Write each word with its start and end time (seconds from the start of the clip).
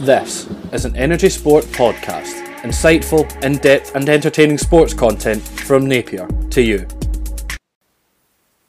This 0.00 0.48
is 0.72 0.84
an 0.84 0.94
Energy 0.94 1.28
Sport 1.28 1.64
podcast. 1.64 2.46
Insightful, 2.58 3.26
in 3.42 3.54
depth, 3.54 3.96
and 3.96 4.08
entertaining 4.08 4.56
sports 4.56 4.94
content 4.94 5.42
from 5.42 5.88
Napier 5.88 6.28
to 6.50 6.62
you. 6.62 6.86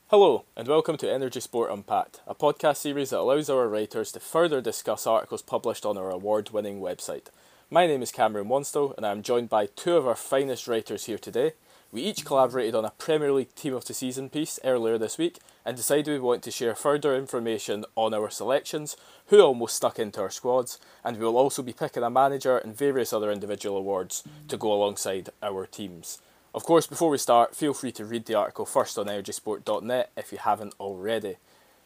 Hello, 0.07 0.45
and 0.57 0.67
welcome 0.67 0.97
to 0.97 1.11
Energy 1.11 1.39
Sport 1.39 1.69
Unpacked, 1.69 2.21
a 2.25 2.33
podcast 2.33 2.77
series 2.77 3.11
that 3.11 3.19
allows 3.19 3.47
our 3.47 3.67
writers 3.67 4.11
to 4.13 4.19
further 4.19 4.59
discuss 4.59 5.05
articles 5.05 5.43
published 5.43 5.85
on 5.85 5.99
our 5.99 6.09
award 6.09 6.49
winning 6.49 6.79
website. 6.79 7.27
My 7.69 7.85
name 7.85 8.01
is 8.01 8.11
Cameron 8.11 8.47
Wanstow, 8.47 8.97
and 8.97 9.05
I 9.05 9.11
am 9.11 9.21
joined 9.21 9.49
by 9.49 9.67
two 9.67 9.97
of 9.97 10.07
our 10.07 10.15
finest 10.15 10.67
writers 10.67 11.05
here 11.05 11.19
today. 11.19 11.51
We 11.91 12.03
each 12.03 12.23
collaborated 12.23 12.75
on 12.75 12.85
a 12.85 12.91
Premier 12.91 13.31
League 13.33 13.55
Team 13.55 13.73
of 13.73 13.85
the 13.85 13.95
Season 13.95 14.29
piece 14.29 14.59
earlier 14.63 14.99
this 14.99 15.17
week 15.17 15.39
and 15.65 15.75
decided 15.75 16.07
we 16.07 16.19
want 16.19 16.43
to 16.43 16.51
share 16.51 16.75
further 16.75 17.15
information 17.15 17.83
on 17.95 18.13
our 18.13 18.29
selections, 18.29 18.95
who 19.27 19.41
almost 19.41 19.75
stuck 19.75 19.97
into 19.97 20.21
our 20.21 20.29
squads, 20.29 20.77
and 21.03 21.17
we 21.17 21.25
will 21.25 21.35
also 21.35 21.63
be 21.63 21.73
picking 21.73 22.03
a 22.03 22.09
manager 22.11 22.59
and 22.59 22.77
various 22.77 23.11
other 23.11 23.31
individual 23.31 23.75
awards 23.75 24.23
to 24.49 24.55
go 24.55 24.71
alongside 24.71 25.29
our 25.41 25.65
teams. 25.65 26.21
Of 26.53 26.63
course, 26.63 26.85
before 26.85 27.09
we 27.09 27.17
start, 27.17 27.55
feel 27.55 27.73
free 27.73 27.91
to 27.93 28.05
read 28.05 28.27
the 28.27 28.35
article 28.35 28.67
first 28.67 28.99
on 28.99 29.07
energysport.net 29.07 30.11
if 30.15 30.31
you 30.31 30.37
haven't 30.37 30.75
already. 30.79 31.37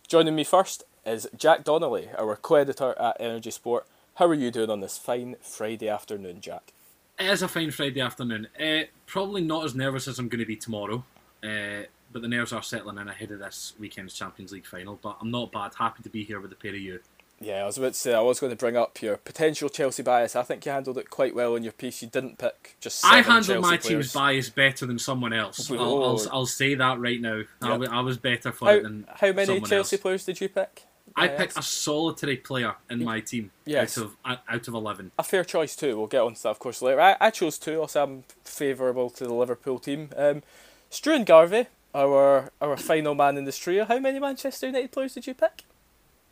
Joining 0.10 0.36
me 0.36 0.44
first 0.44 0.84
is 1.06 1.30
Jack 1.38 1.64
Donnelly, 1.64 2.10
our 2.18 2.36
co 2.36 2.56
editor 2.56 2.94
at 3.00 3.16
Energy 3.22 3.52
Sport. 3.52 3.88
How 4.16 4.28
are 4.28 4.34
you 4.34 4.52
doing 4.52 4.70
on 4.70 4.82
this 4.82 4.98
fine 4.98 5.38
Friday 5.42 5.88
afternoon, 5.88 6.42
Jack? 6.42 6.74
It 7.20 7.28
is 7.28 7.42
a 7.42 7.48
fine 7.48 7.72
Friday 7.72 8.02
afternoon. 8.02 8.48
Uh, 8.60 8.84
probably 9.06 9.42
not 9.42 9.66
as 9.66 9.76
nervous 9.76 10.08
as 10.08 10.18
I'm 10.20 10.30
going 10.30 10.40
to 10.40 10.46
be 10.46 10.56
tomorrow, 10.56 11.04
uh, 11.44 11.84
but 12.12 12.22
the 12.22 12.28
nerves 12.28 12.52
are 12.52 12.64
settling 12.64 12.98
in 12.98 13.08
ahead 13.08 13.32
of 13.32 13.40
this 13.40 13.74
weekend's 13.80 14.14
Champions 14.14 14.52
League 14.52 14.66
final. 14.66 15.00
But 15.02 15.18
I'm 15.22 15.32
not 15.32 15.52
bad. 15.52 15.74
Happy 15.78 16.02
to 16.04 16.10
be 16.10 16.24
here 16.24 16.40
with 16.40 16.50
the 16.50 16.56
pair 16.56 16.72
of 16.72 16.80
you. 16.80 17.00
Yeah, 17.40 17.64
I 17.64 17.66
was 17.66 17.78
about 17.78 17.94
to 17.94 18.00
say 18.00 18.14
I 18.14 18.22
was 18.22 18.40
going 18.40 18.52
to 18.52 18.58
bring 18.58 18.78
up 18.78 19.02
your 19.02 19.18
potential 19.18 19.68
Chelsea 19.68 20.02
bias. 20.02 20.36
I 20.36 20.44
think 20.44 20.66
you 20.66 20.72
handled 20.72 20.98
it 20.98 21.10
quite 21.10 21.36
well 21.36 21.56
in 21.56 21.64
your 21.64 21.74
piece. 21.74 22.02
You 22.02 22.08
didn't 22.08 22.38
pick 22.38 22.78
just. 22.80 23.06
I 23.06 23.18
handled 23.18 23.46
Chelsea 23.46 23.62
my 23.62 23.78
players. 23.78 23.86
team's 23.86 24.14
bias 24.14 24.50
better 24.50 24.86
than 24.86 24.98
someone 24.98 25.34
else. 25.34 25.70
I'll, 25.72 25.80
I'll, 25.80 26.28
I'll, 26.32 26.46
say 26.46 26.76
that 26.76 27.00
right 27.00 27.20
now. 27.20 27.38
Yep. 27.38 27.48
I, 27.62 27.78
was, 27.78 27.90
I 27.90 28.00
was 28.00 28.18
better 28.18 28.52
for 28.52 28.66
how, 28.66 28.72
it 28.76 28.84
than 28.84 29.06
how 29.16 29.34
many 29.34 29.60
Chelsea 29.62 29.98
else. 29.98 30.02
players 30.02 30.26
did 30.26 30.42
you 30.42 30.50
pick? 30.50 30.86
I 31.16 31.28
picked 31.28 31.58
a 31.58 31.62
solitary 31.62 32.38
player 32.38 32.76
in 32.90 33.04
my 33.04 33.20
team 33.20 33.52
yes. 33.66 33.98
out 33.98 34.06
of 34.06 34.18
out 34.26 34.68
of 34.68 34.74
eleven. 34.74 35.12
A 35.18 35.24
fair 35.24 35.44
choice 35.44 35.76
too. 35.76 35.98
We'll 35.98 36.08
get 36.08 36.22
on 36.22 36.34
to 36.34 36.44
that 36.44 36.50
of 36.50 36.60
course 36.60 36.82
later. 36.82 37.02
I, 37.02 37.16
I 37.20 37.30
chose 37.30 37.58
two. 37.58 37.80
Also, 37.82 38.04
I'm 38.04 38.24
favourable 38.44 39.10
to 39.12 39.26
the 39.26 39.34
Liverpool 39.34 39.80
team. 39.80 40.10
Um, 40.18 40.42
Struan 40.90 41.26
Garvey, 41.26 41.68
our 41.94 42.52
our 42.62 42.78
final 42.78 43.16
man 43.16 43.38
in 43.38 43.46
this 43.46 43.58
trio. 43.58 43.86
How 43.86 44.00
many 44.00 44.20
Manchester 44.20 44.68
United 44.68 44.92
players 44.92 45.14
did 45.14 45.28
you 45.28 45.34
pick? 45.34 45.64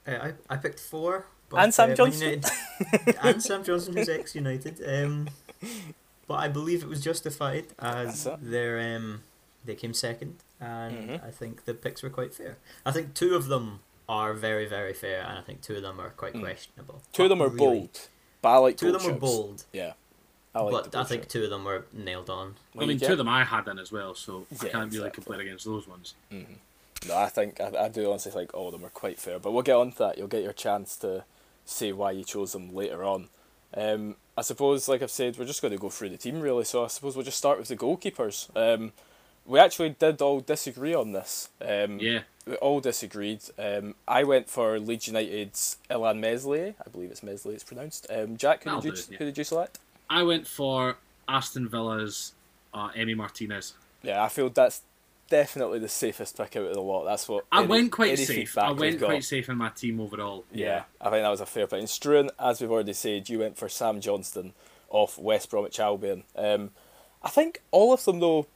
Uh, 0.08 0.12
I 0.12 0.34
I 0.50 0.58
picked 0.58 0.80
four. 0.80 1.26
But, 1.50 1.64
and 1.64 1.74
Sam 1.74 1.92
uh, 1.92 1.96
Johnstone. 1.96 2.30
United, 2.30 3.16
and 3.24 3.44
Sam 3.44 3.64
Johnstone, 3.64 3.98
who's 3.98 4.08
ex 4.08 4.36
United. 4.36 4.82
Um, 4.88 5.28
but 6.28 6.36
I 6.36 6.48
believe 6.48 6.82
it 6.82 6.88
was 6.88 7.04
justified 7.04 7.66
as 7.78 8.28
their 8.42 8.80
um, 8.96 9.24
they 9.66 9.76
came 9.76 9.94
second, 9.94 10.36
and 10.60 11.10
Mm-hmm. 11.10 11.26
I 11.26 11.32
think 11.32 11.66
the 11.66 11.74
picks 11.74 12.02
were 12.04 12.10
quite 12.10 12.34
fair. 12.34 12.58
I 12.86 12.92
think 12.92 13.14
two 13.14 13.36
of 13.36 13.48
them 13.48 13.82
are 14.12 14.34
very 14.34 14.66
very 14.68 14.94
fair, 14.94 15.22
and 15.22 15.38
I 15.38 15.42
think 15.42 15.62
two 15.62 15.76
of 15.78 15.82
them 15.84 16.00
are 16.00 16.10
quite 16.12 16.34
questionable. 16.34 16.96
Mm. 16.96 17.12
Two 17.14 17.24
of 17.24 17.30
them 17.30 17.42
are 17.42 17.48
really, 17.50 17.58
bold, 17.58 18.08
but 18.42 18.50
I 18.50 18.58
like 18.58 18.78
Two 18.78 18.88
of 18.88 18.94
bold 18.94 19.04
them 19.04 19.08
were 19.14 19.28
shouts. 19.28 19.38
bold, 19.38 19.64
Yeah, 19.72 19.94
I 20.54 20.60
like. 20.62 20.92
but 20.92 20.96
I 20.96 21.04
think 21.06 21.24
shouts. 21.24 21.34
two 21.34 21.44
of 21.46 21.50
them 21.50 21.64
were 21.64 21.86
nailed 21.94 22.30
on. 22.30 22.56
Well, 22.76 22.84
I 22.84 22.88
mean, 22.88 23.00
you 23.00 23.06
two 23.08 23.14
of 23.14 23.18
them 23.18 23.30
I 23.30 23.44
had 23.44 23.68
in 23.68 23.80
as 23.80 23.92
well, 23.92 24.14
so 24.14 24.46
I 24.52 24.56
can't 24.68 24.74
really 24.92 25.08
exactly. 25.08 25.12
complain 25.12 25.40
against 25.42 25.66
those 25.66 25.88
ones. 25.88 26.14
No, 27.08 27.18
I 27.18 27.30
think 27.30 27.60
I, 27.62 27.86
I 27.86 27.90
do 27.90 28.10
honestly 28.10 28.32
think 28.32 28.54
all 28.54 28.68
of 28.68 28.74
them 28.74 28.86
are 28.86 28.90
quite 28.90 29.18
fair, 29.18 29.40
but 29.40 29.52
we'll 29.52 29.64
get 29.64 29.76
on 29.76 29.92
to 29.94 29.98
that. 30.00 30.18
You'll 30.18 30.28
get 30.28 30.44
your 30.44 30.54
chance 30.54 30.96
to 30.98 31.24
say 31.66 31.92
why 31.94 32.12
you 32.12 32.24
chose 32.24 32.52
them 32.54 32.76
later 32.76 33.04
on. 33.04 33.30
Um, 33.74 34.18
I 34.38 34.42
suppose, 34.42 34.88
like 34.88 35.02
I've 35.02 35.10
said, 35.12 35.38
we're 35.38 35.46
just 35.46 35.62
going 35.62 35.72
to 35.72 35.78
go 35.80 35.90
through 35.90 36.10
the 36.10 36.18
team 36.18 36.42
really. 36.42 36.64
So 36.66 36.84
I 36.84 36.88
suppose 36.88 37.16
we'll 37.16 37.26
just 37.26 37.38
start 37.38 37.58
with 37.58 37.70
the 37.70 37.76
goalkeepers. 37.78 38.50
Um, 38.56 38.92
we 39.52 39.60
actually 39.60 39.90
did 39.90 40.22
all 40.22 40.40
disagree 40.40 40.94
on 40.94 41.12
this. 41.12 41.50
Um, 41.62 42.00
Yeah, 42.00 42.22
we 42.46 42.56
all 42.56 42.80
disagreed. 42.80 43.42
Um, 43.60 43.96
I 44.08 44.24
went 44.24 44.50
for 44.50 44.80
Leeds 44.80 45.08
United's 45.08 45.78
Illan 45.90 46.20
Meslier. 46.20 46.74
I 46.86 46.90
believe 46.90 47.12
it's 47.12 47.22
Meslier 47.22 47.56
it's 47.56 47.64
pronounced. 47.64 48.08
Um, 48.10 48.38
Jack, 48.38 48.64
who 48.64 48.76
did 48.82 48.86
you 48.86 48.92
it, 48.94 49.08
yeah. 49.12 49.18
who 49.18 49.26
did 49.26 49.38
you 49.38 49.44
select? 49.44 49.80
I 50.10 50.24
went 50.24 50.48
for 50.48 50.96
Aston 51.28 51.68
Villa's 51.68 52.32
uh, 52.74 52.90
Emi 52.92 53.16
Martinez. 53.16 53.74
Yeah, 54.04 54.24
I 54.24 54.30
feel 54.30 54.50
that's 54.50 54.82
definitely 55.30 55.80
the 55.80 55.90
safest 55.90 56.38
pick 56.38 56.56
out 56.56 56.64
of 56.68 56.74
the 56.74 56.82
lot. 56.82 57.04
That's 57.04 57.28
what 57.28 57.46
I 57.52 57.60
any- 57.60 57.68
went 57.68 57.92
quite 57.92 58.18
safe. 58.18 58.58
I 58.58 58.72
went 58.72 59.00
got. 59.00 59.08
quite 59.08 59.24
safe 59.26 59.50
in 59.50 59.58
my 59.58 59.70
team 59.70 60.00
overall. 60.00 60.46
Yeah, 60.54 60.84
I 61.02 61.10
think 61.10 61.24
that 61.24 61.30
was 61.30 61.42
a 61.42 61.46
fair 61.46 61.68
pick. 61.68 61.80
And 61.80 61.88
Struan, 61.90 62.30
as 62.40 62.62
we've 62.62 62.72
already 62.72 62.94
said, 62.94 63.28
you 63.28 63.40
went 63.40 63.58
for 63.58 63.68
Sam 63.68 64.00
Johnstone 64.00 64.54
off 64.90 65.18
West 65.18 65.50
Bromwich 65.50 65.80
Albion. 65.80 66.24
Um, 66.38 66.72
I 67.22 67.30
think 67.30 67.62
all 67.72 67.94
of 67.94 68.04
them, 68.06 68.20
though, 68.20 68.48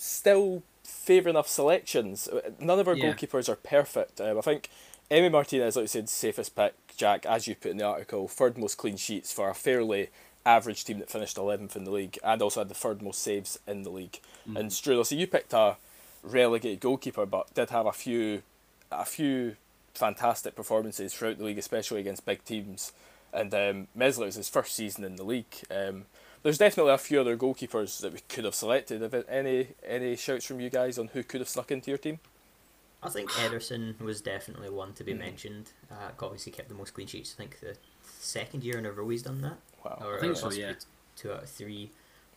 still 0.00 0.62
fair 0.82 1.26
enough 1.28 1.48
selections. 1.48 2.28
None 2.58 2.78
of 2.78 2.88
our 2.88 2.96
Yeah. 2.96 3.12
goalkeepers 3.12 3.48
are 3.48 3.56
perfect. 3.56 4.20
Um, 4.20 4.38
I 4.38 4.40
think 4.40 4.68
Emi 5.10 5.30
Martinez, 5.30 5.76
like 5.76 5.84
you 5.84 5.88
said, 5.88 6.08
safest 6.08 6.54
pick. 6.54 6.74
Jack, 6.96 7.24
as 7.26 7.46
you 7.48 7.54
put 7.54 7.70
in 7.70 7.78
the 7.78 7.84
article, 7.84 8.28
third 8.28 8.58
most 8.58 8.76
clean 8.76 8.96
sheets 8.96 9.32
for 9.32 9.48
a 9.48 9.54
fairly 9.54 10.10
average 10.46 10.84
team 10.84 10.98
that 10.98 11.10
finished 11.10 11.36
11th 11.36 11.76
in 11.76 11.84
the 11.84 11.90
league 11.90 12.18
and 12.24 12.40
also 12.42 12.60
had 12.60 12.68
the 12.68 12.74
third 12.74 13.02
most 13.02 13.20
saves 13.22 13.58
in 13.66 13.82
the 13.82 13.90
league. 13.90 14.20
And 14.46 14.70
Struan, 14.70 15.04
so 15.06 15.14
you 15.14 15.26
picked 15.26 15.52
a 15.52 15.76
relegated 16.22 16.80
goalkeeper, 16.80 17.26
but 17.26 17.52
did 17.54 17.70
have 17.70 17.86
a 17.86 17.92
few, 17.92 18.42
a 18.90 19.04
few 19.04 19.56
fantastic 19.94 20.54
performances 20.54 21.14
throughout 21.14 21.38
the 21.38 21.44
league, 21.44 21.58
especially 21.58 22.00
against 22.00 22.24
big 22.26 22.44
teams. 22.44 22.92
And 23.32 23.54
um, 23.54 23.88
Meslier 23.94 24.26
was 24.26 24.34
his 24.36 24.48
first 24.48 24.74
season 24.74 25.04
in 25.04 25.16
the 25.16 25.24
league. 25.24 25.54
Um, 25.70 26.06
there's 26.42 26.58
definitely 26.58 26.92
a 26.92 26.98
few 26.98 27.20
other 27.20 27.36
goalkeepers 27.36 28.00
that 28.00 28.12
we 28.12 28.20
could 28.28 28.44
have 28.44 28.54
selected. 28.54 29.02
Have 29.02 29.14
any 29.28 29.68
any 29.86 30.16
shouts 30.16 30.44
from 30.46 30.60
you 30.60 30.70
guys 30.70 30.98
on 30.98 31.08
who 31.08 31.22
could 31.22 31.40
have 31.40 31.48
snuck 31.48 31.70
into 31.70 31.90
your 31.90 31.98
team? 31.98 32.18
I 33.02 33.08
think 33.08 33.30
Ederson 33.30 33.98
was 34.00 34.20
definitely 34.20 34.68
one 34.70 34.92
to 34.94 35.04
be 35.04 35.12
Mm-hmm. 35.12 35.20
mentioned. 35.20 35.72
Uh, 35.90 36.10
obviously 36.20 36.52
kept 36.52 36.68
the 36.68 36.74
most 36.74 36.92
clean 36.94 37.06
sheets. 37.06 37.34
I 37.36 37.38
think 37.42 37.60
the 37.60 37.76
second 38.18 38.62
year 38.62 38.78
in 38.78 38.84
a 38.86 38.92
row 38.92 39.08
he's 39.08 39.22
done 39.22 39.40
that. 39.40 39.56
Wow. 39.84 40.02
Or, 40.04 40.18
I 40.18 40.20
think 40.20 40.32
or 40.32 40.36
so, 40.36 40.50
yeah. 40.50 40.72
Two 41.16 41.32
out 41.32 41.44
of 41.44 41.48
three. 41.48 41.90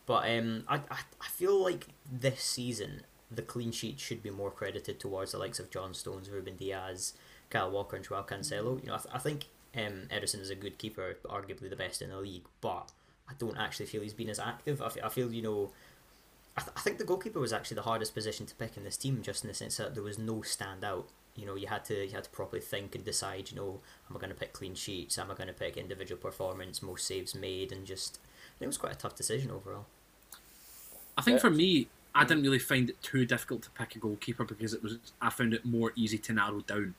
But 0.06 0.28
um, 0.30 0.64
I, 0.68 0.76
I, 0.76 0.98
I 1.20 1.28
feel 1.30 1.62
like 1.62 1.86
this 2.10 2.42
season 2.42 3.02
the 3.30 3.42
clean 3.42 3.72
sheet 3.72 3.98
should 3.98 4.22
be 4.22 4.30
more 4.30 4.50
credited 4.50 5.00
towards 5.00 5.32
the 5.32 5.38
likes 5.38 5.58
of 5.58 5.70
John 5.70 5.92
Stones, 5.94 6.30
Ruben 6.30 6.56
Dias, 6.56 7.14
Kyle 7.50 7.70
Walker, 7.70 7.96
and 7.96 8.04
Joao 8.04 8.22
Cancelo. 8.22 8.80
You 8.82 8.88
know, 8.88 8.94
I, 8.94 8.98
th- 8.98 9.14
I 9.14 9.18
think 9.18 9.46
um, 9.76 10.08
Ederson 10.10 10.40
is 10.40 10.50
a 10.50 10.54
good 10.54 10.78
keeper, 10.78 11.16
arguably 11.24 11.68
the 11.68 11.76
best 11.76 12.00
in 12.00 12.10
the 12.10 12.18
league, 12.18 12.44
but 12.60 12.90
I 13.28 13.32
don't 13.38 13.56
actually 13.56 13.86
feel 13.86 14.02
he's 14.02 14.12
been 14.14 14.28
as 14.28 14.38
active. 14.38 14.82
I, 14.82 14.86
f- 14.86 14.98
I 15.04 15.08
feel, 15.08 15.32
you 15.32 15.42
know, 15.42 15.70
I, 16.56 16.60
th- 16.60 16.72
I 16.76 16.80
think 16.80 16.98
the 16.98 17.04
goalkeeper 17.04 17.40
was 17.40 17.52
actually 17.52 17.76
the 17.76 17.82
hardest 17.82 18.14
position 18.14 18.46
to 18.46 18.54
pick 18.54 18.76
in 18.76 18.84
this 18.84 18.96
team, 18.96 19.22
just 19.22 19.44
in 19.44 19.48
the 19.48 19.54
sense 19.54 19.76
that 19.78 19.94
there 19.94 20.02
was 20.02 20.18
no 20.18 20.36
standout. 20.36 21.04
You 21.36 21.46
know, 21.46 21.56
you 21.56 21.66
had 21.66 21.84
to 21.86 22.04
you 22.06 22.12
had 22.12 22.24
to 22.24 22.30
properly 22.30 22.60
think 22.62 22.94
and 22.94 23.04
decide. 23.04 23.50
You 23.50 23.56
know, 23.56 23.80
am 24.08 24.16
I 24.16 24.20
going 24.20 24.32
to 24.32 24.38
pick 24.38 24.52
clean 24.52 24.74
sheets? 24.74 25.18
Am 25.18 25.30
I 25.30 25.34
going 25.34 25.48
to 25.48 25.52
pick 25.54 25.76
individual 25.76 26.20
performance, 26.20 26.80
most 26.82 27.06
saves 27.06 27.34
made, 27.34 27.72
and 27.72 27.84
just 27.84 28.20
it 28.60 28.66
was 28.66 28.76
quite 28.76 28.92
a 28.92 28.96
tough 28.96 29.16
decision 29.16 29.50
overall. 29.50 29.86
I 31.18 31.22
think 31.22 31.36
Yeah. 31.36 31.40
for 31.42 31.50
me, 31.50 31.88
I 32.14 32.24
didn't 32.24 32.44
really 32.44 32.58
find 32.60 32.90
it 32.90 33.02
too 33.02 33.26
difficult 33.26 33.62
to 33.62 33.70
pick 33.70 33.96
a 33.96 33.98
goalkeeper 33.98 34.44
because 34.44 34.74
it 34.74 34.82
was. 34.82 34.98
I 35.20 35.30
found 35.30 35.54
it 35.54 35.64
more 35.64 35.92
easy 35.96 36.18
to 36.18 36.32
narrow 36.32 36.60
down 36.60 36.94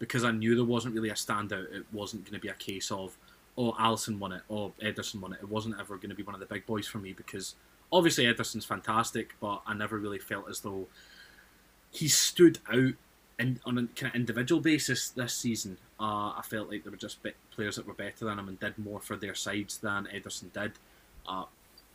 because 0.00 0.24
I 0.24 0.32
knew 0.32 0.56
there 0.56 0.64
wasn't 0.64 0.94
really 0.94 1.10
a 1.10 1.14
standout. 1.14 1.72
It 1.72 1.84
wasn't 1.92 2.24
going 2.24 2.34
to 2.34 2.40
be 2.40 2.48
a 2.48 2.54
case 2.54 2.90
of 2.90 3.16
oh 3.56 3.72
Alisson 3.72 4.18
won 4.18 4.32
it, 4.32 4.42
or 4.48 4.72
Ederson 4.82 5.20
won 5.20 5.32
it. 5.32 5.40
It 5.40 5.48
wasn't 5.48 5.76
ever 5.80 5.96
going 5.96 6.10
to 6.10 6.16
be 6.16 6.22
one 6.22 6.34
of 6.34 6.40
the 6.40 6.46
big 6.46 6.66
boys 6.66 6.86
for 6.86 6.98
me 6.98 7.12
because 7.12 7.54
obviously 7.92 8.24
Ederson's 8.24 8.64
fantastic, 8.64 9.34
but 9.40 9.62
I 9.66 9.74
never 9.74 9.98
really 9.98 10.18
felt 10.18 10.48
as 10.48 10.60
though 10.60 10.86
he 11.90 12.08
stood 12.08 12.58
out 12.70 12.92
in, 13.38 13.60
on 13.64 13.78
a 13.78 13.86
kind 13.98 14.10
of 14.10 14.14
individual 14.14 14.60
basis 14.60 15.10
this 15.10 15.34
season. 15.34 15.78
Uh, 15.98 16.32
I 16.36 16.42
felt 16.44 16.68
like 16.70 16.84
there 16.84 16.90
were 16.90 16.98
just 16.98 17.18
players 17.50 17.76
that 17.76 17.86
were 17.86 17.94
better 17.94 18.24
than 18.24 18.38
him 18.38 18.48
and 18.48 18.60
did 18.60 18.78
more 18.78 19.00
for 19.00 19.16
their 19.16 19.34
sides 19.34 19.78
than 19.78 20.08
Ederson 20.14 20.52
did. 20.52 20.72
Uh, 21.26 21.44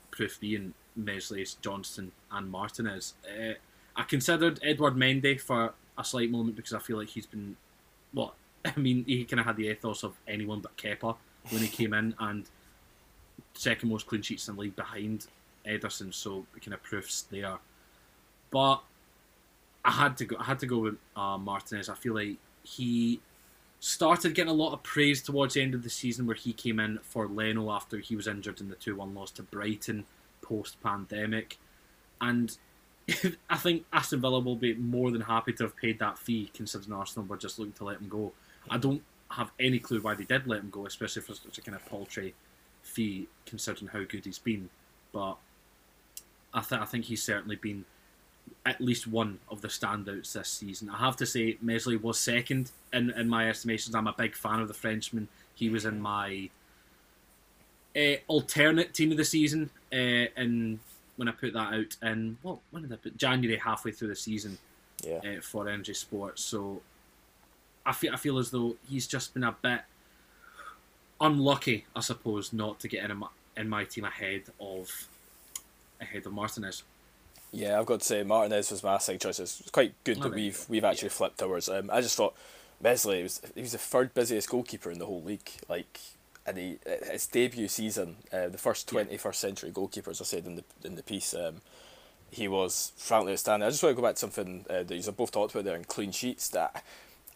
proof 0.10 0.40
being 0.40 0.74
Meslier, 0.96 1.46
Johnstone, 1.62 2.12
and 2.32 2.50
Martinez. 2.50 3.14
Uh, 3.26 3.54
I 3.96 4.04
considered 4.04 4.60
Edward 4.64 4.96
Mendy 4.96 5.40
for 5.40 5.74
a 5.98 6.04
slight 6.04 6.32
moment 6.32 6.56
because 6.56 6.74
I 6.74 6.80
feel 6.80 6.98
like 6.98 7.10
he's 7.10 7.26
been, 7.26 7.56
well, 8.14 8.36
I 8.66 8.78
mean, 8.80 9.06
he 9.06 9.24
kind 9.26 9.40
of 9.40 9.46
had 9.46 9.58
the 9.58 9.68
ethos 9.68 10.04
of 10.04 10.16
anyone 10.28 10.60
but 10.60 10.76
Kepa 10.78 11.16
when 11.50 11.62
he 11.62 11.68
came 11.68 11.94
in, 11.94 12.16
and 12.20 12.46
second 13.54 13.90
most 13.90 14.08
clean 14.08 14.22
sheets 14.22 14.48
in 14.48 14.56
the 14.56 14.62
league 14.62 14.76
behind 14.76 15.28
Ederson, 15.66 16.14
so 16.14 16.46
the 16.54 16.60
kind 16.60 16.74
of 16.74 16.84
proofs 16.84 17.24
there. 17.32 17.58
But 18.50 18.82
I 19.84 19.92
had 19.92 20.18
to 20.18 20.26
go. 20.26 20.38
I 20.40 20.44
had 20.44 20.60
to 20.60 20.66
go 20.66 20.80
with 20.80 20.96
uh, 21.16 21.38
Martinez. 21.38 21.90
I 21.90 21.96
feel 21.96 22.16
like 22.16 22.38
he 22.64 23.20
started 23.80 24.36
getting 24.36 24.52
a 24.52 24.56
lot 24.56 24.74
of 24.74 24.84
praise 24.84 25.24
towards 25.24 25.56
the 25.56 25.62
end 25.62 25.74
of 25.74 25.84
the 25.84 25.90
season, 25.90 26.28
where 26.28 26.36
he 26.36 26.54
came 26.54 26.80
in 26.80 27.00
for 27.02 27.28
Leno 27.28 27.72
after 27.72 27.98
he 27.98 28.16
was 28.16 28.28
injured 28.28 28.62
in 28.62 28.70
the 28.70 28.76
two-one 28.76 29.16
loss 29.16 29.32
to 29.32 29.44
Brighton 29.44 30.06
post-pandemic, 30.42 31.58
and 32.20 32.58
I 33.50 33.58
think 33.58 33.86
Aston 33.92 34.22
Villa 34.22 34.40
will 34.40 34.56
be 34.56 34.74
more 34.76 35.12
than 35.12 35.22
happy 35.22 35.54
to 35.54 35.64
have 35.64 35.76
paid 35.76 36.00
that 36.00 36.20
fee, 36.20 36.52
considering 36.54 36.94
Arsenal 36.94 37.28
were 37.28 37.38
just 37.38 37.58
looking 37.58 37.74
to 37.74 37.86
let 37.86 38.00
him 38.00 38.10
go. 38.10 38.34
I 38.70 38.78
don't. 38.78 39.02
Have 39.32 39.52
any 39.60 39.80
clue 39.80 40.02
why 40.02 40.14
they 40.16 40.24
did 40.26 40.48
let 40.48 40.60
him 40.62 40.70
go, 40.70 40.86
especially 40.86 41.22
for 41.22 41.34
such 41.34 41.58
a 41.58 41.62
kind 41.62 41.76
of 41.76 41.86
paltry 41.86 42.34
fee, 42.84 43.28
considering 43.46 43.88
how 43.88 44.04
good 44.04 44.26
he's 44.26 44.40
been. 44.40 44.70
But 45.14 45.36
I, 46.54 46.62
th- 46.62 46.82
I 46.82 46.86
think 46.86 47.06
he's 47.06 47.24
certainly 47.24 47.56
been 47.56 47.86
at 48.66 48.82
least 48.82 49.08
one 49.08 49.40
of 49.50 49.62
the 49.62 49.68
standouts 49.68 50.34
this 50.34 50.50
season. 50.50 50.90
I 50.90 50.98
have 50.98 51.16
to 51.18 51.26
say, 51.26 51.58
Meslier 51.62 52.00
was 52.00 52.20
second 52.20 52.72
in, 52.92 53.12
in 53.12 53.30
my 53.30 53.50
estimations. 53.50 53.96
I'm 53.96 54.08
a 54.08 54.14
big 54.18 54.36
fan 54.36 54.60
of 54.60 54.68
the 54.68 54.74
Frenchman. 54.74 55.28
He 55.56 55.70
was 55.70 55.86
in 55.86 56.00
my 56.02 56.50
uh, 57.96 58.16
alternate 58.28 58.94
team 58.94 59.12
of 59.12 59.18
the 59.18 59.26
season, 59.26 59.70
uh, 59.92 60.26
and 60.36 60.80
when 61.18 61.28
I 61.28 61.32
put 61.32 61.54
that 61.54 61.74
out 61.74 61.98
in 62.02 62.38
what 62.42 62.58
when 62.72 62.84
did 62.84 62.94
I 62.94 62.96
put 62.96 63.18
January 63.18 63.58
halfway 63.60 63.92
through 63.92 64.08
the 64.08 64.16
season 64.16 64.58
Yeah. 65.06 65.18
uh, 65.18 65.42
for 65.42 65.68
Energy 65.70 65.94
Sports. 65.94 66.42
So 66.42 66.82
I 67.86 67.94
feel 67.94 68.14
I 68.14 68.18
feel 68.18 68.38
as 68.38 68.52
though 68.52 68.76
he's 68.90 69.08
just 69.08 69.34
been 69.34 69.44
a 69.44 69.56
bit 69.62 69.82
unlucky, 71.20 71.86
I 71.96 72.02
suppose, 72.02 72.52
not 72.54 72.80
to 72.82 72.88
get 72.88 73.10
in 73.10 73.18
my, 73.18 73.28
in 73.58 73.70
my 73.70 73.84
team 73.86 74.06
ahead 74.06 74.44
of 74.60 74.90
ahead 76.00 76.26
of 76.26 76.34
Martinez. 76.34 76.84
Yeah, 77.52 77.80
I've 77.80 77.86
got 77.86 78.00
to 78.00 78.06
say 78.06 78.24
Martinez 78.24 78.72
was 78.72 78.84
my 78.84 78.98
second 78.98 79.20
choice. 79.22 79.40
It's 79.40 79.70
quite 79.72 79.94
good 80.04 80.22
that 80.22 80.34
we've 80.34 80.66
we've 80.70 80.86
actually 80.86 81.10
flipped 81.10 81.42
ours. 81.42 81.70
Um, 81.70 81.90
I 81.92 82.02
just 82.02 82.16
thought 82.16 82.36
Meslier 82.82 83.24
was 83.24 83.42
he 83.56 83.62
was 83.62 83.74
the 83.74 83.78
third 83.78 84.14
busiest 84.14 84.50
goalkeeper 84.50 84.90
in 84.90 85.00
the 85.00 85.06
whole 85.06 85.22
league. 85.22 85.50
Like, 85.68 86.00
and 86.46 86.58
he 86.58 86.80
his 87.12 87.28
debut 87.28 87.68
season, 87.68 88.18
uh, 88.32 88.48
the 88.48 88.58
first 88.58 88.88
Yeah. 88.88 89.02
twenty 89.02 89.18
first 89.18 89.42
century 89.42 89.72
goalkeepers. 89.72 90.22
I 90.22 90.24
said 90.24 90.46
in 90.46 90.56
the 90.56 90.64
in 90.84 90.96
the 90.96 91.04
piece, 91.04 91.34
um, 91.34 91.62
he 92.32 92.48
was 92.48 92.94
frankly 92.96 93.34
outstanding. 93.34 93.68
I 93.68 93.70
just 93.70 93.84
want 93.84 93.96
to 93.98 94.02
go 94.02 94.08
back 94.08 94.16
to 94.16 94.20
something 94.20 94.66
uh, 94.70 94.84
that 94.84 94.96
you 94.96 95.12
both 95.12 95.32
talked 95.32 95.54
about 95.54 95.66
there 95.66 95.76
in 95.76 95.84
clean 95.84 96.12
sheets. 96.12 96.48
That 96.50 96.84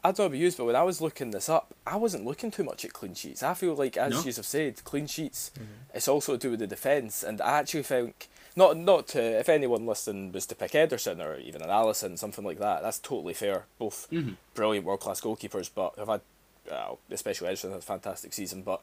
I 0.06 0.10
don't 0.12 0.20
know 0.20 0.26
about 0.26 0.38
you, 0.38 0.52
but 0.52 0.66
when 0.66 0.76
I 0.76 0.84
was 0.84 1.02
looking 1.02 1.32
this 1.32 1.50
up, 1.50 1.74
I 1.88 1.96
wasn't 1.96 2.26
looking 2.26 2.52
too 2.52 2.64
much 2.64 2.86
at 2.86 2.94
clean 2.94 3.16
sheets. 3.16 3.42
I 3.42 3.56
feel 3.56 3.74
like, 3.74 3.98
as 3.98 4.12
No. 4.14 4.20
you 4.22 4.34
have 4.34 4.46
said, 4.46 4.84
clean 4.84 5.08
sheets. 5.08 5.52
It's 5.96 6.08
also 6.08 6.34
to 6.34 6.38
do 6.38 6.52
with 6.52 6.60
the 6.60 6.68
defence, 6.68 7.24
and 7.24 7.42
I 7.42 7.58
actually 7.58 7.84
think 7.84 8.28
not 8.56 8.78
not 8.78 9.08
to 9.10 9.22
if 9.40 9.50
anyone 9.50 9.86
listening 9.88 10.32
was 10.32 10.46
to 10.46 10.56
pick 10.56 10.72
Ederson 10.74 11.20
or 11.26 11.38
even 11.38 11.62
an 11.64 11.70
Alisson, 11.70 12.20
something 12.20 12.46
like 12.46 12.60
that. 12.60 12.84
That's 12.84 13.00
totally 13.00 13.34
fair. 13.34 13.66
Both 13.80 14.08
Mhm. 14.12 14.36
brilliant 14.54 14.86
world 14.86 15.00
class 15.00 15.22
goalkeepers, 15.22 15.70
but 15.74 15.96
have 15.98 16.08
had, 16.08 16.22
well, 16.70 17.00
especially 17.10 17.50
Ederson 17.50 17.72
had 17.72 17.80
a 17.80 17.82
fantastic 17.82 18.32
season. 18.34 18.62
But 18.62 18.82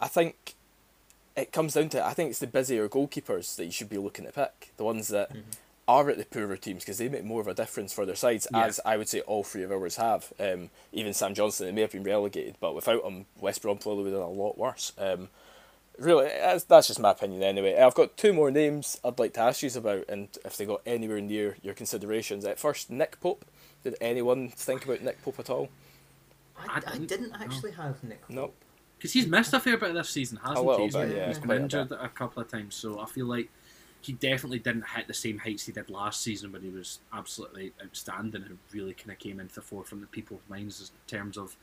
I 0.00 0.08
think 0.08 0.54
it 1.36 1.52
comes 1.52 1.74
down 1.74 1.88
to 1.90 2.04
I 2.04 2.14
think 2.14 2.30
it's 2.30 2.40
the 2.40 2.48
busier 2.48 2.88
goalkeepers 2.88 3.54
that 3.56 3.64
you 3.64 3.70
should 3.72 3.88
be 3.88 3.98
looking 3.98 4.24
to 4.26 4.32
pick, 4.32 4.72
the 4.76 4.84
ones 4.84 5.06
that 5.08 5.30
are 5.88 6.08
at 6.10 6.18
the 6.18 6.24
poorer 6.26 6.56
teams 6.56 6.84
because 6.84 6.98
they 6.98 7.08
make 7.08 7.24
more 7.24 7.40
of 7.40 7.48
a 7.48 7.54
difference 7.54 7.92
for 7.92 8.04
their 8.06 8.14
sides, 8.14 8.46
Yeah. 8.52 8.66
as 8.66 8.78
I 8.84 8.96
would 8.98 9.08
say 9.08 9.20
all 9.22 9.42
three 9.42 9.62
of 9.64 9.72
ours 9.72 9.96
have. 9.96 10.32
Um, 10.38 10.68
even 10.92 11.14
Sam 11.14 11.34
Johnstone, 11.34 11.66
they 11.68 11.72
may 11.72 11.80
have 11.80 11.92
been 11.92 12.04
relegated, 12.04 12.56
but 12.60 12.74
without 12.74 13.02
him, 13.04 13.24
West 13.40 13.62
Brom 13.62 13.78
probably 13.78 14.04
would 14.04 14.12
have 14.12 14.20
done 14.20 14.28
a 14.28 14.32
lot 14.32 14.58
worse. 14.58 14.92
Um, 14.98 15.30
really, 15.98 16.26
that's, 16.28 16.64
that's 16.64 16.88
just 16.88 17.00
my 17.00 17.12
opinion 17.12 17.42
anyway. 17.42 17.76
I've 17.80 17.94
got 17.94 18.16
two 18.18 18.32
more 18.34 18.50
names 18.50 19.00
I'd 19.02 19.18
like 19.18 19.32
to 19.34 19.40
ask 19.40 19.62
you 19.62 19.70
about, 19.74 20.04
and 20.10 20.28
if 20.44 20.56
they 20.58 20.66
got 20.66 20.82
anywhere 20.84 21.20
near 21.22 21.56
your 21.62 21.74
considerations. 21.74 22.44
At 22.44 22.58
first, 22.60 22.90
Nick 22.90 23.18
Pope. 23.20 23.44
Did 23.82 23.96
anyone 24.00 24.48
think 24.50 24.84
about 24.84 25.02
Nick 25.02 25.22
Pope 25.22 25.38
at 25.40 25.48
all? 25.50 25.70
I, 26.58 26.64
I 26.66 26.76
I 26.76 26.80
didn't- 26.92 27.06
didn't 27.06 27.30
no. 27.30 27.36
actually 27.40 27.72
have 27.72 28.04
Nick. 28.04 28.20
Pope. 28.22 28.30
No. 28.30 28.50
Because 28.98 29.12
he's 29.12 29.26
missed 29.28 29.54
a 29.54 29.60
fair 29.60 29.78
bit 29.78 29.94
this 29.94 30.10
season, 30.10 30.38
hasn't 30.38 30.66
little 30.66 30.78
he? 30.78 30.84
He's 30.86 30.94
bit, 30.94 31.08
been, 31.08 31.16
yeah, 31.16 31.28
he's 31.28 31.38
quite 31.38 31.48
been 31.48 31.62
injured 31.62 31.88
bit. 31.90 31.98
a 32.02 32.08
couple 32.08 32.42
of 32.42 32.50
times, 32.50 32.74
so 32.74 32.98
I 33.00 33.06
feel 33.06 33.26
like 33.26 33.48
he 34.00 34.12
definitely 34.12 34.58
didn't 34.60 34.86
hit 34.94 35.06
the 35.06 35.14
same 35.14 35.38
heights 35.38 35.66
he 35.66 35.72
did 35.72 35.90
last 35.90 36.22
season 36.22 36.52
when 36.52 36.62
he 36.62 36.68
was 36.70 37.00
absolutely 37.12 37.72
outstanding 37.84 38.42
and 38.44 38.58
really 38.72 38.94
kind 38.94 39.10
of 39.10 39.18
came 39.18 39.40
into 39.40 39.54
the 39.54 39.60
forefront 39.62 40.04
of 40.04 40.10
people's 40.10 40.40
minds 40.48 40.80
in 40.80 41.10
terms 41.18 41.36
of 41.36 41.56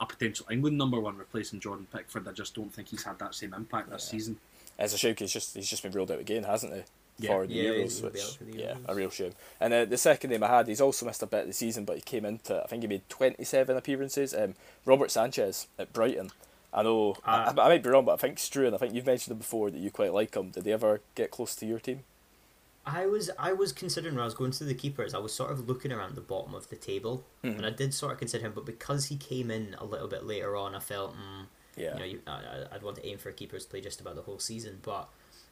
a 0.00 0.06
potential 0.06 0.46
England 0.50 0.78
number 0.78 0.98
one 1.00 1.16
replacing 1.18 1.60
Jordan 1.60 1.86
Pickford. 1.92 2.26
I 2.26 2.32
just 2.32 2.54
don't 2.54 2.72
think 2.72 2.88
he's 2.88 3.02
had 3.02 3.18
that 3.18 3.34
same 3.34 3.52
impact 3.52 3.90
this 3.90 4.04
season. 4.04 4.38
It's 4.78 4.94
a 4.94 4.98
shame 4.98 5.14
'cause 5.14 5.20
he's 5.26 5.32
just 5.32 5.54
he's 5.54 5.68
just 5.68 5.82
been 5.82 5.92
ruled 5.92 6.10
out 6.10 6.20
again, 6.20 6.44
hasn't 6.44 6.72
he? 6.72 6.82
Yeah. 7.18 7.28
For 7.32 7.46
the 7.46 7.52
Yeah, 7.52 7.62
Euros, 7.64 7.82
he's 7.82 8.00
gonna 8.00 8.12
be 8.12 8.18
which 8.20 8.38
the 8.38 8.58
yeah, 8.58 8.74
Euros. 8.74 8.84
a 8.88 8.94
real 8.94 9.10
shame. 9.10 9.32
And 9.60 9.74
uh, 9.74 9.84
the 9.84 9.98
second 9.98 10.30
name 10.30 10.42
I 10.42 10.48
had, 10.48 10.68
he's 10.68 10.80
also 10.80 11.04
missed 11.04 11.22
a 11.22 11.26
bit 11.26 11.40
of 11.42 11.46
the 11.48 11.52
season, 11.52 11.84
but 11.84 11.96
he 11.96 12.02
came 12.02 12.24
into 12.24 12.62
I 12.62 12.66
think 12.66 12.82
he 12.82 12.88
made 12.88 13.06
twenty 13.10 13.44
seven 13.44 13.76
appearances. 13.76 14.32
Um, 14.32 14.54
Robert 14.86 15.10
Sanchez 15.10 15.66
at 15.78 15.92
Brighton. 15.92 16.30
I 16.72 16.82
know 16.82 17.14
I, 17.24 17.52
Ah. 17.56 17.62
I 17.64 17.68
might 17.68 17.82
be 17.82 17.90
wrong, 17.90 18.04
but 18.04 18.12
I 18.12 18.16
think 18.16 18.38
Struan. 18.38 18.74
I 18.74 18.76
think 18.78 18.94
you've 18.94 19.06
mentioned 19.06 19.32
him 19.32 19.38
before 19.38 19.70
that 19.70 19.78
you 19.78 19.90
quite 19.90 20.12
like 20.12 20.34
him. 20.36 20.50
Did 20.50 20.64
he 20.66 20.72
ever 20.72 21.00
get 21.14 21.30
close 21.30 21.56
to 21.56 21.66
your 21.66 21.80
team? 21.80 22.04
I 22.86 23.06
was 23.06 23.30
I 23.38 23.52
was 23.52 23.72
considering 23.72 24.14
when 24.14 24.22
I 24.22 24.24
was 24.24 24.34
going 24.34 24.52
through 24.52 24.68
the 24.68 24.74
keepers, 24.74 25.12
I 25.14 25.18
was 25.18 25.34
sort 25.34 25.50
of 25.50 25.68
looking 25.68 25.92
around 25.92 26.14
the 26.14 26.20
bottom 26.22 26.54
of 26.54 26.68
the 26.70 26.76
table, 26.76 27.24
Mhm. 27.44 27.56
and 27.58 27.66
I 27.66 27.70
did 27.70 27.92
sort 27.92 28.12
of 28.12 28.18
consider 28.18 28.46
him, 28.46 28.52
but 28.54 28.64
because 28.64 29.06
he 29.06 29.16
came 29.16 29.50
in 29.50 29.74
a 29.78 29.84
little 29.84 30.08
bit 30.08 30.24
later 30.24 30.56
on, 30.56 30.74
I 30.74 30.80
felt, 30.80 31.12
mm, 31.14 31.46
Yeah. 31.76 31.92
you 31.94 31.98
know, 31.98 32.04
you, 32.06 32.20
I, 32.26 32.30
I- 32.30 32.74
I'd 32.76 32.82
want 32.82 32.96
to 32.96 33.06
aim 33.06 33.18
for 33.18 33.28
a 33.28 33.32
keepers 33.32 33.66
play 33.66 33.80
just 33.80 34.00
about 34.00 34.14
the 34.16 34.22
whole 34.22 34.38
season. 34.38 34.78
But 34.82 35.08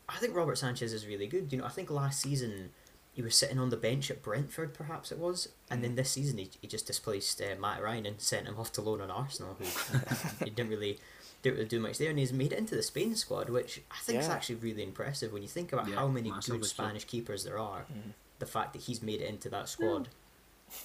I 0.09 0.17
think 0.19 0.35
Robert 0.35 0.57
Sanchez 0.57 0.93
is 0.93 1.07
really 1.07 1.27
good. 1.27 1.53
You 1.53 1.59
know, 1.59 1.65
I 1.67 1.69
think 1.69 1.91
last 1.91 2.21
season 2.23 2.71
he 3.19 3.23
was 3.23 3.35
sitting 3.35 3.59
on 3.59 3.69
the 3.71 3.77
bench 3.77 4.13
at 4.13 4.23
Brentford, 4.23 4.75
perhaps 4.75 5.11
it 5.11 5.19
was, 5.19 5.49
and 5.69 5.83
then 5.83 5.97
this 5.97 6.09
season 6.13 6.39
he, 6.39 6.49
he 6.61 6.69
just 6.69 6.87
displaced 6.87 7.43
uh, 7.43 7.61
Matt 7.61 7.83
Ryan 7.83 8.07
and 8.07 8.21
sent 8.21 8.47
him 8.47 8.57
off 8.57 8.71
to 8.75 8.81
loan 8.81 9.01
on 9.01 9.11
Arsenal, 9.11 9.57
who 9.59 9.65
he 10.45 10.51
didn't 10.51 10.71
really 10.71 11.01
didn't 11.43 11.57
really 11.57 11.69
do 11.69 11.81
much 11.81 11.99
there, 11.99 12.11
and 12.11 12.19
he's 12.21 12.33
made 12.33 12.53
it 12.53 12.59
into 12.61 12.77
the 12.77 12.83
Spain 12.85 13.17
squad, 13.17 13.49
which 13.49 13.83
I 13.91 13.97
think 14.05 14.21
is 14.21 14.29
actually 14.29 14.55
really 14.55 14.85
impressive 14.85 15.33
when 15.33 15.43
you 15.43 15.49
think 15.49 15.73
about 15.73 15.89
Yeah, 15.89 15.97
how 15.97 16.07
many 16.07 16.31
good. 16.47 16.65
Spanish 16.65 17.07
keepers 17.07 17.43
there 17.43 17.59
are. 17.59 17.87
Mhm. 17.93 18.13
The 18.39 18.47
fact 18.47 18.73
that 18.75 18.83
he's 18.83 19.03
made 19.03 19.21
it 19.21 19.29
into 19.29 19.49
that 19.49 19.69
squad 19.69 20.11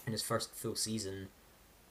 in 0.08 0.12
his 0.12 0.24
first 0.24 0.56
full 0.56 0.76
season, 0.76 1.28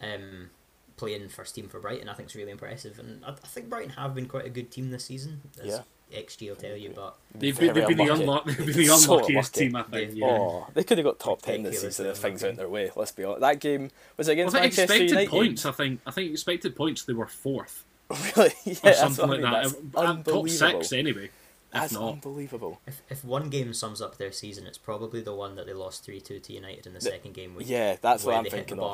um, 0.01 0.51
playing 0.97 1.29
first 1.29 1.55
team 1.55 1.69
for 1.69 1.79
Brighton, 1.79 2.09
I 2.09 2.15
think 2.15 2.31
is 2.31 2.35
really 2.35 2.51
impressive. 2.51 2.99
And 2.99 3.25
I, 3.25 3.31
I 3.31 3.47
think 3.47 3.69
Brighton 3.69 3.91
have 3.91 4.13
been 4.13 4.27
quite 4.27 4.47
a 4.47 4.51
good 4.51 4.73
team 4.73 4.91
this 4.91 5.05
season. 5.05 5.41
As 5.61 5.67
Yeah. 5.67 5.83
XG 6.13 6.49
will 6.49 6.57
tell 6.57 6.77
you, 6.77 6.91
but 6.95 7.17
They've 7.35 7.59
been, 7.59 7.75
Very 7.75 7.87
they've 7.87 7.97
been 7.97 8.07
the, 8.07 8.13
unlucky. 8.15 8.51
unluck- 8.53 8.57
they've 8.59 8.67
been 8.67 8.87
the 8.87 8.97
So 8.99 9.15
unluckiest 9.15 9.57
unlucky. 9.57 9.71
team, 9.71 9.77
I 9.77 9.83
think. 9.83 9.93
They've- 10.11 10.19
Yeah. 10.19 10.27
Oh, 10.27 10.67
they 10.75 10.85
could 10.85 10.99
have 10.99 11.05
got 11.05 11.19
top 11.19 11.43
ten 11.43 11.63
this 11.63 11.81
season 11.81 12.07
if 12.07 12.19
things 12.19 12.43
went 12.43 12.57
their 12.57 12.69
way. 12.69 12.91
Let's 12.95 13.13
be 13.13 13.25
honest. 13.25 13.41
That 13.41 13.61
game 13.61 13.91
was 14.17 14.29
it 14.29 14.33
I 14.33 14.33
against 14.35 14.53
think 14.53 14.63
Manchester 14.63 14.83
expected 14.83 15.11
United. 15.11 15.31
points. 15.31 15.67
I 15.67 15.73
think. 15.73 16.01
I 16.07 16.11
think 16.11 16.31
expected 16.33 16.77
points. 16.77 17.05
They 17.05 17.13
were 17.13 17.27
fourth 17.27 17.85
really? 18.37 18.53
Yeah, 18.65 18.73
or 18.73 18.77
that's 18.83 19.01
something 19.01 19.29
what 19.29 19.45
I 19.45 19.51
like 19.63 19.65
mean. 19.65 19.73
that. 19.93 19.93
That's 19.93 20.29
Uh, 20.29 20.33
Top 20.33 20.49
six 20.49 20.93
anyway. 20.93 21.25
If 21.75 21.81
That's 21.81 21.93
not, 21.95 22.13
unbelievable. 22.13 22.81
if, 22.87 23.01
if 23.09 23.25
one 23.25 23.49
game 23.49 23.73
sums 23.73 24.03
up 24.03 24.19
their 24.19 24.31
season, 24.31 24.67
it's 24.67 24.77
probably 24.77 25.23
the 25.23 25.35
one 25.35 25.55
that 25.57 25.65
they 25.67 25.73
lost 25.73 26.05
3 26.05 26.21
2 26.21 26.39
to 26.39 26.53
United 26.53 26.87
in 26.87 26.93
the, 26.93 26.99
The- 26.99 27.07
second 27.07 27.33
game 27.33 27.55
week. 27.55 27.67
Yeah, 27.67 27.97
that's 27.99 28.25
where 28.25 28.35
what 28.35 28.39
I'm 28.41 28.45
they 28.45 28.51
hit 28.51 28.57
thinking 28.57 28.77
the 28.77 28.83
of. 28.83 28.91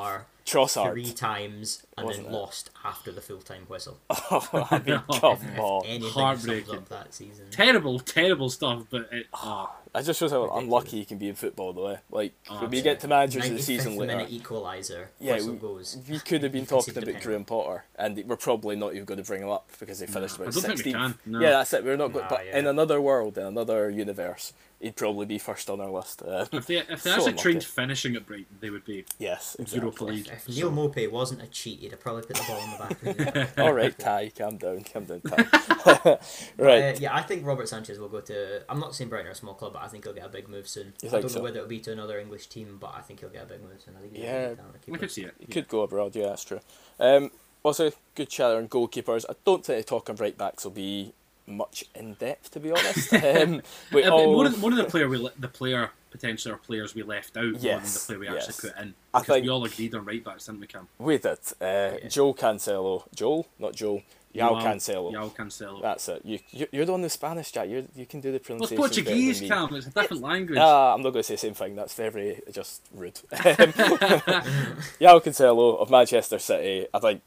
Bar 0.53 0.65
Trossard. 0.65 0.91
three 0.91 1.11
times 1.13 1.85
and 1.97 2.05
Wasn't 2.07 2.25
then 2.25 2.33
it? 2.33 2.37
lost 2.37 2.69
after 2.83 3.11
the 3.11 3.21
full 3.21 3.39
time 3.39 3.63
whistle. 3.67 3.97
Oh, 4.09 4.67
I 4.71 4.79
mean, 4.79 5.01
come 5.11 5.37
on. 5.59 5.85
anything 5.85 6.01
sums 6.03 6.13
Heartbreaking. 6.13 6.75
up 6.75 6.89
that 6.89 7.13
season. 7.13 7.45
terrible, 7.51 7.99
terrible 7.99 8.49
stuff. 8.49 8.83
But 8.89 9.09
it, 9.11 9.27
oh, 9.33 9.71
It 9.95 10.03
just 10.03 10.19
shows 10.19 10.31
how 10.31 10.41
Ridiculous. 10.43 10.63
unlucky 10.63 10.97
you 10.97 11.05
can 11.05 11.17
be 11.17 11.29
in 11.29 11.35
football, 11.35 11.73
though. 11.73 11.87
Eh? 11.87 11.97
Like 12.11 12.33
Oh, 12.49 12.61
when 12.61 12.69
we 12.71 12.81
get 12.81 12.99
to 13.01 13.07
managers 13.07 13.47
of 13.49 13.55
the 13.55 13.61
season 13.61 13.95
later, 13.97 14.17
minute 14.17 14.31
equaliser. 14.31 15.07
yeah, 15.19 15.41
we, 15.41 15.55
goes. 15.55 15.97
we 16.07 16.19
could 16.19 16.43
have 16.43 16.51
been 16.51 16.65
talking 16.65 16.93
about 16.93 17.05
penalty. 17.05 17.25
Graham 17.25 17.45
Potter, 17.45 17.85
and 17.95 18.23
we're 18.27 18.35
probably 18.35 18.75
not 18.75 18.93
even 18.93 19.05
going 19.05 19.17
to 19.17 19.23
bring 19.23 19.41
him 19.41 19.49
up 19.49 19.69
because 19.79 19.99
they 19.99 20.05
finished 20.05 20.39
I 20.39 20.43
about 20.43 20.53
don't 20.53 20.63
think 20.63 20.85
we 20.85 20.93
16th. 20.93 21.15
No. 21.25 21.39
Yeah, 21.39 21.49
that's 21.51 21.73
it. 21.73 21.83
We're 21.83 21.97
not 21.97 22.13
going. 22.13 22.25
But 22.29 22.45
yeah. 22.45 22.59
in 22.59 22.67
another 22.67 23.01
world, 23.01 23.37
in 23.37 23.45
another 23.45 23.89
universe, 23.89 24.53
he'd 24.79 24.95
probably 24.95 25.25
be 25.25 25.37
first 25.39 25.69
on 25.69 25.81
our 25.81 25.89
list. 25.89 26.21
Uh, 26.21 26.45
If 26.51 26.67
they 26.67 26.77
if 26.77 27.03
they 27.03 27.09
So 27.09 27.15
actually 27.15 27.33
trained 27.33 27.63
finishing 27.63 28.15
at 28.15 28.25
Brighton, 28.27 28.57
they 28.59 28.69
would 28.69 28.85
be 28.85 29.05
yes, 29.17 29.55
Europa. 29.71 30.05
League. 30.05 30.27
If 30.31 30.47
Neal 30.47 30.71
Maupay 30.71 31.09
wasn't 31.11 31.41
a 31.41 31.47
cheat, 31.47 31.79
he'd 31.79 31.91
have 31.91 31.99
probably 31.99 32.23
put 32.23 32.35
the 32.35 32.43
ball 32.47 32.63
in 32.63 32.71
the 32.71 32.77
back 32.77 32.91
of 32.91 33.17
the 33.17 33.39
net. 33.39 33.53
All 33.59 33.73
right, 33.73 33.97
Ty, 33.97 34.31
calm 34.37 34.57
down, 34.57 34.83
calm 34.83 35.05
down, 35.05 35.21
Ty. 35.21 35.35
right. 36.57 36.83
Uh, 36.95 36.97
yeah, 36.99 37.15
I 37.15 37.21
think 37.23 37.45
Robert 37.45 37.67
Sanchez 37.67 37.97
will 37.99 38.07
go 38.09 38.21
to. 38.21 38.61
I'm 38.69 38.79
not 38.79 38.93
saying 38.95 39.09
Brighton 39.09 39.27
are 39.27 39.31
a 39.31 39.35
small 39.35 39.53
club, 39.53 39.75
but 39.79 39.85
I 39.85 39.87
think 39.89 40.03
he'll 40.03 40.13
get 40.13 40.25
a 40.25 40.29
big 40.29 40.49
move 40.49 40.67
soon. 40.67 40.93
You 41.01 41.09
I 41.09 41.21
don't 41.21 41.29
so? 41.29 41.39
know 41.39 41.43
whether 41.43 41.57
it'll 41.57 41.69
be 41.69 41.79
to 41.79 41.91
another 41.91 42.19
English 42.19 42.47
team, 42.47 42.77
but 42.79 42.93
I 42.95 43.01
think 43.01 43.21
he'll 43.21 43.29
get 43.29 43.43
a 43.43 43.45
big 43.45 43.61
move 43.61 43.81
soon. 43.83 43.95
I 43.97 44.01
think 44.01 44.13
he's 44.15 44.23
Yeah, 44.23 44.43
really 44.43 44.55
talented 44.55 44.81
I 44.81 44.85
keeper. 44.85 44.97
could 44.97 45.11
see 45.11 45.21
it. 45.23 45.33
He 45.39 45.45
yeah. 45.47 45.53
could 45.53 45.67
go 45.67 45.81
abroad, 45.81 46.15
yeah, 46.15 46.27
that's 46.27 46.43
true. 46.43 46.59
Um, 46.99 47.31
also, 47.63 47.91
good 48.15 48.29
chatter 48.29 48.57
on 48.57 48.67
goalkeepers. 48.67 49.25
I 49.29 49.33
don't 49.45 49.65
think 49.65 49.79
the 49.85 49.89
talking 49.89 50.15
right 50.15 50.37
backs 50.37 50.63
will 50.63 50.71
be 50.71 51.13
much 51.47 51.85
in 51.95 52.13
depth, 52.15 52.51
to 52.51 52.59
be 52.59 52.71
honest. 52.71 53.13
um, 53.13 53.61
we 53.93 54.03
Uh, 54.05 54.11
all, 54.11 54.33
more, 54.33 54.47
than, 54.49 54.59
more 54.59 54.69
than 54.71 54.79
the 54.79 54.85
player 54.89 55.07
we 55.07 55.17
le- 55.17 55.31
the 55.39 55.47
player 55.47 55.91
potential 56.11 56.53
or 56.53 56.57
players 56.57 56.95
we 56.95 57.03
left 57.03 57.37
out 57.37 57.43
more 57.43 57.51
than 57.53 57.61
the 57.61 57.67
Yes, 57.67 58.05
player 58.05 58.19
we 58.19 58.25
yes. 58.27 58.49
actually 58.49 58.69
put 58.69 58.81
in. 58.81 58.93
I 59.13 59.19
Because 59.19 59.33
think- 59.35 59.43
we 59.45 59.49
all 59.49 59.63
agreed 59.65 59.95
on 59.95 60.05
right 60.05 60.23
backs, 60.23 60.45
didn't 60.45 60.61
we, 60.61 60.67
Cam? 60.67 60.87
we 60.97 61.17
did. 61.17 61.37
Uh, 61.61 62.07
Joe 62.07 62.33
Cancelo, 62.33 63.03
Joel, 63.15 63.47
not 63.59 63.75
Joel. 63.75 64.01
Yao 64.31 64.53
Cancelo. 64.61 65.11
Yao 65.11 65.29
Cancelo. 65.29 65.81
That's 65.81 66.07
it. 66.09 66.21
You, 66.23 66.39
you 66.51 66.67
you're 66.71 66.85
the 66.85 66.91
one 66.91 67.01
who's 67.01 67.13
Spanish, 67.13 67.51
Jack. 67.51 67.67
You 67.67 67.87
you 67.95 68.05
can 68.05 68.21
do 68.21 68.31
the 68.31 68.41
well, 68.49 68.61
it's 68.63 68.71
pronunciation. 68.71 69.03
better 69.03 69.03
than 69.03 69.13
Portuguese. 69.15 69.41
Cam. 69.49 69.75
It's 69.75 69.87
a 69.87 69.89
different 69.91 70.23
language. 70.31 70.59
Ah, 70.61 70.93
I'm 70.93 71.01
not 71.01 71.11
going 71.11 71.21
to 71.21 71.23
say 71.23 71.33
the 71.33 71.37
same 71.39 71.53
thing. 71.55 71.75
That's 71.75 71.93
very 71.95 72.41
just 72.51 72.81
rude. 72.93 73.19
Um, 73.33 73.39
Yao 74.99 75.19
Cancelo 75.19 75.79
of 75.79 75.89
Manchester 75.89 76.39
City. 76.39 76.87
I 76.93 76.99
think 76.99 77.21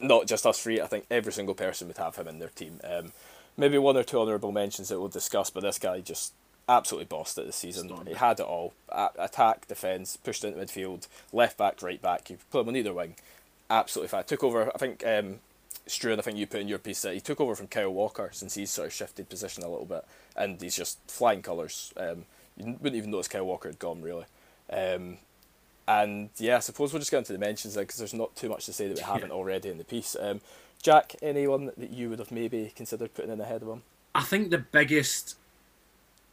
not 0.00 0.26
just 0.26 0.46
us 0.46 0.62
three. 0.62 0.80
I 0.80 0.86
think 0.86 1.06
every 1.10 1.32
single 1.32 1.54
person 1.54 1.88
would 1.88 1.98
have 1.98 2.16
him 2.16 2.28
in 2.28 2.38
their 2.38 2.48
team. 2.48 2.80
Um, 2.84 3.12
maybe 3.56 3.78
one 3.78 3.96
or 3.96 4.02
two 4.04 4.20
honourable 4.20 4.52
mentions 4.52 4.88
that 4.88 4.98
we'll 5.00 5.08
discuss, 5.08 5.50
but 5.50 5.62
this 5.62 5.78
guy 5.78 6.00
just 6.00 6.34
absolutely 6.68 7.06
bossed 7.06 7.36
it 7.38 7.46
this 7.46 7.56
season. 7.56 7.90
He 8.06 8.14
had 8.14 8.38
it 8.40 8.46
all: 8.46 8.74
A- 8.90 9.10
attack, 9.18 9.66
defence, 9.68 10.16
pushed 10.16 10.44
into 10.44 10.58
midfield, 10.58 11.08
left 11.32 11.58
back, 11.58 11.82
right 11.82 12.00
back. 12.00 12.30
You 12.30 12.36
could 12.36 12.50
put 12.50 12.60
him 12.60 12.68
on 12.68 12.76
either 12.76 12.92
wing. 12.94 13.16
absolutely 13.70 14.08
fine. 14.08 14.24
Took 14.24 14.44
over. 14.44 14.70
I 14.74 14.78
think 14.78 15.04
um, 15.06 15.40
Struan. 15.86 16.18
I 16.18 16.22
think 16.22 16.38
you 16.38 16.46
put 16.46 16.60
in 16.60 16.68
your 16.68 16.78
piece 16.78 17.02
that 17.02 17.14
he 17.14 17.20
took 17.20 17.40
over 17.40 17.54
from 17.54 17.66
Kyle 17.66 17.90
Walker 17.92 18.30
since 18.32 18.54
he's 18.54 18.70
sort 18.70 18.86
of 18.86 18.92
shifted 18.92 19.28
position 19.28 19.62
a 19.62 19.68
little 19.68 19.86
bit, 19.86 20.04
and 20.36 20.60
he's 20.60 20.76
just 20.76 20.98
flying 21.08 21.42
colours. 21.42 21.92
Um, 21.96 22.24
you 22.56 22.66
wouldn't 22.80 22.94
even 22.96 23.10
notice 23.10 23.28
Kyle 23.28 23.44
Walker 23.46 23.68
had 23.68 23.78
gone 23.78 24.00
really. 24.02 24.24
Um, 24.70 25.18
and 25.86 26.30
yeah, 26.38 26.56
I 26.56 26.60
suppose 26.60 26.92
we'll 26.92 27.00
just 27.00 27.10
get 27.10 27.18
into 27.18 27.32
the 27.32 27.38
mentions 27.38 27.76
because 27.76 27.98
there's 27.98 28.14
not 28.14 28.34
too 28.36 28.48
much 28.48 28.64
to 28.66 28.72
say 28.72 28.88
that 28.88 28.96
we 28.96 29.02
haven't 29.12 29.32
already 29.32 29.68
in 29.68 29.78
the 29.78 29.84
piece. 29.84 30.16
Um, 30.18 30.40
Jack, 30.82 31.16
anyone 31.22 31.70
that 31.76 31.90
you 31.90 32.10
would 32.10 32.18
have 32.18 32.30
maybe 32.32 32.72
considered 32.74 33.14
putting 33.14 33.30
in 33.30 33.40
ahead 33.40 33.62
of 33.62 33.68
him? 33.68 33.82
I 34.14 34.22
think 34.22 34.50
the 34.50 34.58
biggest 34.58 35.36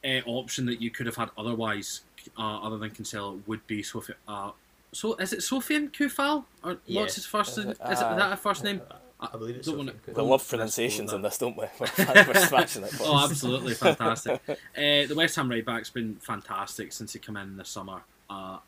uh, 0.06 0.20
option 0.26 0.66
that 0.68 0.82
you 0.82 0.92
could 0.92 1.06
have 1.06 1.16
had 1.16 1.30
otherwise, 1.38 2.02
uh, 2.38 2.60
other 2.62 2.78
than 2.78 2.92
Cancelo, 2.92 3.40
would 3.48 3.66
be 3.68 3.82
Sophie. 3.84 4.14
Uh, 4.28 4.52
so 4.92 5.16
is 5.16 5.32
it 5.34 5.40
Sofian 5.40 5.90
Coufal 5.92 6.46
or 6.64 6.78
Yeah. 6.86 7.02
what's 7.02 7.16
his 7.16 7.26
first? 7.26 7.58
Is 7.58 7.60
Is, 7.60 7.66
it? 7.66 7.78
it, 7.82 7.92
is 7.94 8.00
that 8.00 8.34
a 8.34 8.38
first 8.38 8.64
name? 8.64 8.82
I 9.22 9.38
believe 9.38 9.56
it's 9.58 9.68
don't 9.68 9.78
Sophie 9.78 9.78
wanna- 9.78 9.94
We 10.08 10.24
love 10.24 10.48
pronunciations 10.48 11.12
go 11.12 11.16
in 11.18 11.22
this, 11.22 11.38
don't 11.38 11.56
we? 11.58 11.66
We're, 11.80 11.88
we're 12.28 12.34
smashing 12.48 12.84
it. 12.84 12.94
Oh, 13.02 13.24
absolutely 13.24 13.74
fantastic. 13.76 14.42
uh, 14.50 14.56
the 14.76 15.14
West 15.16 15.36
Ham 15.36 15.50
right 15.50 15.66
back's 15.66 15.90
been 15.92 16.16
fantastic 16.16 16.92
since 16.92 17.14
he 17.14 17.20
came 17.20 17.38
in 17.38 17.56
this 17.58 17.70
summer. 17.70 18.02
Uh, 18.30 18.58
I 18.58 18.60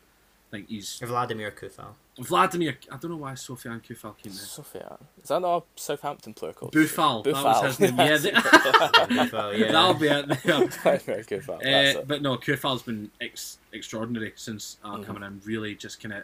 think 0.58 0.68
he's 0.68 1.00
Vladimir 1.02 1.50
Coufal. 1.50 1.94
Vladimir. 2.20 2.78
I 2.92 2.96
don't 2.98 3.10
know 3.10 3.16
why 3.16 3.32
Sofian 3.32 3.82
Coufal 3.84 4.16
came 4.16 4.30
in. 4.30 4.38
Sophia. 4.38 4.96
Is 5.20 5.28
that 5.30 5.40
not 5.42 5.56
a 5.56 5.62
Southampton 5.80 6.32
player 6.34 6.52
called? 6.52 6.72
Boufal, 6.72 7.24
that 7.24 7.32
was 7.34 7.76
his 7.76 7.80
name. 7.90 7.98
Yeah, 7.98 8.16
the- 8.18 8.30
Coufal, 8.30 9.58
yeah. 9.58 9.72
that'll 9.72 9.94
be 9.94 10.06
it. 10.06 10.26
Yeah. 10.44 10.98
Very 10.98 11.22
good. 11.24 11.42
That's 11.42 11.64
Uh, 11.96 11.98
it. 12.00 12.06
but 12.08 12.22
no, 12.22 12.36
Coufal's 12.36 12.82
been 12.84 13.10
ex- 13.20 13.58
extraordinary 13.72 14.32
since 14.36 14.76
uh, 14.84 14.96
Mhm. 14.98 15.04
coming 15.06 15.22
in. 15.24 15.40
Really, 15.44 15.74
just 15.74 16.00
kind 16.00 16.12
of 16.14 16.22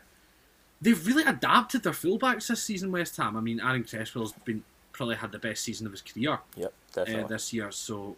they've 0.81 1.07
really 1.07 1.25
adapted 1.25 1.83
their 1.83 1.93
fullbacks 1.93 2.49
this 2.49 2.63
season. 2.63 2.91
West 2.93 3.17
Ham. 3.17 3.37
I 3.37 3.41
mean, 3.41 3.61
Aaron 3.61 3.85
Cresswell's 3.85 4.33
been 4.45 4.65
probably 4.93 5.17
had 5.17 5.33
the 5.33 5.39
best 5.39 5.63
season 5.63 5.87
of 5.87 5.93
his 5.93 6.03
career 6.03 6.39
Yep, 6.57 6.73
uh, 6.97 7.27
this 7.27 7.53
year. 7.53 7.71
So 7.73 8.17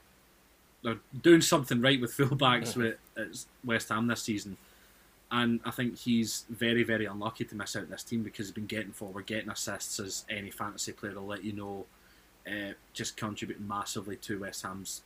they're 0.83 0.99
doing 1.23 1.41
something 1.41 1.81
right 1.81 2.01
with 2.01 2.17
fullbacks 2.17 2.73
Mhm. 2.75 2.77
with 2.77 2.99
at 3.17 3.45
West 3.65 3.89
Ham 3.91 4.07
this 4.07 4.23
season. 4.23 4.57
And 5.31 5.61
I 5.65 5.71
think 5.71 5.99
he's 5.99 6.45
very, 6.51 6.83
very 6.83 7.07
unlucky 7.07 7.45
to 7.47 7.55
miss 7.55 7.75
out 7.77 7.89
this 7.89 8.03
team 8.03 8.23
because 8.23 8.47
he's 8.49 8.55
been 8.55 8.67
getting 8.67 8.93
forward, 8.93 9.27
getting 9.27 9.49
assists 9.49 9.99
as 9.99 10.25
any 10.29 10.51
fantasy 10.51 10.93
player 10.93 11.15
will 11.15 11.27
let 11.27 11.43
you 11.45 11.53
know. 11.53 11.87
Uh, 12.47 12.73
just 12.93 13.17
contributing 13.17 13.67
massively 13.69 14.17
to 14.17 14.41
West 14.41 14.63
Ham's 14.63 15.03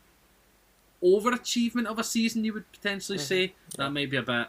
overachievement 1.03 1.85
of 1.85 1.99
a 1.99 2.03
season, 2.03 2.43
you 2.43 2.53
would 2.53 2.69
potentially 2.71 3.17
Mhm. 3.19 3.21
say. 3.21 3.41
Yeah. 3.43 3.49
That 3.77 3.91
may 3.91 4.05
be 4.07 4.17
a 4.17 4.23
bit 4.23 4.47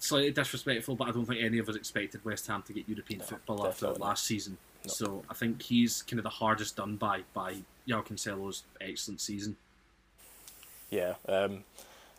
slightly 0.00 0.32
disrespectful, 0.32 0.96
but 0.96 1.08
I 1.08 1.12
don't 1.12 1.26
think 1.26 1.42
any 1.42 1.58
of 1.58 1.68
us 1.68 1.76
expected 1.76 2.24
West 2.24 2.46
Ham 2.48 2.62
to 2.62 2.72
get 2.72 2.88
European 2.88 3.20
No, 3.20 3.26
football 3.26 3.66
after 3.66 3.92
last 3.92 4.24
season. 4.24 4.58
No. 4.84 4.90
So 4.90 5.22
I 5.30 5.34
think 5.34 5.62
he's 5.62 6.02
kind 6.02 6.18
of 6.18 6.24
the 6.24 6.30
hardest 6.30 6.76
done 6.76 6.96
by 6.96 7.22
by 7.32 7.56
Joao 7.86 8.02
Cancelo's 8.02 8.64
excellent 8.80 9.20
season. 9.20 9.56
Yeah, 10.90 11.14
um, 11.28 11.64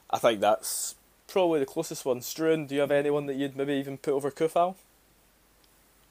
I 0.09 0.19
think 0.19 0.39
that's 0.39 0.95
probably 1.27 1.59
the 1.59 1.65
closest 1.65 2.05
one. 2.05 2.19
Struan, 2.19 2.67
do 2.67 2.75
you 2.75 2.81
have 2.81 2.91
anyone 2.91 3.25
that 3.25 3.35
you'd 3.35 3.57
maybe 3.57 3.73
even 3.73 3.97
put 3.97 4.13
over 4.13 4.31
Coufal? 4.31 4.75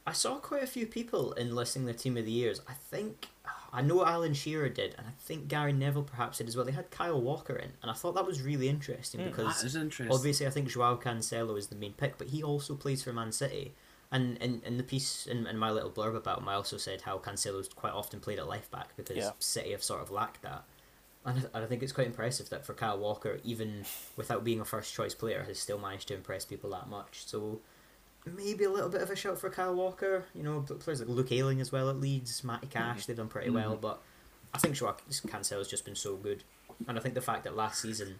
I 0.06 0.12
saw 0.12 0.36
quite 0.36 0.62
a 0.62 0.66
few 0.66 0.86
people 0.86 1.32
in 1.32 1.54
listing 1.54 1.86
the 1.86 1.94
team 1.94 2.16
of 2.16 2.24
the 2.24 2.32
years. 2.32 2.60
I 2.68 2.72
think 2.72 3.28
I 3.72 3.82
know 3.82 4.04
Alan 4.04 4.34
Shearer 4.34 4.68
did, 4.68 4.94
and 4.98 5.06
I 5.06 5.12
think 5.20 5.48
Gary 5.48 5.72
Neville 5.72 6.02
perhaps 6.02 6.38
did 6.38 6.48
as 6.48 6.56
well. 6.56 6.64
They 6.64 6.72
had 6.72 6.90
Kyle 6.90 7.20
Walker 7.20 7.54
in, 7.54 7.70
and 7.82 7.90
I 7.90 7.94
thought 7.94 8.14
that 8.16 8.26
was 8.26 8.42
really 8.42 8.68
interesting 8.68 9.20
Mm, 9.20 9.26
because 9.26 9.74
interesting. 9.76 10.12
obviously 10.12 10.46
I 10.46 10.50
think 10.50 10.68
Joao 10.68 10.96
Cancelo 10.96 11.56
is 11.56 11.68
the 11.68 11.76
main 11.76 11.92
pick, 11.92 12.18
but 12.18 12.28
he 12.28 12.42
also 12.42 12.74
plays 12.74 13.02
for 13.02 13.12
Man 13.12 13.30
City. 13.32 13.72
And 14.12 14.38
in, 14.38 14.60
in 14.64 14.76
the 14.76 14.82
piece 14.82 15.26
in, 15.26 15.46
in 15.46 15.56
my 15.56 15.70
little 15.70 15.90
blurb 15.90 16.16
about 16.16 16.38
him, 16.40 16.48
I 16.48 16.54
also 16.54 16.78
said 16.78 17.02
how 17.02 17.18
Cancelo's 17.18 17.68
quite 17.68 17.92
often 17.92 18.18
played 18.18 18.40
at 18.40 18.48
left 18.48 18.70
back 18.72 18.96
because 18.96 19.16
Yeah. 19.16 19.30
City 19.38 19.70
have 19.70 19.84
sort 19.84 20.02
of 20.02 20.10
lacked 20.10 20.42
that. 20.42 20.64
And 21.24 21.38
I, 21.38 21.42
and 21.56 21.64
I 21.64 21.68
think 21.68 21.82
it's 21.84 21.92
quite 21.92 22.08
impressive 22.08 22.48
that 22.50 22.66
for 22.66 22.74
Kyle 22.74 22.98
Walker, 22.98 23.38
even 23.44 23.84
without 24.16 24.42
being 24.42 24.58
a 24.60 24.64
first 24.64 24.92
choice 24.94 25.14
player, 25.14 25.44
has 25.44 25.60
still 25.60 25.78
managed 25.78 26.08
to 26.08 26.14
impress 26.14 26.44
people 26.44 26.70
that 26.70 26.88
much. 26.88 27.24
So 27.26 27.60
maybe 28.24 28.64
a 28.64 28.70
little 28.70 28.88
bit 28.88 29.02
of 29.02 29.10
a 29.10 29.16
shout 29.16 29.38
for 29.38 29.50
Kyle 29.50 29.74
Walker. 29.74 30.24
You 30.34 30.42
know, 30.42 30.60
players 30.60 31.00
like 31.00 31.08
Luke 31.08 31.32
Ayling 31.32 31.60
as 31.60 31.72
well 31.72 31.88
at 31.90 32.00
Leeds, 32.00 32.42
Matty 32.44 32.66
Cash, 32.66 33.06
they've 33.06 33.16
done 33.16 33.28
pretty 33.28 33.50
well. 33.50 33.76
But 33.76 34.00
I 34.54 34.58
think 34.58 34.74
Joao 34.76 34.96
has 35.08 35.68
just 35.68 35.84
been 35.84 35.94
so 35.96 36.16
good. 36.16 36.44
And 36.88 36.98
I 36.98 37.00
think 37.00 37.14
the 37.14 37.20
fact 37.20 37.44
that 37.44 37.56
last 37.56 37.82
season, 37.82 38.16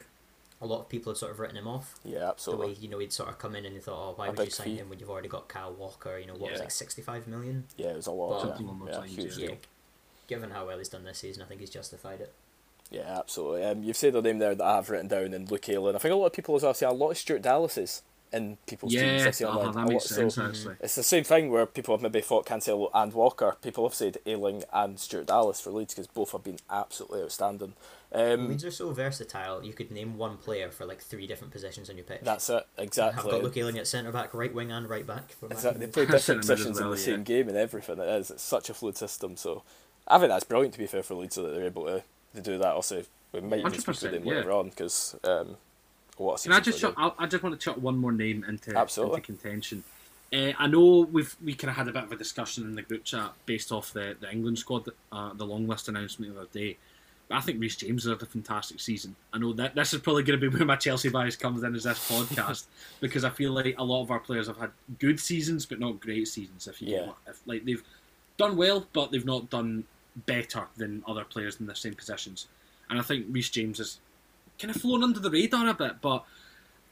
a 0.61 0.67
lot 0.67 0.81
of 0.81 0.89
people 0.89 1.13
had 1.13 1.17
sort 1.17 1.33
of 1.33 1.41
written 1.41 1.57
him 1.57 1.67
off 1.67 1.99
Yeah, 2.05 2.11
the 2.13 2.19
way 2.21 2.29
absolutely. 2.29 2.75
you 2.75 2.89
know 2.89 2.99
he'd 2.99 3.13
sort 3.13 3.31
of 3.31 3.39
come 3.39 3.57
in 3.57 3.65
and 3.65 3.75
you 3.75 3.81
thought, 3.81 4.11
oh, 4.11 4.13
why 4.17 4.27
A 4.29 4.31
would 4.33 4.39
you 4.45 4.51
sign 4.51 4.67
fee. 4.67 4.77
him 4.77 4.91
when 4.91 4.99
you've 4.99 5.09
already 5.09 5.29
got 5.29 5.49
Kyle 5.49 5.73
Walker? 5.73 6.19
You 6.19 6.27
know, 6.27 6.35
what 6.35 6.43
was 6.43 6.51
Yeah. 6.51 6.57
it, 6.57 6.61
like 6.65 6.71
sixty-five 6.71 7.27
million? 7.27 7.65
Yeah, 7.77 7.89
it 7.89 7.97
was 7.97 8.07
a 8.07 8.13
lot. 8.13 8.43
Something 8.43 8.67
yeah, 8.67 8.73
along 8.73 8.89
yeah, 8.89 8.99
lines, 8.99 9.15
huge 9.17 9.37
yeah. 9.39 9.55
Given 10.27 10.51
how 10.51 10.67
well 10.67 10.79
he's 10.79 10.89
done 10.91 11.05
this 11.05 11.19
season, 11.19 11.43
I 11.43 11.47
think 11.47 11.61
he's 11.61 11.71
justified 11.71 12.21
it. 12.21 12.33
Yeah, 12.91 13.19
absolutely. 13.19 13.65
Um, 13.65 13.83
you've 13.83 13.97
said 13.97 14.13
the 14.13 14.21
name 14.23 14.39
there 14.39 14.55
that 14.55 14.65
I've 14.65 14.91
written 14.91 15.09
down 15.09 15.33
and 15.33 15.51
Luke 15.51 15.69
Ayling. 15.69 15.95
I 15.97 15.99
think 15.99 16.13
a 16.13 16.17
lot 16.17 16.27
of 16.27 16.33
people 16.33 16.55
as 16.57 16.63
well 16.63 16.75
say 16.75 16.87
a 16.87 16.91
lot 16.93 17.11
of 17.13 17.19
Stuart 17.19 17.43
Dallases 17.43 18.03
in 18.33 18.59
people's 18.67 18.93
teams. 18.93 19.41
yeah, 19.41 19.49
I 19.49 19.51
uh-huh, 19.51 19.59
online. 19.59 19.87
that 19.87 19.93
makes 19.93 20.05
sense 20.05 20.35
so 20.35 20.47
actually. 20.47 20.77
it's 20.81 20.95
the 20.95 21.03
same 21.03 21.25
thing 21.25 21.51
where 21.51 21.67
people 21.67 21.95
have 21.95 22.03
maybe 22.03 22.21
thought 22.21 22.47
Cancelo 22.47 22.91
and 22.95 23.13
Walker. 23.13 23.57
People 23.63 23.85
have 23.85 23.95
said 23.95 24.19
Ayling 24.27 24.65
and 24.73 24.99
Stuart 24.99 25.27
Dallas 25.27 25.61
for 25.61 25.71
Leeds 25.71 25.95
because 25.95 26.07
both 26.07 26.33
have 26.33 26.45
been 26.45 26.59
absolutely 26.71 27.23
outstanding. 27.23 27.75
Um, 28.13 28.49
Leeds 28.49 28.65
are 28.65 28.71
so 28.71 28.93
versatile. 28.93 29.65
You 29.65 29.73
could 29.73 29.91
name 29.91 30.19
one 30.19 30.37
player 30.37 30.71
for 30.71 30.85
like 30.85 31.01
three 31.01 31.27
different 31.27 31.53
positions 31.53 31.89
on 31.91 31.97
your 31.97 32.05
pitch. 32.05 32.21
that's 32.23 32.51
it, 32.51 32.67
exactly. 32.77 33.25
I've 33.25 33.31
got 33.31 33.43
Luke 33.43 33.57
Ayling 33.57 33.79
at 33.79 33.87
centre 33.87 34.13
back, 34.13 34.35
right 34.35 34.53
wing, 34.53 34.73
and 34.73 34.89
right 34.89 35.07
back. 35.07 35.31
For 35.33 35.47
Exactly. 35.47 35.87
They 35.87 35.93
play 35.93 36.07
different 36.07 36.23
Centre 36.23 36.35
mid 36.35 36.43
as 36.43 36.49
positions 36.49 36.79
in 36.81 36.91
the 36.91 36.97
yeah. 36.97 37.05
same 37.05 37.23
game 37.25 37.49
and 37.49 37.57
everything. 37.57 37.99
It 37.99 38.09
is. 38.09 38.31
It's 38.31 38.43
such 38.43 38.71
a 38.71 38.75
fluid 38.75 38.97
system. 38.97 39.37
So 39.37 39.63
I 40.09 40.19
think 40.19 40.31
that's 40.31 40.45
brilliant. 40.45 40.75
To 40.75 40.79
be 40.79 40.87
fair 40.87 41.03
for 41.03 41.15
Leeds, 41.15 41.37
so 41.37 41.43
that 41.43 41.51
they're 41.51 41.67
able 41.67 41.87
to, 41.87 42.03
to 42.35 42.41
do 42.41 42.59
that. 42.59 42.73
Also, 42.73 43.05
we 43.33 43.41
might 43.41 43.61
even 43.61 43.73
speak 43.75 43.97
to 43.97 44.09
100%, 44.09 44.11
them 44.11 44.25
yeah. 44.25 44.35
later 44.35 44.53
on 44.53 44.71
because 44.71 45.17
um, 45.25 45.57
what 46.21 46.43
Can 46.43 46.53
I 46.53 46.61
just. 46.61 46.85
I, 46.85 47.13
I 47.19 47.27
just 47.27 47.43
want 47.43 47.59
to 47.59 47.65
chuck 47.65 47.77
one 47.77 47.97
more 47.99 48.13
name 48.13 48.45
into, 48.47 48.77
Absolutely. 48.77 49.17
into 49.17 49.27
contention. 49.27 49.85
Uh, 50.33 50.53
I 50.59 50.67
know 50.67 51.09
we've 51.11 51.35
we 51.45 51.55
kind 51.55 51.71
of 51.71 51.77
had 51.77 51.89
a 51.89 51.93
bit 51.93 52.05
of 52.05 52.13
a 52.13 52.17
discussion 52.17 52.65
in 52.65 52.75
the 52.75 52.83
group 52.83 53.05
chat 53.05 53.33
based 53.47 53.73
off 53.73 53.93
the, 53.93 54.17
the 54.21 54.31
England 54.31 54.59
squad, 54.59 54.89
uh, 55.11 55.33
the 55.35 55.45
long 55.45 55.67
list 55.67 55.89
announcement 55.89 56.31
of 56.31 56.37
the 56.37 56.41
other 56.43 56.51
day. 56.53 56.77
But 57.29 57.37
I 57.39 57.41
think 57.41 57.61
Reece 57.61 57.77
James 57.77 58.05
has 58.05 58.11
had 58.13 58.23
a 58.23 58.27
fantastic 58.27 58.81
season. 58.81 59.17
I 59.33 59.39
know 59.39 59.53
that 59.55 59.75
this 59.75 59.95
is 59.95 60.01
probably 60.01 60.23
going 60.25 60.39
to 60.41 60.51
be 60.51 60.55
where 60.57 60.67
my 60.67 60.77
Chelsea 60.77 61.09
bias 61.09 61.37
comes 61.37 61.63
in 61.63 61.75
as 61.75 61.85
this 61.85 62.09
podcast 62.11 62.67
because 63.01 63.25
I 63.25 63.31
feel 63.31 63.53
like 63.53 63.75
a 63.79 63.85
lot 63.85 64.03
of 64.03 64.11
our 64.11 64.21
players 64.21 64.47
have 64.47 64.57
had 64.59 64.71
good 64.99 65.19
seasons 65.19 65.65
but 65.67 65.81
not 65.81 66.01
great 66.01 66.29
seasons. 66.29 66.69
If 66.69 66.83
you 66.83 66.95
Yeah. 66.95 67.11
if, 67.27 67.41
like 67.47 67.65
they've 67.65 67.83
done 68.37 68.57
well 68.57 68.87
but 68.93 69.11
they've 69.13 69.25
not 69.25 69.49
done 69.51 69.85
better 70.27 70.67
than 70.77 71.03
other 71.07 71.25
players 71.25 71.59
in 71.61 71.67
the 71.67 71.75
same 71.75 71.95
positions. 71.95 72.47
And 72.89 72.99
I 72.99 73.03
think 73.03 73.27
Reece 73.31 73.51
James 73.51 73.79
has 73.79 73.99
kind 74.61 74.75
of 74.75 74.81
flown 74.81 75.03
under 75.03 75.21
the 75.21 75.31
radar 75.31 75.69
a 75.69 75.75
bit, 75.75 76.01
but 76.01 76.25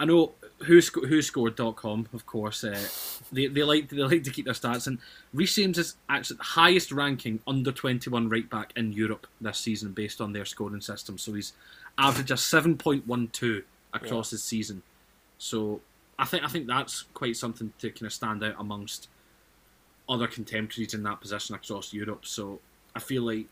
I 0.00 0.04
know 0.04 0.32
who 0.60 0.80
sco- 0.80 1.02
WhoScored.com, 1.02 2.08
of 2.12 2.24
course. 2.24 2.62
Uh, 2.62 2.88
they, 3.32 3.46
they 3.46 3.62
like 3.62 3.88
they 3.88 3.96
like 3.96 4.22
to 4.24 4.30
keep 4.30 4.44
their 4.44 4.54
stats, 4.54 4.86
and 4.86 4.98
Reece 5.34 5.56
James 5.56 5.78
is 5.78 5.96
actually 6.08 6.36
the 6.36 6.44
highest 6.44 6.92
ranking 6.92 7.40
under 7.46 7.72
twenty 7.72 8.08
one 8.08 8.28
right 8.28 8.48
back 8.48 8.72
in 8.76 8.92
Europe 8.92 9.26
this 9.40 9.58
season 9.58 9.92
based 9.92 10.20
on 10.20 10.32
their 10.32 10.44
scoring 10.44 10.80
system. 10.80 11.18
So 11.18 11.32
he's 11.34 11.52
averaged 11.98 12.30
a 12.30 12.36
seven 12.36 12.76
point 12.76 13.06
one 13.06 13.28
two 13.28 13.64
across 13.92 14.30
his 14.30 14.42
season. 14.42 14.82
So 15.36 15.80
I 16.18 16.24
think 16.24 16.44
I 16.44 16.48
think 16.48 16.66
that's 16.66 17.02
quite 17.14 17.36
something 17.36 17.72
to 17.78 17.90
kind 17.90 18.06
of 18.06 18.12
stand 18.12 18.44
out 18.44 18.54
amongst 18.58 19.08
other 20.08 20.26
contemporaries 20.26 20.94
in 20.94 21.02
that 21.02 21.20
position 21.20 21.54
across 21.54 21.92
Europe. 21.92 22.24
So 22.24 22.60
I 22.94 23.00
feel 23.00 23.22
like 23.22 23.46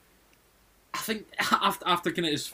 I 0.95 0.99
think 0.99 1.27
after 1.53 1.87
after 1.87 2.13
kind 2.13 2.27
of 2.27 2.33
his 2.33 2.53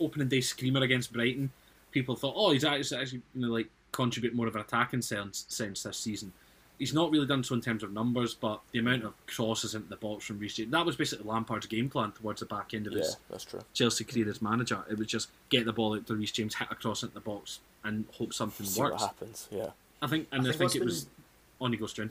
opening 0.00 0.28
day 0.28 0.40
screamer 0.40 0.80
against 0.82 1.12
Brighton, 1.12 1.50
people 1.92 2.16
thought, 2.16 2.34
oh, 2.36 2.50
he's 2.52 2.64
actually, 2.64 3.00
actually 3.00 3.22
going 3.34 3.46
to 3.46 3.52
like 3.52 3.68
contribute 3.92 4.34
more 4.34 4.46
of 4.46 4.54
an 4.54 4.60
attacking 4.62 5.02
sense, 5.02 5.44
sense 5.48 5.82
this 5.82 5.96
season. 5.98 6.32
He's 6.78 6.92
not 6.92 7.12
really 7.12 7.26
done 7.26 7.44
so 7.44 7.54
in 7.54 7.60
terms 7.60 7.84
of 7.84 7.92
numbers, 7.92 8.34
but 8.34 8.60
the 8.72 8.80
amount 8.80 9.04
of 9.04 9.14
crosses 9.28 9.76
into 9.76 9.88
the 9.88 9.94
box 9.96 10.24
from 10.24 10.40
Reece 10.40 10.54
James, 10.56 10.72
that 10.72 10.84
was 10.84 10.96
basically 10.96 11.24
Lampard's 11.24 11.66
game 11.66 11.88
plan 11.88 12.10
towards 12.10 12.40
the 12.40 12.46
back 12.46 12.74
end 12.74 12.88
of 12.88 12.94
Yeah, 12.94 12.98
his 13.00 13.16
that's 13.30 13.44
true. 13.44 13.60
Chelsea 13.74 14.02
career 14.02 14.28
as 14.28 14.42
manager. 14.42 14.84
It 14.90 14.98
was 14.98 15.06
just 15.06 15.28
get 15.50 15.66
the 15.66 15.72
ball 15.72 15.94
out 15.94 16.04
to 16.08 16.14
Reece 16.16 16.32
James, 16.32 16.56
hit 16.56 16.66
a 16.72 16.74
cross 16.74 17.04
into 17.04 17.14
the 17.14 17.20
box, 17.20 17.60
and 17.84 18.04
hope 18.18 18.34
something 18.34 18.66
See 18.66 18.80
works. 18.80 19.00
what 19.00 19.00
happens. 19.02 19.48
Yeah. 19.52 19.70
I 20.02 20.08
think, 20.08 20.26
and 20.32 20.44
I 20.44 20.50
I 20.50 20.52
think 20.52 20.72
think, 20.72 20.74
it 20.74 20.78
been- 20.80 20.86
was 20.88 21.06
on 21.60 21.72
you 21.72 21.78
go, 21.78 21.84
Struan. 21.84 22.10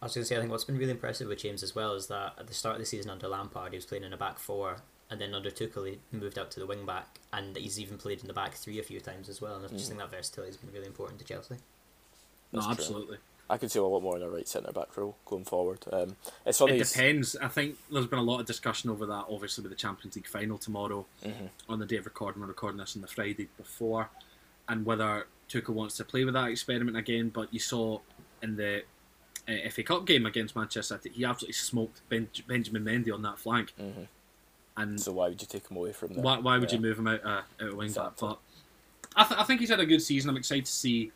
I 0.00 0.06
was 0.06 0.14
going 0.14 0.22
to 0.24 0.26
say, 0.28 0.36
I 0.36 0.40
think 0.40 0.50
what's 0.50 0.64
been 0.64 0.76
really 0.78 0.90
impressive 0.90 1.28
with 1.28 1.38
James 1.38 1.62
as 1.62 1.76
well 1.76 1.94
is 1.94 2.08
that 2.08 2.34
at 2.36 2.48
the 2.48 2.54
start 2.54 2.74
of 2.74 2.80
the 2.80 2.86
season 2.86 3.08
under 3.08 3.28
Lampard, 3.28 3.70
he 3.70 3.76
was 3.76 3.86
playing 3.86 4.02
in 4.02 4.12
a 4.12 4.16
back 4.16 4.40
four, 4.40 4.78
and 5.12 5.20
then 5.20 5.34
under 5.34 5.50
Tuchel, 5.50 5.86
he 5.86 5.98
moved 6.10 6.38
out 6.38 6.50
to 6.52 6.60
the 6.60 6.66
wing 6.66 6.86
back, 6.86 7.18
and 7.34 7.54
he's 7.56 7.78
even 7.78 7.98
played 7.98 8.20
in 8.22 8.26
the 8.26 8.32
back 8.32 8.54
three 8.54 8.80
a 8.80 8.82
few 8.82 8.98
times 8.98 9.28
as 9.28 9.40
well. 9.42 9.56
And 9.56 9.66
I 9.66 9.68
just 9.68 9.84
Mm. 9.84 9.88
think 9.88 10.00
that 10.00 10.10
versatility 10.10 10.52
has 10.52 10.56
been 10.56 10.72
really 10.72 10.86
important 10.86 11.18
to 11.20 11.24
Chelsea. 11.26 11.56
No, 12.50 12.60
That's 12.60 12.64
true. 12.66 12.72
absolutely. 12.72 13.18
I 13.50 13.58
could 13.58 13.70
see 13.70 13.78
a 13.78 13.82
lot 13.82 14.00
more 14.02 14.16
in 14.16 14.22
a 14.22 14.30
right 14.30 14.48
centre 14.48 14.72
back 14.72 14.96
role 14.96 15.16
going 15.26 15.44
forward. 15.44 15.80
Um, 15.92 16.16
it's 16.46 16.58
funny. 16.58 16.72
It 16.72 16.76
he's- 16.76 16.92
depends. 16.92 17.36
I 17.36 17.48
think 17.48 17.76
there's 17.90 18.06
been 18.06 18.18
a 18.18 18.22
lot 18.22 18.40
of 18.40 18.46
discussion 18.46 18.88
over 18.88 19.04
that, 19.04 19.26
obviously, 19.28 19.62
with 19.62 19.70
the 19.72 19.76
Champions 19.76 20.16
League 20.16 20.26
final 20.26 20.56
tomorrow 20.56 21.06
Mhm. 21.22 21.50
on 21.68 21.78
the 21.78 21.84
day 21.86 21.96
of 21.96 22.06
recording. 22.06 22.40
We're 22.40 22.48
recording 22.48 22.78
this 22.78 22.96
on 22.96 23.02
the 23.02 23.08
Friday 23.08 23.48
before, 23.58 24.08
and 24.68 24.86
whether 24.86 25.26
Tuchel 25.50 25.70
wants 25.74 25.96
to 25.98 26.04
play 26.04 26.24
with 26.24 26.32
that 26.32 26.48
experiment 26.48 26.96
again. 26.96 27.28
But 27.28 27.52
you 27.52 27.60
saw 27.60 28.00
in 28.42 28.56
the 28.56 28.84
uh, 29.48 29.52
FA 29.68 29.82
Cup 29.82 30.06
game 30.06 30.24
against 30.24 30.54
Manchester 30.56 30.96
City, 30.96 31.10
he 31.10 31.24
absolutely 31.24 31.52
smoked 31.54 32.00
ben- 32.08 32.30
Benjamin 32.46 32.84
Mendy 32.84 33.12
on 33.12 33.22
that 33.22 33.38
flank. 33.40 33.74
Mhm. 33.78 34.06
And 34.76 34.98
So 35.00 35.12
why 35.12 35.28
would 35.28 35.40
you 35.40 35.46
take 35.46 35.68
him 35.68 35.76
away 35.76 35.92
from 35.92 36.14
there? 36.14 36.22
why, 36.22 36.38
why 36.38 36.58
would 36.58 36.70
Yeah. 36.70 36.76
you 36.76 36.82
move 36.82 36.98
him 36.98 37.06
out, 37.06 37.24
uh, 37.24 37.42
out 37.60 37.68
of 37.68 37.74
wing 37.76 37.92
back? 37.92 38.12
But 38.18 38.38
I, 39.14 39.24
th- 39.24 39.38
I 39.40 39.44
think 39.44 39.60
he's 39.60 39.68
had 39.68 39.80
a 39.80 39.86
good 39.86 40.00
season. 40.00 40.30
I'm 40.30 40.36
excited 40.36 40.64
to 40.66 40.72
see 40.72 41.12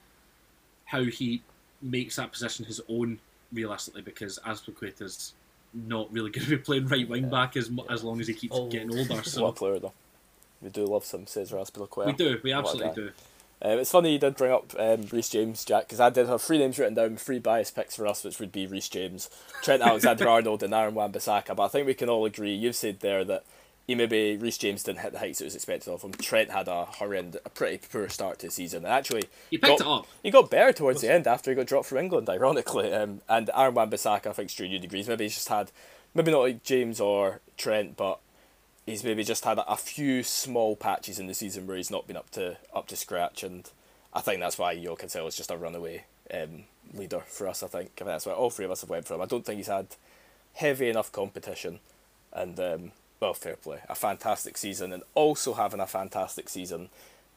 how 0.84 1.02
he 1.02 1.42
makes 1.80 2.16
that 2.16 2.32
position 2.32 2.64
his 2.66 2.80
own 2.88 3.18
realistically 3.52 4.02
because 4.02 4.38
Azpilicueta's 4.46 5.32
not 5.72 6.12
really 6.12 6.30
going 6.32 6.44
to 6.44 6.50
be 6.50 6.58
playing 6.58 6.86
right 6.88 7.08
wing 7.08 7.25
Yeah. 7.25 7.30
back 7.30 7.56
as 7.56 7.70
mu- 7.70 7.86
as 7.88 8.04
long 8.04 8.20
as 8.20 8.26
he 8.28 8.34
keeps 8.34 8.54
Old. 8.54 8.70
getting 8.70 8.90
older. 8.96 9.14
What 9.14 9.26
a 9.26 9.30
So 9.30 9.52
player 9.52 9.78
though. 9.78 9.92
We 10.60 10.68
do 10.70 10.84
love 10.86 11.04
some 11.04 11.26
Cesar 11.26 11.56
Azpilicueta. 11.56 12.06
we 12.06 12.12
do, 12.12 12.40
we 12.42 12.52
absolutely 12.52 12.94
do. 12.94 13.10
Um, 13.62 13.78
it's 13.78 13.90
funny 13.90 14.12
you 14.12 14.18
did 14.18 14.36
bring 14.36 14.52
up 14.52 14.75
um, 14.78 15.06
Reece 15.10 15.30
James, 15.30 15.64
Jack, 15.64 15.84
because 15.84 16.00
I 16.00 16.10
did 16.10 16.28
have 16.28 16.42
three 16.42 16.58
names 16.58 16.78
written 16.78 16.94
down, 16.94 17.16
three 17.16 17.38
bias 17.38 17.70
picks 17.70 17.96
for 17.96 18.06
us, 18.06 18.22
which 18.22 18.38
would 18.38 18.52
be 18.52 18.66
Reece 18.66 18.88
James, 18.88 19.30
Trent 19.62 19.82
Alexander-Arnold, 19.82 20.62
and 20.64 20.75
Aaron 20.75 20.94
Wan-Bissaka. 20.94 21.56
But 21.56 21.64
I 21.64 21.68
think 21.68 21.86
we 21.86 21.94
can 21.94 22.10
all 22.10 22.26
agree. 22.26 22.54
You've 22.54 22.76
said 22.76 23.00
there 23.00 23.25
that 23.25 23.44
he 23.86 23.94
maybe 23.94 24.36
Reece 24.36 24.58
James 24.58 24.82
didn't 24.82 25.00
hit 25.00 25.12
the 25.12 25.20
heights 25.20 25.40
it 25.40 25.44
was 25.44 25.54
expected 25.54 25.90
of 25.90 26.02
him. 26.02 26.12
Trent 26.12 26.50
had 26.50 26.68
a 26.68 26.84
horrendous, 26.84 27.40
a 27.44 27.50
pretty 27.50 27.80
poor 27.90 28.08
start 28.08 28.40
to 28.40 28.46
the 28.46 28.52
season, 28.52 28.84
and 28.84 28.92
actually 28.92 29.25
He 29.50 29.58
picked 29.58 29.78
got, 29.78 29.80
it 29.80 29.86
up. 29.86 30.06
He 30.22 30.30
got 30.30 30.50
better 30.50 30.72
towards 30.72 31.00
the 31.00 31.12
end 31.12 31.26
after 31.26 31.50
he 31.50 31.54
got 31.54 31.66
dropped 31.66 31.86
from 31.86 31.98
England, 31.98 32.28
ironically. 32.28 32.92
Um, 32.92 33.22
and 33.28 33.48
Aaron 33.54 33.75
Wan-Bissaka, 33.75 34.26
I 34.26 34.32
think 34.32 34.50
Stu 34.50 34.66
you 34.66 34.78
agrees. 34.78 35.08
Maybe 35.08 35.25
he's 35.25 35.34
just 35.34 35.48
had, 35.48 35.70
maybe 36.14 36.32
not 36.32 36.40
like 36.40 36.62
James 36.62 37.00
or 37.00 37.40
Trent, 37.56 37.96
but 37.96 38.18
he's 38.86 39.04
maybe 39.04 39.24
just 39.24 39.44
had 39.44 39.58
a, 39.58 39.76
few 39.76 40.22
small 40.22 40.76
patches 40.76 41.18
in 41.18 41.26
the 41.26 41.34
season 41.34 41.66
where 41.66 41.76
he's 41.76 41.90
not 41.90 42.06
been 42.06 42.16
up 42.16 42.30
to 42.30 42.56
up 42.74 42.86
to 42.88 42.96
scratch, 42.96 43.42
and 43.42 43.68
I 44.14 44.20
think 44.20 44.40
that's 44.40 44.58
why 44.58 44.72
Yo 44.72 44.94
is 44.94 45.36
just 45.36 45.50
a 45.50 45.56
runaway 45.56 46.04
um, 46.32 46.64
leader 46.94 47.20
for 47.26 47.48
us. 47.48 47.62
I 47.62 47.66
think 47.66 47.90
I 48.00 48.04
mean, 48.04 48.12
that's 48.12 48.26
why 48.26 48.32
all 48.32 48.50
three 48.50 48.64
of 48.64 48.70
us 48.70 48.80
have 48.80 48.90
went 48.90 49.06
for 49.06 49.14
him. 49.14 49.20
I 49.20 49.26
don't 49.26 49.44
think 49.44 49.58
he's 49.58 49.66
had 49.66 49.88
heavy 50.54 50.88
enough 50.88 51.12
competition, 51.12 51.80
and 52.32 52.58
um, 52.60 52.92
well, 53.20 53.34
fair 53.34 53.56
play, 53.56 53.80
a 53.88 53.94
fantastic 53.94 54.56
season, 54.56 54.92
and 54.92 55.02
also 55.14 55.54
having 55.54 55.80
a 55.80 55.86
fantastic 55.86 56.48
season 56.48 56.88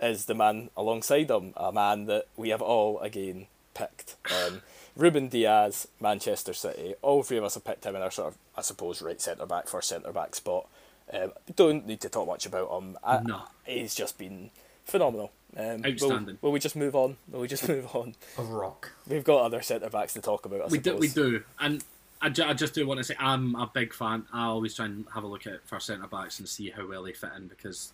is 0.01 0.25
the 0.25 0.35
man 0.35 0.69
alongside 0.77 1.29
him, 1.29 1.53
a 1.57 1.71
man 1.71 2.05
that 2.05 2.27
we 2.37 2.49
have 2.49 2.61
all 2.61 2.99
again 2.99 3.47
picked. 3.73 4.15
Um, 4.31 4.61
Ruben 4.95 5.27
Dias, 5.29 5.87
Manchester 5.99 6.53
City. 6.53 6.95
All 7.01 7.23
three 7.23 7.37
of 7.37 7.43
us 7.43 7.53
have 7.53 7.63
picked 7.65 7.85
him 7.85 7.95
in 7.95 8.01
our 8.01 8.11
sort 8.11 8.29
of, 8.29 8.37
I 8.57 8.61
suppose, 8.61 9.01
right 9.01 9.19
centre 9.19 9.45
back, 9.45 9.67
first 9.67 9.89
centre 9.89 10.11
back 10.11 10.35
spot. 10.35 10.67
Um, 11.13 11.31
don't 11.55 11.87
need 11.87 12.01
to 12.01 12.09
talk 12.09 12.27
much 12.27 12.45
about 12.45 12.69
him. 12.77 12.97
I, 13.03 13.19
No. 13.21 13.41
he's 13.65 13.95
just 13.95 14.17
been 14.17 14.51
phenomenal. 14.85 15.31
Um, 15.57 15.81
will- 15.81 15.91
Outstanding. 15.91 16.37
Will, 16.41 16.51
we 16.51 16.59
just 16.59 16.75
move 16.75 16.95
on? 16.95 17.17
Will 17.31 17.41
we 17.41 17.47
just 17.47 17.67
move 17.67 17.95
on? 17.95 18.15
A 18.37 18.43
rock. 18.43 18.91
We've 19.07 19.23
got 19.23 19.41
other 19.43 19.61
centre 19.61 19.89
backs 19.89 20.13
to 20.13 20.21
talk 20.21 20.45
about. 20.45 20.61
I 20.61 20.65
we 20.67 20.77
do, 20.77 20.95
we 20.97 21.07
do, 21.07 21.43
and 21.59 21.83
I, 22.21 22.29
ju- 22.29 22.43
I 22.43 22.53
just 22.53 22.73
do 22.75 22.85
want 22.85 22.99
to 22.99 23.03
say 23.03 23.15
I'm 23.19 23.55
a 23.55 23.69
big 23.73 23.93
fan. 23.93 24.25
I 24.31 24.45
always 24.45 24.75
try 24.75 24.85
and 24.85 25.05
have 25.13 25.23
a 25.23 25.27
look 25.27 25.47
at 25.47 25.65
for 25.67 25.79
centre 25.79 26.07
backs 26.07 26.37
and 26.39 26.47
see 26.47 26.69
how 26.69 26.87
well 26.87 27.03
they 27.03 27.13
fit 27.13 27.31
in 27.35 27.47
because 27.47 27.91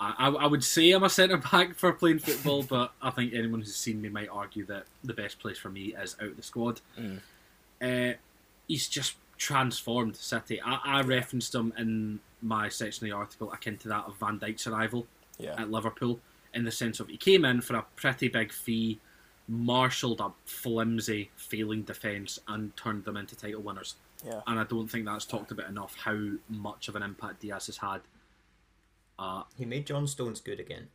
I, 0.00 0.14
I, 0.18 0.28
I 0.30 0.46
would 0.46 0.64
say 0.64 0.90
I'm 0.90 1.04
a 1.04 1.10
centre 1.10 1.36
back 1.36 1.74
for 1.76 1.92
playing 1.92 2.18
football, 2.18 2.64
but 2.64 2.92
I 3.00 3.10
think 3.10 3.32
anyone 3.34 3.60
who's 3.60 3.76
seen 3.76 4.00
me 4.02 4.08
might 4.08 4.28
argue 4.28 4.64
that 4.66 4.86
the 5.04 5.14
best 5.14 5.38
place 5.38 5.58
for 5.58 5.68
me 5.68 5.94
is 5.94 6.16
out 6.20 6.30
of 6.30 6.36
the 6.36 6.42
squad. 6.42 6.80
Mm. 6.98 7.20
Uh, 7.82 8.16
he's 8.66 8.88
just 8.88 9.14
transformed 9.40 10.14
City. 10.16 10.60
I, 10.62 10.78
I 10.84 11.00
referenced 11.02 11.54
him 11.54 11.72
in 11.78 12.20
my 12.42 12.68
section 12.68 13.06
of 13.06 13.10
the 13.10 13.16
article 13.16 13.50
akin 13.52 13.78
to 13.78 13.88
that 13.88 14.04
of 14.06 14.16
Van 14.18 14.38
Dijk's 14.38 14.66
arrival 14.66 15.06
Yeah, 15.38 15.54
at 15.58 15.70
Liverpool 15.70 16.20
in 16.54 16.64
the 16.64 16.70
sense 16.70 17.00
of 17.00 17.08
he 17.08 17.16
came 17.16 17.44
in 17.46 17.60
for 17.62 17.74
a 17.76 17.86
pretty 17.96 18.28
big 18.28 18.52
fee, 18.52 18.98
marshalled 19.48 20.20
a 20.20 20.30
flimsy, 20.44 21.30
failing 21.36 21.82
defence, 21.82 22.38
and 22.48 22.76
turned 22.76 23.04
them 23.04 23.16
into 23.16 23.34
title 23.34 23.62
winners. 23.62 23.94
yeah. 24.24 24.40
And 24.46 24.60
I 24.60 24.64
don't 24.64 24.88
think 24.88 25.06
that's 25.06 25.24
talked 25.24 25.50
about 25.52 25.68
enough 25.70 25.96
how 25.96 26.18
much 26.50 26.88
of 26.88 26.96
an 26.96 27.02
impact 27.02 27.40
Dias 27.40 27.66
has 27.66 27.78
had. 27.78 28.00
Uh, 29.18 29.44
He 29.56 29.64
made 29.64 29.86
John 29.86 30.06
Stones 30.06 30.40
good 30.40 30.60
again. 30.60 30.88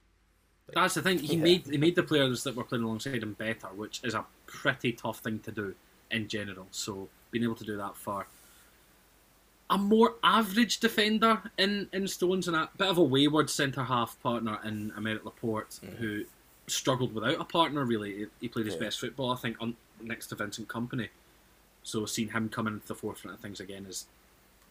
that's 0.74 0.94
the 0.96 1.02
thing. 1.02 1.18
He 1.20 1.36
Yeah. 1.36 1.44
made 1.44 1.66
he 1.68 1.78
made 1.78 1.96
the 1.96 2.04
players 2.04 2.44
that 2.44 2.56
were 2.56 2.64
playing 2.64 2.84
alongside 2.84 3.24
him 3.24 3.34
better, 3.34 3.68
which 3.70 4.02
is 4.04 4.14
a 4.14 4.26
pretty 4.46 4.92
tough 4.94 5.20
thing 5.20 5.40
to 5.40 5.52
do 5.52 5.74
in 6.12 6.28
general. 6.28 6.68
So 6.72 7.08
being 7.32 7.44
able 7.44 7.56
to 7.56 7.64
do 7.64 7.78
that 7.78 7.96
for 7.98 8.26
a 9.70 9.78
more 9.78 10.14
average 10.24 10.80
defender 10.80 11.42
in, 11.58 11.90
in 11.92 12.08
Stones 12.08 12.48
and 12.48 12.56
a 12.56 12.70
bit 12.78 12.88
of 12.88 12.98
a 12.98 13.04
wayward 13.04 13.50
centre 13.50 13.84
half 13.84 14.22
partner 14.22 14.60
in 14.64 14.92
Aymeric 14.92 15.26
Laporte, 15.26 15.80
who 15.98 16.24
struggled 16.68 17.14
without 17.16 17.40
a 17.42 17.44
partner. 17.46 17.84
Really, 17.84 18.28
he 18.42 18.48
played 18.48 18.66
his 18.68 18.76
Mm. 18.76 18.80
Yeah. 18.82 18.86
best 18.88 19.00
football, 19.00 19.32
I 19.32 19.38
think, 19.38 19.58
on 19.60 19.76
next 20.02 20.28
to 20.28 20.36
Vincent 20.36 20.68
Kompany. 20.68 21.10
So 21.84 22.06
seeing 22.06 22.30
him 22.30 22.50
coming 22.50 22.76
into 22.76 22.88
the 22.88 22.96
forefront 22.96 23.36
of 23.38 23.42
things 23.42 23.60
again 23.60 23.86
is 23.88 24.06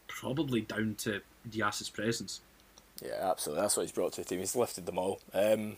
probably 0.07 0.61
down 0.61 0.95
to 0.99 1.21
Dias's 1.49 1.89
presence. 1.89 2.41
Yeah, 3.03 3.31
absolutely. 3.31 3.63
That's 3.63 3.77
what 3.77 3.83
he's 3.85 3.93
brought 3.93 4.13
to 4.15 4.23
the 4.23 4.29
team. 4.29 4.39
He's 4.41 4.55
lifted 4.55 4.87
them 4.87 4.99
all. 4.99 5.21
Um, 5.33 5.77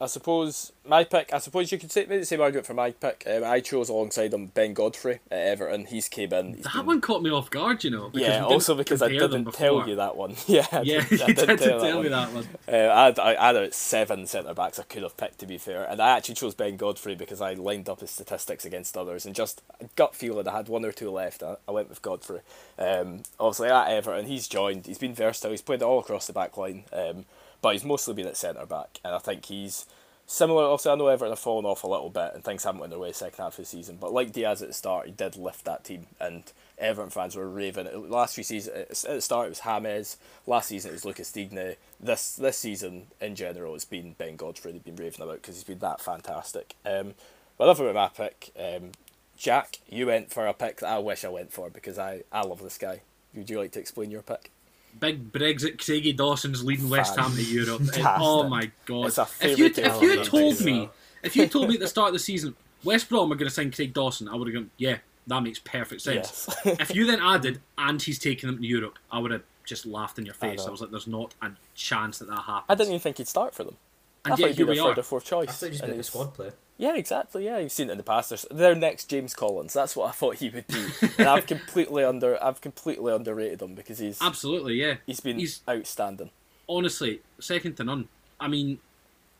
I 0.00 0.06
suppose 0.06 0.70
my 0.86 1.02
pick. 1.02 1.32
I 1.34 1.38
suppose 1.38 1.72
you 1.72 1.78
could 1.78 1.90
say 1.90 2.02
maybe 2.08 2.20
the 2.20 2.24
same 2.26 2.40
argument 2.40 2.66
for 2.68 2.74
my 2.74 2.92
pick. 2.92 3.24
Um, 3.26 3.42
I 3.42 3.58
chose 3.58 3.88
alongside 3.88 4.32
him 4.32 4.46
Ben 4.46 4.72
Godfrey 4.72 5.18
at 5.28 5.38
Everton. 5.38 5.86
He's 5.86 6.08
came 6.08 6.32
in. 6.32 6.54
he's 6.54 6.64
That 6.64 6.74
been- 6.76 6.86
one 6.86 7.00
caught 7.00 7.20
me 7.20 7.30
off 7.30 7.50
guard, 7.50 7.82
you 7.82 7.90
know. 7.90 8.08
because 8.10 8.28
yeah, 8.28 8.44
also 8.44 8.76
because 8.76 9.02
I 9.02 9.08
didn't 9.08 9.50
tell 9.52 9.88
you 9.88 9.96
that 9.96 10.16
one. 10.16 10.36
Yeah, 10.46 10.66
I 10.70 10.82
Yeah, 10.82 11.00
did, 11.04 11.20
I 11.22 11.26
you 11.28 11.34
did 11.34 11.46
did 11.48 11.58
tell, 11.58 11.80
tell 11.80 11.80
that 11.80 11.84
me 11.94 11.94
one. 11.94 12.10
that 12.10 12.32
one. 12.32 12.48
Uh, 12.68 12.92
I, 12.92 13.04
had, 13.06 13.18
I 13.18 13.52
had 13.62 13.74
seven 13.74 14.26
centre 14.28 14.54
backs 14.54 14.78
I 14.78 14.84
could 14.84 15.02
have 15.02 15.16
picked 15.16 15.40
to 15.40 15.46
be 15.46 15.58
fair, 15.58 15.82
and 15.84 16.00
I 16.00 16.16
actually 16.16 16.36
chose 16.36 16.54
Ben 16.54 16.76
Godfrey 16.76 17.16
because 17.16 17.40
I 17.40 17.54
lined 17.54 17.88
up 17.88 17.98
his 17.98 18.10
statistics 18.12 18.64
against 18.64 18.96
others 18.96 19.26
and 19.26 19.34
just 19.34 19.62
gut 19.96 20.14
feeling 20.14 20.46
I 20.46 20.56
had 20.56 20.68
one 20.68 20.84
or 20.84 20.92
two 20.92 21.10
left. 21.10 21.42
I, 21.42 21.56
I 21.66 21.72
went 21.72 21.88
with 21.88 22.02
Godfrey. 22.02 22.40
Um, 22.78 23.24
obviously 23.40 23.68
at 23.70 23.88
Everton, 23.88 24.26
he's 24.26 24.46
joined. 24.46 24.86
He's 24.86 24.98
been 24.98 25.12
versatile. 25.14 25.50
He's 25.50 25.60
played 25.62 25.82
all 25.82 25.98
across 25.98 26.28
the 26.28 26.32
back 26.32 26.56
line, 26.56 26.84
um, 26.92 27.24
but 27.62 27.72
he's 27.72 27.84
mostly 27.84 28.14
been 28.14 28.26
at 28.26 28.36
centre 28.36 28.66
back, 28.66 29.00
and 29.04 29.14
I 29.14 29.18
think 29.18 29.46
he's 29.46 29.86
similar. 30.26 30.64
Obviously, 30.64 30.92
I 30.92 30.94
know 30.96 31.08
Everton 31.08 31.32
have 31.32 31.38
fallen 31.38 31.64
off 31.64 31.84
a 31.84 31.88
little 31.88 32.10
bit 32.10 32.32
and 32.34 32.44
things 32.44 32.64
haven't 32.64 32.80
went 32.80 32.90
their 32.90 32.98
way 32.98 33.12
second 33.12 33.42
half 33.42 33.54
of 33.54 33.56
the 33.56 33.64
season, 33.64 33.96
but 34.00 34.12
like 34.12 34.32
Dias 34.32 34.62
at 34.62 34.68
the 34.68 34.74
start, 34.74 35.06
he 35.06 35.12
did 35.12 35.36
lift 35.36 35.64
that 35.64 35.84
team 35.84 36.06
and. 36.20 36.44
Everton 36.80 37.10
fans 37.10 37.34
were 37.34 37.48
raving. 37.48 38.08
Last 38.08 38.36
few 38.36 38.44
seasons, 38.44 39.04
at 39.04 39.14
the 39.14 39.20
start 39.20 39.46
it 39.46 39.48
was 39.48 39.60
James. 39.60 40.16
Last 40.46 40.68
season 40.68 40.90
it 40.90 40.94
was 40.94 41.04
Lucas 41.04 41.32
Digne. 41.32 41.74
This 41.98 42.36
this 42.36 42.56
season 42.56 43.08
in 43.20 43.34
general 43.34 43.74
it's 43.74 43.84
been 43.84 44.12
Ben 44.16 44.36
Godfrey. 44.36 44.72
They've 44.72 44.84
been 44.84 44.96
raving 44.96 45.22
about 45.22 45.42
because 45.42 45.56
he's 45.56 45.64
been 45.64 45.80
that 45.80 46.00
fantastic. 46.00 46.76
Um, 46.86 47.14
but 47.56 47.64
enough 47.64 47.80
about 47.80 48.16
my 48.16 48.26
pick. 48.26 48.52
Um, 48.56 48.92
Jack, 49.36 49.78
you 49.88 50.06
went 50.06 50.32
for 50.32 50.46
a 50.46 50.54
pick 50.54 50.78
that 50.78 50.88
I 50.88 50.98
wish 50.98 51.24
I 51.24 51.28
went 51.28 51.52
for 51.52 51.70
because 51.70 51.98
I, 51.98 52.22
I 52.30 52.42
love 52.42 52.62
this 52.62 52.78
guy. 52.78 53.00
Would 53.34 53.50
you 53.50 53.58
like 53.58 53.72
to 53.72 53.80
explain 53.80 54.10
your 54.10 54.22
pick? 54.22 54.50
Big 54.98 55.32
Brexit, 55.32 55.84
Craigie 55.84 56.12
Dawson's 56.12 56.64
leading 56.64 56.88
West 56.88 57.16
Ham 57.16 57.32
to 57.34 57.42
Europe. 57.42 57.82
It- 57.82 58.04
oh 58.04 58.48
my 58.48 58.70
god! 58.86 59.06
It's 59.06 59.18
a 59.18 59.28
if 59.40 59.58
you 59.58 59.66
if 59.66 60.02
you 60.02 60.18
had 60.18 60.24
told 60.24 60.60
me 60.60 60.90
if 61.22 61.36
you 61.36 61.42
had 61.42 61.52
told 61.52 61.68
me 61.68 61.74
at 61.74 61.80
the 61.80 61.88
start 61.88 62.08
of 62.08 62.12
the 62.14 62.18
season 62.18 62.54
West 62.84 63.08
Brom 63.08 63.32
are 63.32 63.36
going 63.36 63.48
to 63.48 63.54
sign 63.54 63.70
Craig 63.70 63.92
Dawson, 63.92 64.28
I 64.28 64.36
would 64.36 64.48
have 64.48 64.54
gone, 64.54 64.70
yeah, 64.76 64.98
that 65.26 65.42
makes 65.42 65.58
perfect 65.58 66.00
sense. 66.02 66.48
Yes. 66.64 66.80
if 66.80 66.94
you 66.94 67.06
then 67.06 67.20
added 67.20 67.60
and 67.76 68.00
he's 68.00 68.18
taking 68.18 68.48
them 68.48 68.58
to 68.58 68.66
Europe, 68.66 68.98
I 69.10 69.18
would 69.18 69.30
have 69.30 69.42
just 69.64 69.84
laughed 69.84 70.18
in 70.18 70.24
your 70.24 70.34
face. 70.34 70.62
I, 70.62 70.64
know. 70.66 70.70
was 70.70 70.80
like, 70.80 70.90
there's 70.90 71.06
not 71.06 71.34
a 71.42 71.50
chance 71.74 72.18
that 72.18 72.28
that 72.28 72.42
happens. 72.42 72.64
I 72.68 72.74
didn't 72.74 72.90
even 72.90 73.00
think 73.00 73.18
he'd 73.18 73.28
start 73.28 73.54
for 73.54 73.64
them. 73.64 73.76
I 74.24 74.30
And 74.30 74.38
thought 74.38 74.40
yet 74.40 74.48
he'd 74.50 74.56
here 74.56 74.66
be 74.66 74.70
we 74.70 74.76
their 74.76 74.84
third 74.86 74.98
are. 74.98 75.00
or 75.00 75.04
fourth 75.04 75.24
choice. 75.24 75.48
I 75.48 75.52
thought 75.52 75.66
he 75.66 75.70
was 75.70 75.80
and 75.80 75.88
going 75.88 75.96
to 75.96 76.00
a 76.00 76.04
squad 76.04 76.34
player. 76.34 76.54
Yeah, 76.76 76.94
exactly. 76.96 77.44
Yeah, 77.44 77.58
you've 77.58 77.72
seen 77.72 77.88
it 77.88 77.92
in 77.92 77.98
the 77.98 78.04
past. 78.04 78.28
There's, 78.28 78.46
their 78.50 78.74
next 78.74 79.06
James 79.10 79.34
Collins. 79.34 79.72
That's 79.72 79.96
what 79.96 80.08
I 80.08 80.12
thought 80.12 80.36
he 80.36 80.48
would 80.48 80.66
be, 80.68 80.84
and 81.18 81.26
I've 81.28 81.46
completely 81.48 82.04
under 82.04 82.42
I've 82.42 82.60
completely 82.60 83.12
underrated 83.12 83.60
him 83.62 83.74
because 83.74 83.98
he's 83.98 84.18
Absolutely, 84.20 84.74
yeah. 84.74 84.94
he's 85.06 85.20
been 85.20 85.38
he's- 85.38 85.60
outstanding. 85.68 86.30
honestly, 86.68 87.20
second 87.40 87.76
to 87.78 87.84
none. 87.84 88.08
I 88.38 88.46
mean, 88.46 88.78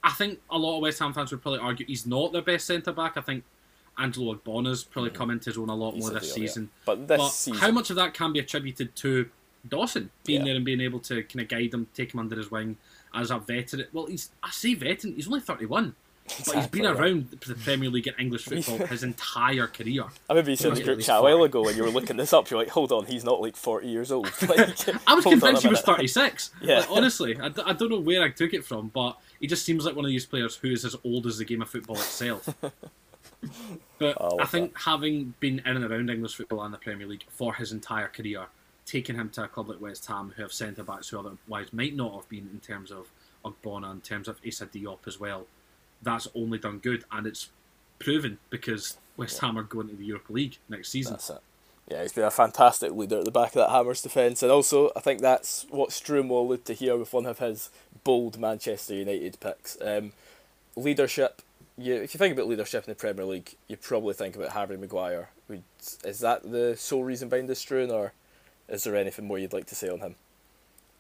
I 0.03 0.11
think 0.11 0.41
a 0.51 0.59
lot 0.59 0.77
of 0.77 0.83
West 0.83 0.99
Ham 0.99 1.13
fans 1.13 1.31
would 1.31 1.43
probably 1.43 1.61
argue 1.61 1.87
he's 1.87 2.07
not 2.07 2.33
their 2.33 2.43
best 2.43 2.67
centre 2.67 2.93
back. 2.93 3.17
I 3.17 3.21
think 3.21 3.45
Angelo 3.99 4.35
Ogbonna's 4.35 4.83
probably 4.85 5.11
hmm. 5.11 5.17
come 5.17 5.31
into 5.31 5.51
his 5.51 5.59
own 5.59 5.69
a 5.69 5.75
lot 5.77 5.95
He's 5.95 6.03
more 6.09 6.17
a 6.17 6.21
this 6.21 6.33
deal, 6.35 6.43
yeah. 6.43 6.49
season. 6.49 6.71
But 6.85 7.07
this 7.07 7.19
But 7.19 7.29
season, 7.29 7.61
how 7.61 7.71
much 7.71 7.91
of 7.91 7.97
that 7.97 8.15
can 8.15 8.33
be 8.33 8.41
attributed 8.41 8.97
to 8.97 9.29
Dawson 9.69 10.11
being 10.25 10.41
Yeah. 10.41 10.47
there 10.47 10.57
and 10.57 10.65
being 10.65 10.81
able 10.81 10.99
to 11.01 11.23
kind 11.23 11.41
of 11.43 11.49
guide 11.49 11.73
him, 11.75 11.87
take 11.95 12.15
him 12.15 12.21
under 12.21 12.37
his 12.37 12.51
wing 12.51 12.77
as 13.15 13.31
a 13.31 13.39
veteran? 13.39 13.87
Well, 13.93 14.07
he's 14.07 14.31
I 14.43 14.51
say 14.51 14.75
veteran. 14.75 15.15
He's 15.15 15.27
only 15.27 15.41
thirty-one, 15.41 15.95
but 16.47 16.55
he's 16.57 16.67
been 16.67 16.87
around 16.87 17.31
the 17.31 17.55
Premier 17.55 17.91
League 17.91 18.07
and 18.07 18.17
English 18.19 18.45
football 18.45 18.87
his 18.87 19.03
entire 19.03 19.67
career. 19.67 20.05
I 20.29 20.33
remember 20.33 20.51
you 20.51 20.57
said 20.57 20.77
At 20.77 20.85
group 20.85 21.01
chat 21.01 21.19
a 21.19 21.23
while 21.23 21.43
ago 21.43 21.63
when 21.63 21.77
you 21.77 21.83
were 21.83 21.91
looking 21.91 22.17
this 22.17 22.33
up. 22.33 22.51
You're 22.51 22.61
like, 22.61 22.69
hold 22.71 22.93
on, 22.93 23.07
he's 23.07 23.25
not 23.25 23.41
like 23.41 23.57
forty 23.57 23.89
years 23.89 24.13
old. 24.13 24.31
Like, 24.49 24.59
I 25.07 25.15
was 25.15 25.25
hold 25.25 25.35
on 25.35 25.39
a 25.39 25.41
convinced 25.41 25.63
he 25.63 25.69
was 25.69 25.81
36. 25.81 26.51
Yeah. 26.63 26.81
Like, 26.81 26.91
honestly, 26.91 27.39
I, 27.39 27.49
d- 27.49 27.63
I 27.65 27.73
don't 27.73 27.91
know 27.91 28.01
where 28.01 28.23
I 28.23 28.31
took 28.31 28.55
it 28.55 28.65
from, 28.65 28.89
but 28.89 29.19
he 29.41 29.47
just 29.47 29.65
seems 29.65 29.85
like 29.85 29.95
one 29.95 30.05
of 30.05 30.11
these 30.11 30.27
players 30.27 30.57
who 30.57 30.71
is 30.71 30.85
as 30.85 30.97
old 31.05 31.27
as 31.27 31.39
the 31.39 31.45
game 31.45 31.63
of 31.63 31.69
football 31.69 31.97
itself. 31.97 32.49
but 33.99 34.17
oh, 34.21 34.39
I 34.39 34.43
I 34.43 34.47
think 34.47 34.77
having 34.79 35.35
been 35.41 35.61
in 35.65 35.77
and 35.77 35.85
around 35.85 36.11
English 36.11 36.35
football 36.35 36.63
and 36.63 36.73
the 36.73 36.79
Premier 36.79 37.07
League 37.07 37.25
for 37.29 37.55
his 37.55 37.73
entire 37.73 38.09
career, 38.09 38.47
taking 38.89 39.17
him 39.17 39.29
to 39.31 39.45
a 39.45 39.49
club 39.49 39.69
like 39.69 39.81
West 39.81 40.07
Ham, 40.07 40.33
who 40.35 40.43
have 40.43 40.53
centre 40.53 40.83
backs 40.83 41.09
who 41.11 41.19
otherwise 41.19 41.73
might 41.73 41.95
not 41.95 42.15
have 42.15 42.29
been 42.29 42.49
in 42.53 42.61
terms 42.61 42.91
of 42.91 43.11
Ogbonna, 43.45 43.93
in 43.93 44.01
terms 44.01 44.29
of 44.29 44.39
Issa 44.43 44.67
Diop 44.67 45.07
as 45.07 45.21
well, 45.21 45.47
that's 46.03 46.27
only 46.35 46.59
done 46.59 46.79
good, 46.79 47.05
and 47.13 47.27
it's 47.27 47.51
proven 47.99 48.39
because 48.51 48.97
West 49.17 49.41
Ham 49.41 49.59
are 49.59 49.63
going 49.63 49.89
to 49.89 49.97
the 49.97 50.05
Europa 50.05 50.33
League 50.33 50.57
next 50.69 50.91
season. 50.91 51.15
That's 51.15 51.31
it. 51.31 51.41
Yeah, 51.91 52.03
he's 52.03 52.13
been 52.13 52.25
a 52.25 52.31
fantastic 52.31 52.93
leader 52.93 53.19
at 53.19 53.25
the 53.25 53.31
back 53.31 53.49
of 53.49 53.55
that 53.55 53.71
Hammers 53.71 54.03
defence, 54.03 54.43
and 54.43 54.53
also 54.53 54.91
I 54.95 55.01
think 55.01 55.21
that's 55.21 55.67
what 55.71 55.91
Struan 55.91 56.29
will 56.29 56.43
allude 56.43 56.65
to 56.67 56.75
here 56.75 56.97
with 56.97 57.13
one 57.13 57.27
of 57.27 57.39
his 57.39 57.71
bold 58.05 58.39
Manchester 58.39 58.95
United 58.95 59.39
picks. 59.41 59.77
Um, 59.81 60.13
leadership. 60.77 61.43
You, 61.77 61.95
if 61.95 62.13
you 62.13 62.19
think 62.19 62.35
about 62.35 62.49
leadership 62.49 62.85
in 62.85 62.91
the 62.91 62.97
Premier 62.97 63.25
League, 63.25 63.55
you 63.69 63.77
probably 63.77 64.15
think 64.15 64.37
about 64.37 64.53
Harry 64.53 64.77
Maguire. 64.77 65.31
Is 66.05 66.21
that 66.21 66.51
the 66.51 66.77
sole 66.77 67.05
reason 67.05 67.29
behind 67.29 67.49
this, 67.49 67.65
Struan, 67.65 67.91
or 67.91 68.13
is 68.69 68.85
there 68.85 68.97
anything 68.97 69.27
more 69.27 69.39
you'd 69.39 69.53
like 69.53 69.67
to 69.67 69.75
say 69.75 69.89
on 69.89 70.01
him? 70.01 70.17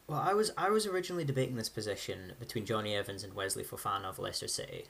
Well, 0.06 0.20
I 0.20 0.32
was 0.34 0.50
I 0.56 0.70
was 0.70 0.86
originally 0.86 1.24
debating 1.24 1.56
this 1.56 1.68
position 1.68 2.32
between 2.40 2.64
Jonny 2.64 2.94
Evans 2.94 3.22
and 3.24 3.34
Wesley 3.34 3.64
Fofana 3.64 4.04
of 4.06 4.18
Leicester 4.18 4.48
City, 4.48 4.86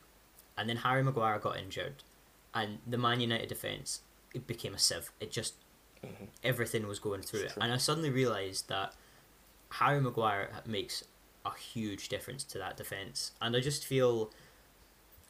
and 0.57 0.69
then 0.69 0.77
Harry 0.79 1.03
Maguire 1.03 1.39
got 1.39 1.59
injured, 1.59 2.05
and 2.55 2.79
the 2.87 2.99
Man 2.99 3.21
United 3.21 3.49
defence 3.49 4.03
it 4.35 4.47
became 4.47 4.75
a 4.75 4.79
sieve. 4.79 5.11
It 5.21 5.31
just 5.31 5.55
Mm-hmm. 6.07 6.27
everything 6.45 6.87
was 6.87 7.01
going 7.01 7.23
through 7.23 7.41
It's 7.41 7.51
it, 7.51 7.55
true. 7.55 7.63
and 7.65 7.73
I 7.73 7.77
suddenly 7.77 8.09
realised 8.11 8.69
that 8.69 8.95
Harry 9.71 10.01
Maguire 10.01 10.49
makes 10.65 11.03
a 11.45 11.51
huge 11.57 12.09
difference 12.09 12.45
to 12.45 12.59
that 12.59 12.77
defence, 12.77 13.33
and 13.43 13.57
I 13.57 13.61
just 13.61 13.85
feel. 13.85 14.31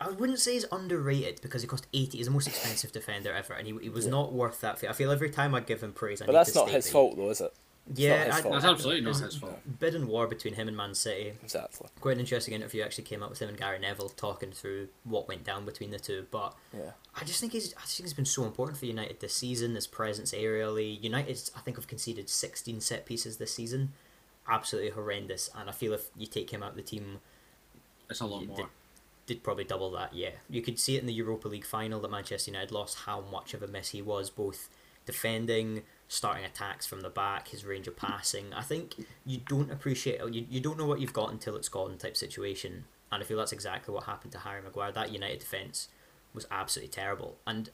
I 0.01 0.11
wouldn't 0.11 0.39
say 0.39 0.53
he's 0.55 0.65
underrated 0.71 1.41
because 1.43 1.63
he 1.63 1.69
cost 1.69 1.87
eighty. 1.93 2.19
He's 2.19 2.27
the 2.27 2.33
most 2.33 2.47
expensive 2.47 2.93
defender 2.93 3.33
ever, 3.33 3.55
and 3.55 3.67
he, 3.67 3.77
he 3.83 3.89
was 3.89 4.05
Yeah. 4.05 4.13
not 4.13 4.33
worth 4.33 4.61
that. 4.61 4.79
fee. 4.79 4.87
I 4.89 4.93
feel 4.93 5.11
every 5.11 5.31
time 5.31 5.55
I 5.55 5.61
give 5.61 5.83
him 5.83 5.93
praise, 5.93 6.23
I 6.23 6.27
But 6.27 6.33
need 6.33 6.39
that's 6.39 6.53
to 6.53 6.59
not 6.59 6.69
state 6.69 6.75
his 6.77 6.85
that 6.87 6.93
fault, 6.93 7.17
though, 7.17 7.31
is 7.31 7.41
it? 7.41 7.53
Yeah, 7.95 8.31
I- 8.35 8.41
That's 8.43 8.65
absolutely 8.67 9.01
not 9.01 9.19
his 9.19 9.37
fault. 9.37 9.59
Bid 9.81 9.95
and 9.95 10.07
war 10.09 10.27
between 10.27 10.53
him 10.55 10.69
and 10.69 10.77
Man 10.77 10.95
City. 10.95 11.33
Exactly. 11.43 11.89
Quite 12.01 12.13
an 12.13 12.21
interesting 12.21 12.53
interview 12.53 12.83
actually 12.83 13.05
came 13.05 13.23
up 13.23 13.31
with 13.31 13.39
him 13.41 13.49
and 13.49 13.57
Gary 13.57 13.79
Neville 13.79 14.11
talking 14.11 14.53
through 14.53 14.89
what 15.05 15.27
went 15.27 15.43
down 15.43 15.65
between 15.65 15.91
the 15.91 15.99
two. 15.99 16.27
But 16.31 16.55
Yeah. 16.77 16.91
I 17.15 17.25
just 17.25 17.41
think 17.41 17.53
he's 17.55 17.73
I 17.75 17.81
just 17.81 17.97
think 17.97 18.05
he's 18.07 18.13
been 18.15 18.27
so 18.27 18.45
important 18.45 18.77
for 18.79 18.85
United 18.85 19.21
this 19.21 19.33
season. 19.33 19.75
His 19.75 19.87
presence 19.87 20.33
aerially, 20.33 21.03
United 21.03 21.51
I 21.57 21.61
think 21.61 21.79
have 21.79 21.87
conceded 21.89 22.29
sixteen 22.29 22.83
set 22.83 23.07
pieces 23.07 23.39
this 23.39 23.55
season, 23.55 23.95
absolutely 24.47 24.91
horrendous. 24.91 25.49
And 25.57 25.71
I 25.71 25.73
feel 25.73 25.95
if 25.95 26.11
you 26.15 26.27
take 26.27 26.51
him 26.51 26.63
out 26.63 26.73
of 26.73 26.77
the 26.77 26.83
team, 26.83 27.21
It's 28.11 28.21
a 28.21 28.27
lot 28.27 28.43
you 28.43 28.49
more. 28.49 28.69
Did, 29.29 29.45
probably 29.45 29.65
double 29.65 29.93
that. 29.93 30.13
Yeah, 30.13 30.31
you 30.51 30.63
could 30.63 30.81
see 30.81 30.97
it 30.97 31.01
in 31.01 31.07
the 31.07 31.13
Europa 31.13 31.47
League 31.47 31.65
final 31.65 32.01
that 32.01 32.11
Manchester 32.11 32.51
United 32.51 32.73
lost. 32.73 32.99
How 33.07 33.21
much 33.21 33.55
of 33.55 33.63
a 33.63 33.69
miss 33.69 33.91
he 33.91 34.03
was, 34.03 34.31
both 34.31 34.69
defending, 35.09 35.83
starting 36.09 36.45
attacks 36.45 36.85
from 36.87 37.01
the 37.01 37.09
back, 37.09 37.49
his 37.49 37.65
range 37.65 37.87
of 37.89 37.97
passing. 37.97 38.53
I 38.53 38.63
think 38.63 38.95
you 39.25 39.39
don't 39.49 39.71
appreciate 39.71 40.21
you, 40.31 40.45
you 40.51 40.61
don't 40.61 40.79
know 40.79 40.85
what 40.85 41.01
you've 41.01 41.15
got 41.15 41.31
until 41.31 41.57
it's 41.57 41.69
gone 41.69 41.97
type 41.97 42.17
situation. 42.17 42.85
And 43.11 43.23
I 43.23 43.27
feel 43.27 43.39
that's 43.39 43.53
exactly 43.53 43.95
what 43.95 44.05
happened 44.05 44.33
to 44.33 44.39
Harry 44.39 44.61
Maguire. 44.61 44.93
That 44.93 45.13
United 45.13 45.39
defence 45.39 45.89
was 46.35 46.47
absolutely 46.51 46.91
terrible. 46.91 47.39
And 47.47 47.71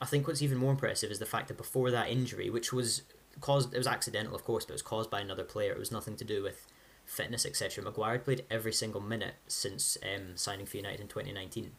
I 0.00 0.04
think 0.04 0.26
what's 0.26 0.42
even 0.42 0.58
more 0.58 0.72
impressive 0.72 1.10
is 1.10 1.18
the 1.18 1.26
fact 1.26 1.48
that 1.48 1.56
before 1.56 1.90
that 1.90 2.10
injury, 2.10 2.50
which 2.50 2.70
was 2.70 3.02
caused, 3.40 3.72
it 3.72 3.78
was 3.78 3.86
accidental, 3.86 4.34
of 4.34 4.44
course, 4.44 4.66
but 4.66 4.72
it 4.72 4.74
was 4.74 4.82
caused 4.82 5.10
by 5.10 5.20
another 5.20 5.44
player. 5.44 5.72
It 5.72 5.78
was 5.78 5.90
nothing 5.90 6.16
to 6.16 6.24
do 6.24 6.42
with 6.42 6.66
fitness, 7.04 7.44
etc. 7.46 7.84
Maguire 7.84 8.18
played 8.18 8.44
every 8.50 8.72
single 8.72 9.00
minute 9.00 9.34
since 9.46 9.96
um, 10.02 10.36
signing 10.36 10.66
for 10.66 10.76
United 10.76 11.00
in 11.00 11.08
2019. 11.08 11.72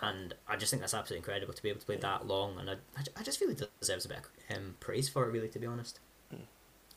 And 0.00 0.34
I 0.48 0.56
just 0.56 0.70
think 0.70 0.80
that's 0.80 0.94
absolutely 0.94 1.18
incredible 1.18 1.52
to 1.52 1.62
be 1.62 1.68
able 1.68 1.80
to 1.80 1.86
play 1.86 1.96
that 1.96 2.26
long. 2.26 2.58
And 2.58 2.70
I, 2.70 2.74
I, 3.16 3.22
just 3.22 3.38
feel 3.38 3.50
he 3.50 3.56
deserves 3.78 4.06
a 4.06 4.08
bit 4.08 4.18
of 4.50 4.56
um, 4.56 4.76
praise 4.80 5.08
for 5.08 5.24
it, 5.24 5.32
really, 5.32 5.48
to 5.48 5.58
be 5.58 5.66
honest. 5.66 6.00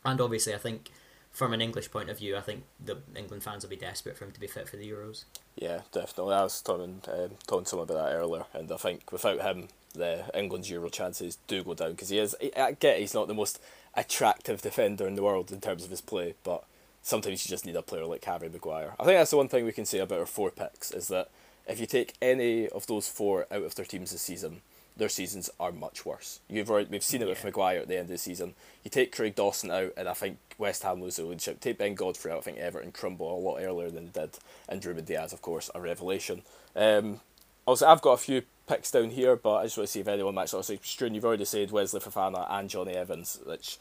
And 0.05 0.21
obviously, 0.21 0.53
I 0.53 0.59
think 0.59 0.91
from 1.31 1.51
an 1.51 1.61
English 1.61 1.91
point 1.91 2.09
of 2.09 2.19
view, 2.19 2.37
I 2.37 2.41
think 2.41 2.63
the 2.79 2.99
England 3.15 3.43
fans 3.43 3.63
will 3.63 3.69
be 3.69 3.75
desperate 3.75 4.17
for 4.17 4.23
him 4.23 4.31
to 4.31 4.39
be 4.39 4.47
fit 4.47 4.69
for 4.69 4.77
the 4.77 4.89
Euros. 4.89 5.25
Yeah, 5.55 5.81
definitely. 5.91 6.35
I 6.35 6.43
was 6.43 6.61
talking, 6.61 7.01
um, 7.11 7.31
talking 7.47 7.65
to 7.65 7.69
someone 7.69 7.89
about 7.89 8.05
that 8.05 8.15
earlier, 8.15 8.45
and 8.53 8.71
I 8.71 8.77
think 8.77 9.11
without 9.11 9.41
him, 9.41 9.67
the 9.93 10.23
England's 10.33 10.69
Euro 10.69 10.89
chances 10.89 11.37
do 11.47 11.63
go 11.63 11.73
down 11.73 11.91
because 11.91 12.09
he 12.09 12.19
is. 12.19 12.35
I 12.55 12.73
get 12.73 12.99
he's 12.99 13.13
not 13.13 13.27
the 13.27 13.33
most 13.33 13.59
attractive 13.95 14.61
defender 14.61 15.07
in 15.07 15.15
the 15.15 15.23
world 15.23 15.51
in 15.51 15.59
terms 15.59 15.83
of 15.83 15.89
his 15.89 16.01
play, 16.01 16.35
but 16.43 16.63
sometimes 17.05 17.45
you 17.45 17.49
just 17.49 17.67
need 17.67 17.75
a 17.75 17.83
player 17.83 18.05
like 18.05 18.25
Harry 18.25 18.49
Maguire. 18.49 18.95
I 18.99 19.03
think 19.03 19.17
that's 19.19 19.29
the 19.29 19.37
one 19.37 19.47
thing 19.47 19.63
we 19.63 19.71
can 19.71 19.85
say 19.85 19.99
about 19.99 20.19
our 20.19 20.25
four 20.25 20.49
picks 20.49 20.89
is 20.89 21.07
that 21.09 21.29
if 21.67 21.79
you 21.79 21.85
take 21.85 22.15
any 22.19 22.67
of 22.67 22.87
those 22.87 23.07
four 23.07 23.45
out 23.51 23.61
of 23.61 23.75
their 23.75 23.85
teams 23.85 24.11
this 24.11 24.23
season, 24.23 24.61
their 24.97 25.09
seasons 25.09 25.51
are 25.59 25.71
much 25.71 26.03
worse. 26.03 26.39
You've 26.49 26.71
already, 26.71 26.89
we've 26.89 27.03
seen 27.03 27.21
it 27.21 27.27
with 27.27 27.39
Yeah. 27.39 27.45
Maguire 27.45 27.79
at 27.81 27.87
the 27.87 27.97
end 27.97 28.05
of 28.05 28.09
the 28.09 28.17
season. 28.17 28.55
You 28.83 28.89
take 28.89 29.15
Craig 29.15 29.35
Dawson 29.35 29.69
out, 29.69 29.93
and 29.95 30.09
I 30.09 30.13
think 30.13 30.39
West 30.57 30.81
Ham 30.81 30.99
lose 30.99 31.17
the 31.17 31.25
leadership. 31.25 31.59
Take 31.59 31.77
Ben 31.77 31.93
Godfrey 31.93 32.31
out, 32.31 32.39
I 32.39 32.41
think 32.41 32.57
Everton 32.57 32.91
crumble 32.91 33.31
a 33.31 33.37
lot 33.37 33.61
earlier 33.61 33.91
than 33.91 34.11
they 34.11 34.21
did, 34.21 34.39
and 34.67 34.83
Ruben 34.83 35.05
Dias, 35.05 35.31
of 35.31 35.43
course, 35.43 35.69
a 35.75 35.81
revelation. 35.81 36.41
Um, 36.75 37.19
also, 37.67 37.85
I've 37.85 38.01
got 38.01 38.13
a 38.13 38.17
few 38.17 38.43
picks 38.67 38.89
down 38.89 39.11
here, 39.11 39.35
but 39.35 39.57
I 39.57 39.63
just 39.65 39.77
want 39.77 39.87
to 39.87 39.91
see 39.91 39.99
if 39.99 40.07
anyone 40.07 40.33
matches. 40.33 40.55
Obviously, 40.55 40.77
Struan, 40.77 41.13
you've 41.13 41.25
already 41.25 41.45
said 41.45 41.71
Wesley 41.71 41.99
Fofana 41.99 42.47
and 42.49 42.67
Jonny 42.69 42.93
Evans, 42.93 43.39
which 43.45 43.77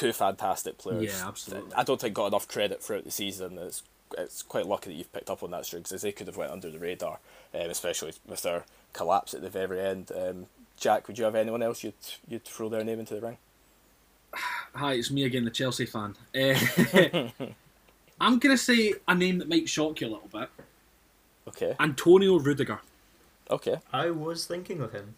two 0.00 0.12
fantastic 0.12 0.78
players. 0.78 1.04
Yeah, 1.04 1.28
absolutely. 1.28 1.74
I 1.74 1.84
don't 1.84 2.00
think 2.00 2.14
got 2.14 2.28
enough 2.28 2.48
credit 2.48 2.82
throughout 2.82 3.04
the 3.04 3.10
season. 3.10 3.58
It's 3.58 3.82
it's 4.18 4.42
quite 4.42 4.66
lucky 4.66 4.90
that 4.90 4.96
you've 4.96 5.12
picked 5.12 5.30
up 5.30 5.42
on 5.42 5.52
that, 5.52 5.62
Struan, 5.62 5.84
because 5.84 6.02
they 6.02 6.10
could 6.12 6.26
have 6.26 6.36
went 6.36 6.50
under 6.50 6.70
the 6.70 6.78
radar, 6.80 7.20
um, 7.54 7.70
especially 7.70 8.12
with 8.26 8.42
their 8.42 8.64
collapse 8.92 9.34
at 9.34 9.42
the 9.42 9.50
very 9.50 9.80
end. 9.80 10.10
Um, 10.16 10.46
Jack, 10.76 11.06
would 11.06 11.18
you 11.18 11.24
have 11.24 11.34
anyone 11.34 11.62
else 11.62 11.84
you'd 11.84 11.94
you'd 12.26 12.44
throw 12.44 12.68
their 12.68 12.82
name 12.82 12.98
into 12.98 13.14
the 13.14 13.20
ring? 13.20 13.36
Hi, 14.74 14.94
it's 14.94 15.10
me 15.10 15.24
again, 15.24 15.44
the 15.44 15.50
Chelsea 15.50 15.86
fan. 15.86 16.16
Uh, 16.34 16.54
I'm 18.20 18.38
going 18.38 18.54
to 18.54 18.62
say 18.62 18.94
a 19.08 19.14
name 19.14 19.38
that 19.38 19.48
might 19.48 19.68
shock 19.68 20.00
you 20.00 20.08
a 20.08 20.10
little 20.10 20.28
bit 20.32 20.48
Okay, 21.48 21.74
Antonio 21.80 22.38
Rudiger. 22.38 22.80
okay, 23.50 23.76
I 23.92 24.10
was 24.10 24.46
thinking 24.46 24.80
of 24.80 24.92
him. 24.92 25.14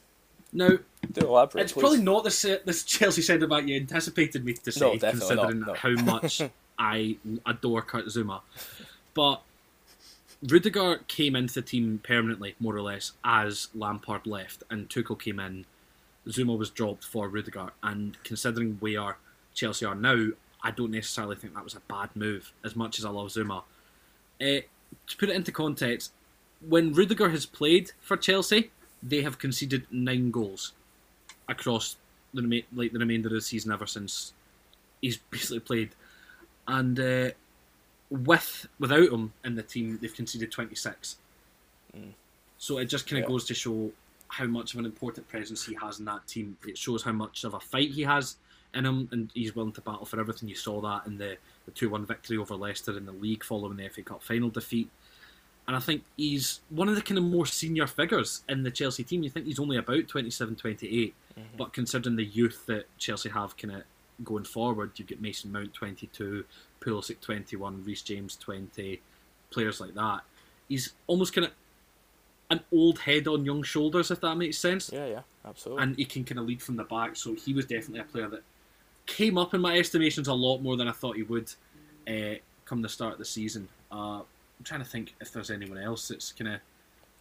Now, 0.53 0.79
it's 1.03 1.53
please. 1.53 1.73
probably 1.73 2.03
not 2.03 2.25
the, 2.25 2.31
se- 2.31 2.61
this 2.65 2.85
Chelsea 2.85 3.23
centre 3.23 3.47
back 3.47 3.67
you 3.67 3.77
anticipated 3.77 4.45
me 4.45 4.53
to 4.55 4.73
say, 4.73 4.81
No, 4.81 4.99
definitely 4.99 5.37
not, 5.37 5.49
considering 5.49 5.61
no. 5.61 5.75
how 5.75 6.05
much 6.05 6.43
I 6.79 7.17
adore 7.47 7.83
Kurt 7.83 8.07
Zouma. 8.07 8.41
But 9.15 9.43
Rudiger 10.43 11.01
came 11.09 11.37
into 11.37 11.55
the 11.55 11.62
team 11.62 12.01
permanently, 12.03 12.55
more 12.61 12.77
or 12.77 12.83
less, 12.83 13.12
as 13.25 13.69
Lampard 13.75 14.27
left 14.27 14.62
and 14.71 14.88
Tuchel 14.88 15.19
came 15.21 15.38
in. 15.38 15.65
Zouma 16.29 16.57
was 16.57 16.71
dropped 16.71 17.05
for 17.05 17.29
Rudiger, 17.29 17.71
and 17.83 18.17
considering 18.23 18.77
where 18.81 19.17
Chelsea 19.55 19.85
are 19.85 19.95
now, 19.95 20.29
I 20.62 20.71
don't 20.71 20.93
necessarily 20.93 21.35
think 21.37 21.55
that 21.55 21.65
was 21.65 21.75
a 21.75 21.81
bad 21.81 22.11
move. 22.15 22.53
As 22.65 22.77
much 22.77 22.99
as 22.99 23.05
I 23.05 23.11
love 23.11 23.29
Zouma, 23.29 23.62
uh, 24.41 24.61
to 25.07 25.17
put 25.19 25.29
it 25.31 25.37
into 25.37 25.51
context, 25.51 26.12
when 26.61 26.93
Rudiger 26.93 27.31
has 27.31 27.45
played 27.47 27.93
for 28.01 28.17
Chelsea, 28.17 28.71
they 29.03 29.23
have 29.23 29.38
conceded 29.38 29.87
nine 29.91 30.31
goals 30.31 30.73
across 31.49 31.97
the 32.35 32.43
rema- 32.43 32.62
like 32.75 32.93
the 32.93 32.99
remainder 32.99 33.29
of 33.29 33.35
the 33.35 33.41
season 33.41 33.73
ever 33.73 33.87
since 33.87 34.33
he's 35.01 35.17
basically 35.31 35.61
played, 35.61 35.91
and 36.69 36.99
uh, 37.01 37.31
with 38.11 38.67
without 38.79 39.09
him 39.12 39.33
in 39.45 39.55
the 39.55 39.62
team, 39.62 39.99
they've 40.01 40.15
conceded 40.15 40.51
twenty 40.53 40.75
six. 40.75 41.17
So 42.59 42.79
it 42.79 42.87
just 42.87 43.07
kind 43.09 43.23
of 43.23 43.29
Yeah. 43.29 43.33
goes 43.33 43.45
to 43.47 43.55
show 43.55 43.91
how 44.29 44.47
much 44.47 44.73
of 44.73 44.79
an 44.81 44.87
important 44.87 45.29
presence 45.29 45.65
he 45.65 45.75
has 45.75 45.99
in 45.99 46.05
that 46.07 46.27
team. 46.27 46.57
It 46.67 46.79
shows 46.79 47.03
how 47.03 47.12
much 47.12 47.45
of 47.45 47.55
a 47.55 47.61
fight 47.61 47.91
he 47.91 48.03
has 48.03 48.37
in 48.75 48.87
him, 48.87 49.09
and 49.12 49.31
he's 49.35 49.55
willing 49.55 49.73
to 49.73 49.81
battle 49.83 50.07
for 50.07 50.21
everything. 50.21 50.49
You 50.49 50.55
saw 50.55 50.81
that 50.81 51.07
in 51.07 51.19
the 51.19 51.37
the 51.67 51.71
two 51.73 51.91
one 51.91 52.07
victory 52.07 52.37
over 52.38 52.55
Leicester 52.55 52.97
in 52.97 53.05
the 53.07 53.12
league 53.12 53.45
following 53.45 53.77
the 53.77 53.88
FA 53.88 54.03
Cup 54.03 54.23
final 54.23 54.49
defeat. 54.49 54.88
And 55.73 55.79
I 55.79 55.81
think 55.81 56.05
he's 56.19 56.61
one 56.69 56.91
of 56.91 56.97
the 56.97 57.01
kind 57.01 57.17
of 57.17 57.25
more 57.25 57.47
senior 57.47 57.87
figures 57.87 58.43
in 58.47 58.63
the 58.63 58.71
Chelsea 58.71 59.05
team. 59.05 59.23
You 59.23 59.31
think 59.31 59.47
he's 59.47 59.59
only 59.59 59.79
about 59.79 60.07
27, 60.07 60.55
28, 60.55 61.15
but 61.57 61.73
considering 61.73 62.17
the 62.17 62.27
youth 62.27 62.67
that 62.67 62.85
Chelsea 62.99 63.31
have 63.31 63.57
kind 63.57 63.77
of 63.77 63.83
going 64.23 64.45
forward, 64.45 64.91
you've 64.97 65.09
got 65.09 65.23
Mason 65.23 65.51
Mount 65.51 65.73
22, 65.73 66.45
Pulisic 66.79 67.23
21, 67.23 67.85
Reece 67.85 68.03
James 68.03 68.37
20, 68.37 69.01
players 69.49 69.81
like 69.81 69.95
that. 69.95 70.21
He's 70.69 70.93
almost 71.07 71.33
kind 71.33 71.47
of 71.47 71.53
an 72.51 72.61
old 72.71 72.99
head 72.99 73.27
on 73.27 73.47
young 73.47 73.63
shoulders, 73.63 74.11
if 74.11 74.21
that 74.21 74.37
makes 74.37 74.59
sense. 74.59 74.91
Yeah, 74.93 75.07
yeah, 75.07 75.21
absolutely. 75.43 75.85
And 75.85 75.97
he 75.97 76.05
can 76.05 76.25
kind 76.25 76.39
of 76.39 76.45
lead 76.45 76.61
from 76.61 76.77
the 76.77 76.85
back. 76.85 77.17
So 77.17 77.35
he 77.35 77.55
was 77.55 77.65
definitely 77.65 78.01
a 78.01 78.05
player 78.05 78.29
that 78.29 78.43
came 79.07 79.39
up 79.39 79.55
in 79.55 79.63
my 79.63 79.79
estimations 79.79 80.29
a 80.29 80.35
lot 80.35 80.59
more 80.59 80.77
than 80.77 80.87
I 80.87 80.93
thought 80.93 81.17
he 81.17 81.23
would 81.23 81.51
uh, 82.07 82.35
come 82.67 82.83
the 82.83 82.91
start 82.91 83.15
of 83.15 83.19
the 83.19 83.25
season. 83.25 83.71
Uh, 83.91 84.21
I'm 84.62 84.64
trying 84.64 84.81
to 84.85 84.88
think 84.88 85.16
if 85.20 85.33
there's 85.33 85.51
anyone 85.51 85.77
else 85.79 86.07
that's 86.07 86.31
kind 86.31 86.55
of 86.55 86.61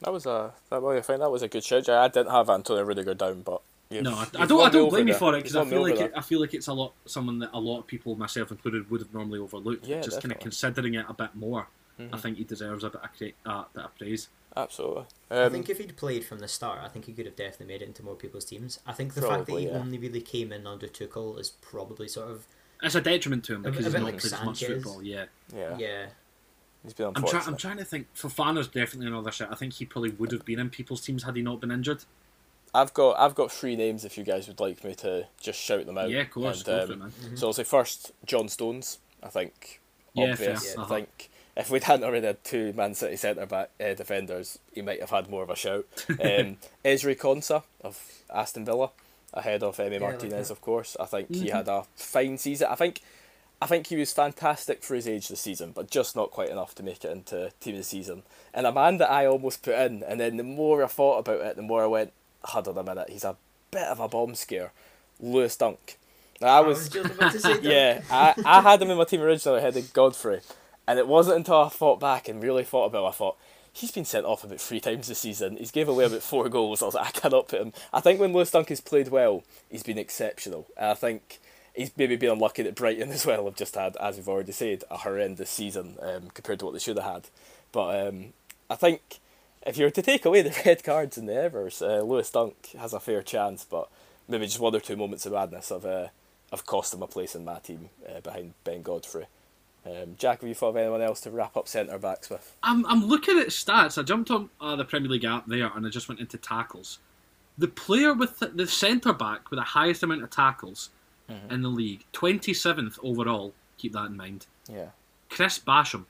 That 0.01 0.13
was 0.13 0.27
a 0.27 0.53
that 0.69 0.79
well, 0.79 0.95
I 0.95 1.01
think 1.01 1.19
that 1.21 1.31
was 1.31 1.41
a 1.41 1.47
good 1.47 1.63
shout. 1.63 1.89
I 1.89 2.07
didn't 2.07 2.29
have 2.31 2.51
Antonio 2.51 2.83
Rudiger 2.83 3.15
down, 3.15 3.41
but 3.41 3.61
you've, 3.89 4.03
No, 4.03 4.13
I, 4.13 4.27
I 4.37 4.45
don't. 4.45 4.61
I 4.61 4.69
don't 4.69 4.89
blame 4.89 5.07
you 5.07 5.15
for 5.15 5.33
it 5.35 5.39
because 5.39 5.55
I 5.55 5.65
feel 5.65 5.81
like 5.81 5.99
it, 5.99 6.11
I 6.15 6.21
feel 6.21 6.39
like 6.39 6.53
it's 6.53 6.67
a 6.67 6.73
lot 6.73 6.93
someone 7.07 7.39
that 7.39 7.49
a 7.51 7.59
lot 7.59 7.79
of 7.79 7.87
people, 7.87 8.15
myself 8.15 8.51
included, 8.51 8.91
would 8.91 9.01
have 9.01 9.11
normally 9.11 9.39
overlooked. 9.39 9.87
Yeah, 9.87 10.01
just 10.01 10.21
kind 10.21 10.31
of 10.31 10.39
considering 10.39 10.93
it 10.93 11.05
a 11.09 11.13
bit 11.13 11.33
more. 11.33 11.67
I 11.99 12.03
Mhm. 12.03 12.19
think 12.19 12.37
he 12.37 12.43
deserves 12.43 12.83
a 12.83 12.89
bit 12.91 13.01
of, 13.03 13.09
cra- 13.17 13.31
uh, 13.45 13.63
bit 13.73 13.83
of 13.85 13.95
praise. 13.97 14.27
absolutely. 14.55 15.05
I 15.31 15.43
Um, 15.43 15.51
think 15.51 15.67
if 15.69 15.77
he'd 15.79 15.97
played 15.97 16.25
from 16.25 16.39
the 16.39 16.47
start, 16.47 16.79
I 16.83 16.89
think 16.89 17.05
he 17.05 17.13
could 17.13 17.25
have 17.25 17.35
definitely 17.35 17.67
made 17.73 17.81
it 17.81 17.85
into 17.87 18.03
more 18.03 18.15
people's 18.15 18.45
teams. 18.45 18.79
I 18.85 18.93
think 18.93 19.13
the 19.15 19.21
fact 19.23 19.47
that 19.47 19.57
he 19.59 19.65
yeah. 19.67 19.73
only 19.73 19.97
really 19.97 20.21
came 20.21 20.51
in 20.51 20.65
under 20.67 20.87
Tuchel 20.87 21.39
is 21.39 21.49
probably 21.61 22.07
sort 22.07 22.29
of 22.29 22.45
It's 22.83 22.95
a 22.95 23.01
detriment 23.01 23.43
to 23.45 23.55
him 23.55 23.61
because 23.63 23.85
he's 23.85 23.93
not 23.93 24.03
like 24.03 24.19
played 24.19 24.33
as 24.33 24.43
much 24.43 24.63
football. 24.65 25.01
Yeah, 25.03 25.25
yeah, 25.55 25.77
yeah. 25.77 26.05
He's 26.83 26.93
been 26.93 27.07
I'm 27.07 27.15
unfortunate. 27.15 27.41
trying. 27.43 27.53
I'm 27.53 27.57
trying 27.57 27.77
to 27.77 27.85
think. 27.85 28.07
Fofana's 28.15 28.67
definitely 28.67 29.07
another 29.07 29.31
shot. 29.31 29.49
I 29.51 29.55
think 29.55 29.73
he 29.73 29.85
probably 29.85 30.09
would 30.11 30.31
have 30.31 30.45
been 30.45 30.59
in 30.59 30.69
people's 30.69 31.01
teams 31.01 31.23
had 31.23 31.35
he 31.35 31.41
not 31.41 31.59
been 31.61 31.71
injured. 31.71 32.03
I've 32.73 32.93
got 32.93 33.19
I've 33.19 33.35
got 33.35 33.51
three 33.51 33.75
names 33.75 34.05
if 34.05 34.17
you 34.17 34.23
guys 34.23 34.47
would 34.47 34.59
like 34.59 34.83
me 34.83 34.95
to 34.95 35.27
just 35.39 35.59
shout 35.59 35.85
them 35.85 35.97
out. 35.97 36.09
Yeah, 36.09 36.21
of 36.21 36.31
course, 36.31 36.65
And, 36.67 36.81
um, 36.81 36.87
for 36.87 36.93
it, 36.93 36.99
man. 37.29 37.37
So 37.37 37.47
I'll 37.47 37.53
say 37.53 37.63
first 37.65 38.11
John 38.25 38.47
Stones. 38.49 38.99
I 39.21 39.27
think 39.27 39.79
Yeah, 40.13 40.31
obvious. 40.31 40.63
fair. 40.73 40.79
I 40.79 40.83
Uh-huh. 40.83 40.95
think 40.95 41.29
if 41.57 41.69
we'd 41.69 41.83
hadn't 41.83 42.05
already 42.05 42.25
had 42.25 42.43
two 42.43 42.71
Man 42.73 42.95
City 42.95 43.17
centre 43.17 43.45
back 43.45 43.69
uh, 43.79 43.93
defenders, 43.93 44.57
he 44.73 44.81
might 44.81 45.01
have 45.01 45.09
had 45.09 45.29
more 45.29 45.43
of 45.43 45.49
a 45.49 45.55
shout. 45.55 45.85
Um, 46.09 46.57
Ezri 46.85 47.15
Konsa 47.17 47.63
of 47.83 48.01
Aston 48.33 48.63
Villa, 48.65 48.91
ahead 49.33 49.61
of 49.63 49.75
Emi 49.77 49.79
Yeah, 49.79 49.85
I 49.85 49.89
like 49.99 50.01
Martinez, 50.21 50.49
of 50.49 50.61
course. 50.61 50.95
I 50.99 51.05
think 51.05 51.35
he 51.35 51.47
Mhm. 51.47 51.51
had 51.51 51.67
a 51.67 51.83
fine 51.95 52.37
season. 52.37 52.67
I 52.71 52.75
think. 52.75 53.01
I 53.61 53.67
think 53.67 53.87
he 53.87 53.95
was 53.95 54.11
fantastic 54.11 54.83
for 54.83 54.95
his 54.95 55.07
age 55.07 55.27
this 55.27 55.41
season, 55.41 55.71
but 55.71 55.91
just 55.91 56.15
not 56.15 56.31
quite 56.31 56.49
enough 56.49 56.73
to 56.75 56.83
make 56.83 57.05
it 57.05 57.11
into 57.11 57.51
team 57.59 57.75
of 57.75 57.81
the 57.81 57.83
season. 57.83 58.23
And 58.55 58.65
a 58.65 58.71
man 58.71 58.97
that 58.97 59.11
I 59.11 59.27
almost 59.27 59.61
put 59.61 59.75
in, 59.75 60.01
and 60.03 60.19
then 60.19 60.37
the 60.37 60.43
more 60.43 60.83
I 60.83 60.87
thought 60.87 61.19
about 61.19 61.41
it, 61.41 61.55
the 61.55 61.61
more 61.61 61.83
I 61.83 61.87
went, 61.87 62.11
hold 62.43 62.67
on 62.67 62.77
a 62.77 62.83
minute, 62.83 63.09
he's 63.11 63.23
a 63.23 63.37
bit 63.69 63.83
of 63.83 63.99
a 63.99 64.07
bomb 64.07 64.33
scare. 64.33 64.71
Lewis 65.19 65.55
Dunk. 65.55 65.99
Now, 66.41 66.47
I 66.47 66.61
was, 66.61 66.89
just 66.89 67.13
about 67.13 67.33
to 67.33 67.39
say 67.39 67.53
that. 67.59 67.63
yeah, 67.63 68.01
I, 68.09 68.33
I 68.43 68.61
had 68.61 68.81
him 68.81 68.89
in 68.89 68.97
my 68.97 69.03
team 69.03 69.21
originally 69.21 69.59
ahead 69.59 69.77
of 69.77 69.93
Godfrey, 69.93 70.41
and 70.87 70.97
it 70.97 71.07
wasn't 71.07 71.37
until 71.37 71.61
I 71.61 71.69
thought 71.69 71.99
back 71.99 72.27
and 72.27 72.41
really 72.41 72.63
thought 72.63 72.87
about 72.87 73.05
it, 73.05 73.09
I 73.09 73.11
thought, 73.11 73.37
he's 73.73 73.91
been 73.91 74.05
sent 74.05 74.25
off 74.25 74.43
about 74.43 74.59
three 74.59 74.79
times 74.79 75.07
this 75.07 75.19
season. 75.19 75.57
He's 75.57 75.71
gave 75.71 75.87
away 75.87 76.05
about 76.05 76.23
four 76.23 76.49
goals. 76.49 76.81
I 76.81 76.85
was 76.85 76.95
like, 76.95 77.07
I 77.07 77.19
cannot 77.19 77.47
put 77.47 77.61
him. 77.61 77.73
I 77.93 77.99
think 78.01 78.19
when 78.19 78.33
Lewis 78.33 78.51
Dunk 78.51 78.69
has 78.69 78.81
played 78.81 79.09
well, 79.09 79.43
he's 79.69 79.83
been 79.83 79.97
exceptional. 79.97 80.67
And 80.75 80.87
I 80.87 80.93
think 80.93 81.39
he's 81.75 81.91
maybe 81.97 82.15
been 82.15 82.31
unlucky 82.31 82.63
that 82.63 82.75
Brighton 82.75 83.11
as 83.11 83.25
well 83.25 83.45
have 83.45 83.55
just 83.55 83.75
had, 83.75 83.95
as 83.97 84.17
we've 84.17 84.27
already 84.27 84.51
said, 84.51 84.83
a 84.89 84.97
horrendous 84.97 85.49
season 85.49 85.97
um, 86.01 86.29
compared 86.33 86.59
to 86.59 86.65
what 86.65 86.73
they 86.73 86.79
should 86.79 86.97
have 86.97 87.11
had. 87.11 87.29
But 87.71 88.07
um, 88.07 88.33
I 88.69 88.75
think 88.75 89.19
if 89.65 89.77
you 89.77 89.85
were 89.85 89.91
to 89.91 90.01
take 90.01 90.25
away 90.25 90.41
the 90.41 90.61
red 90.65 90.83
cards 90.83 91.17
and 91.17 91.27
the 91.27 91.35
Evers, 91.35 91.81
uh, 91.81 92.01
Lewis 92.01 92.29
Dunk 92.29 92.71
has 92.77 92.93
a 92.93 92.99
fair 92.99 93.21
chance, 93.21 93.65
but 93.69 93.89
maybe 94.27 94.45
just 94.45 94.59
one 94.59 94.75
or 94.75 94.79
two 94.79 94.97
moments 94.97 95.25
of 95.25 95.33
madness 95.33 95.69
have, 95.69 95.85
uh, 95.85 96.07
have 96.51 96.65
cost 96.65 96.93
him 96.93 97.01
a 97.01 97.07
place 97.07 97.35
in 97.35 97.45
my 97.45 97.59
team 97.59 97.89
uh, 98.07 98.19
behind 98.21 98.53
Ben 98.63 98.81
Godfrey. 98.81 99.25
Um, 99.83 100.15
Jack, 100.17 100.41
have 100.41 100.47
you 100.47 100.53
thought 100.53 100.69
of 100.69 100.77
anyone 100.77 101.01
else 101.01 101.21
to 101.21 101.31
wrap 101.31 101.57
up 101.57 101.67
centre 101.67 101.97
backs 101.97 102.29
with? 102.29 102.55
I'm, 102.61 102.85
I'm 102.85 103.05
looking 103.05 103.39
at 103.39 103.47
stats. 103.47 103.97
I 103.97 104.03
jumped 104.03 104.29
on 104.29 104.49
uh, 104.59 104.75
the 104.75 104.85
Premier 104.85 105.09
League 105.09 105.25
app 105.25 105.47
there 105.47 105.71
and 105.73 105.85
I 105.85 105.89
just 105.89 106.07
went 106.07 106.21
into 106.21 106.37
tackles. 106.37 106.99
The 107.57 107.67
player 107.67 108.13
with 108.13 108.39
the, 108.39 108.47
the 108.47 108.67
centre 108.67 109.13
back 109.13 109.49
with 109.49 109.57
the 109.57 109.63
highest 109.63 110.03
amount 110.03 110.21
of 110.23 110.29
tackles 110.29 110.89
Mhm. 111.31 111.51
in 111.51 111.61
the 111.61 111.69
league, 111.69 112.05
27th 112.13 112.99
overall, 113.03 113.53
keep 113.77 113.93
that 113.93 114.05
in 114.05 114.17
mind, 114.17 114.45
Yeah. 114.69 114.89
Chris 115.29 115.59
Basham. 115.59 116.05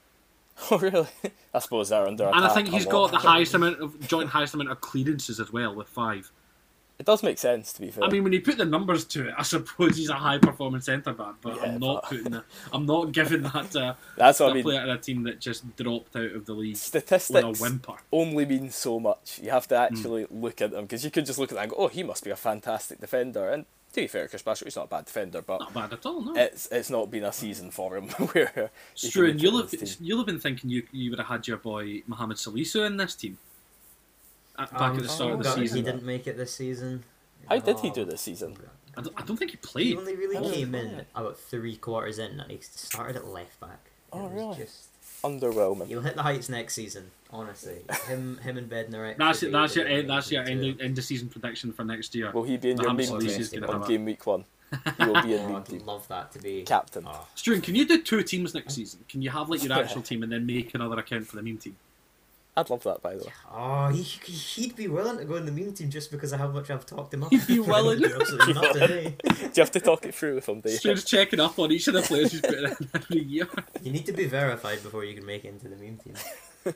Oh 0.70 0.78
really? 0.78 1.08
I 1.54 1.60
suppose 1.60 1.90
they're 1.90 2.06
under 2.08 2.26
And 2.28 2.46
I 2.46 2.54
think 2.54 2.68
he's 2.68 2.86
got 2.86 3.12
the 3.12 3.18
highest 3.32 3.54
amount 3.54 3.80
of 3.80 4.00
joint 4.08 4.30
highest 4.30 4.54
amount 4.54 4.70
of 4.70 4.80
clearances 4.82 5.40
as 5.40 5.52
well 5.52 5.74
with 5.74 5.88
five. 5.88 6.32
It 7.00 7.06
does 7.06 7.24
make 7.24 7.40
sense 7.40 7.74
to 7.74 7.82
be 7.82 7.90
fair. 7.90 8.04
I 8.04 8.10
mean, 8.10 8.24
when 8.24 8.32
you 8.32 8.42
put 8.42 8.58
the 8.60 8.66
numbers 8.66 9.06
to 9.06 9.30
it, 9.30 9.34
I 9.36 9.42
suppose 9.42 9.98
he's 9.98 10.10
a 10.10 10.14
high 10.14 10.38
performance 10.38 10.86
centre 10.86 11.14
back, 11.14 11.34
but 11.42 11.56
Yeah, 11.56 11.64
I'm 11.64 11.80
not 11.80 12.02
but- 12.04 12.10
putting 12.10 12.32
that. 12.34 12.44
I'm 12.72 12.86
not 12.86 13.12
giving 13.12 13.42
that 13.42 13.72
to 13.72 13.98
that's 14.18 14.40
what 14.40 14.50
a 14.50 14.52
I 14.52 14.54
mean. 14.56 14.64
player 14.64 14.82
in 14.84 14.90
a 14.90 14.98
team 15.00 15.24
that 15.24 15.40
just 15.40 15.76
dropped 15.78 16.16
out 16.16 16.32
of 16.32 16.46
the 16.46 16.54
league 16.54 16.78
Statistics 16.78 17.60
whimper. 17.60 17.96
only 18.12 18.46
mean 18.46 18.70
so 18.70 19.00
much. 19.00 19.40
You 19.42 19.50
have 19.50 19.68
to 19.70 19.78
Hmm. 19.78 19.82
actually 19.96 20.28
look 20.30 20.62
at 20.62 20.70
them 20.72 20.84
because 20.86 21.04
you 21.04 21.10
could 21.10 21.26
just 21.26 21.40
look 21.40 21.52
at 21.52 21.56
them 21.56 21.64
and 21.64 21.72
go, 21.72 21.78
"Oh, 21.78 21.88
he 21.88 22.04
must 22.04 22.24
be 22.24 22.30
a 22.30 22.36
fantastic 22.36 23.00
defender." 23.00 23.50
And 23.50 23.66
to 23.94 24.02
be 24.02 24.08
fair, 24.08 24.28
Chris 24.28 24.42
Basham, 24.44 24.64
he's 24.66 24.76
not 24.76 24.86
a 24.86 24.88
bad 24.88 25.06
defender, 25.06 25.42
but 25.42 25.60
Not 25.60 25.74
bad 25.74 25.94
at 25.94 26.06
all, 26.06 26.22
no. 26.22 26.34
it's 26.36 26.68
it's 26.72 26.90
not 26.90 27.10
been 27.12 27.24
a 27.26 27.32
season 27.34 27.72
for 27.72 27.98
him 27.98 28.08
where. 28.32 28.72
It's 28.94 29.10
true, 29.10 29.30
and 29.30 29.42
you'll 29.42 29.58
have 29.62 29.74
you'll 30.00 30.18
have 30.20 30.26
been 30.28 30.40
thinking 30.40 30.70
you 30.70 30.84
you 30.92 31.10
would 31.10 31.20
have 31.20 31.28
had 31.28 31.48
your 31.48 31.58
boy 31.58 32.04
Mohamed 32.08 32.38
Salisu 32.38 32.86
in 32.86 32.98
this 32.98 33.16
team 33.16 33.38
at, 34.58 34.72
back 34.72 34.82
Um, 34.92 34.98
at 34.98 35.04
the 35.04 35.10
start 35.10 35.32
of 35.34 35.38
the 35.40 35.44
gutted 35.46 35.64
season. 35.64 35.78
He 35.78 35.84
didn't 35.84 36.04
make 36.04 36.28
it 36.28 36.38
this 36.38 36.54
season. 36.56 37.04
How 37.50 37.58
did 37.60 37.80
he 37.80 37.90
Oh. 37.90 37.94
do 37.94 38.06
this 38.06 38.22
season? 38.22 38.56
I 38.98 39.02
don't, 39.02 39.14
I 39.22 39.24
don't 39.24 39.38
think 39.38 39.52
he 39.52 39.58
played. 39.58 39.88
He 39.88 39.94
played. 39.96 40.00
only 40.08 40.16
really 40.18 40.38
Oh, 40.38 40.52
came 40.52 40.76
in 40.76 41.06
about 41.16 41.40
three 41.40 41.78
quarters 41.78 42.20
in, 42.20 42.40
and 42.40 42.52
he 42.52 42.60
started 42.62 43.16
at 43.16 43.26
left 43.26 43.60
back. 43.60 43.80
It 43.86 43.92
Oh, 44.18 44.24
was 44.24 44.32
really? 44.34 44.58
Just, 44.58 44.88
Underwhelming. 45.24 45.88
he'll 45.88 46.02
hit 46.02 46.16
the 46.16 46.24
heights 46.24 46.50
next 46.50 46.74
season. 46.74 47.12
Honestly, 47.34 47.78
him, 48.08 48.38
him 48.40 48.58
and 48.58 48.70
Bednarek. 48.70 49.18
That's 49.18 49.40
should 49.40 49.50
it. 49.50 49.52
That's 49.54 49.76
your 49.76 49.88
end. 49.88 50.10
That's 50.10 50.32
your 50.32 50.44
end, 50.44 50.66
of- 50.66 50.82
end 50.82 50.98
of 50.98 51.04
season 51.04 51.30
prediction 51.30 51.72
for 51.72 51.84
next 51.86 52.14
year. 52.14 52.32
Will 52.32 52.44
he 52.44 52.58
be 52.58 52.72
in 52.72 52.78
your 52.78 52.88
Mohamed 52.94 53.10
meme 53.12 53.22
Salisu's 53.22 53.50
team 53.52 53.64
on 53.64 53.88
game 53.88 54.04
week 54.06 54.26
one? 54.26 54.44
He 54.98 55.06
will 55.06 55.22
be 55.22 55.34
in 55.36 55.40
Oh, 55.44 55.48
meme 55.48 55.56
I'd 55.58 55.66
team. 55.66 55.86
love 55.86 56.08
that 56.10 56.32
to 56.34 56.40
be 56.40 56.64
Captain. 56.64 57.06
Oh, 57.08 57.28
Stuart, 57.36 57.64
can 57.64 57.76
you 57.76 57.86
do 57.86 58.02
two 58.02 58.22
teams 58.24 58.54
next 58.54 58.74
season? 58.74 59.02
Can 59.08 59.22
you 59.22 59.30
have 59.30 59.50
like 59.50 59.64
your 59.64 59.74
actual 59.74 60.02
team 60.02 60.24
and 60.24 60.32
then 60.32 60.46
make 60.46 60.74
another 60.76 60.98
account 61.00 61.28
for 61.28 61.36
the 61.38 61.42
meme 61.42 61.58
team? 61.58 61.76
I'd 62.58 62.70
love 62.70 62.84
that, 62.84 63.02
by 63.02 63.16
the 63.16 63.24
way. 63.24 63.32
Oh, 63.54 63.88
he, 63.88 64.02
he'd 64.04 64.76
be 64.76 64.88
willing 64.90 65.18
to 65.18 65.24
go 65.26 65.36
in 65.36 65.46
the 65.46 65.52
meme 65.54 65.74
team 65.74 65.90
just 65.90 66.12
because 66.12 66.34
of 66.34 66.40
how 66.40 66.50
much 66.50 66.70
I've 66.70 66.86
talked 66.86 67.14
him 67.14 67.24
up. 67.24 67.32
He'd 67.32 67.48
be 67.48 67.60
willing. 67.74 68.04
Absolutely 68.04 68.54
not 68.62 68.74
today. 68.74 69.16
Do 69.24 69.34
you 69.40 69.50
have 69.58 69.72
to 69.72 69.80
talk 69.80 70.06
it 70.06 70.14
through 70.14 70.36
with 70.36 70.50
him, 70.50 70.60
Dave? 70.60 70.78
Stuart's 70.80 71.06
checking 71.06 71.40
up 71.40 71.58
on 71.60 71.72
each 71.72 71.88
of 71.88 71.94
the 71.94 72.02
players 72.02 72.32
he's 72.34 72.42
putting 72.42 72.66
in 72.66 72.90
every 72.94 73.24
year. 73.24 73.48
You 73.82 73.94
need 73.94 74.06
to 74.06 74.12
be 74.14 74.26
verified 74.26 74.84
before 74.84 75.06
you 75.06 75.16
can 75.16 75.26
make 75.26 75.46
it 75.46 75.50
into 75.50 75.70
the 75.70 75.78
meme 75.78 75.98
team. 75.98 76.14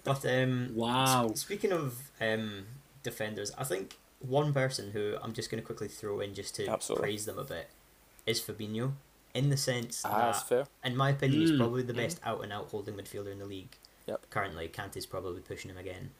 But 0.03 0.25
um, 0.25 0.69
Wow. 0.73 1.29
s- 1.31 1.41
speaking 1.41 1.73
of 1.73 2.09
um, 2.21 2.65
defenders, 3.03 3.51
I 3.57 3.65
think 3.65 3.97
one 4.19 4.53
person 4.53 4.91
who 4.91 5.15
I'm 5.21 5.33
just 5.33 5.51
going 5.51 5.61
to 5.61 5.65
quickly 5.65 5.89
throw 5.89 6.21
in 6.21 6.33
just 6.33 6.55
to 6.55 6.67
Absolutely. 6.67 7.03
praise 7.03 7.25
them 7.25 7.37
a 7.37 7.43
bit 7.43 7.69
is 8.25 8.39
Fabinho, 8.41 8.93
in 9.33 9.49
the 9.49 9.57
sense 9.57 10.03
Ah, 10.05 10.27
that's 10.31 10.43
that, 10.43 10.47
fair. 10.47 10.65
in 10.85 10.95
my 10.95 11.09
opinion, 11.09 11.41
he's 11.41 11.51
Mm. 11.51 11.57
probably 11.59 11.83
the 11.83 11.93
best 11.93 12.19
out 12.23 12.43
and 12.43 12.53
out 12.53 12.67
holding 12.69 12.95
midfielder 12.95 13.31
in 13.33 13.39
the 13.39 13.45
league. 13.45 13.75
Yep. 14.07 14.29
Currently, 14.29 14.67
Kante's 14.67 15.05
probably 15.05 15.41
pushing 15.41 15.71
him 15.71 15.77
again. 15.77 16.11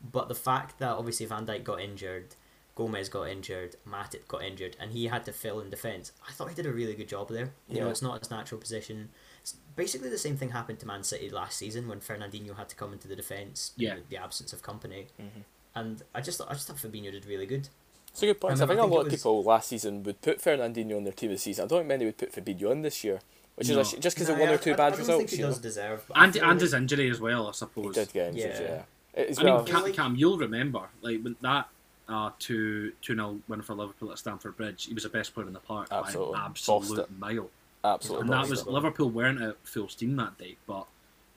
But 0.00 0.28
the 0.28 0.34
fact 0.34 0.78
that 0.78 0.90
obviously 0.90 1.26
Van 1.26 1.46
Dijk 1.46 1.64
got 1.64 1.80
injured, 1.80 2.34
Gomez 2.74 3.08
got 3.08 3.28
injured, 3.28 3.76
Matip 3.88 4.26
got 4.28 4.42
injured, 4.42 4.76
and 4.80 4.92
he 4.92 5.06
had 5.06 5.24
to 5.26 5.32
fill 5.32 5.60
in 5.60 5.70
defence, 5.70 6.12
I 6.28 6.32
thought 6.32 6.48
he 6.48 6.54
did 6.54 6.66
a 6.66 6.72
really 6.72 6.94
good 6.94 7.08
job 7.08 7.28
there. 7.28 7.52
You 7.68 7.80
know, 7.80 7.88
it's 7.90 8.02
not 8.02 8.18
his 8.18 8.30
natural 8.30 8.60
position. 8.60 9.10
It's 9.40 9.54
basically 9.76 10.08
the 10.08 10.18
same 10.18 10.36
thing 10.36 10.50
happened 10.50 10.80
to 10.80 10.86
Man 10.86 11.04
City 11.04 11.30
last 11.30 11.56
season 11.58 11.86
when 11.88 12.00
Fernandinho 12.00 12.56
had 12.56 12.68
to 12.70 12.76
come 12.76 12.92
into 12.92 13.06
the 13.08 13.16
defence 13.16 13.72
Yeah. 13.76 13.96
the 14.08 14.16
absence 14.16 14.52
of 14.52 14.62
Kompany. 14.62 15.06
Mhm. 15.20 15.44
And 15.74 16.02
I 16.14 16.20
just 16.20 16.38
thought 16.38 16.50
I 16.50 16.54
just 16.54 16.66
thought 16.66 16.76
Fabinho 16.76 17.10
did 17.12 17.26
really 17.26 17.46
good. 17.46 17.68
It's 18.08 18.22
a 18.22 18.26
good 18.26 18.40
point. 18.40 18.52
I, 18.52 18.54
Remember, 18.54 18.74
think 18.74 18.80
I 18.80 18.82
a 18.82 18.86
think 18.86 18.94
lot 18.94 19.00
it 19.00 19.06
of 19.06 19.12
was- 19.12 19.20
people 19.20 19.42
last 19.44 19.68
season 19.68 20.02
would 20.04 20.20
put 20.22 20.40
Fernandinho 20.40 20.96
on 20.96 21.04
their 21.04 21.12
team 21.12 21.30
the 21.30 21.38
season. 21.38 21.64
I 21.64 21.68
don't 21.68 21.80
think 21.80 21.88
many 21.88 22.04
would 22.06 22.16
put 22.18 22.32
Fabinho 22.32 22.70
in 22.72 22.82
this 22.82 23.02
year, 23.04 23.20
which 23.56 23.68
No. 23.68 23.80
is 23.80 23.92
a 23.92 23.96
sh- 23.96 24.00
just 24.00 24.16
because 24.16 24.28
Nah, 24.28 24.34
of 24.34 24.40
one 24.40 24.48
I- 24.48 24.52
or 24.52 24.58
two 24.58 24.72
I, 24.72 24.76
bad 24.76 24.92
I 24.94 24.96
results. 24.96 25.18
think 25.18 25.30
he 25.30 25.36
you 25.36 25.42
know? 25.42 25.48
does 25.50 25.58
deserve. 25.58 26.04
And 26.14 26.36
and 26.36 26.60
his 26.60 26.74
injury 26.74 27.10
as 27.10 27.20
well, 27.20 27.44
I 27.46 27.50
He 27.50 27.54
suppose. 27.54 27.94
did 27.94 28.12
get 28.12 28.28
injured, 28.34 28.54
Yeah. 28.60 28.82
yeah. 29.16 29.22
As 29.24 29.38
I 29.38 29.44
well, 29.44 29.56
mean, 29.58 29.66
Cam, 29.72 29.82
like- 29.82 29.94
Cam, 29.94 30.16
you'll 30.16 30.38
remember, 30.38 30.88
like 31.02 31.20
when 31.22 31.36
that 31.42 31.68
uh, 32.08 32.30
two 32.38 32.92
two 33.00 33.14
0 33.14 33.40
win 33.48 33.62
for 33.62 33.74
Liverpool 33.74 34.12
at 34.12 34.18
Stamford 34.18 34.56
Bridge, 34.56 34.84
he 34.86 34.92
was 34.94 35.04
the 35.04 35.08
best 35.08 35.32
player 35.34 35.46
in 35.46 35.52
the 35.54 35.60
park 35.60 35.88
Absolutely. 35.90 36.34
by 36.34 36.40
an 36.40 36.44
absolute 36.50 36.98
it. 36.98 37.10
mile. 37.18 37.50
absolutely. 37.84 38.22
And 38.24 38.32
that 38.32 38.48
was 38.48 38.60
it. 38.60 38.66
Liverpool 38.68 39.08
weren't 39.10 39.40
at 39.40 39.56
full 39.64 39.88
steam 39.88 40.14
that 40.16 40.36
day, 40.36 40.56
but 40.66 40.86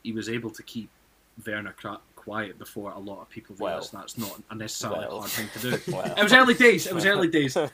he 0.03 0.11
was 0.11 0.27
able 0.27 0.49
to 0.49 0.63
keep 0.63 0.89
Werner 1.45 1.71
cra- 1.73 1.99
quiet 2.17 2.57
before 2.59 2.91
a 2.91 2.99
lot 2.99 3.21
of 3.21 3.29
people 3.29 3.55
Well. 3.59 3.73
realised 3.75 3.93
that's 3.93 4.17
not 4.17 4.41
a 4.49 4.55
necessarily 4.55 5.05
Well. 5.07 5.19
hard 5.19 5.31
thing 5.31 5.47
to 5.53 5.59
do. 5.71 5.79
Well. 5.93 6.03
It 6.17 6.23
was 6.23 6.33
early 6.33 6.53
days. 6.55 6.85
It 6.87 6.93
was 6.93 7.05
early 7.05 7.27
days. 7.29 7.53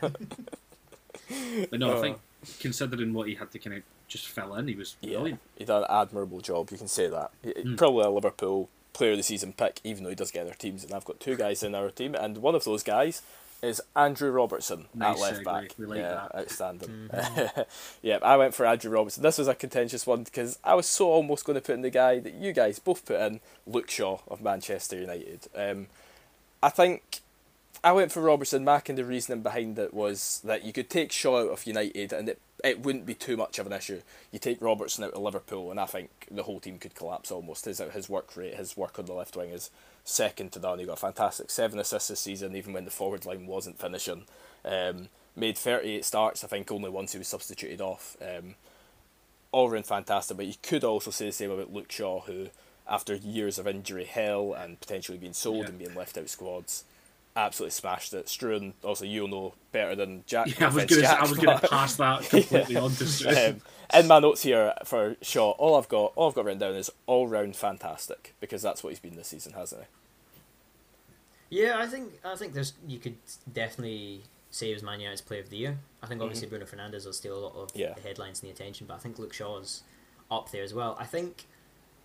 but 1.69 1.79
no, 1.79 1.93
Uh. 1.95 1.97
I 1.97 2.01
think 2.01 2.17
considering 2.59 3.13
what 3.13 3.27
he 3.27 3.35
had 3.35 3.51
to 3.51 3.59
kind 3.59 3.77
of 3.77 3.83
just 4.13 4.27
fell 4.29 4.55
in, 4.55 4.67
he 4.67 4.75
was 4.75 4.95
Yeah, 5.01 5.15
brilliant. 5.17 5.39
he 5.57 5.65
did 5.65 5.73
an 5.75 5.85
admirable 5.89 6.39
job. 6.41 6.69
You 6.71 6.77
can 6.77 6.87
say 6.87 7.07
that. 7.09 7.31
Mm. 7.43 7.77
Probably 7.77 8.03
a 8.05 8.09
Liverpool 8.09 8.69
player 8.93 9.11
of 9.11 9.17
the 9.17 9.23
season 9.23 9.53
pick, 9.53 9.79
even 9.83 10.03
though 10.03 10.09
he 10.09 10.15
does 10.15 10.31
get 10.31 10.45
their 10.45 10.53
teams. 10.55 10.83
And 10.83 10.93
I've 10.93 11.05
got 11.05 11.19
two 11.19 11.35
guys 11.35 11.63
in 11.63 11.75
our 11.75 11.89
team, 11.89 12.15
and 12.15 12.37
one 12.37 12.55
of 12.55 12.63
those 12.63 12.83
guys 12.83 13.21
is 13.61 13.81
Andrew 13.95 14.29
Robertson 14.29 14.85
Nice 14.93 15.15
at 15.15 15.21
left 15.21 15.39
segue. 15.39 15.43
back. 15.45 15.73
Like 15.77 15.99
yeah, 15.99 16.27
that. 16.31 16.35
outstanding. 16.41 17.09
Mm-hmm. 17.13 17.61
yeah, 18.01 18.19
I 18.21 18.35
went 18.37 18.53
for 18.53 18.65
Andrew 18.65 18.91
Robertson. 18.91 19.23
This 19.23 19.37
was 19.37 19.47
a 19.47 19.55
contentious 19.55 20.05
one 20.05 20.23
because 20.23 20.59
I 20.63 20.75
was 20.75 20.85
so 20.85 21.09
almost 21.09 21.45
going 21.45 21.55
to 21.55 21.61
put 21.61 21.73
in 21.75 21.81
the 21.81 21.89
guy 21.89 22.19
that 22.19 22.33
you 22.33 22.51
guys 22.53 22.79
both 22.79 23.05
put 23.05 23.19
in, 23.21 23.39
Luke 23.65 23.89
Shaw 23.89 24.19
of 24.27 24.41
Manchester 24.41 24.99
United. 24.99 25.47
Um, 25.55 25.87
I 26.61 26.69
think 26.69 27.21
I 27.83 27.91
went 27.91 28.11
for 28.13 28.21
Robertson. 28.21 28.63
Mac, 28.63 28.87
and 28.87 28.97
the 28.97 29.03
reasoning 29.03 29.41
behind 29.41 29.77
it 29.77 29.93
was 29.93 30.39
that 30.45 30.63
you 30.63 30.71
could 30.71 30.89
take 30.89 31.11
Shaw 31.11 31.41
out 31.41 31.49
of 31.49 31.67
United 31.67 32.13
and 32.13 32.29
it, 32.29 32.39
it 32.63 32.79
wouldn't 32.81 33.05
be 33.05 33.13
too 33.13 33.35
much 33.35 33.59
of 33.59 33.67
an 33.67 33.73
issue. 33.73 34.01
You 34.31 34.39
take 34.39 34.61
Robertson 34.61 35.03
out 35.03 35.11
of 35.11 35.21
Liverpool, 35.21 35.69
and 35.69 35.79
I 35.79 35.85
think 35.85 36.09
the 36.31 36.43
whole 36.43 36.61
team 36.61 36.77
could 36.79 36.95
collapse 36.95 37.29
almost. 37.29 37.65
His 37.65 37.79
his 37.79 38.07
work 38.07 38.37
rate, 38.37 38.55
his 38.55 38.77
work 38.77 38.97
on 38.99 39.05
the 39.05 39.13
left 39.13 39.35
wing 39.35 39.49
is 39.49 39.69
second 40.05 40.53
to 40.53 40.59
none. 40.59 40.79
He 40.79 40.85
got 40.85 40.93
a 40.93 40.95
fantastic 40.97 41.49
seven 41.49 41.77
assists 41.77 42.07
this 42.07 42.21
season, 42.21 42.55
even 42.55 42.71
when 42.71 42.85
the 42.85 42.91
forward 42.91 43.25
line 43.25 43.47
wasn't 43.47 43.79
finishing. 43.79 44.23
Um, 44.63 45.09
made 45.35 45.57
38 45.57 46.05
starts, 46.05 46.43
I 46.43 46.47
think 46.47 46.71
only 46.71 46.89
once 46.89 47.11
he 47.11 47.17
was 47.17 47.27
substituted 47.27 47.81
off. 47.81 48.15
Um, 48.21 48.55
all 49.51 49.69
round 49.69 49.85
fantastic, 49.85 50.37
but 50.37 50.45
you 50.45 50.53
could 50.63 50.83
also 50.85 51.11
say 51.11 51.25
the 51.25 51.31
same 51.33 51.51
about 51.51 51.73
Luke 51.73 51.91
Shaw, 51.91 52.21
who, 52.21 52.47
after 52.87 53.13
years 53.13 53.59
of 53.59 53.67
injury 53.67 54.05
hell 54.05 54.53
and 54.53 54.79
potentially 54.79 55.17
being 55.17 55.33
sold 55.33 55.63
Yeah. 55.63 55.69
and 55.69 55.79
being 55.79 55.95
left 55.95 56.17
out 56.17 56.29
squads, 56.29 56.85
absolutely 57.35 57.71
smashed 57.71 58.13
it. 58.13 58.25
Struan, 58.27 58.73
also 58.83 59.05
you'll 59.05 59.27
know 59.27 59.53
better 59.71 59.95
than 59.95 60.23
Jack. 60.27 60.47
Yeah, 60.59 60.67
I 60.67 60.73
was 60.73 60.85
gonna 60.85 61.01
Jack, 61.01 61.19
I 61.19 61.21
was 61.21 61.37
gonna 61.37 61.59
but- 61.61 61.69
pass 61.69 61.95
that 61.97 62.21
completely 62.29 62.75
on 62.77 62.91
to 62.91 63.05
Stu. 63.05 63.29
um, 63.29 63.61
in 63.93 64.07
my 64.07 64.19
notes 64.19 64.41
here 64.43 64.73
for 64.85 65.15
Shaw, 65.21 65.51
all 65.51 65.75
I've 65.75 65.89
got, 65.89 66.13
all 66.15 66.29
I've 66.29 66.35
got 66.35 66.45
written 66.45 66.59
down 66.59 66.75
is 66.75 66.89
all 67.05 67.27
round 67.27 67.55
fantastic 67.55 68.33
because 68.39 68.61
that's 68.61 68.83
what 68.83 68.89
he's 68.89 68.99
been 68.99 69.15
this 69.15 69.27
season, 69.27 69.53
hasn't 69.53 69.81
he? 69.81 69.87
Yeah, 71.61 71.77
I 71.77 71.85
think 71.87 72.11
I 72.25 72.35
think 72.35 72.53
there's 72.53 72.73
you 72.87 72.97
could 72.99 73.15
definitely 73.51 74.21
say 74.49 74.67
he 74.67 74.73
was 74.73 74.83
Man 74.83 74.99
United's 74.99 75.21
Player 75.21 75.41
of 75.41 75.49
the 75.49 75.57
Year. 75.57 75.77
I 76.01 76.07
think 76.07 76.21
obviously 76.21 76.47
Bruno 76.47 76.65
Fernandes 76.65 77.05
will 77.05 77.13
steal 77.13 77.37
a 77.37 77.41
lot 77.45 77.55
of 77.55 77.67
Mm-hmm. 77.69 77.79
Yeah. 77.79 77.93
the 77.93 78.01
headlines 78.01 78.41
and 78.41 78.49
the 78.49 78.53
attention, 78.53 78.87
but 78.87 78.95
I 78.95 78.97
think 78.97 79.19
Luke 79.19 79.33
Shaw's 79.33 79.83
up 80.31 80.51
there 80.51 80.63
as 80.63 80.73
well. 80.73 80.95
I 80.99 81.05
think 81.05 81.45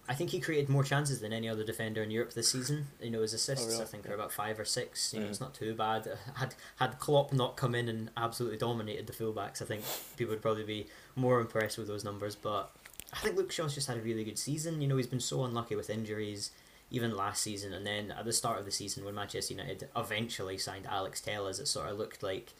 I 0.08 0.14
think 0.14 0.30
he 0.30 0.40
created 0.40 0.70
more 0.70 0.84
chances 0.84 1.20
than 1.20 1.34
any 1.34 1.48
other 1.50 1.64
defender 1.64 2.02
in 2.02 2.10
Europe 2.10 2.32
this 2.32 2.50
season. 2.50 2.86
You 3.00 3.10
know, 3.10 3.20
his 3.20 3.34
assists 3.34 3.66
Oh, 3.66 3.68
really? 3.68 3.82
I 3.82 3.84
think 3.84 4.08
are 4.08 4.14
about 4.14 4.32
five 4.32 4.58
or 4.58 4.64
six. 4.64 5.12
You 5.12 5.20
know, 5.20 5.26
it's 5.26 5.40
not 5.40 5.52
too 5.52 5.74
bad. 5.74 6.08
Had 6.36 6.54
had 6.76 6.98
Klopp 6.98 7.32
not 7.32 7.56
come 7.56 7.74
in 7.74 7.88
and 7.88 8.10
absolutely 8.16 8.56
dominated 8.56 9.06
the 9.06 9.12
fullbacks, 9.12 9.60
I 9.60 9.66
think 9.66 9.82
people 10.16 10.32
would 10.32 10.40
probably 10.40 10.64
be 10.64 10.86
more 11.14 11.40
impressed 11.40 11.76
with 11.76 11.88
those 11.88 12.04
numbers. 12.04 12.34
But 12.36 12.70
I 13.12 13.18
think 13.18 13.36
Luke 13.36 13.52
Shaw's 13.52 13.74
just 13.74 13.86
had 13.86 13.98
a 13.98 14.00
really 14.00 14.24
good 14.24 14.38
season. 14.38 14.80
You 14.80 14.88
know, 14.88 14.96
he's 14.96 15.06
been 15.06 15.20
so 15.20 15.44
unlucky 15.44 15.76
with 15.76 15.90
injuries, 15.90 16.52
even 16.90 17.14
last 17.14 17.42
season, 17.42 17.74
and 17.74 17.86
then 17.86 18.10
at 18.10 18.24
the 18.24 18.32
start 18.32 18.58
of 18.58 18.64
the 18.64 18.70
season 18.70 19.04
when 19.04 19.14
Manchester 19.14 19.52
United 19.52 19.88
eventually 19.94 20.56
signed 20.56 20.86
Alex 20.86 21.20
Telles, 21.20 21.60
it 21.60 21.68
sort 21.68 21.90
of 21.90 21.98
looked 21.98 22.22
like 22.22 22.54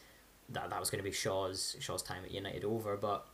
that 0.49 0.69
that 0.69 0.79
was 0.79 0.91
going 0.91 1.03
to 1.03 1.09
be 1.09 1.15
Shaw's 1.15 1.75
Shaw's 1.79 2.03
time 2.03 2.23
at 2.23 2.31
United 2.31 2.63
over. 2.63 2.95
But 2.95 3.25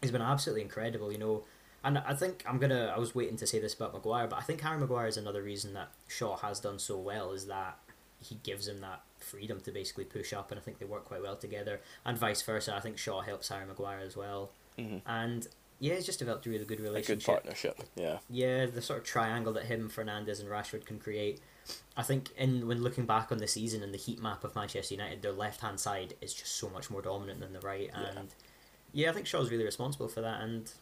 he's 0.00 0.12
been 0.12 0.22
absolutely 0.22 0.62
incredible. 0.62 1.10
You 1.10 1.18
know. 1.18 1.44
And 1.84 1.98
I 1.98 2.14
think 2.14 2.44
I'm 2.46 2.58
gonna. 2.58 2.92
I 2.94 2.98
was 2.98 3.14
waiting 3.14 3.36
to 3.36 3.46
say 3.46 3.58
this 3.60 3.74
about 3.74 3.92
Maguire, 3.94 4.26
but 4.26 4.38
I 4.38 4.42
think 4.42 4.60
Harry 4.62 4.78
Maguire 4.78 5.06
is 5.06 5.16
another 5.16 5.42
reason 5.42 5.74
that 5.74 5.88
Shaw 6.08 6.36
has 6.38 6.58
done 6.60 6.78
so 6.78 6.98
well 6.98 7.32
is 7.32 7.46
that 7.46 7.78
he 8.20 8.36
gives 8.42 8.66
him 8.66 8.80
that 8.80 9.02
freedom 9.18 9.60
to 9.60 9.70
basically 9.70 10.04
push 10.04 10.32
up, 10.32 10.50
and 10.50 10.58
I 10.58 10.62
think 10.62 10.78
they 10.80 10.86
work 10.86 11.04
quite 11.04 11.22
well 11.22 11.36
together. 11.36 11.80
And 12.04 12.18
vice 12.18 12.42
versa, 12.42 12.74
I 12.74 12.80
think 12.80 12.98
Shaw 12.98 13.20
helps 13.20 13.48
Harry 13.48 13.64
Maguire 13.66 14.00
as 14.00 14.16
well. 14.16 14.50
Mhm. 14.76 15.02
And 15.06 15.46
yeah, 15.78 15.94
he's 15.94 16.06
just 16.06 16.18
developed 16.18 16.44
a 16.46 16.50
really 16.50 16.64
good 16.64 16.80
A 16.80 16.82
good 16.82 16.88
relationship. 16.88 17.26
partnership. 17.26 17.78
Yeah. 17.94 18.18
Yeah, 18.28 18.66
the 18.66 18.82
sort 18.82 18.98
of 18.98 19.04
triangle 19.04 19.52
that 19.52 19.66
him, 19.66 19.88
Fernandes, 19.88 20.40
and 20.40 20.48
Rashford 20.48 20.84
can 20.84 20.98
create. 20.98 21.40
I 21.96 22.02
think 22.02 22.30
in 22.36 22.66
when 22.66 22.82
looking 22.82 23.06
back 23.06 23.30
on 23.30 23.38
the 23.38 23.46
season 23.46 23.84
and 23.84 23.94
the 23.94 23.98
heat 23.98 24.20
map 24.20 24.42
of 24.42 24.56
Manchester 24.56 24.94
United, 24.94 25.22
their 25.22 25.30
left 25.32 25.60
hand 25.60 25.78
side 25.78 26.14
is 26.20 26.34
just 26.34 26.56
so 26.56 26.68
much 26.70 26.90
more 26.90 27.02
dominant 27.02 27.38
than 27.38 27.52
the 27.52 27.60
right, 27.60 27.90
Yeah. 27.92 28.18
and 28.18 28.34
yeah, 28.92 29.10
I 29.10 29.12
think 29.12 29.26
Shaw's 29.28 29.50
really 29.52 29.64
responsible 29.64 30.08
for 30.08 30.22
that. 30.22 30.40
And 30.40 30.72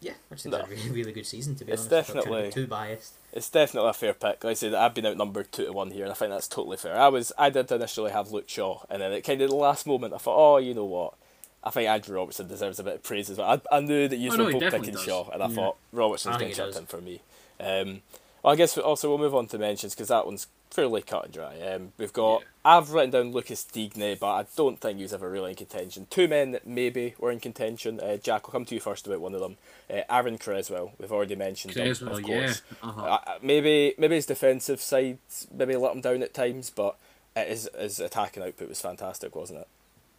yeah, 0.00 0.12
I 0.30 0.34
just 0.34 0.44
think 0.44 0.52
No. 0.52 0.58
it's 0.60 0.68
a 0.68 0.70
really, 0.74 0.90
really 0.90 1.12
good 1.12 1.26
season 1.26 1.54
to 1.56 1.64
be 1.64 1.72
It's 1.72 1.86
honest. 1.90 2.10
I'm 2.10 2.16
not 2.16 2.24
trying 2.24 2.34
to 2.34 2.42
definitely- 2.42 2.48
be 2.62 2.66
too 2.66 2.66
biased. 2.70 3.12
It's 3.32 3.50
definitely 3.50 3.90
a 3.90 3.92
fair 3.92 4.12
pick. 4.14 4.42
Like 4.44 4.50
I 4.52 4.54
said, 4.54 4.74
I've 4.74 4.94
been 4.94 5.06
outnumbered 5.06 5.52
two 5.52 5.66
to 5.66 5.72
one 5.72 5.90
here, 5.90 6.04
and 6.04 6.12
I 6.12 6.14
think 6.14 6.30
that's 6.30 6.48
totally 6.48 6.76
fair. 6.76 6.96
I 6.98 7.08
was, 7.08 7.32
I 7.36 7.50
did 7.50 7.70
initially 7.70 8.10
have 8.12 8.30
Luke 8.30 8.48
Shaw, 8.48 8.82
and 8.88 9.02
then 9.02 9.12
at 9.12 9.24
kind 9.24 9.40
of 9.42 9.50
the 9.50 9.56
last 9.56 9.86
moment, 9.86 10.14
I 10.14 10.18
thought, 10.18 10.36
oh, 10.54 10.56
you 10.58 10.72
know 10.74 10.84
what? 10.84 11.14
I 11.62 11.70
think 11.70 11.88
Andrew 11.88 12.16
Robertson 12.16 12.48
deserves 12.48 12.78
a 12.78 12.84
bit 12.84 12.94
of 12.94 13.02
praise 13.02 13.28
as 13.28 13.36
well. 13.38 13.60
I, 13.70 13.76
I 13.76 13.80
knew 13.80 14.08
that 14.08 14.16
you 14.16 14.28
Oh, 14.30 14.32
were 14.32 14.38
no, 14.38 14.46
he 14.46 14.52
both 14.52 14.60
definitely 14.62 14.86
picking 14.88 14.94
does. 14.94 15.04
Shaw, 15.04 15.28
and 15.30 15.42
I 15.42 15.48
Yeah. 15.48 15.54
thought 15.56 15.76
Robertson's 15.92 16.36
I 16.36 16.38
getting 16.38 16.54
think 16.54 16.66
he 16.66 16.72
does. 16.72 16.80
in 16.80 16.86
for 16.86 17.00
me. 17.00 17.20
Um, 17.60 18.02
well, 18.42 18.52
I 18.52 18.56
guess 18.56 18.78
also 18.78 19.08
we'll 19.08 19.18
move 19.18 19.34
on 19.34 19.48
to 19.48 19.58
mentions 19.58 19.94
because 19.94 20.08
that 20.08 20.24
one's 20.24 20.46
fairly 20.70 21.02
cut 21.02 21.24
and 21.26 21.34
dry. 21.34 21.60
Um, 21.60 21.92
we've 21.98 22.12
got 22.12 22.40
Yeah. 22.40 22.46
I've 22.64 22.90
written 22.92 23.10
down 23.10 23.32
Lucas 23.32 23.64
Digne, 23.64 24.14
but 24.20 24.30
I 24.34 24.44
don't 24.56 24.78
think 24.80 24.98
he 24.98 25.02
was 25.02 25.14
ever 25.14 25.30
really 25.30 25.50
in 25.50 25.56
contention. 25.56 26.06
Two 26.10 26.28
men 26.28 26.50
that 26.52 26.66
maybe 26.66 27.14
were 27.18 27.30
in 27.30 27.40
contention. 27.40 27.98
Uh, 28.00 28.16
Jack, 28.18 28.42
I'll 28.44 28.52
come 28.52 28.64
to 28.66 28.74
you 28.74 28.80
first 28.80 29.06
about 29.06 29.20
one 29.20 29.34
of 29.34 29.40
them. 29.40 29.56
Uh, 29.90 30.02
Aaron 30.10 30.36
Cresswell, 30.38 30.92
we've 30.98 31.10
already 31.12 31.34
mentioned 31.36 31.74
him, 31.74 31.86
Cresswell, 31.86 32.16
of 32.18 32.28
yeah. 32.28 32.40
course. 32.46 32.62
Uh-huh. 32.82 33.02
Uh, 33.02 33.38
maybe 33.42 33.94
maybe 33.98 34.16
his 34.16 34.26
defensive 34.26 34.80
side 34.82 35.18
maybe 35.52 35.76
let 35.76 35.94
him 35.94 36.00
down 36.02 36.22
at 36.22 36.34
times, 36.34 36.68
but 36.70 36.96
uh, 37.34 37.44
his 37.44 37.68
his 37.78 37.98
attacking 38.00 38.42
output 38.42 38.68
was 38.68 38.80
fantastic, 38.80 39.34
wasn't 39.34 39.60
it? 39.60 39.68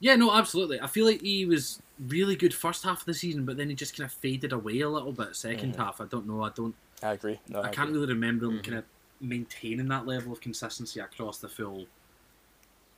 Yeah, 0.02 0.16
no, 0.16 0.34
absolutely. 0.34 0.80
I 0.82 0.88
feel 0.88 1.06
like 1.06 1.22
he 1.22 1.46
was 1.46 1.82
really 2.08 2.36
good 2.38 2.54
first 2.54 2.84
half 2.86 3.02
of 3.02 3.06
the 3.06 3.14
season, 3.14 3.46
but 3.46 3.58
then 3.58 3.68
he 3.70 3.76
just 3.76 3.96
kind 3.98 4.06
of 4.10 4.14
faded 4.14 4.54
away 4.54 4.80
a 4.80 4.88
little 4.90 5.12
bit 5.12 5.32
2nd 5.34 5.60
Mm-hmm. 5.74 5.82
half. 5.82 6.00
I 6.00 6.06
don't 6.06 6.26
know. 6.26 6.42
I 6.42 6.50
don't. 6.56 6.74
I 7.04 7.12
agree. 7.12 7.40
No, 7.50 7.60
I, 7.62 7.68
I 7.68 7.70
can't 7.70 7.92
really 7.92 8.08
remember 8.08 8.46
him 8.46 8.60
Mhm. 8.60 8.64
kind 8.64 8.78
of 8.78 8.86
maintaining 9.22 9.88
that 9.90 10.06
level 10.08 10.32
of 10.32 10.42
consistency 10.42 11.00
across 11.00 11.38
the 11.40 11.50
full 11.50 11.86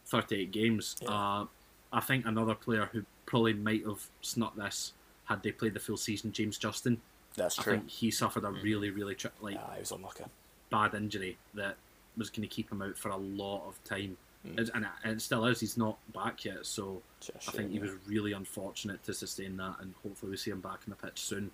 thirty-eight 0.06 0.52
games. 0.52 0.96
Yeah. 1.02 1.10
Uh, 1.10 1.46
I 1.94 2.00
think 2.00 2.26
another 2.26 2.56
player 2.56 2.90
who 2.92 3.04
probably 3.26 3.54
might 3.54 3.86
have 3.86 4.08
snuck 4.22 4.56
this 4.56 4.94
had 5.26 5.44
they 5.44 5.52
played 5.52 5.74
the 5.74 5.80
full 5.80 5.98
season, 5.98 6.32
James 6.32 6.58
Justin. 6.58 7.02
That's 7.36 7.56
true. 7.56 7.74
I 7.74 7.76
think 7.78 7.90
he 7.90 8.12
suffered 8.12 8.44
a 8.44 8.52
really, 8.52 8.90
really 8.90 9.16
tri- 9.16 9.32
like 9.42 9.56
Yeah, 9.56 9.74
he 9.76 9.80
was 9.80 9.92
unlucky. 9.92 10.26
bad 10.70 10.94
injury 10.94 11.38
that 11.54 11.76
was 12.18 12.30
going 12.30 12.42
to 12.48 12.54
keep 12.54 12.72
him 12.72 12.82
out 12.82 12.98
for 12.98 13.10
a 13.10 13.18
lot 13.18 13.66
of 13.68 13.82
time, 13.84 14.18
Mm. 14.46 14.58
And, 14.74 14.86
it, 14.86 14.92
and 15.04 15.22
still 15.22 15.46
is. 15.46 15.60
He's 15.60 15.78
not 15.78 16.00
back 16.16 16.46
yet, 16.46 16.66
so 16.66 17.04
Just 17.20 17.50
I 17.50 17.52
think 17.52 17.70
shame, 17.70 17.72
he 17.74 17.80
was 17.80 17.92
really 18.08 18.32
unfortunate 18.34 19.04
to 19.04 19.14
sustain 19.14 19.56
that, 19.58 19.76
and 19.80 19.94
hopefully 20.02 20.32
we 20.32 20.38
see 20.38 20.50
him 20.50 20.62
back 20.62 20.80
in 20.88 20.90
the 20.90 20.96
pitch 20.96 21.20
soon. 21.22 21.52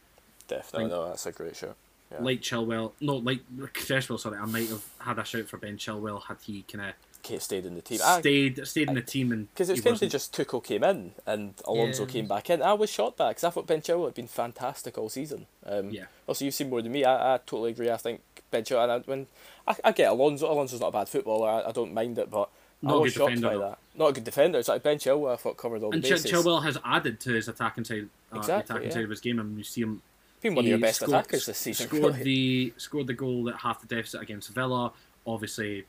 definitely. 0.48 0.88
No, 0.90 1.10
that's 1.10 1.26
a 1.26 1.34
great 1.34 1.58
show. 1.58 1.76
Yeah. 2.12 2.22
Like 2.22 2.42
Chilwell, 2.42 2.94
no, 3.02 3.18
like 3.18 3.42
Cresswell. 3.74 4.18
Sorry, 4.18 4.38
I 4.38 4.46
might 4.46 4.70
have 4.70 4.86
had 5.00 5.20
a 5.20 5.26
shout 5.26 5.48
for 5.50 5.58
Ben 5.58 5.78
Chilwell 5.78 6.24
had 6.24 6.38
he 6.42 6.64
kind 6.72 6.94
of 7.26 7.42
stayed 7.42 7.66
in 7.66 7.76
the 7.76 7.82
team. 7.82 7.98
stayed 7.98 8.66
stayed 8.66 8.88
in 8.88 8.96
the 8.96 9.02
team 9.02 9.34
and 9.34 9.50
Because 9.54 9.70
it's 9.70 9.86
of 9.86 10.10
just 10.10 10.34
Tuchel 10.34 10.64
came 10.64 10.84
in 10.86 11.12
and 11.26 11.56
Alonso 11.66 12.04
Yeah. 12.06 12.10
came 12.10 12.28
back 12.28 12.50
in. 12.50 12.62
I 12.62 12.72
was 12.74 12.90
shocked 12.90 13.18
by 13.18 13.30
because 13.32 13.44
I 13.44 13.50
thought 13.50 13.68
Ben 13.68 13.82
Chilwell 13.82 14.06
had 14.06 14.14
been 14.14 14.28
fantastic 14.30 14.98
all 14.98 15.10
season. 15.10 15.48
Um, 15.66 15.90
Yeah. 15.90 16.06
Also, 16.28 16.46
you've 16.46 16.54
seen 16.54 16.70
more 16.70 16.82
than 16.82 16.94
me. 16.94 17.04
I, 17.04 17.34
I 17.36 17.38
totally 17.40 17.72
agree. 17.72 17.90
I 17.92 17.98
think 17.98 18.22
Ben 18.52 18.64
Chilwell. 18.64 18.84
And 18.84 18.92
I, 18.94 18.98
when 19.00 19.28
I, 19.68 19.76
I 19.84 19.92
get 19.92 20.10
Alonso, 20.10 20.50
Alonso's 20.50 20.80
not 20.80 20.88
a 20.88 20.92
bad 20.94 21.10
footballer. 21.10 21.50
I, 21.50 21.70
I 21.70 21.72
don't 21.74 21.94
mind 21.94 22.18
it, 22.18 22.32
but 22.32 22.50
I 22.84 22.88
Not 22.88 22.96
a 22.96 23.00
was 23.00 23.14
good 23.14 23.20
shocked 23.20 23.36
defender, 23.36 23.60
by 23.60 23.68
that. 23.70 23.78
Not 23.96 24.08
a 24.08 24.14
good 24.14 24.24
defender. 24.24 24.60
It's 24.60 24.70
like 24.70 24.84
Ben 24.84 24.98
Chilwell. 24.98 25.34
I 25.34 25.36
thought 25.36 25.58
covered 25.58 25.84
all 25.84 25.92
and 25.94 26.02
the 26.02 26.10
bases. 26.10 26.32
Chilwell 26.32 26.64
has 26.64 26.78
added 26.86 27.20
to 27.22 27.34
his 27.34 27.50
attacking 27.50 27.84
side, 27.84 28.08
uh, 28.34 28.38
Exactly, 28.38 28.76
attacking 28.76 28.90
yeah. 28.90 28.94
side 28.96 29.04
of 29.04 29.10
his 29.10 29.20
game, 29.20 29.40
and 29.40 29.58
you 29.58 29.66
see 29.66 29.82
him 29.82 30.02
been 30.42 30.56
one 30.56 30.66
of 30.66 30.70
your 30.70 30.78
best 30.80 30.98
scored- 30.98 31.12
attackers 31.12 31.46
this 31.46 31.58
season. 31.58 31.88
Scored 31.88 32.04
really. 32.18 32.24
the 32.24 32.74
scored 32.78 33.08
the 33.08 33.14
goal 33.14 33.44
that 33.46 33.58
half 33.58 33.82
the 33.82 33.88
deficit 33.88 34.22
against 34.22 34.50
Villa. 34.50 34.92
Obviously, 35.26 35.86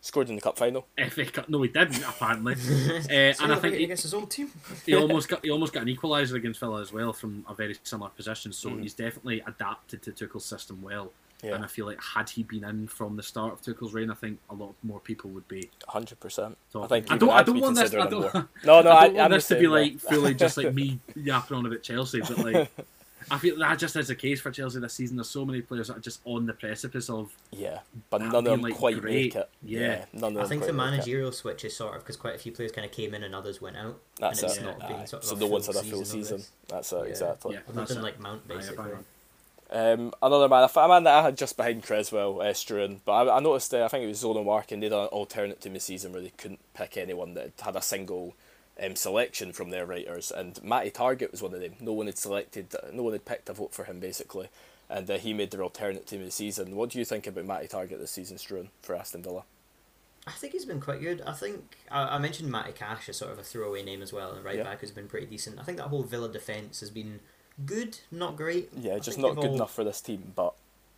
Scored 0.00 0.28
in 0.30 0.36
the 0.36 0.40
cup 0.40 0.56
final. 0.56 0.86
FA 1.10 1.24
Cup. 1.26 1.48
No, 1.48 1.60
he 1.62 1.68
didn't 1.68 2.02
apparently. 2.04 2.54
uh, 3.10 3.10
and 3.10 3.52
I 3.52 3.56
think 3.56 3.74
he, 3.74 3.84
against 3.84 4.04
his 4.04 4.14
old 4.14 4.30
team. 4.30 4.48
he 4.86 4.94
almost 4.94 5.28
got 5.28 5.44
he 5.44 5.50
almost 5.50 5.72
got 5.72 5.82
an 5.82 5.88
equaliser 5.94 6.34
against 6.34 6.60
Villa 6.60 6.80
as 6.80 6.92
well 6.92 7.12
from 7.12 7.44
a 7.48 7.54
very 7.54 7.76
similar 7.82 8.10
position. 8.10 8.52
So 8.52 8.70
Mhm. 8.70 8.82
he's 8.82 8.94
definitely 8.94 9.42
adapted 9.46 10.02
to 10.02 10.12
Tuchel's 10.12 10.44
system 10.44 10.82
well. 10.82 11.12
Yeah. 11.42 11.54
And 11.56 11.64
I 11.64 11.66
feel 11.68 11.86
like 11.86 12.00
had 12.02 12.30
he 12.30 12.42
been 12.44 12.64
in 12.64 12.86
from 12.88 13.16
the 13.16 13.22
start 13.22 13.52
of 13.52 13.62
Tuchel's 13.62 13.92
reign, 13.92 14.10
I 14.10 14.14
think 14.14 14.38
a 14.50 14.54
lot 14.54 14.74
more 14.84 14.98
people 15.00 15.30
would 15.30 15.46
be. 15.48 15.68
Hundred 15.88 16.18
percent. 16.20 16.56
I 16.76 16.86
think 16.86 17.10
I 17.12 17.16
don't. 17.16 17.30
I 17.30 17.42
don't 17.42 17.60
want 17.60 17.74
this. 17.76 17.92
I 17.94 18.06
considering 18.06 18.30
don't. 18.32 18.48
No, 18.64 18.80
no, 18.82 18.90
I 18.90 18.96
I, 19.02 19.06
don't 19.06 19.14
want 19.16 19.18
I'm 19.24 19.30
this 19.32 19.48
to 19.48 19.54
be 19.56 19.60
same, 19.62 19.70
like 19.70 19.98
fully 19.98 20.34
just 20.34 20.56
like 20.56 20.72
me 20.74 21.00
yapping 21.16 21.56
on 21.56 21.66
about 21.66 21.82
Chelsea, 21.82 22.20
but 22.20 22.38
like 22.38 22.70
I 23.30 23.38
feel 23.38 23.58
that 23.58 23.78
just 23.78 23.96
is 23.96 24.08
the 24.08 24.14
case 24.14 24.40
for 24.40 24.50
Chelsea 24.50 24.80
this 24.80 24.94
season. 24.94 25.16
There's 25.16 25.28
so 25.30 25.44
many 25.44 25.60
players 25.62 25.88
that 25.88 25.96
are 25.96 26.00
just 26.00 26.20
on 26.24 26.46
the 26.46 26.52
precipice 26.52 27.08
of. 27.10 27.32
Yeah, 27.50 27.80
but 28.10 28.18
that 28.18 28.26
none 28.32 28.36
of 28.36 28.44
them 28.44 28.60
like, 28.62 28.74
quite 28.74 29.00
great. 29.00 29.34
make 29.34 29.36
it. 29.36 29.48
Yeah. 29.62 30.04
none 30.12 30.28
of 30.30 30.34
them. 30.34 30.44
I 30.44 30.48
think 30.48 30.64
the 30.66 30.72
managerial 30.72 31.32
switch 31.32 31.64
is 31.64 31.76
sort 31.76 31.96
of 31.96 32.02
because 32.02 32.16
quite 32.16 32.34
a 32.34 32.38
few 32.38 32.52
players 32.52 32.72
kind 32.72 32.84
of 32.84 32.92
came 32.92 33.14
in 33.14 33.22
and 33.22 33.34
others 33.34 33.60
went 33.60 33.76
out. 33.76 33.98
That's 34.18 34.42
and 34.42 34.50
it's 34.50 34.60
it. 34.60 34.64
not 34.64 34.82
Aye. 34.82 34.88
been 34.88 35.06
sort 35.06 35.22
of 35.22 35.28
so 35.28 35.36
no 35.36 35.46
one's 35.46 35.66
full 35.66 35.74
had 35.74 35.84
a 35.84 35.88
full 35.88 36.04
season 36.04 36.38
season. 36.38 36.42
That's 36.68 36.92
it, 36.92 36.96
Yeah. 36.96 37.04
exactly. 37.04 37.54
Yeah, 37.54 37.60
I've 37.68 37.74
that's 37.74 37.90
been 37.90 37.98
it. 37.98 38.02
like 38.02 38.20
Mount 38.20 38.46
basically. 38.48 38.90
Um, 39.70 40.14
another 40.22 40.48
man, 40.48 40.66
a 40.74 40.88
man 40.88 41.04
that 41.04 41.14
I 41.14 41.22
had 41.24 41.36
just 41.36 41.56
behind 41.56 41.82
Cresswell, 41.82 42.40
uh, 42.40 42.46
Struan, 42.54 43.00
but 43.04 43.12
I, 43.28 43.36
I 43.36 43.40
noticed 43.40 43.74
uh, 43.74 43.84
I 43.84 43.88
think 43.88 44.04
it 44.04 44.08
was 44.08 44.18
Zona 44.18 44.42
Mark 44.42 44.72
and 44.72 44.82
they 44.82 44.88
did 44.88 44.94
an 44.94 45.06
alternate 45.08 45.60
to 45.60 45.68
this 45.68 45.84
season 45.84 46.12
where 46.12 46.22
they 46.22 46.30
couldn't 46.30 46.60
pick 46.72 46.96
anyone 46.96 47.34
that 47.34 47.52
had 47.60 47.76
a 47.76 47.82
single 47.82 48.34
um, 48.82 48.96
selection 48.96 49.52
from 49.52 49.70
their 49.70 49.86
writers, 49.86 50.30
and 50.30 50.62
Matty 50.62 50.90
Targett 50.90 51.30
was 51.32 51.42
one 51.42 51.54
of 51.54 51.60
them. 51.60 51.74
No 51.80 51.92
one 51.92 52.06
had 52.06 52.18
selected, 52.18 52.74
no 52.92 53.02
one 53.02 53.12
had 53.12 53.24
picked 53.24 53.48
a 53.48 53.52
vote 53.52 53.72
for 53.74 53.84
him 53.84 54.00
basically, 54.00 54.48
and 54.88 55.10
uh, 55.10 55.18
he 55.18 55.32
made 55.34 55.50
their 55.50 55.62
alternate 55.62 56.06
team 56.06 56.20
of 56.20 56.26
the 56.26 56.32
season. 56.32 56.76
What 56.76 56.90
do 56.90 56.98
you 56.98 57.04
think 57.04 57.26
about 57.26 57.44
Matty 57.46 57.68
Targett 57.68 57.98
this 57.98 58.10
season, 58.10 58.36
Struan, 58.36 58.68
for 58.82 58.94
Aston 58.94 59.22
Villa? 59.22 59.44
I 60.26 60.32
think 60.32 60.52
he's 60.52 60.66
been 60.66 60.80
quite 60.80 61.00
good. 61.00 61.22
I 61.26 61.32
think 61.32 61.76
I, 61.90 62.16
I 62.16 62.18
mentioned 62.18 62.50
Matty 62.50 62.72
Cash 62.72 63.08
as 63.08 63.16
sort 63.16 63.32
of 63.32 63.38
a 63.38 63.42
throwaway 63.42 63.82
name 63.82 64.02
as 64.02 64.12
well, 64.12 64.32
and 64.32 64.44
right 64.44 64.56
Yeah. 64.56 64.64
back 64.64 64.80
has 64.82 64.90
been 64.90 65.08
pretty 65.08 65.26
decent. 65.26 65.58
I 65.58 65.62
think 65.62 65.78
that 65.78 65.88
whole 65.88 66.02
Villa 66.02 66.28
defence 66.30 66.80
has 66.80 66.90
been 66.90 67.20
good, 67.64 67.98
not 68.10 68.36
great. 68.36 68.70
Yeah, 68.76 68.98
just 68.98 69.18
not 69.18 69.36
good 69.36 69.46
all- 69.46 69.54
enough 69.54 69.74
for 69.74 69.84
this 69.84 70.00
team, 70.00 70.32
but 70.36 70.54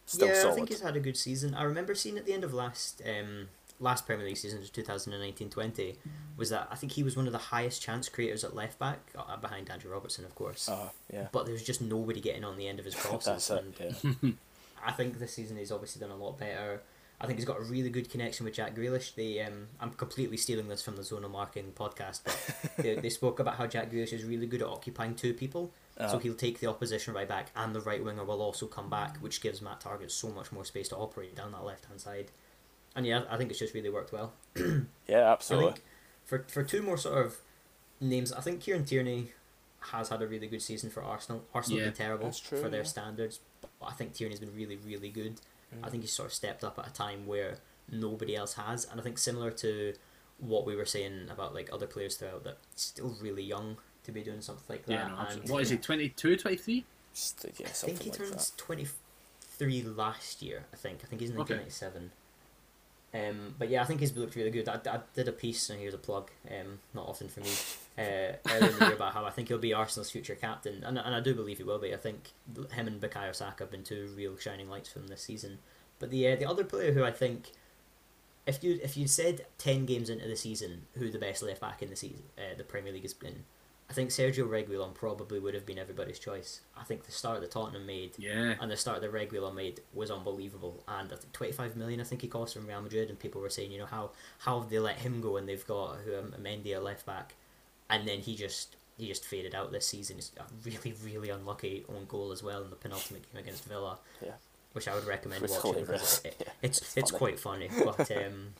still 0.06 0.28
yeah, 0.28 0.34
solid. 0.34 0.52
I 0.52 0.54
think 0.56 0.68
he's 0.70 0.80
had 0.80 0.96
a 0.96 1.00
good 1.00 1.16
season. 1.16 1.54
I 1.54 1.62
remember 1.62 1.94
seeing 1.94 2.18
at 2.18 2.26
the 2.26 2.32
end 2.32 2.42
of 2.44 2.52
last 2.52 3.00
um, 3.06 3.48
last 3.80 4.06
Premier 4.06 4.26
League 4.26 4.36
season, 4.36 4.60
2019-20, 4.60 5.96
was 6.36 6.50
that 6.50 6.68
I 6.70 6.76
think 6.76 6.92
he 6.92 7.02
was 7.02 7.16
one 7.16 7.26
of 7.26 7.32
the 7.32 7.38
highest 7.38 7.82
chance 7.82 8.08
creators 8.08 8.44
at 8.44 8.54
left 8.54 8.78
back, 8.78 8.98
uh, 9.16 9.36
behind 9.36 9.70
Andrew 9.70 9.90
Robertson, 9.90 10.24
of 10.24 10.34
course. 10.34 10.68
Uh, 10.68 10.90
yeah, 11.12 11.28
But 11.32 11.44
there 11.46 11.52
was 11.52 11.62
just 11.62 11.80
nobody 11.80 12.20
getting 12.20 12.44
on 12.44 12.56
the 12.56 12.68
end 12.68 12.78
of 12.78 12.84
his 12.84 12.94
crosses. 13.02 13.50
and 13.50 13.74
Yeah. 13.78 14.30
I 14.86 14.92
think 14.92 15.18
this 15.18 15.34
season 15.34 15.56
he's 15.58 15.72
obviously 15.72 16.00
done 16.00 16.10
a 16.10 16.16
lot 16.16 16.38
better. 16.38 16.80
I 17.22 17.26
think 17.26 17.38
he's 17.38 17.44
got 17.44 17.58
a 17.58 17.62
really 17.62 17.90
good 17.90 18.08
connection 18.08 18.46
with 18.46 18.54
Jack 18.54 18.74
Grealish. 18.74 19.14
They, 19.14 19.40
um, 19.42 19.66
I'm 19.78 19.90
completely 19.90 20.38
stealing 20.38 20.68
this 20.68 20.80
from 20.80 20.96
the 20.96 21.02
Zonal 21.02 21.30
Marking 21.30 21.70
podcast, 21.76 22.20
but 22.24 22.76
they, 22.82 22.94
they 22.94 23.10
spoke 23.10 23.40
about 23.40 23.56
how 23.56 23.66
Jack 23.66 23.90
Grealish 23.92 24.14
is 24.14 24.24
really 24.24 24.46
good 24.46 24.62
at 24.62 24.68
occupying 24.68 25.14
two 25.14 25.34
people. 25.34 25.70
So 25.98 26.04
Uh, 26.04 26.18
he'll 26.18 26.32
take 26.32 26.60
the 26.60 26.66
opposition 26.68 27.12
right 27.12 27.28
back, 27.28 27.50
and 27.54 27.74
the 27.74 27.80
right 27.82 28.02
winger 28.02 28.24
will 28.24 28.40
also 28.40 28.66
come 28.66 28.88
back, 28.88 29.18
which 29.18 29.42
gives 29.42 29.60
Matt 29.60 29.80
Targett 29.82 30.10
so 30.10 30.28
much 30.30 30.50
more 30.50 30.64
space 30.64 30.88
to 30.88 30.96
operate 30.96 31.36
down 31.36 31.52
that 31.52 31.62
left 31.62 31.84
hand 31.84 32.00
side. 32.00 32.30
And 32.96 33.06
yeah, 33.06 33.22
I 33.30 33.36
think 33.36 33.50
it's 33.50 33.58
just 33.58 33.74
really 33.74 33.90
worked 33.90 34.12
well. 34.12 34.32
yeah, 34.56 35.20
I 35.20 35.32
absolutely. 35.32 35.72
think 35.72 35.84
for 36.24 36.44
for 36.48 36.62
two 36.62 36.82
more 36.82 36.96
sort 36.96 37.24
of 37.24 37.38
names, 38.00 38.32
I 38.32 38.40
think 38.40 38.60
Kieran 38.60 38.84
Tierney 38.84 39.32
has 39.92 40.08
had 40.10 40.20
a 40.22 40.26
really 40.26 40.46
good 40.46 40.62
season 40.62 40.90
for 40.90 41.02
Arsenal. 41.02 41.44
Arsenal 41.54 41.78
have 41.78 41.86
Yeah, 41.86 41.90
been 41.90 41.96
terrible 41.96 42.32
true, 42.32 42.60
for 42.60 42.68
their 42.68 42.80
yeah. 42.80 42.86
standards, 42.86 43.40
but 43.60 43.70
I 43.86 43.92
think 43.92 44.14
Tierney's 44.14 44.40
been 44.40 44.54
really, 44.54 44.76
really 44.76 45.08
good. 45.10 45.40
Mm. 45.74 45.84
I 45.86 45.88
think 45.90 46.02
he's 46.02 46.12
sort 46.12 46.26
of 46.28 46.34
stepped 46.34 46.64
up 46.64 46.78
at 46.78 46.88
a 46.88 46.92
time 46.92 47.26
where 47.26 47.58
nobody 47.90 48.34
else 48.36 48.54
has, 48.54 48.84
and 48.90 49.00
I 49.00 49.02
think 49.04 49.18
similar 49.18 49.50
to 49.52 49.94
what 50.38 50.66
we 50.66 50.74
were 50.74 50.84
saying 50.86 51.28
about 51.30 51.54
like 51.54 51.68
other 51.72 51.86
players 51.86 52.16
throughout 52.16 52.44
that 52.44 52.58
still 52.74 53.14
really 53.20 53.42
young 53.42 53.76
to 54.04 54.10
be 54.12 54.22
doing 54.22 54.40
something 54.40 54.64
like 54.68 54.86
that. 54.86 54.92
Yeah, 54.92 55.08
no, 55.08 55.26
and. 55.28 55.48
What 55.48 55.62
is 55.62 55.70
he? 55.70 55.76
22, 55.76 56.36
23? 56.36 56.84
Just, 57.14 57.46
yeah, 57.58 57.66
I 57.66 57.70
think 57.70 58.02
he 58.02 58.10
like 58.10 58.18
turns 58.18 58.50
that. 58.50 58.58
twenty 58.58 58.86
three 59.40 59.82
last 59.82 60.42
year. 60.42 60.66
I 60.72 60.76
think. 60.76 61.00
I 61.04 61.06
think 61.06 61.20
he's 61.20 61.30
Okay. 61.30 61.38
nineteen 61.38 61.56
ninety 61.58 61.70
seven. 61.70 62.12
Um, 63.12 63.54
but 63.58 63.68
yeah, 63.68 63.82
I 63.82 63.86
think 63.86 64.00
he's 64.00 64.16
looked 64.16 64.36
really 64.36 64.50
good. 64.50 64.68
I, 64.68 64.78
I 64.88 65.00
did 65.14 65.26
a 65.26 65.32
piece, 65.32 65.68
and 65.68 65.80
here's 65.80 65.94
a 65.94 65.98
plug. 65.98 66.30
Um, 66.48 66.78
not 66.94 67.08
often 67.08 67.28
for 67.28 67.40
me. 67.40 67.50
Uh, 67.98 68.36
earlier 68.48 68.70
in 68.70 68.78
the 68.78 68.84
year 68.86 68.94
about 68.94 69.12
how 69.12 69.24
I 69.24 69.30
think 69.30 69.48
he'll 69.48 69.58
be 69.58 69.74
Arsenal's 69.74 70.10
future 70.10 70.36
captain, 70.36 70.84
and, 70.84 70.96
and 70.96 71.14
I 71.14 71.20
do 71.20 71.34
believe 71.34 71.58
he 71.58 71.64
will 71.64 71.78
be. 71.78 71.92
I 71.92 71.96
think 71.96 72.30
him 72.72 72.86
and 72.86 73.00
Bukayo 73.00 73.34
Saka 73.34 73.64
have 73.64 73.70
been 73.70 73.82
two 73.82 74.08
real 74.16 74.36
shining 74.36 74.70
lights 74.70 74.88
for 74.88 75.00
him 75.00 75.08
this 75.08 75.22
season. 75.22 75.58
But 75.98 76.10
the 76.10 76.28
uh, 76.28 76.36
the 76.36 76.48
other 76.48 76.64
player 76.64 76.92
who 76.92 77.04
I 77.04 77.10
think, 77.10 77.50
if 78.46 78.62
you 78.62 78.78
if 78.82 78.96
you 78.96 79.06
said 79.06 79.44
ten 79.58 79.86
games 79.86 80.08
into 80.08 80.28
the 80.28 80.36
season 80.36 80.86
who 80.94 81.10
the 81.10 81.18
best 81.18 81.42
left 81.42 81.60
back 81.60 81.82
in 81.82 81.90
the 81.90 81.96
season, 81.96 82.22
uh, 82.38 82.56
the 82.56 82.64
Premier 82.64 82.92
League 82.92 83.02
has 83.02 83.12
been, 83.12 83.44
I 83.90 83.92
think 83.92 84.10
Sergio 84.10 84.46
Reguilon 84.48 84.94
probably 84.94 85.40
would 85.40 85.52
have 85.54 85.66
been 85.66 85.76
everybody's 85.78 86.20
choice. 86.20 86.60
I 86.78 86.84
think 86.84 87.04
the 87.06 87.10
start 87.12 87.40
that 87.40 87.50
Tottenham 87.50 87.86
made 87.86 88.12
Yeah. 88.18 88.54
and 88.60 88.70
the 88.70 88.76
start 88.76 89.00
that 89.00 89.12
Reguilon 89.12 89.54
made 89.56 89.80
was 89.92 90.12
unbelievable. 90.12 90.84
And 90.86 91.12
I 91.12 91.16
think 91.16 91.32
25 91.32 91.74
million, 91.76 92.00
I 92.00 92.04
think 92.04 92.22
he 92.22 92.28
cost 92.28 92.54
from 92.54 92.68
Real 92.68 92.80
Madrid, 92.82 93.08
and 93.10 93.18
people 93.18 93.40
were 93.40 93.50
saying, 93.50 93.72
you 93.72 93.78
know, 93.80 93.86
how 93.86 94.12
how 94.38 94.60
have 94.60 94.70
they 94.70 94.78
let 94.78 94.98
him 94.98 95.20
go 95.20 95.36
and 95.38 95.48
they've 95.48 95.66
got 95.66 95.96
who 96.04 96.16
um, 96.16 96.34
Mendy 96.40 96.72
at 96.72 96.84
left 96.84 97.04
back, 97.04 97.34
and 97.90 98.06
then 98.06 98.20
he 98.20 98.36
just 98.36 98.76
he 98.96 99.08
just 99.08 99.24
faded 99.24 99.54
out 99.56 99.72
this 99.72 99.86
season. 99.88 100.18
It's 100.18 100.30
a 100.38 100.44
really 100.64 100.94
really 101.04 101.30
unlucky 101.30 101.84
on 101.88 102.04
goal 102.06 102.30
as 102.30 102.42
well 102.44 102.62
in 102.62 102.70
the 102.70 102.76
penultimate 102.76 103.24
game 103.32 103.42
against 103.42 103.64
Villa. 103.64 103.98
Yeah. 104.24 104.34
Which 104.72 104.86
I 104.86 104.94
would 104.94 105.04
recommend 105.04 105.42
It's 105.42 105.52
watching 105.54 105.80
hilarious. 105.80 106.20
because 106.20 106.24
it, 106.26 106.36
Yeah. 106.46 106.52
it's 106.62 106.78
It's 106.78 106.96
it's 106.96 107.10
funny. 107.10 107.18
quite 107.18 107.40
funny. 107.40 107.70
But 107.84 108.08
um, 108.24 108.54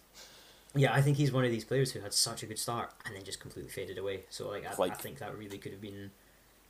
yeah, 0.74 0.92
I 0.94 1.02
think 1.02 1.16
he's 1.16 1.32
one 1.32 1.44
of 1.44 1.50
these 1.50 1.64
players 1.64 1.92
who 1.92 2.00
had 2.00 2.12
such 2.12 2.42
a 2.42 2.46
good 2.46 2.58
start 2.58 2.92
and 3.04 3.14
then 3.16 3.24
just 3.24 3.40
completely 3.40 3.70
faded 3.70 3.98
away. 3.98 4.20
So 4.30 4.48
like 4.48 4.64
I, 4.66 4.84
I 4.84 4.90
think 4.90 5.18
that 5.18 5.36
really 5.36 5.58
could 5.58 5.72
have 5.72 5.80
been 5.80 6.10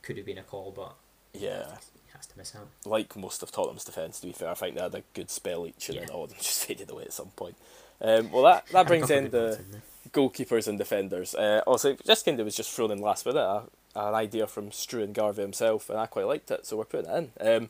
could 0.01 0.17
have 0.17 0.25
been 0.25 0.39
a 0.39 0.43
call, 0.43 0.71
but 0.75 0.93
Yeah, 1.33 1.65
he 1.93 2.11
has 2.15 2.25
to 2.27 2.37
miss 2.37 2.55
out. 2.55 2.67
like 2.85 3.15
most 3.15 3.43
of 3.43 3.51
Tottenham's 3.51 3.83
defence, 3.83 4.19
to 4.21 4.27
be 4.27 4.33
fair, 4.33 4.49
I 4.49 4.53
think 4.55 4.75
they 4.75 4.81
had 4.81 4.95
a 4.95 5.03
good 5.13 5.29
spell 5.29 5.67
each, 5.67 5.89
and 5.89 5.97
Yeah. 5.97 6.05
then 6.05 6.09
all 6.15 6.23
of 6.23 6.29
them 6.31 6.39
just 6.41 6.65
faded 6.65 6.89
away 6.89 7.03
at 7.03 7.13
some 7.13 7.29
point. 7.35 7.55
Um, 8.01 8.31
well, 8.31 8.43
that, 8.43 8.65
that 8.69 8.87
brings 8.87 9.11
in 9.11 9.29
the 9.29 9.59
in 9.73 9.81
goalkeepers 10.11 10.67
and 10.67 10.77
defenders. 10.79 11.35
Uh, 11.35 11.61
also, 11.67 11.95
just 12.03 12.25
kind 12.25 12.39
of 12.39 12.45
was 12.45 12.55
just 12.55 12.71
thrown 12.71 12.89
in 12.89 12.99
last 12.99 13.25
minute, 13.27 13.39
a, 13.39 13.63
an 13.95 14.15
idea 14.15 14.47
from 14.47 14.71
Struan 14.71 15.13
Garvey 15.13 15.43
himself, 15.43 15.87
and 15.89 15.99
I 15.99 16.07
quite 16.07 16.25
liked 16.25 16.49
it, 16.49 16.65
so 16.65 16.77
we're 16.77 16.85
putting 16.85 17.11
it 17.11 17.31
in. 17.39 17.47
Um, 17.47 17.69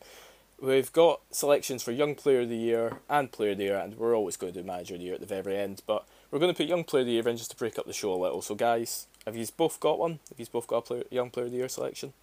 we've 0.61 0.93
got 0.93 1.19
selections 1.32 1.84
for 1.84 1.91
Young 1.91 2.15
Player 2.15 2.41
of 2.41 2.49
the 2.49 2.55
Year 2.55 2.99
and 3.09 3.29
Player 3.29 3.51
of 3.51 3.57
the 3.57 3.65
Year, 3.65 3.77
and 3.77 3.97
we're 3.97 4.15
always 4.15 4.38
going 4.38 4.53
to 4.53 4.61
do 4.61 4.65
Manager 4.65 4.93
of 4.93 5.01
the 5.01 5.05
Year 5.07 5.15
at 5.15 5.19
the 5.19 5.25
very 5.25 5.57
end, 5.57 5.82
but 5.86 6.05
we're 6.32 6.39
going 6.39 6.51
to 6.53 6.57
put 6.57 6.65
Young 6.67 6.84
Player 6.84 7.01
of 7.01 7.07
the 7.07 7.13
Year 7.13 7.27
in 7.27 7.38
just 7.38 7.51
to 7.51 7.57
break 7.57 7.77
up 7.77 7.86
the 7.86 7.93
show 7.93 8.13
a 8.13 8.15
little. 8.15 8.41
So, 8.41 8.55
guys, 8.55 9.07
have 9.25 9.36
you 9.36 9.45
both 9.57 9.79
got 9.79 9.99
one? 9.99 10.19
Have 10.29 10.39
you 10.39 10.45
both 10.51 10.65
got 10.67 10.77
a 10.77 10.82
player, 10.82 11.03
Young 11.11 11.29
Player 11.29 11.45
of 11.45 11.51
the 11.51 11.57
Year 11.57 11.69
selection? 11.69 12.13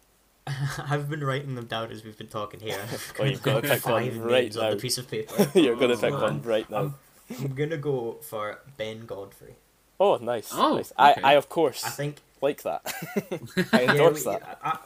I've 0.78 1.08
been 1.08 1.22
writing 1.22 1.54
them 1.54 1.66
down 1.66 1.90
as 1.92 2.04
we've 2.04 2.18
been 2.18 2.26
talking 2.28 2.60
here. 2.60 2.78
Oh, 3.20 3.24
you've 3.24 3.42
got 3.42 3.62
to 3.62 3.68
pick 3.68 3.86
one 3.86 4.02
five 4.04 4.18
right 4.18 4.42
names 4.44 4.56
on 4.56 4.64
now. 4.64 4.70
the 4.74 4.80
piece 4.80 4.98
of 4.98 5.08
paper. 5.08 5.50
You're 5.58 5.76
going 5.76 5.90
to 5.90 5.96
Oh, 5.96 6.00
pick 6.00 6.12
man. 6.12 6.20
one 6.20 6.42
right 6.42 6.68
now. 6.70 6.76
I'm, 6.78 6.94
I'm 7.40 7.54
gonna 7.54 7.76
go 7.76 8.18
for 8.22 8.58
Ben 8.76 9.06
Godfrey. 9.06 9.54
Oh, 10.00 10.16
nice. 10.16 10.50
Oh, 10.52 10.76
nice. 10.76 10.92
okay. 10.98 11.20
I, 11.22 11.32
I, 11.32 11.34
of 11.34 11.48
course, 11.48 11.84
I 11.84 11.90
think 11.90 12.16
like 12.40 12.62
that. 12.62 12.82
I 13.72 13.84
endorse 13.84 14.26
we- 14.26 14.32
that. 14.32 14.58
I, 14.62 14.78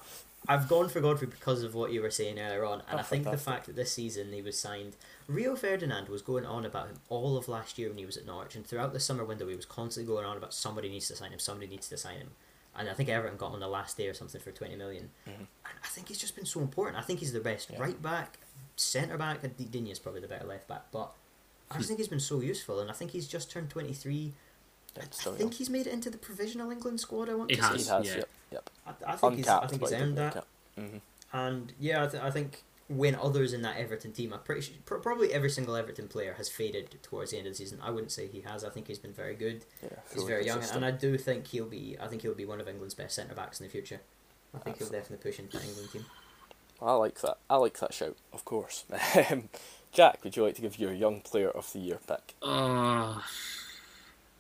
have 0.49 0.69
gone 0.69 0.89
for 0.89 1.01
Godfrey 1.01 1.27
because 1.27 1.63
of 1.65 1.75
what 1.75 1.91
you 1.93 2.03
were 2.03 2.11
saying 2.11 2.39
earlier 2.39 2.65
on, 2.65 2.83
and 2.89 2.99
Oh, 2.99 2.99
I 2.99 3.03
think 3.03 3.25
the 3.25 3.39
fact 3.39 3.67
that 3.67 3.75
this 3.77 3.91
season 3.93 4.33
he 4.33 4.43
was 4.43 4.57
signed. 4.59 4.95
Rio 5.29 5.57
Ferdinand 5.57 6.09
was 6.09 6.23
going 6.23 6.47
on 6.47 6.65
about 6.65 6.89
him 6.89 6.97
all 7.09 7.37
of 7.37 7.49
last 7.49 7.79
year 7.79 7.89
when 7.89 7.99
he 7.99 8.07
was 8.07 8.17
at 8.17 8.27
Norwich, 8.27 8.55
and 8.55 8.65
throughout 8.67 8.93
the 8.93 9.01
summer 9.01 9.25
window 9.25 9.49
he 9.49 9.57
was 9.57 9.65
constantly 9.67 10.13
going 10.13 10.25
on 10.25 10.37
about 10.37 10.55
somebody 10.55 10.89
needs 10.89 11.09
to 11.09 11.17
sign 11.17 11.33
him, 11.33 11.39
somebody 11.39 11.67
needs 11.67 11.89
to 11.89 11.97
sign 11.97 12.19
him. 12.19 12.31
And 12.79 12.89
I 12.91 12.93
think 12.95 13.09
Everton 13.09 13.39
got 13.39 13.49
him 13.49 13.55
on 13.55 13.61
the 13.61 13.69
last 13.69 13.97
day 13.97 14.07
or 14.07 14.15
something 14.15 14.41
for 14.41 14.53
20 14.53 14.77
million. 14.77 15.11
Mhm. 15.27 15.33
And 15.39 15.79
I 15.83 15.87
think 15.89 16.09
he's 16.09 16.19
just 16.19 16.37
been 16.37 16.45
so 16.47 16.61
important. 16.61 16.97
I 16.99 17.03
think 17.03 17.21
he's 17.21 17.33
the 17.33 17.41
best 17.41 17.71
Yeah. 17.71 17.81
right 17.81 18.01
back, 18.01 18.39
centre 18.77 19.17
back, 19.17 19.43
and 19.43 19.57
Digne's 19.71 19.99
probably 19.99 20.21
the 20.21 20.29
better 20.29 20.47
left 20.47 20.69
back, 20.69 20.91
but 20.93 21.13
I 21.71 21.77
just 21.79 21.89
think 21.89 21.99
he's 21.99 22.09
been 22.09 22.21
so 22.21 22.41
useful, 22.41 22.79
and 22.79 22.91
I 22.91 22.93
think 22.93 23.11
he's 23.13 23.27
just 23.27 23.51
turned 23.51 23.71
23. 23.71 24.35
Yeah, 24.95 25.03
I 25.03 25.07
still 25.11 25.35
think 25.35 25.55
he's 25.55 25.69
made 25.71 25.87
it 25.87 25.93
into 25.93 26.09
the 26.11 26.19
provisional 26.19 26.71
England 26.71 27.01
squad. 27.01 27.29
I 27.29 27.35
want 27.35 27.51
He 27.51 27.57
to 27.57 27.63
has, 27.63 27.85
He 27.87 27.91
has, 27.93 28.07
yeah. 28.07 28.15
yep, 28.17 28.29
yep. 28.53 28.71
I, 28.87 28.91
I 29.13 29.17
think 29.17 29.37
he's, 29.37 29.49
I 29.49 29.67
think 29.67 29.81
he's 29.83 29.91
he 29.91 29.97
earned 29.97 30.17
that. 30.19 30.35
make 30.37 30.45
it. 30.45 30.93
Mhm. 30.95 31.01
And 31.33 31.73
yeah, 31.81 32.05
I, 32.05 32.07
th- 32.09 32.23
I 32.23 32.31
think 32.31 32.63
when 32.89 33.15
others 33.17 33.53
in 33.53 33.63
that 33.63 33.77
Everton 33.79 34.13
team, 34.13 34.33
I'm 34.33 34.41
pretty 34.41 34.61
sure, 34.61 34.75
pr- 34.85 34.97
probably 34.97 35.33
every 35.33 35.51
single 35.51 35.75
Everton 35.77 36.07
player 36.09 36.35
has 36.35 36.49
faded 36.49 36.97
towards 37.03 37.31
the 37.33 37.39
end 37.39 37.47
of 37.47 37.53
the 37.53 37.57
season. 37.57 37.81
I 37.83 37.91
wouldn't 37.91 38.13
say 38.13 38.29
he 38.29 38.43
has. 38.43 38.65
I 38.65 38.71
think 38.71 38.87
he's 38.87 38.99
been 38.99 39.13
very 39.13 39.35
good. 39.35 39.65
Yeah, 39.83 39.89
He's 40.09 40.15
fully 40.23 40.27
very 40.33 40.47
young, 40.47 40.63
and 40.73 40.85
I 40.85 40.91
do 40.93 41.19
think 41.19 41.49
he'll 41.49 41.67
be. 41.67 41.97
I 42.01 42.07
think 42.07 42.23
he'll 42.23 42.35
be 42.35 42.45
one 42.45 42.61
of 42.61 42.69
England's 42.69 42.95
best 42.95 43.17
centre 43.17 43.35
backs 43.35 43.61
in 43.61 43.67
the 43.67 43.71
future. 43.71 44.01
I 44.55 44.59
think 44.59 44.79
he'll 44.79 44.89
definitely 44.89 45.29
push 45.31 45.39
into 45.39 45.59
the 45.59 45.65
England 45.65 45.91
team. 45.93 46.05
I 46.81 46.93
like 46.93 47.21
that. 47.23 47.39
I 47.51 47.57
like 47.57 47.79
that 47.81 47.93
shout, 47.95 48.17
of 48.33 48.45
course. 48.45 48.85
Um, 49.31 49.49
Jack, 49.93 50.23
would 50.25 50.37
you 50.37 50.43
like 50.45 50.55
to 50.57 50.61
give 50.63 50.79
your 50.79 50.93
young 50.93 51.21
player 51.23 51.49
of 51.49 51.73
the 51.73 51.79
year 51.79 51.99
pick? 52.07 52.35
Uh, 52.43 53.21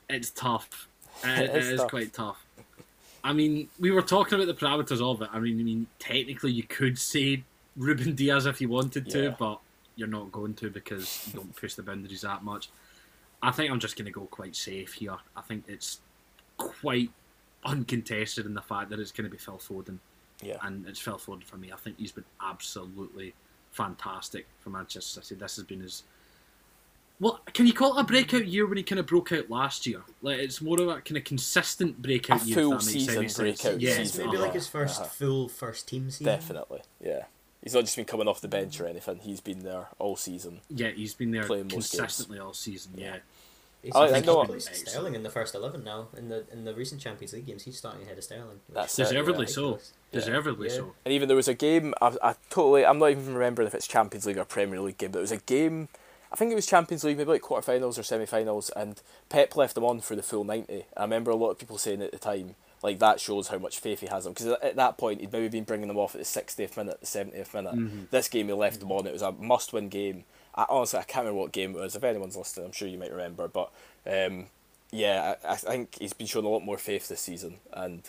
it's 0.08 0.30
tough. 0.30 0.88
It, 1.24 1.38
It 1.38 1.50
it 1.50 1.56
is 1.56 1.68
is 1.70 1.80
tough. 1.80 1.90
quite 1.90 2.12
tough. 2.12 2.44
I 3.24 3.32
mean, 3.32 3.68
we 3.80 3.90
were 3.90 4.02
talking 4.02 4.34
about 4.34 4.46
the 4.46 4.54
parameters 4.54 5.00
of 5.00 5.22
it. 5.22 5.30
I 5.32 5.38
mean, 5.40 5.58
I 5.58 5.62
mean, 5.62 5.86
technically, 5.98 6.52
you 6.52 6.62
could 6.62 6.98
say 6.98 7.42
Ruben 7.76 8.14
Dias 8.14 8.46
if 8.46 8.60
you 8.60 8.68
wanted 8.68 9.08
to, 9.10 9.22
Yeah. 9.24 9.34
but 9.38 9.60
you're 9.96 10.08
not 10.08 10.30
going 10.32 10.54
to 10.54 10.70
because 10.70 11.26
you 11.26 11.34
don't 11.34 11.54
push 11.56 11.74
the 11.74 11.82
boundaries 11.82 12.22
that 12.22 12.42
much. 12.44 12.68
I 13.42 13.50
think 13.50 13.70
I'm 13.70 13.80
just 13.80 13.96
going 13.96 14.06
to 14.06 14.12
go 14.12 14.22
quite 14.26 14.56
safe 14.56 14.94
here. 14.94 15.16
I 15.36 15.40
think 15.42 15.64
it's 15.68 16.00
quite 16.56 17.10
uncontested 17.64 18.46
in 18.46 18.54
the 18.54 18.62
fact 18.62 18.90
that 18.90 18.98
it's 19.00 19.12
going 19.12 19.24
to 19.24 19.30
be 19.30 19.36
Phil 19.38 19.58
Foden, 19.58 19.98
Yeah, 20.42 20.56
and 20.62 20.86
it's 20.86 21.00
Phil 21.00 21.18
Foden 21.18 21.44
for 21.44 21.56
me. 21.56 21.72
I 21.72 21.76
think 21.76 21.98
he's 21.98 22.12
been 22.12 22.24
absolutely 22.42 23.34
fantastic 23.72 24.46
for 24.60 24.70
Manchester 24.70 25.20
City. 25.22 25.38
This 25.38 25.56
has 25.56 25.64
been 25.64 25.80
his. 25.80 26.02
Well, 27.18 27.40
can 27.54 27.66
you 27.66 27.72
call 27.72 27.96
it 27.96 28.00
a 28.02 28.04
breakout 28.04 28.46
year 28.46 28.66
when 28.66 28.76
he 28.76 28.82
kind 28.82 28.98
of 28.98 29.06
broke 29.06 29.32
out 29.32 29.48
last 29.48 29.86
year? 29.86 30.02
Like 30.20 30.38
it's 30.38 30.60
more 30.60 30.80
of 30.80 30.88
a 30.88 31.00
kind 31.00 31.16
of 31.16 31.24
consistent 31.24 32.00
breakout 32.02 32.42
A 32.42 32.44
year. 32.46 32.54
full 32.56 32.72
if 32.74 32.80
that 32.80 32.86
makes 32.86 32.92
season 32.92 33.16
any 33.18 33.28
sense. 33.28 33.62
breakout 33.62 33.80
Yeah, 33.80 33.90
it's 33.92 34.18
maybe 34.18 34.30
season. 34.30 34.40
like 34.42 34.52
his 34.54 34.68
1st 34.68 35.00
Uh-huh. 35.00 35.04
full 35.04 35.48
first 35.48 35.88
team 35.88 36.10
season. 36.10 36.26
definitely. 36.26 36.82
Yeah, 37.02 37.24
he's 37.66 37.74
not 37.74 37.80
just 37.80 37.96
been 37.96 38.04
coming 38.04 38.28
off 38.28 38.40
the 38.40 38.46
bench 38.46 38.80
or 38.80 38.86
anything. 38.86 39.18
He's 39.18 39.40
been 39.40 39.64
there 39.64 39.88
all 39.98 40.14
season. 40.14 40.60
Yeah, 40.70 40.90
he's 40.90 41.14
been 41.14 41.32
there 41.32 41.42
Playing 41.42 41.68
consistently 41.68 42.38
all 42.38 42.52
season. 42.52 42.92
Yeah, 42.96 43.16
He's, 43.82 43.92
I- 43.92 44.02
I 44.02 44.04
I 44.04 44.12
think 44.12 44.26
know- 44.26 44.42
he 44.42 44.46
plays 44.46 44.70
Sterling 44.88 45.16
in 45.16 45.24
the 45.24 45.30
first 45.30 45.52
eleven 45.56 45.82
now. 45.82 46.06
In 46.16 46.28
the 46.28 46.44
in 46.52 46.64
the 46.64 46.74
recent 46.74 47.00
Champions 47.00 47.32
League 47.32 47.44
games, 47.46 47.64
he's 47.64 47.76
starting 47.76 48.02
ahead 48.02 48.16
of 48.18 48.22
Sterling. 48.22 48.60
That's 48.68 48.92
is 48.94 48.98
it, 48.98 49.02
yeah. 49.02 49.08
deservedly 49.20 49.46
so. 49.48 49.62
ridiculous. 49.62 49.92
Yeah. 50.12 50.20
Deservedly 50.20 50.68
Yeah. 50.68 50.74
so. 50.74 50.92
And 51.04 51.12
even 51.12 51.26
there 51.26 51.36
was 51.36 51.48
a 51.48 51.54
game. 51.54 51.92
I, 52.00 52.16
I 52.22 52.34
totally. 52.50 52.86
I'm 52.86 53.00
not 53.00 53.10
even 53.10 53.34
remembering 53.34 53.66
if 53.66 53.74
it's 53.74 53.88
Champions 53.88 54.26
League 54.26 54.38
or 54.38 54.44
Premier 54.44 54.80
League 54.80 54.98
game. 54.98 55.10
But 55.10 55.18
it 55.18 55.22
was 55.22 55.32
a 55.32 55.38
game. 55.38 55.88
I 56.32 56.36
think 56.36 56.50
it 56.52 56.56
was 56.56 56.66
Champions 56.66 57.02
League, 57.04 57.16
maybe 57.18 57.30
like 57.30 57.42
quarterfinals 57.42 57.98
or 57.98 58.02
semi-finals, 58.02 58.70
and 58.70 59.00
Pep 59.28 59.54
left 59.56 59.76
him 59.76 59.84
on 59.84 60.00
for 60.00 60.16
the 60.16 60.22
full 60.22 60.44
ninety. 60.44 60.84
I 60.96 61.02
remember 61.02 61.30
a 61.30 61.36
lot 61.36 61.50
of 61.50 61.58
people 61.58 61.78
saying 61.78 62.02
at 62.02 62.10
the 62.12 62.18
time, 62.18 62.56
like 62.86 62.98
that 63.00 63.20
shows 63.20 63.48
how 63.48 63.58
much 63.58 63.78
faith 63.80 64.00
he 64.00 64.06
has 64.06 64.24
in 64.24 64.30
him. 64.30 64.34
Because 64.34 64.46
at 64.62 64.76
that 64.76 64.96
point, 64.96 65.20
he'd 65.20 65.32
maybe 65.32 65.48
been 65.48 65.64
bringing 65.64 65.88
them 65.88 65.98
off 65.98 66.14
at 66.14 66.20
the 66.20 66.24
sixtieth 66.24 66.76
minute, 66.76 67.00
the 67.00 67.06
seventieth 67.06 67.52
minute. 67.52 67.74
Mhm. 67.74 68.10
This 68.10 68.28
game, 68.28 68.46
he 68.46 68.52
left 68.54 68.80
them 68.80 68.90
on. 68.92 69.06
It 69.06 69.12
was 69.12 69.22
a 69.22 69.32
must-win 69.32 69.88
game. 69.90 70.24
I, 70.54 70.64
honestly, 70.70 70.98
I 70.98 71.02
can't 71.02 71.24
remember 71.24 71.40
what 71.40 71.52
game 71.52 71.74
it 71.76 71.80
was. 71.80 71.94
If 71.96 72.02
anyone's 72.04 72.36
listening, 72.36 72.66
I'm 72.66 72.72
sure 72.72 72.88
you 72.88 72.96
might 72.98 73.10
remember. 73.12 73.46
But 73.48 73.70
um, 74.06 74.46
yeah, 74.90 75.34
I, 75.44 75.52
I 75.52 75.56
think 75.56 75.96
he's 75.98 76.14
been 76.14 76.26
showing 76.26 76.46
a 76.46 76.48
lot 76.48 76.60
more 76.64 76.78
faith 76.78 77.08
this 77.08 77.20
season, 77.20 77.56
and 77.72 78.02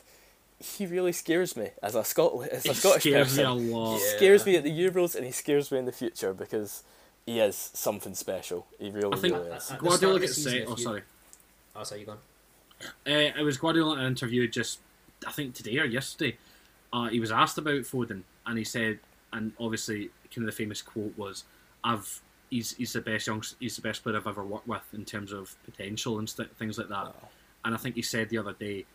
he 0.60 0.86
really 0.86 1.12
scares 1.12 1.56
me 1.58 1.70
as 1.84 1.94
a 1.96 2.04
Scot 2.04 2.48
as 2.52 2.66
a 2.66 2.72
It 2.72 2.76
Scottish 2.76 3.04
scares 3.04 3.36
person. 3.36 3.58
me 3.66 3.72
a 3.72 3.76
lot. 3.76 3.98
He 3.98 4.04
Yeah. 4.06 4.16
scares 4.18 4.46
me 4.46 4.56
at 4.56 4.64
the 4.64 4.72
Euros, 4.72 5.16
and 5.16 5.26
he 5.26 5.32
scares 5.32 5.72
me 5.72 5.78
in 5.80 5.86
the 5.86 5.92
future 5.92 6.34
because 6.34 6.84
he 7.26 7.40
is 7.40 7.72
something 7.74 8.16
special. 8.16 8.66
He 8.80 8.90
really, 8.92 9.14
I 9.18 9.20
think 9.20 9.34
really 9.34 9.50
is. 9.52 9.70
I- 9.70 9.74
At 9.76 9.82
the 9.82 9.88
Guardiola 9.90 10.20
gets 10.22 10.36
season, 10.36 10.52
set. 10.54 10.68
Oh, 10.68 10.76
you- 10.78 10.84
sorry. 10.84 11.02
Oh, 11.76 11.84
sorry, 11.84 12.00
you 12.02 12.08
gone? 12.08 12.18
Uh, 12.82 13.32
it 13.38 13.44
was 13.44 13.58
Guardiola 13.58 13.94
in 13.94 14.00
an 14.00 14.08
interview 14.08 14.48
just, 14.48 14.80
I 15.26 15.32
think 15.32 15.54
today 15.54 15.80
or 15.80 15.86
yesterday. 15.86 16.38
Uh, 16.94 17.10
he 17.10 17.20
was 17.20 17.32
asked 17.32 17.58
about 17.58 17.82
Foden, 17.82 18.24
and 18.46 18.58
he 18.58 18.64
said, 18.64 19.00
and 19.34 19.52
obviously, 19.60 20.10
kind 20.34 20.48
of 20.48 20.56
the 20.56 20.64
famous 20.64 20.82
quote 20.82 21.18
was, 21.18 21.44
"I've 21.84 22.22
he's 22.50 22.76
he's 22.78 22.94
the 22.94 23.02
best 23.02 23.28
young 23.28 23.44
he's 23.60 23.76
the 23.76 23.82
best 23.82 24.04
player 24.04 24.16
I've 24.16 24.28
ever 24.28 24.44
worked 24.44 24.68
with 24.68 24.84
in 24.94 25.04
terms 25.04 25.34
of 25.34 25.56
potential 25.66 26.18
and 26.20 26.30
st- 26.30 26.56
things 26.58 26.78
like 26.78 26.88
that." 26.88 27.08
Oh. 27.08 27.28
And 27.66 27.76
I 27.76 27.78
think 27.78 27.96
he 27.96 28.02
said 28.02 28.30
the 28.30 28.38
other 28.38 28.54
day, 28.54 28.86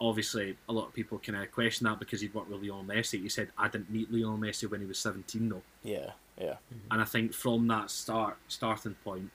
obviously, 0.00 0.58
a 0.68 0.72
lot 0.72 0.88
of 0.88 0.92
people 0.92 1.18
kind 1.18 1.42
of 1.42 1.50
question 1.50 1.86
that 1.86 1.98
because 1.98 2.20
he'd 2.20 2.34
worked 2.34 2.50
with 2.50 2.60
Lionel 2.60 2.84
Messi. 2.84 3.22
He 3.22 3.30
said, 3.30 3.48
"I 3.56 3.68
didn't 3.68 3.90
meet 3.90 4.12
Lionel 4.12 4.36
Messi 4.36 4.70
when 4.70 4.80
he 4.80 4.86
was 4.86 4.98
17, 4.98 5.48
though." 5.48 5.62
Yeah, 5.82 6.10
yeah, 6.40 6.56
And 6.90 7.00
I 7.00 7.04
think 7.04 7.32
from 7.32 7.68
that 7.68 7.90
start 7.90 8.36
starting 8.48 8.96
point, 9.04 9.30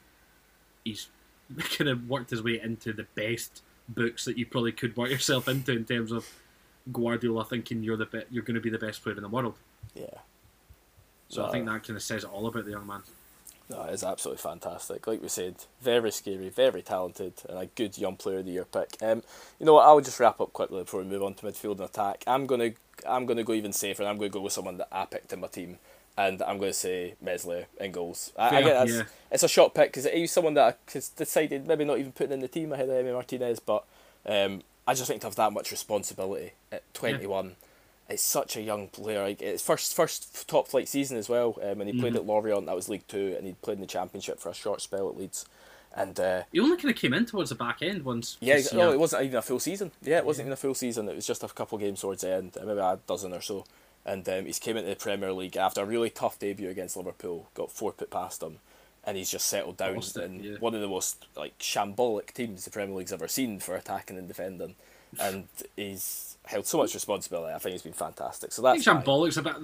he's 0.83 1.07
kind 1.77 1.89
of 1.89 2.07
worked 2.09 2.29
his 2.29 2.43
way 2.43 2.59
into 2.61 2.93
the 2.93 3.07
best 3.15 3.63
books 3.89 4.25
that 4.25 4.37
you 4.37 4.45
probably 4.45 4.71
could 4.71 4.95
work 4.95 5.09
yourself 5.09 5.47
into 5.47 5.71
in 5.71 5.85
terms 5.85 6.11
of 6.11 6.27
Guardiola 6.93 7.45
thinking 7.45 7.83
you're 7.83 7.97
the 7.97 8.05
be- 8.05 8.23
you're 8.29 8.43
going 8.43 8.55
to 8.55 8.61
be 8.61 8.69
the 8.69 8.79
best 8.79 9.03
player 9.03 9.15
in 9.15 9.23
the 9.23 9.29
world. 9.29 9.55
yeah. 9.95 10.05
So 11.29 11.45
I 11.45 11.51
think 11.51 11.67
that 11.67 11.83
kind 11.83 11.95
of 11.95 12.01
says 12.01 12.23
it 12.23 12.29
all 12.31 12.47
about 12.47 12.65
the 12.65 12.71
young 12.71 12.87
man. 12.87 13.03
No, 13.69 13.83
it's 13.83 14.03
absolutely 14.03 14.41
fantastic. 14.41 15.05
Like 15.05 15.21
we 15.21 15.27
said, 15.27 15.57
very 15.79 16.11
scary, 16.11 16.49
very 16.49 16.81
talented, 16.81 17.33
and 17.47 17.59
a 17.59 17.67
good 17.67 17.99
young 17.99 18.15
player 18.15 18.39
of 18.39 18.45
the 18.45 18.51
year 18.51 18.65
pick. 18.65 18.97
Um, 18.99 19.21
you 19.59 19.67
know 19.67 19.75
what? 19.75 19.85
I'll 19.85 20.01
just 20.01 20.19
wrap 20.19 20.41
up 20.41 20.53
quickly 20.53 20.81
before 20.81 21.01
we 21.01 21.05
move 21.05 21.21
on 21.21 21.35
to 21.35 21.45
midfield 21.45 21.73
and 21.73 21.81
attack. 21.81 22.23
I'm 22.25 22.47
gonna, 22.47 22.71
I'm 23.07 23.27
gonna 23.27 23.43
go 23.43 23.53
even 23.53 23.73
safer. 23.73 24.01
And 24.01 24.09
I'm 24.09 24.17
gonna 24.17 24.29
go 24.29 24.41
with 24.41 24.53
someone 24.53 24.77
that 24.77 24.87
I 24.91 25.05
picked 25.05 25.31
in 25.31 25.39
my 25.39 25.47
team, 25.47 25.77
and 26.19 26.41
I'm 26.41 26.57
gonna 26.59 26.73
say 26.73 27.15
Meslier 27.21 27.65
in 27.79 27.91
goals. 27.91 28.31
I, 28.37 28.57
I 28.57 28.61
get 28.61 28.73
that's 28.73 28.91
yeah. 28.91 29.03
it's 29.31 29.43
a 29.43 29.47
shot 29.47 29.73
pick 29.73 29.89
because 29.93 30.05
he's 30.05 30.31
someone 30.31 30.53
that 30.55 30.77
I 30.89 30.91
has 30.93 31.09
decided 31.09 31.65
maybe 31.67 31.85
not 31.85 31.97
even 31.99 32.11
putting 32.11 32.33
in 32.33 32.39
the 32.41 32.47
team 32.47 32.73
ahead 32.73 32.89
of 32.89 32.95
Emi 33.05 33.13
Martinez, 33.13 33.59
but 33.59 33.85
um, 34.25 34.61
I 34.87 34.93
just 34.93 35.07
think 35.07 35.21
to 35.21 35.27
have 35.27 35.35
that 35.37 35.53
much 35.53 35.71
responsibility 35.71 36.51
at 36.71 36.83
21. 36.93 37.55
It's 38.09 38.23
such 38.23 38.57
a 38.57 38.61
young 38.61 38.87
player. 38.87 39.21
Like 39.23 39.41
it's 39.41 39.63
first 39.63 39.95
first 39.95 40.47
top 40.47 40.67
flight 40.67 40.87
season 40.89 41.15
as 41.17 41.29
well. 41.29 41.57
Um, 41.61 41.79
and 41.79 41.89
he 41.89 41.99
played 41.99 42.13
Mhm. 42.13 42.17
at 42.17 42.25
Lorient, 42.25 42.65
that 42.65 42.75
was 42.75 42.89
League 42.89 43.07
Two, 43.07 43.35
and 43.37 43.45
he 43.47 43.53
played 43.61 43.75
in 43.75 43.81
the 43.81 43.87
Championship 43.87 44.39
for 44.39 44.49
a 44.49 44.53
short 44.53 44.81
spell 44.81 45.07
at 45.09 45.15
Leeds. 45.17 45.45
And 45.95 46.19
uh, 46.19 46.43
He 46.51 46.59
only 46.59 46.77
kind 46.77 46.89
of 46.89 46.95
came 46.95 47.13
in 47.13 47.25
towards 47.25 47.49
the 47.49 47.55
back 47.55 47.81
end 47.81 48.03
once. 48.03 48.37
yeah, 48.41 48.59
no, 48.73 48.85
year. 48.85 48.93
it 48.93 48.99
wasn't 48.99 49.23
even 49.23 49.37
a 49.37 49.41
full 49.41 49.59
season. 49.59 49.91
Yeah, 50.01 50.17
it 50.17 50.25
wasn't 50.25 50.45
even 50.45 50.53
a 50.53 50.57
full 50.57 50.73
season. 50.75 51.07
It 51.09 51.15
was 51.15 51.25
just 51.25 51.43
a 51.43 51.47
couple 51.47 51.77
games 51.77 52.01
towards 52.01 52.21
the 52.21 52.31
end, 52.33 52.57
maybe 52.63 52.79
a 52.79 52.99
dozen 53.07 53.31
or 53.33 53.41
so. 53.41 53.65
And 54.05 54.27
um, 54.29 54.45
he's 54.45 54.59
came 54.59 54.77
into 54.77 54.89
the 54.89 54.95
Premier 54.95 55.31
League 55.33 55.57
after 55.57 55.81
a 55.81 55.85
really 55.85 56.09
tough 56.09 56.39
debut 56.39 56.69
against 56.69 56.97
Liverpool. 56.97 57.47
Got 57.53 57.71
four 57.71 57.91
put 57.91 58.09
past 58.09 58.39
them, 58.39 58.59
and 59.03 59.17
he's 59.17 59.29
just 59.29 59.45
settled 59.47 59.77
down 59.77 59.95
Lost 59.95 60.17
it, 60.17 60.23
in 60.23 60.43
yeah. 60.43 60.55
one 60.59 60.73
of 60.73 60.81
the 60.81 60.87
most 60.87 61.25
like 61.35 61.57
shambolic 61.59 62.31
teams 62.33 62.65
the 62.65 62.71
Premier 62.71 62.95
League's 62.95 63.13
ever 63.13 63.27
seen 63.27 63.59
for 63.59 63.75
attacking 63.75 64.17
and 64.17 64.27
defending. 64.27 64.75
And 65.19 65.47
he's 65.75 66.37
held 66.45 66.67
so 66.67 66.77
much 66.77 66.93
responsibility. 66.93 67.51
I 67.51 67.57
think 67.57 67.71
he's 67.73 67.81
been 67.81 67.93
fantastic. 67.93 68.51
So 68.51 68.63
I 68.63 68.73
that's 68.73 68.85
think. 68.85 69.03
Shambolic's 69.03 69.37
a 69.37 69.41
bit. 69.41 69.55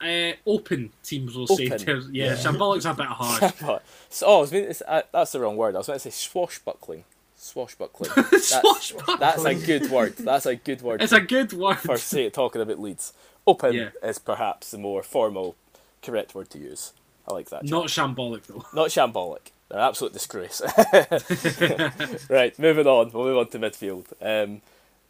Uh, 0.00 0.32
open 0.50 0.90
teams 1.02 1.36
will 1.36 1.46
say. 1.46 1.66
Open, 1.66 1.84
There's- 1.84 2.06
Yeah, 2.10 2.24
yeah. 2.28 2.34
Shambolic's 2.36 2.86
a 2.86 2.94
bit 2.94 3.04
harsh. 3.04 3.52
But- 3.60 3.82
so, 4.08 4.26
oh, 4.26 4.38
I 4.38 4.40
was 4.40 4.52
mean, 4.52 4.64
it's, 4.64 4.80
uh, 4.88 5.02
that's 5.12 5.32
the 5.32 5.40
wrong 5.40 5.58
word. 5.58 5.74
I 5.74 5.78
was 5.78 5.88
meant 5.88 6.00
to 6.00 6.10
say 6.10 6.16
swashbuckling. 6.16 7.04
Swashbuckling. 7.36 8.10
That's, 8.16 8.48
Swashbuckling. 8.48 9.18
that's 9.20 9.44
a 9.44 9.54
good 9.54 9.90
word. 9.90 10.16
That's 10.16 10.46
a 10.46 10.56
good 10.56 10.80
word. 10.82 11.02
It's 11.02 11.12
for- 11.12 11.18
a 11.18 11.26
good 11.26 11.52
word. 11.52 11.76
for 11.76 11.96
say, 11.98 12.30
talking 12.30 12.62
about 12.62 12.80
Leeds. 12.80 13.12
Open 13.48 13.72
Yeah. 13.74 13.90
is 14.02 14.18
perhaps 14.18 14.70
the 14.70 14.78
more 14.78 15.02
formal, 15.02 15.56
correct 16.02 16.34
word 16.34 16.50
to 16.50 16.58
use. 16.58 16.92
I 17.26 17.32
like 17.34 17.48
that. 17.50 17.64
Not 17.64 17.86
shambolic 17.86 18.46
though. 18.46 18.64
Not 18.72 18.88
shambolic. 18.88 19.50
They're 19.68 19.78
an 19.78 19.84
absolute 19.84 20.12
disgrace. 20.14 20.60
right, 22.30 22.58
moving 22.58 22.86
on. 22.86 23.10
We'll 23.12 23.24
move 23.24 23.38
on 23.38 23.48
to 23.48 23.58
midfield. 23.58 24.06
Um, 24.22 24.62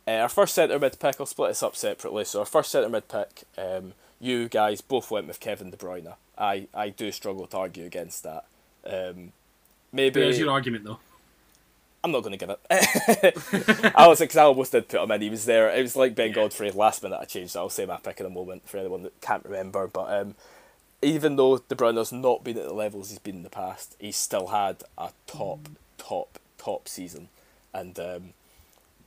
uh, 0.07 0.23
our 0.23 0.29
first 0.29 0.55
centre 0.55 0.79
mid 0.79 0.99
pick, 0.99 1.17
I'll 1.21 1.27
split 1.27 1.51
this 1.51 1.63
up 1.63 1.77
separately. 1.77 2.25
So 2.25 2.41
our 2.41 2.47
first 2.47 2.71
centre 2.73 2.89
mid 2.89 3.09
pick, 3.09 3.45
um, 3.57 3.93
you 4.21 4.49
guys 4.49 4.81
both 4.81 5.11
went 5.11 5.27
with 5.29 5.39
Kevin 5.41 5.71
De 5.71 5.77
Bruyne. 5.77 6.15
I, 6.37 6.67
I 6.75 6.89
do 6.91 7.13
struggle 7.13 7.47
to 7.49 7.57
argue 7.57 7.85
against 7.85 8.23
that. 8.25 8.45
Um, 8.85 9.33
maybe 9.93 10.21
There's 10.21 10.39
your 10.39 10.51
argument 10.51 10.85
though. 10.85 10.99
I'm 12.09 12.13
not 12.13 12.23
going 12.23 12.39
to 12.39 12.47
give 12.47 12.57
it. 12.71 13.93
I 13.97 14.09
was 14.09 14.19
because 14.21 14.37
I 14.37 14.45
almost 14.45 14.73
did 14.73 14.89
put 14.89 15.03
him 15.03 15.11
in. 15.11 15.21
He 15.21 15.31
was 15.31 15.45
there. 15.45 15.69
It 15.71 15.83
was 15.83 15.97
like 15.97 16.15
Ben 16.15 16.33
Godfrey. 16.33 16.71
Last 16.71 17.03
minute 17.03 17.19
I 17.21 17.25
changed. 17.27 17.57
I'll 17.57 17.69
say 17.69 17.85
my 17.87 17.99
pick 17.99 18.21
in 18.21 18.27
a 18.27 18.31
moment 18.31 18.69
for 18.69 18.79
anyone 18.79 19.03
that 19.03 19.21
can't 19.21 19.45
remember. 19.45 19.87
But 19.87 20.11
um, 20.11 20.35
even 21.03 21.37
though 21.37 21.59
De 21.59 21.75
Bruyne's 21.75 22.13
not 22.13 22.45
been 22.45 22.59
at 22.59 22.65
the 22.67 22.73
levels 22.75 23.11
he's 23.11 23.19
been 23.19 23.37
in 23.37 23.43
the 23.43 23.51
past, 23.51 23.95
he's 23.99 24.17
still 24.17 24.49
had 24.49 24.83
a 24.97 25.11
top, 25.27 25.69
top, 25.99 26.39
top 26.57 26.89
season. 26.89 27.29
And 27.75 27.99
um, 28.01 28.33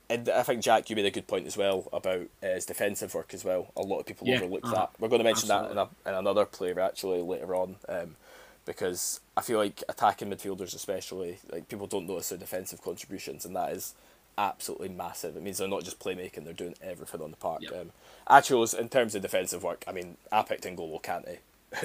and 0.08 0.28
I 0.28 0.42
think 0.42 0.62
Jack, 0.62 0.90
you 0.90 0.96
made 0.96 1.06
a 1.06 1.10
good 1.10 1.26
point 1.26 1.46
as 1.46 1.56
well 1.56 1.88
about 1.92 2.28
uh, 2.42 2.46
his 2.54 2.66
defensive 2.66 3.14
work 3.14 3.34
as 3.34 3.44
well. 3.44 3.72
A 3.76 3.82
lot 3.82 4.00
of 4.00 4.06
people 4.06 4.28
Yeah, 4.28 4.36
overlook 4.36 4.64
uh-huh. 4.64 4.74
that. 4.74 4.90
We're 5.00 5.08
going 5.08 5.20
to 5.20 5.24
mention 5.24 5.50
Absolutely. 5.50 5.50
that 5.50 5.72
in, 5.72 5.78
a, 5.78 6.10
in 6.10 6.14
another 6.20 6.44
player 6.44 6.78
actually 6.80 7.22
later 7.22 7.54
on. 7.54 7.76
Um, 7.88 8.16
because 8.64 9.20
I 9.36 9.42
feel 9.42 9.58
like 9.58 9.82
attacking 9.88 10.30
midfielders, 10.30 10.74
especially, 10.74 11.38
like 11.50 11.68
people 11.68 11.86
don't 11.86 12.06
notice 12.06 12.30
their 12.30 12.38
defensive 12.38 12.82
contributions, 12.82 13.44
and 13.44 13.56
that 13.56 13.72
is 13.72 13.94
absolutely 14.38 14.88
massive. 14.88 15.36
It 15.36 15.42
means 15.42 15.58
they're 15.58 15.68
not 15.68 15.84
just 15.84 16.00
playmaking; 16.00 16.44
they're 16.44 16.52
doing 16.52 16.74
everything 16.82 17.22
on 17.22 17.30
the 17.30 17.36
park. 17.36 17.62
Yep. 17.62 17.72
Um, 17.72 17.90
in 18.74 18.88
terms 18.88 19.14
of 19.14 19.22
defensive 19.22 19.62
work, 19.62 19.84
I 19.86 19.92
mean, 19.92 20.16
I 20.30 20.42
picked 20.42 20.64
N'Golo 20.64 21.02
Kante. 21.02 21.38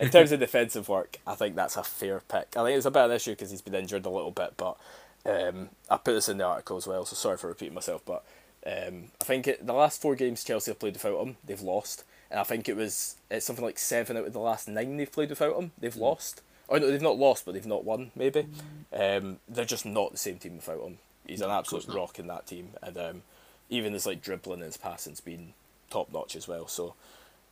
in 0.00 0.10
terms 0.10 0.32
of 0.32 0.40
defensive 0.40 0.88
work, 0.88 1.18
I 1.26 1.36
think 1.36 1.54
that's 1.54 1.76
a 1.76 1.84
fair 1.84 2.22
pick. 2.28 2.56
I 2.56 2.64
think 2.64 2.76
it's 2.76 2.86
a 2.86 2.90
bit 2.90 3.04
of 3.04 3.10
an 3.10 3.16
issue 3.16 3.32
because 3.32 3.50
he's 3.50 3.62
been 3.62 3.74
injured 3.74 4.04
a 4.04 4.10
little 4.10 4.32
bit, 4.32 4.54
but 4.56 4.76
um, 5.24 5.70
I 5.88 5.96
put 5.96 6.14
this 6.14 6.28
in 6.28 6.38
the 6.38 6.44
article 6.44 6.76
as 6.76 6.86
well, 6.86 7.04
so 7.04 7.14
sorry 7.14 7.36
for 7.36 7.48
repeating 7.48 7.74
myself. 7.74 8.02
But 8.04 8.24
um, 8.66 9.04
I 9.20 9.24
think 9.24 9.46
it, 9.46 9.64
the 9.66 9.72
last 9.72 10.00
four 10.00 10.16
games 10.16 10.42
Chelsea 10.42 10.72
have 10.72 10.80
played 10.80 10.94
without 10.94 11.24
him, 11.24 11.36
they've 11.44 11.60
lost, 11.60 12.04
and 12.36 12.40
I 12.42 12.44
think 12.44 12.68
it 12.68 12.76
was 12.76 13.16
it's 13.30 13.46
something 13.46 13.64
like 13.64 13.78
seven 13.78 14.14
out 14.18 14.26
of 14.26 14.34
the 14.34 14.38
last 14.38 14.68
nine 14.68 14.98
they've 14.98 15.10
played 15.10 15.30
without 15.30 15.56
him, 15.56 15.72
they've 15.78 15.96
lost. 15.96 16.42
Or 16.68 16.78
no, 16.78 16.90
they've 16.90 17.00
not 17.00 17.16
lost, 17.16 17.46
but 17.46 17.54
they've 17.54 17.64
not 17.64 17.84
won. 17.84 18.10
Maybe 18.14 18.46
um, 18.92 19.38
they're 19.48 19.64
just 19.64 19.86
not 19.86 20.12
the 20.12 20.18
same 20.18 20.36
team 20.36 20.56
without 20.56 20.82
him. 20.82 20.98
He's 21.26 21.40
an 21.40 21.50
absolute 21.50 21.88
rock 21.88 22.18
in 22.18 22.26
that 22.26 22.46
team, 22.46 22.70
and 22.82 22.98
um, 22.98 23.22
even 23.70 23.94
his 23.94 24.04
like 24.04 24.20
dribbling 24.20 24.60
and 24.60 24.66
his 24.66 24.76
passing's 24.76 25.20
been 25.22 25.54
top 25.90 26.12
notch 26.12 26.36
as 26.36 26.46
well. 26.46 26.68
So 26.68 26.94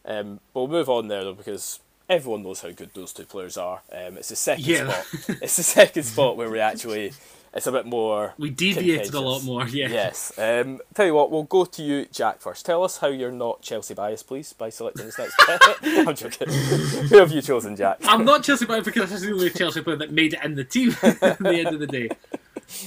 um, 0.05 0.41
we'll 0.53 0.69
move 0.69 0.91
on 0.91 1.09
there 1.09 1.25
though 1.25 1.33
because 1.35 1.81
everyone 2.11 2.43
knows 2.43 2.61
how 2.61 2.71
good 2.73 2.91
those 2.93 3.15
two 3.15 3.25
players 3.25 3.57
are. 3.57 3.81
Um, 3.91 4.19
it's 4.19 4.29
the 4.29 4.37
second 4.37 4.67
Yeah. 4.67 4.91
spot. 5.01 5.37
it's 5.41 5.57
the 5.57 5.63
second 5.63 6.03
spot 6.03 6.37
where 6.37 6.51
we 6.51 6.61
actually 6.61 7.13
it's 7.55 7.69
a 7.69 7.73
bit 7.73 7.87
more. 7.87 8.35
We 8.37 8.51
deviated 8.51 9.15
a 9.15 9.21
lot 9.21 9.45
more. 9.45 9.67
Yeah. 9.69 9.89
Yes. 9.89 10.37
Um, 10.37 10.81
tell 10.93 11.07
you 11.07 11.15
what, 11.15 11.31
we'll 11.31 11.45
go 11.45 11.65
to 11.65 11.83
you, 11.83 12.07
Jack, 12.07 12.41
first. 12.41 12.67
Tell 12.67 12.83
us 12.83 12.99
how 12.99 13.07
you're 13.07 13.31
not 13.31 13.63
Chelsea 13.63 13.95
biased, 13.95 14.27
please, 14.27 14.53
by 14.53 14.71
selecting 14.71 15.07
this 15.07 15.19
next 15.19 15.37
pick. 15.39 15.63
I'm 16.09 16.17
joking. 16.17 16.49
Who 17.09 17.19
have 17.19 17.31
you 17.31 17.41
chosen, 17.41 17.77
Jack? 17.77 17.99
I'm 18.03 18.25
not 18.25 18.43
Chelsea 18.43 18.67
fan 18.67 18.83
because 18.83 19.11
this 19.11 19.21
is 19.21 19.27
the 19.29 19.33
only 19.33 19.51
Chelsea 19.51 19.83
player 19.83 19.97
that 19.97 20.11
made 20.11 20.35
it 20.35 20.43
in 20.43 20.57
the 20.57 20.65
team 20.65 20.97
at 21.03 21.39
the 21.39 21.55
end 21.65 21.69
of 21.69 21.79
the 21.79 21.87
day. 21.87 22.09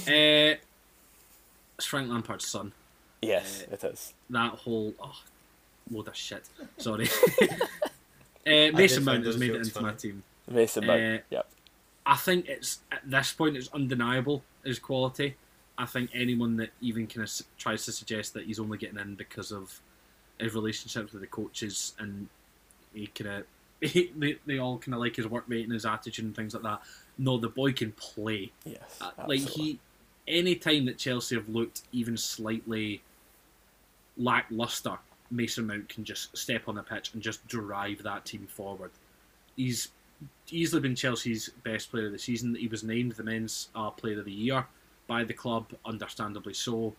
Uh, 0.05 0.57
it's 1.77 1.85
Frank 1.85 2.09
Lampard's 2.09 2.45
son. 2.45 2.73
Yes, 3.21 3.63
it 3.71 3.81
is. 3.85 4.13
That 4.29 4.51
whole 4.51 4.93
oh, 4.99 5.21
load 5.89 6.09
of 6.09 6.15
shit. 6.15 6.43
Sorry. 6.77 7.07
uh, 7.09 7.47
Mason 8.45 9.05
find 9.05 9.05
Mount 9.05 9.25
has 9.25 9.37
made 9.37 9.51
it 9.51 9.53
jokes 9.53 9.67
into 9.69 9.81
my 9.81 9.93
team. 9.93 10.23
Mason 10.49 10.85
Mount. 10.85 11.01
Uh, 11.01 11.17
yep. 11.29 11.47
I 12.07 12.15
think 12.15 12.47
it's 12.47 12.79
at 12.91 13.01
this 13.03 13.33
point 13.33 13.57
it's 13.57 13.67
undeniable 13.73 14.41
his 14.63 14.79
quality. 14.79 15.35
I 15.77 15.85
think 15.85 16.09
anyone 16.13 16.55
that 16.57 16.69
even 16.81 17.05
kind 17.05 17.27
of 17.27 17.31
tries 17.57 17.85
to 17.85 17.91
suggest 17.91 18.33
that 18.33 18.45
he's 18.45 18.59
only 18.59 18.77
getting 18.77 18.97
in 18.97 19.15
because 19.15 19.51
of 19.51 19.79
his 20.39 20.55
relationships 20.55 21.11
with 21.11 21.21
the 21.21 21.27
coaches 21.27 21.93
and 21.99 22.29
he 22.93 23.07
kind 23.07 23.29
of 23.29 23.45
they, 23.81 24.37
they 24.45 24.57
all 24.57 24.77
kind 24.79 24.95
of 24.95 25.01
like 25.01 25.17
his 25.17 25.27
workmate 25.27 25.65
and 25.65 25.73
his 25.73 25.85
attitude 25.85 26.25
and 26.25 26.35
things 26.35 26.53
like 26.53 26.63
that. 26.63 26.81
No, 27.17 27.37
the 27.37 27.49
boy 27.49 27.73
can 27.73 27.91
play. 27.91 28.51
Yes. 28.63 28.97
Uh, 28.99 29.11
like 29.27 29.41
he, 29.41 29.79
any 30.27 30.55
time 30.55 30.85
that 30.85 30.97
Chelsea 30.97 31.35
have 31.35 31.49
looked 31.49 31.81
even 31.91 32.17
slightly 32.17 33.01
lackluster, 34.17 34.97
Mason 35.29 35.67
Mount 35.67 35.89
can 35.89 36.05
just 36.05 36.35
step 36.35 36.63
on 36.67 36.75
the 36.75 36.83
pitch 36.83 37.13
and 37.13 37.21
just 37.21 37.45
drive 37.47 38.01
that 38.03 38.25
team 38.25 38.47
forward. 38.47 38.91
He's 39.55 39.89
easily 40.51 40.81
been 40.81 40.95
Chelsea's 40.95 41.49
best 41.63 41.91
player 41.91 42.07
of 42.07 42.11
the 42.11 42.19
season. 42.19 42.55
He 42.55 42.67
was 42.67 42.83
named 42.83 43.13
the 43.13 43.23
men's 43.23 43.69
uh, 43.75 43.89
player 43.89 44.19
of 44.19 44.25
the 44.25 44.31
year 44.31 44.65
by 45.07 45.23
the 45.23 45.33
club, 45.33 45.67
understandably 45.85 46.53
so. 46.53 46.93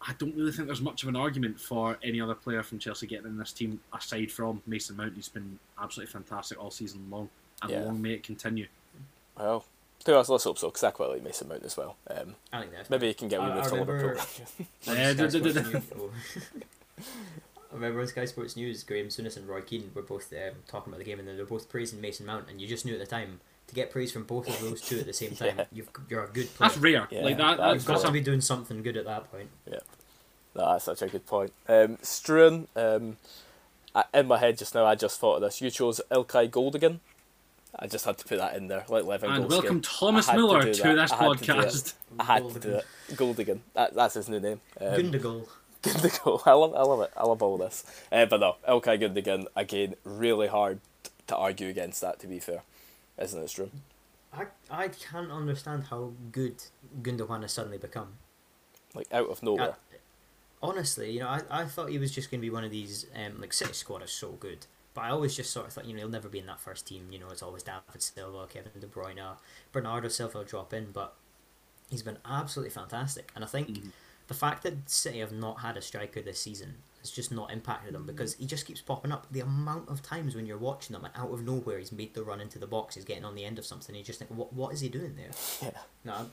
I 0.00 0.12
don't 0.18 0.34
really 0.36 0.52
think 0.52 0.66
there's 0.68 0.80
much 0.80 1.02
of 1.02 1.08
an 1.08 1.16
argument 1.16 1.58
for 1.60 1.98
any 2.04 2.20
other 2.20 2.34
player 2.36 2.62
from 2.62 2.78
Chelsea 2.78 3.06
getting 3.08 3.26
in 3.26 3.36
this 3.38 3.52
team 3.52 3.80
aside 3.92 4.30
from 4.30 4.62
Mason 4.66 4.96
Mount. 4.96 5.14
He's 5.16 5.28
been 5.28 5.58
absolutely 5.80 6.12
fantastic 6.12 6.62
all 6.62 6.70
season 6.70 7.04
long, 7.10 7.28
and 7.62 7.70
Yeah. 7.72 7.82
long 7.82 8.00
may 8.00 8.12
it 8.14 8.22
continue. 8.22 8.68
Well, 9.36 9.64
to 10.04 10.16
us, 10.16 10.28
let's 10.28 10.44
hope 10.44 10.58
so, 10.58 10.68
because 10.68 10.84
I 10.84 10.92
quite 10.92 11.10
like 11.10 11.22
Mason 11.24 11.48
Mount 11.48 11.64
as 11.64 11.76
well. 11.76 11.96
Um, 12.08 12.36
I 12.52 12.60
think 12.60 12.72
that's 12.72 12.90
maybe 12.90 13.08
he 13.08 13.14
can 13.14 13.26
get 13.28 13.40
I- 13.40 13.46
moved 13.54 13.58
I 13.66 13.70
to 13.70 13.70
remember- 13.76 14.14
Liverpool. 14.86 16.10
On 16.96 17.02
Sky 17.70 17.76
duh, 17.80 17.80
duh, 17.80 17.82
Sports 17.82 17.84
duh, 17.84 17.84
duh. 17.84 17.84
News-. 17.84 17.84
I 17.84 17.86
remember 17.86 18.00
on 18.00 18.06
Sky 18.06 18.24
Sports 18.24 18.56
News, 18.56 18.82
Graham 18.84 19.08
Souness 19.08 19.36
and 19.36 19.48
Roy 19.48 19.60
Keane 19.62 19.90
were 19.94 20.02
both 20.02 20.32
um, 20.32 20.54
talking 20.66 20.92
about 20.92 20.98
the 20.98 21.04
game, 21.04 21.18
and 21.18 21.28
they 21.28 21.36
were 21.36 21.44
both 21.44 21.68
praising 21.68 22.00
Mason 22.00 22.26
Mount, 22.26 22.48
and 22.48 22.60
you 22.60 22.66
just 22.68 22.84
knew 22.86 22.94
at 22.94 23.00
the 23.00 23.06
time 23.06 23.40
to 23.66 23.74
get 23.74 23.90
praise 23.90 24.10
from 24.10 24.24
both 24.24 24.48
of 24.48 24.60
those 24.60 24.80
two 24.80 24.98
at 25.00 25.06
the 25.06 25.12
same 25.12 25.30
time, 25.36 25.54
Yeah. 25.58 25.64
you've, 25.72 25.90
you're 26.08 26.24
a 26.24 26.28
good 26.28 26.52
player. 26.54 26.68
That's 26.70 26.78
rare. 26.80 27.08
Yeah, 27.10 27.20
like 27.24 27.36
that. 27.36 27.56
that's 27.56 27.58
That's, 27.58 27.74
You've 27.74 27.86
got 27.86 27.92
that's 27.94 28.04
to 28.04 28.12
be 28.12 28.20
doing 28.20 28.40
something 28.40 28.82
good 28.82 28.96
at 28.96 29.04
that 29.04 29.30
point. 29.30 29.50
No, 29.66 29.78
that's 30.72 30.84
such 30.84 31.02
a 31.02 31.08
good 31.08 31.26
point. 31.26 31.52
Um, 31.68 31.98
Struan, 31.98 32.66
um, 32.74 33.16
I, 33.94 34.04
in 34.14 34.26
my 34.26 34.38
head 34.38 34.56
just 34.58 34.74
now, 34.74 34.86
I 34.86 34.94
just 34.94 35.20
thought 35.20 35.36
of 35.36 35.42
this. 35.42 35.60
You 35.60 35.70
chose 35.70 36.00
Ilkay 36.10 36.50
Goldigan. 36.50 37.00
I 37.78 37.86
just 37.86 38.06
had 38.06 38.16
to 38.18 38.24
put 38.24 38.38
that 38.38 38.56
in 38.56 38.66
there, 38.68 38.84
like 38.88 39.04
Levin 39.04 39.30
And 39.30 39.40
Goldskin. 39.42 39.60
welcome 39.62 39.80
Thomas 39.82 40.26
I 40.28 40.32
had 40.32 40.36
to 40.38 40.42
Miller 40.46 40.60
to, 40.72 40.82
that. 40.82 40.94
this 40.94 41.12
I 41.12 41.16
had 41.16 41.38
to 41.38 41.44
podcast. 41.52 41.94
I 42.18 42.24
had 42.24 42.48
to 42.50 42.58
do 42.60 42.70
it. 42.76 42.84
Goldigan. 43.10 43.58
That, 43.74 43.94
that's 43.94 44.14
his 44.14 44.28
new 44.30 44.40
name. 44.40 44.60
Um, 44.80 44.94
Gundogan. 44.94 45.46
Gundogan. 45.82 46.42
I 46.46 46.52
love, 46.52 46.74
I 46.74 46.82
love 46.82 47.00
it. 47.02 47.10
I 47.16 47.24
love 47.26 47.42
all 47.42 47.56
this. 47.58 47.84
Uh, 48.10 48.26
but 48.26 48.40
no, 48.40 48.56
Ilkay 48.68 49.00
Gundogan 49.00 49.46
again. 49.56 49.94
Really 50.04 50.48
hard 50.48 50.80
to 51.26 51.36
argue 51.36 51.68
against 51.68 52.00
that. 52.00 52.18
To 52.20 52.26
be 52.26 52.38
fair, 52.38 52.62
isn't 53.18 53.42
it, 53.42 53.50
true? 53.50 53.70
I, 54.32 54.46
I 54.70 54.88
can't 54.88 55.30
understand 55.30 55.84
how 55.90 56.12
good 56.32 56.62
Gundogan 57.02 57.42
has 57.42 57.52
suddenly 57.52 57.78
become. 57.78 58.14
Like 58.94 59.06
out 59.12 59.28
of 59.30 59.42
nowhere. 59.42 59.70
I- 59.92 59.96
honestly, 60.62 61.12
you 61.12 61.20
know, 61.20 61.28
I, 61.28 61.42
I 61.50 61.64
thought 61.66 61.90
he 61.90 61.98
was 61.98 62.10
just 62.12 62.30
going 62.30 62.40
to 62.40 62.46
be 62.46 62.50
one 62.50 62.64
of 62.64 62.70
these. 62.70 63.06
Um, 63.14 63.40
like 63.40 63.52
City 63.52 63.72
squad 63.72 64.02
is 64.02 64.10
so 64.10 64.32
good, 64.32 64.66
But 64.94 65.02
I 65.02 65.10
always 65.10 65.36
just 65.36 65.50
sort 65.50 65.66
of 65.66 65.72
thought, 65.72 65.84
you 65.86 65.92
know, 65.94 66.00
he'll 66.00 66.08
never 66.08 66.28
be 66.28 66.40
in 66.40 66.46
that 66.46 66.60
first 66.60 66.86
team. 66.88 67.06
You 67.12 67.20
know, 67.20 67.28
it's 67.30 67.42
always 67.42 67.62
David 67.62 68.02
Silva, 68.02 68.46
Kevin 68.52 68.72
De 68.80 68.86
Bruyne, 68.86 69.36
Bernardo 69.72 70.08
Silva 70.08 70.38
will 70.38 70.44
drop 70.44 70.72
in, 70.74 70.88
but 70.92 71.14
he's 71.90 72.02
been 72.02 72.18
absolutely 72.28 72.70
fantastic. 72.70 73.30
And 73.36 73.44
I 73.44 73.46
think 73.46 73.68
Mhm. 73.68 73.90
The 74.28 74.34
fact 74.34 74.62
that 74.62 74.88
City 74.88 75.18
have 75.18 75.32
not 75.32 75.60
had 75.60 75.76
a 75.76 75.82
striker 75.82 76.22
this 76.22 76.38
season 76.38 76.76
has 77.00 77.10
just 77.10 77.32
not 77.32 77.52
impacted 77.52 77.94
them 77.94 78.06
because 78.06 78.34
he 78.34 78.46
just 78.46 78.66
keeps 78.66 78.80
popping 78.80 79.12
up. 79.12 79.26
The 79.30 79.40
amount 79.40 79.88
of 79.88 80.02
times 80.02 80.34
when 80.34 80.46
you're 80.46 80.58
watching 80.58 80.94
them 80.94 81.04
and 81.04 81.14
out 81.16 81.32
of 81.32 81.44
nowhere 81.44 81.78
he's 81.78 81.92
made 81.92 82.14
the 82.14 82.22
run 82.22 82.40
into 82.40 82.58
the 82.58 82.66
box, 82.66 82.94
he's 82.94 83.04
getting 83.04 83.24
on 83.24 83.34
the 83.34 83.44
end 83.44 83.58
of 83.58 83.64
something, 83.66 83.94
you 83.94 84.02
just 84.04 84.18
think, 84.18 84.30
what 84.30 84.52
what 84.52 84.72
is 84.72 84.80
he 84.80 84.88
doing 84.88 85.16
there? 85.16 85.30
Yeah. 85.62 85.78
No, 86.04 86.30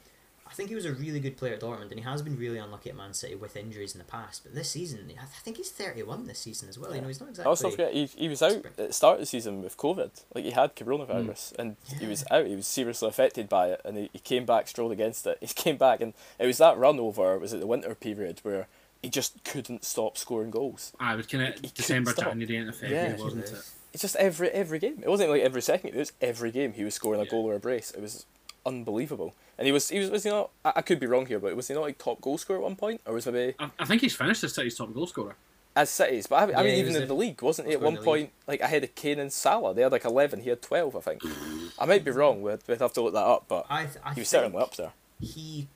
I 0.47 0.53
think 0.53 0.69
he 0.69 0.75
was 0.75 0.85
a 0.85 0.93
really 0.93 1.19
good 1.19 1.37
player 1.37 1.53
at 1.53 1.61
Dortmund, 1.61 1.89
and 1.89 1.99
he 1.99 2.01
has 2.01 2.21
been 2.21 2.37
really 2.37 2.59
unlucky 2.59 2.91
at 2.91 2.95
Man 2.95 3.13
City 3.13 3.33
with 3.35 3.57
injuries 3.57 3.95
in 3.95 3.99
the 3.99 4.05
past. 4.05 4.43
But 4.43 4.53
this 4.53 4.69
season, 4.69 5.11
I 5.19 5.25
think 5.25 5.57
he's 5.57 5.71
thirty-one 5.71 6.27
this 6.27 6.39
season 6.39 6.69
as 6.69 6.77
well. 6.77 6.93
You 6.93 7.01
know, 7.01 7.07
he's 7.07 7.19
not 7.19 7.29
exactly. 7.29 7.49
I 7.49 7.51
exactly. 7.51 7.67
also 7.67 7.75
forget 7.75 7.93
he, 7.93 8.05
he 8.05 8.29
was 8.29 8.41
out 8.43 8.65
at 8.65 8.77
the 8.77 8.93
start 8.93 9.15
of 9.15 9.19
the 9.21 9.25
season 9.25 9.63
with 9.63 9.75
COVID. 9.77 10.11
Like 10.33 10.43
he 10.43 10.51
had 10.51 10.75
coronavirus 10.75 11.55
hmm. 11.55 11.61
and 11.61 11.75
he 11.99 12.05
was 12.05 12.23
out. 12.29 12.45
He 12.45 12.55
was 12.55 12.67
seriously 12.67 13.07
affected 13.07 13.49
by 13.49 13.69
it 13.69 13.81
and 13.83 13.97
he, 13.97 14.09
he 14.13 14.19
came 14.19 14.45
back, 14.45 14.67
strolled 14.67 14.91
against 14.91 15.25
it. 15.27 15.37
He 15.45 15.47
came 15.47 15.77
back 15.77 16.01
and 16.01 16.13
it 16.37 16.45
was 16.45 16.57
that 16.57 16.77
run 16.77 16.99
over, 16.99 17.37
was 17.39 17.53
it 17.53 17.59
the 17.59 17.67
winter 17.67 17.95
period 17.95 18.39
where 18.43 18.67
he 19.01 19.09
just 19.09 19.43
couldn't 19.43 19.85
stop 19.85 20.17
scoring 20.17 20.51
goals. 20.51 20.91
Ah, 20.99 21.11
I 21.11 21.15
was 21.15 21.27
kind 21.27 21.43
of 21.43 21.55
couldn't 21.55 21.75
December. 21.75 22.13
January 22.13 22.57
into 22.57 22.73
February, 22.73 23.15
Yeah. 23.17 23.23
wasn't 23.23 23.45
it? 23.45 23.69
It's 23.93 24.01
just 24.01 24.15
every 24.17 24.49
every 24.49 24.79
game. 24.79 25.01
It 25.03 25.09
wasn't 25.09 25.29
like 25.29 25.41
every 25.41 25.61
second 25.61 25.91
it 25.91 25.95
was 25.95 26.11
every 26.21 26.51
game 26.51 26.73
he 26.73 26.83
was 26.83 26.95
scoring 26.95 27.21
a 27.21 27.23
Yeah. 27.23 27.29
goal 27.29 27.45
or 27.45 27.55
a 27.55 27.59
brace. 27.59 27.91
It 27.91 28.01
was 28.01 28.25
unbelievable. 28.65 29.33
And 29.57 29.65
he 29.65 29.71
was 29.71 29.89
he 29.89 29.99
was 29.99 30.09
was 30.09 30.23
he 30.23 30.29
not 30.29 30.49
I, 30.63 30.73
I 30.77 30.81
could 30.81 30.99
be 30.99 31.07
wrong 31.07 31.25
here, 31.25 31.39
but 31.39 31.55
was 31.55 31.67
he 31.67 31.73
not 31.73 31.81
like 31.83 31.97
top 31.97 32.21
goal 32.21 32.37
scorer 32.37 32.59
at 32.59 32.63
one 32.63 32.75
point? 32.75 33.01
Or 33.05 33.13
was 33.13 33.25
maybe 33.25 33.55
I, 33.59 33.69
I 33.79 33.85
think 33.85 34.01
he's 34.01 34.15
finished 34.15 34.43
as 34.43 34.53
City's 34.53 34.77
top 34.77 34.93
goal 34.93 35.07
scorer. 35.07 35.35
as 35.75 35.89
City's, 35.89 36.27
but 36.27 36.49
I, 36.55 36.59
I 36.61 36.63
mean, 36.63 36.75
even 36.75 36.95
in 36.95 37.01
the- 37.01 37.07
the 37.07 37.13
league, 37.15 37.41
wasn't 37.41 37.67
he 37.67 37.73
at 37.73 37.81
one 37.81 37.89
in 37.89 37.93
the 37.95 37.99
league. 38.01 38.05
point 38.05 38.29
like 38.47 38.61
ahead 38.61 38.83
of 38.83 38.95
Kane 38.95 39.19
and 39.19 39.31
Salah? 39.31 39.73
They 39.73 39.81
had 39.81 39.91
like 39.91 40.05
eleven, 40.05 40.41
he 40.41 40.49
had 40.49 40.61
twelve, 40.61 40.95
I 40.95 40.99
think. 41.01 41.21
I 41.79 41.85
might 41.85 42.03
be 42.05 42.11
wrong. 42.11 42.41
We'd, 42.41 42.59
we'd 42.67 42.79
have 42.79 42.93
to 42.93 43.01
look 43.01 43.13
that 43.13 43.19
up, 43.25 43.45
but 43.47 43.65
I, 43.69 43.85
th- 43.85 43.97
I 44.03 44.13
he 44.13 44.21
was 44.21 44.29
think 44.29 44.43
certainly 44.43 44.61
up 44.61 44.75
there. 44.75 44.91
he. 45.21 45.67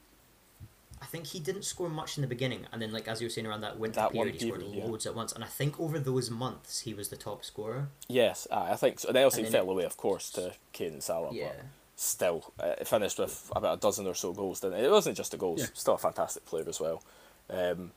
I 1.01 1.05
think 1.05 1.27
he 1.27 1.39
didn't 1.39 1.63
score 1.63 1.87
much 1.87 2.17
in 2.17 2.21
the 2.21 2.27
beginning, 2.27 2.67
and 2.73 2.81
then, 2.81 2.91
like 2.91 3.07
as 3.07 3.21
you 3.21 3.25
were 3.27 3.29
saying, 3.29 3.47
around 3.47 3.61
that 3.61 3.79
winter 3.79 4.01
That 4.01 4.11
period, 4.11 4.33
he 4.35 4.39
scored 4.47 4.59
period, 4.59 4.77
yeah. 4.79 4.85
loads 4.85 5.05
at 5.05 5.15
once. 5.15 5.31
And 5.31 5.45
I 5.45 5.47
think 5.47 5.79
over 5.79 5.97
those 5.97 6.29
months, 6.29 6.81
he 6.81 6.93
was 6.93 7.07
the 7.07 7.15
top 7.15 7.45
scorer. 7.45 7.87
Yes, 8.09 8.49
aye, 8.51 8.71
I 8.71 8.75
think 8.75 8.99
so. 8.99 9.07
And 9.07 9.15
then 9.15 9.23
obviously 9.25 9.43
And 9.43 9.47
he 9.47 9.51
then- 9.53 9.61
fell 9.65 9.71
away, 9.71 9.85
of 9.85 9.95
course, 9.95 10.29
to 10.31 10.55
Kane 10.73 10.91
and 10.91 11.01
Salah. 11.03 11.29
Yeah, 11.31 11.51
But 11.53 11.65
still, 11.99 12.53
uh, 12.59 12.75
it 12.79 12.87
finished 12.87 13.19
with 13.19 13.51
about 13.55 13.77
a 13.77 13.81
dozen 13.81 14.07
or 14.07 14.13
so 14.13 14.31
goals. 14.33 14.59
Didn't 14.61 14.79
it? 14.79 14.85
It 14.85 14.91
wasn't 14.91 15.17
just 15.17 15.31
the 15.31 15.37
goals. 15.37 15.59
Yeah. 15.61 15.67
Still 15.73 15.95
a 15.95 15.97
fantastic 15.97 16.45
player 16.45 16.65
as 16.67 16.79
well. 16.79 17.03
Um, 17.49 17.91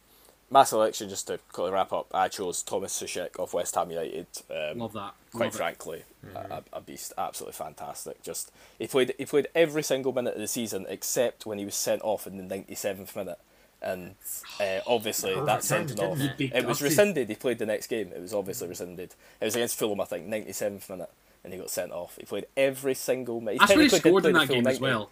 my 0.50 0.64
selection, 0.64 1.08
just 1.08 1.28
to 1.28 1.38
quickly 1.50 1.70
wrap 1.72 1.92
up, 1.94 2.08
I 2.12 2.28
chose 2.28 2.62
Thomas 2.62 3.00
Soucek 3.00 3.38
of 3.38 3.54
West 3.54 3.74
Ham 3.74 3.90
United. 3.90 4.26
Um, 4.50 4.78
Love 4.80 4.92
that. 4.92 5.14
quite 5.32 5.46
Love 5.46 5.54
frankly, 5.54 6.02
a, 6.34 6.62
a 6.74 6.80
beast, 6.82 7.14
absolutely 7.16 7.54
fantastic. 7.54 8.22
Just 8.22 8.50
he 8.78 8.86
played 8.86 9.14
he 9.16 9.24
played 9.24 9.48
every 9.54 9.82
single 9.82 10.12
minute 10.12 10.34
of 10.34 10.40
the 10.40 10.48
season 10.48 10.84
except 10.90 11.46
when 11.46 11.58
he 11.58 11.64
was 11.64 11.74
sent 11.74 12.02
off 12.02 12.26
in 12.26 12.36
the 12.36 12.42
ninety 12.42 12.74
seventh 12.74 13.16
minute, 13.16 13.38
and 13.80 14.16
uh, 14.60 14.80
obviously 14.86 15.30
Overtime, 15.30 15.46
that 15.46 15.64
sent 15.64 15.90
him 15.92 16.00
off. 16.00 16.18
it? 16.18 16.22
You'd 16.22 16.36
be 16.36 16.52
It 16.54 16.66
was 16.66 16.82
rescinded. 16.82 17.30
He 17.30 17.34
played 17.34 17.58
the 17.58 17.64
next 17.66 17.86
game. 17.86 18.10
It 18.14 18.20
was 18.20 18.34
obviously 18.34 18.68
rescinded. 18.68 19.14
It 19.40 19.44
was 19.46 19.54
against 19.56 19.78
Fulham, 19.78 20.02
I 20.02 20.04
think, 20.04 20.26
ninety 20.26 20.52
seventh 20.52 20.90
minute, 20.90 21.10
and 21.44 21.52
he 21.52 21.58
got 21.58 21.70
sent 21.70 21.92
off. 21.92 22.16
He 22.18 22.24
played 22.24 22.46
every 22.56 22.94
single 22.94 23.40
match. 23.40 23.58
That's 23.58 23.70
when 23.74 23.80
he 23.80 23.88
scored 23.88 24.22
play 24.22 24.30
in 24.30 24.36
that 24.36 24.48
game 24.48 24.64
90. 24.64 24.76
as 24.76 24.80
well. 24.80 25.10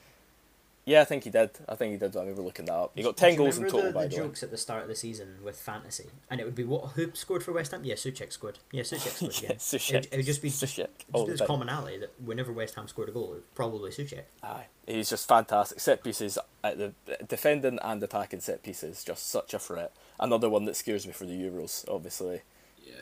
Yeah, 0.87 1.03
I 1.03 1.05
think 1.05 1.25
he 1.25 1.31
did. 1.31 1.51
I 1.69 1.75
think 1.75 1.93
he 1.93 1.99
did. 1.99 2.17
I 2.17 2.21
remember 2.21 2.41
looking 2.43 2.65
that 2.65 2.73
up. 2.75 2.93
He 2.95 3.03
got 3.03 3.17
ten 3.17 3.37
goals 3.37 3.59
in 3.59 3.65
total, 3.65 3.83
the, 3.83 3.93
by 3.93 4.05
the 4.05 4.09
the 4.09 4.23
way. 4.23 4.27
jokes 4.29 4.43
at 4.43 4.51
the 4.51 4.57
start 4.57 4.83
of 4.83 4.89
the 4.89 4.97
season 4.97 5.37
with 5.45 5.57
fantasy, 5.57 6.07
and 6.31 6.41
it 6.41 6.45
would 6.45 6.55
be 6.55 6.65
what 6.65 6.93
who 6.93 7.11
scored 7.13 7.45
for 7.45 7.53
West 7.53 7.71
Ham? 7.73 7.85
Yeah, 7.85 7.95
Soucek 7.95 8.33
scored. 8.33 8.59
Yeah, 8.73 8.83
Soucek 8.83 9.11
scored 9.15 9.35
Yeah, 9.43 9.49
again. 9.49 9.57
Soucek. 9.59 9.95
It, 9.95 10.09
it 10.11 10.17
would 10.17 10.27
just 10.27 10.41
be 10.43 10.49
just, 10.49 10.65
Soucek, 10.65 10.89
just 11.15 11.27
this 11.27 11.41
commonality 11.43 11.99
that 11.99 12.13
whenever 12.25 12.51
West 12.51 12.75
Ham 12.77 12.89
scored 12.89 13.11
a 13.11 13.13
goal, 13.13 13.33
it 13.33 13.35
was 13.35 13.43
probably 13.55 13.91
Soucek. 13.91 14.23
Aye, 14.43 14.65
he's 14.87 15.11
just 15.11 15.29
fantastic. 15.29 15.79
Set 15.79 16.03
pieces 16.03 16.39
at 16.65 16.79
the 16.79 16.93
defending 17.29 17.79
and 17.83 18.03
attacking 18.03 18.41
set 18.41 18.63
pieces, 18.63 19.05
just 19.05 19.29
such 19.31 19.53
a 19.53 19.59
threat. 19.59 19.93
Another 20.19 20.49
one 20.49 20.65
that 20.65 20.77
scares 20.77 21.07
me 21.07 21.13
for 21.13 21.27
the 21.27 21.35
Euros, 21.35 21.87
obviously. 21.89 22.41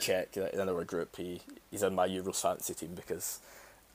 Yeah. 0.07 0.25
Czech 0.25 0.37
in 0.55 0.69
our 0.69 0.85
group. 0.85 1.17
He 1.17 1.41
he's 1.71 1.83
in 1.83 1.95
my 1.95 2.09
Euros 2.09 2.41
fantasy 2.41 2.75
team 2.75 2.95
because 2.95 3.41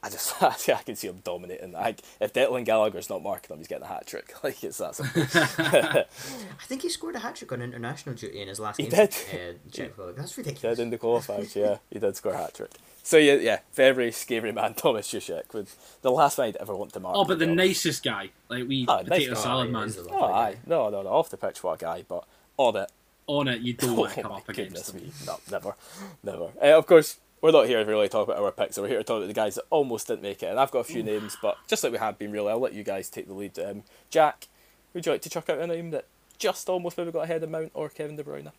I 0.02 0.10
just 0.10 0.42
I 0.44 0.52
can 0.84 0.96
see 0.96 1.08
him 1.08 1.20
dominating. 1.24 1.72
Like 1.72 2.02
if 2.20 2.34
Declan 2.34 2.66
Gallagher's 2.66 3.10
not 3.10 3.24
marking 3.24 3.54
him, 3.54 3.60
he's 3.60 3.68
getting 3.68 3.86
a 3.86 3.88
hat 3.88 4.06
trick. 4.08 4.34
Like 4.44 4.64
it's 4.64 4.78
that 4.80 4.96
simple. 4.96 5.24
I 5.66 6.66
think 6.66 6.82
he 6.82 6.90
scored 6.90 7.16
a 7.16 7.20
hat 7.20 7.36
trick 7.36 7.52
on 7.52 7.62
international 7.62 8.16
duty 8.16 8.42
in 8.42 8.48
his 8.48 8.60
last 8.60 8.78
He 8.78 8.88
game. 8.88 9.00
did. 9.00 9.14
for, 9.14 9.36
Uh, 9.38 9.54
Czech 9.72 9.88
Republic. 9.90 10.16
That's 10.18 10.36
He 10.36 10.42
ridiculous. 10.42 10.78
did 10.78 10.84
in 10.84 10.90
the 10.90 10.98
qualifiers, 10.98 11.56
yeah, 11.56 11.78
he 11.90 12.00
did 12.00 12.16
score 12.16 12.34
a 12.34 12.38
hat 12.38 12.54
trick. 12.56 12.72
So 13.06 13.18
yeah, 13.18 13.34
yeah, 13.36 13.60
very 13.74 14.12
scary 14.12 14.52
man, 14.54 14.74
Thomas 14.76 15.08
Soucek, 15.12 15.54
with 15.54 15.98
the 16.02 16.12
last 16.12 16.38
man 16.38 16.48
I'd 16.50 16.56
ever 16.58 16.76
want 16.76 16.94
to 16.94 17.00
mark. 17.02 17.16
Oh, 17.18 17.26
but 17.26 17.38
the 17.40 17.46
to 17.46 17.54
nicest 17.54 18.02
guy. 18.04 18.30
Like, 18.50 18.68
we 18.68 18.86
Oh, 18.88 18.96
nice 18.98 19.06
potato 19.08 19.34
guy. 19.34 19.40
salad 19.42 19.68
Oh, 19.68 19.72
man. 19.72 19.84
he 19.84 19.88
is 19.90 19.98
a 19.98 20.10
Oh, 20.10 20.20
lovely 20.22 20.34
aye, 20.36 20.56
no, 20.66 20.90
no, 20.90 21.02
no, 21.02 21.10
off 21.10 21.30
the 21.30 21.38
pitch, 21.38 21.62
what 21.64 21.74
a 21.82 21.86
guy, 21.86 22.06
but 22.08 22.24
on 22.58 22.76
it, 22.78 22.90
On 23.28 23.48
it, 23.48 23.62
you 23.62 23.74
don't 23.74 23.96
want 23.96 24.14
to 24.16 24.20
oh 24.20 24.24
come 24.24 24.32
my 24.32 24.38
up 24.40 24.50
against 24.50 24.92
goodness 24.94 24.94
him. 24.94 25.02
me, 25.02 25.12
no, 25.26 25.38
never, 25.52 25.76
never. 26.24 26.46
Uh, 26.62 26.78
of 26.78 26.86
course, 26.86 27.20
we're 27.42 27.52
not 27.52 27.68
here 27.68 27.84
to 27.84 27.90
really 27.90 28.10
talk 28.10 28.28
about 28.28 28.42
our 28.42 28.52
picks. 28.52 28.78
We're 28.78 28.88
here 28.90 28.98
to 28.98 29.04
talk 29.04 29.18
about 29.18 29.28
the 29.28 29.34
guys 29.34 29.56
that 29.56 29.64
almost 29.70 30.08
didn't 30.08 30.22
make 30.24 30.44
it, 30.44 30.48
and 30.48 30.60
I've 30.60 30.72
got 30.72 30.80
a 30.80 30.84
few 30.84 31.04
names, 31.04 31.38
but 31.42 31.58
just 31.68 31.84
like 31.84 31.94
we 31.94 32.00
have 32.00 32.18
been, 32.20 32.32
really, 32.32 32.50
I'll 32.52 32.60
let 32.60 32.74
you 32.74 32.84
guys 32.84 33.10
take 33.10 33.28
the 33.28 33.34
lead. 33.34 33.58
Um, 33.60 33.84
Jack, 34.10 34.48
would 34.94 35.06
you 35.06 35.12
like 35.12 35.22
to 35.22 35.30
chuck 35.30 35.50
out 35.50 35.60
a 35.60 35.68
name 35.68 35.92
that 35.92 36.06
just 36.38 36.68
almost 36.70 36.98
maybe 36.98 37.12
got 37.12 37.22
ahead 37.24 37.44
of 37.44 37.50
Mount 37.50 37.72
or 37.74 37.90
Kevin 37.90 38.16
De 38.18 38.24
Bruyne? 38.24 38.52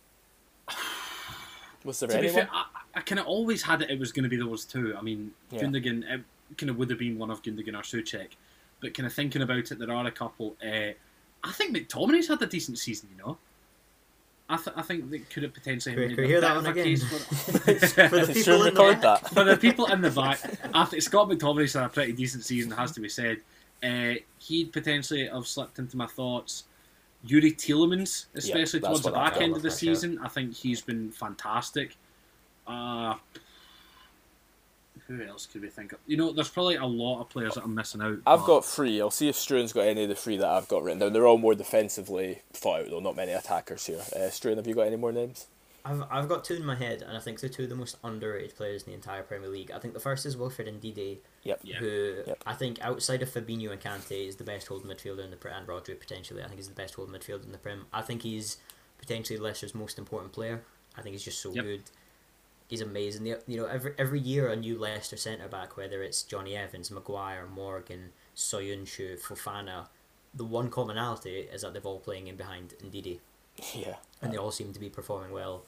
Was 1.83 1.99
there 1.99 2.09
To 2.09 2.13
be 2.15 2.27
anyone? 2.27 2.35
fair, 2.47 2.49
I, 2.51 2.65
I 2.95 3.01
kind 3.01 3.19
of 3.19 3.27
always 3.27 3.61
had 3.61 3.81
it. 3.83 3.91
It 3.91 3.99
was 3.99 4.11
going 4.11 4.23
to 4.23 4.29
be 4.29 4.37
those 4.37 4.65
two. 4.65 4.95
I 4.97 5.01
mean, 5.01 5.31
Yeah. 5.51 5.61
Gundogan 5.61 6.03
it 6.11 6.57
kind 6.57 6.69
of 6.69 6.77
would 6.77 6.89
have 6.89 6.99
been 6.99 7.17
one 7.17 7.29
of 7.31 7.41
Gundogan 7.43 7.75
or 7.75 7.81
Soucek, 7.81 8.29
but 8.81 8.93
kind 8.93 9.05
of 9.07 9.13
thinking 9.13 9.41
about 9.41 9.71
it, 9.71 9.79
there 9.79 9.91
are 9.91 10.05
a 10.07 10.11
couple. 10.11 10.55
Uh, 10.63 10.91
I 11.43 11.51
think 11.51 11.75
McTominay's 11.75 12.27
had 12.27 12.41
a 12.41 12.47
decent 12.47 12.79
season. 12.79 13.09
You 13.15 13.23
know, 13.23 13.37
I, 14.47 14.57
th- 14.57 14.75
I 14.75 14.81
think 14.83 15.09
they 15.09 15.19
could 15.19 15.43
have 15.43 15.53
potentially 15.53 15.95
Can 15.95 16.07
made 16.07 16.15
can 16.15 16.23
a 16.23 16.27
hear 16.27 16.41
bit 16.41 16.47
that 16.47 16.57
of 16.57 16.65
a 16.65 16.69
again? 16.69 16.83
case 16.85 17.03
for 17.09 17.19
For 18.09 18.25
the 18.25 18.33
people 18.33 18.63
in 18.65 18.73
the 18.75 18.81
back. 18.81 19.01
that? 19.01 19.29
for 19.29 19.43
the 19.43 19.57
people 19.57 19.85
in 19.87 20.01
the 20.01 20.11
back, 20.11 20.39
I 20.73 20.85
think 20.85 21.01
Scott 21.01 21.29
McTominay's 21.29 21.73
had 21.73 21.83
a 21.85 21.89
pretty 21.89 22.13
decent 22.13 22.43
season, 22.43 22.71
has 22.71 22.91
to 22.93 22.99
be 23.01 23.09
said. 23.09 23.37
Uh, 23.83 24.13
he'd 24.39 24.71
potentially 24.71 25.27
have 25.27 25.47
slipped 25.47 25.79
into 25.79 25.97
my 25.97 26.05
thoughts. 26.07 26.65
Youri 27.27 27.55
Tielemans, 27.55 28.27
especially 28.35 28.79
that's 28.79 28.87
towards 28.89 29.01
the 29.01 29.11
back 29.11 29.41
end 29.41 29.55
of 29.55 29.63
the 29.63 29.69
my 29.69 29.73
pick, 29.73 29.81
yeah. 29.81 29.93
season, 29.93 30.19
I 30.23 30.27
think 30.27 30.53
he's 30.53 30.81
been 30.81 31.11
fantastic. 31.11 31.95
Uh, 32.67 33.15
who 35.07 35.21
else 35.23 35.45
could 35.45 35.61
we 35.61 35.69
think 35.69 35.91
of? 35.93 35.99
You 36.07 36.17
know, 36.17 36.31
there's 36.31 36.49
probably 36.49 36.75
a 36.75 36.85
lot 36.85 37.21
of 37.21 37.29
players 37.29 37.53
that 37.55 37.63
I'm 37.63 37.75
missing 37.75 38.01
out. 38.01 38.19
I've 38.25 38.39
but- 38.39 38.45
got 38.47 38.65
three. 38.65 38.99
I'll 39.01 39.11
see 39.11 39.29
if 39.29 39.35
Struan's 39.35 39.73
got 39.73 39.81
any 39.87 40.03
of 40.03 40.09
the 40.09 40.15
three 40.15 40.37
that 40.37 40.47
I've 40.49 40.67
got 40.67 40.83
written 40.83 40.99
down. 40.99 41.13
They're 41.13 41.27
all 41.27 41.37
more 41.37 41.55
defensively 41.55 42.41
thought 42.53 42.81
out, 42.81 42.89
though. 42.89 42.99
Not 42.99 43.15
many 43.15 43.31
attackers 43.33 43.85
here. 43.85 43.99
Uh, 44.15 44.29
Struan, 44.29 44.57
have 44.57 44.67
you 44.67 44.75
got 44.75 44.87
any 44.87 44.95
more 44.95 45.11
names? 45.11 45.47
I've, 45.87 46.01
I've 46.09 46.27
got 46.27 46.43
two 46.43 46.55
in 46.55 46.65
my 46.65 46.73
head, 46.73 47.03
and 47.03 47.15
I 47.15 47.19
think 47.19 47.39
they're 47.39 47.49
two 47.49 47.65
of 47.65 47.69
the 47.69 47.75
most 47.75 47.97
underrated 48.03 48.55
players 48.55 48.81
in 48.83 48.89
the 48.89 48.95
entire 48.95 49.21
Premier 49.21 49.49
League. 49.49 49.69
I 49.69 49.77
think 49.77 49.93
the 49.93 49.99
first 49.99 50.25
is 50.25 50.35
Wilfred 50.35 50.67
Ndidi, 50.67 51.17
Yep. 51.43 51.61
Who 51.77 52.15
Yep. 52.25 52.43
I 52.47 52.53
think 52.55 52.79
outside 52.81 53.21
of 53.21 53.29
Fabinho 53.29 53.71
and 53.71 53.79
Kante 53.79 54.27
is 54.27 54.37
the 54.37 54.43
best 54.43 54.65
holding 54.67 54.89
midfielder 54.89 55.23
in 55.23 55.29
the 55.29 55.37
Prem, 55.37 55.53
and 55.59 55.67
Rodri 55.67 55.99
potentially. 55.99 56.41
I 56.41 56.45
think 56.47 56.57
he's 56.57 56.67
the 56.69 56.73
best 56.73 56.95
holding 56.95 57.13
midfielder 57.13 57.43
in 57.45 57.51
the 57.51 57.59
Prem. 57.59 57.85
I 57.93 58.01
think 58.01 58.23
he's 58.23 58.57
potentially 58.97 59.37
Leicester's 59.37 59.75
most 59.75 59.99
important 59.99 60.33
player. 60.33 60.63
I 60.97 61.03
think 61.03 61.13
he's 61.13 61.23
just 61.23 61.39
so 61.39 61.51
Yep. 61.53 61.63
good. 61.63 61.81
He's 62.67 62.81
amazing. 62.81 63.23
The- 63.23 63.41
You 63.47 63.57
know, 63.57 63.65
every 63.65 63.93
every 63.97 64.19
year 64.19 64.47
a 64.49 64.55
new 64.55 64.77
Leicester 64.79 65.17
centre 65.17 65.47
back, 65.47 65.77
whether 65.77 66.01
it's 66.03 66.23
Jonny 66.23 66.55
Evans, 66.55 66.89
Maguire, 66.91 67.45
Morgan, 67.47 68.11
Soyuncu, 68.35 69.19
Fofana, 69.21 69.87
the 70.33 70.45
one 70.45 70.69
commonality 70.69 71.39
is 71.51 71.61
that 71.61 71.73
they've 71.73 71.85
all 71.85 71.99
playing 71.99 72.27
in 72.27 72.35
behind 72.35 72.73
Ndidi 72.83 73.19
Yeah. 73.73 73.95
and 74.21 74.33
they 74.33 74.37
all 74.37 74.51
seem 74.51 74.73
to 74.73 74.79
be 74.79 74.89
performing 74.89 75.31
well. 75.31 75.63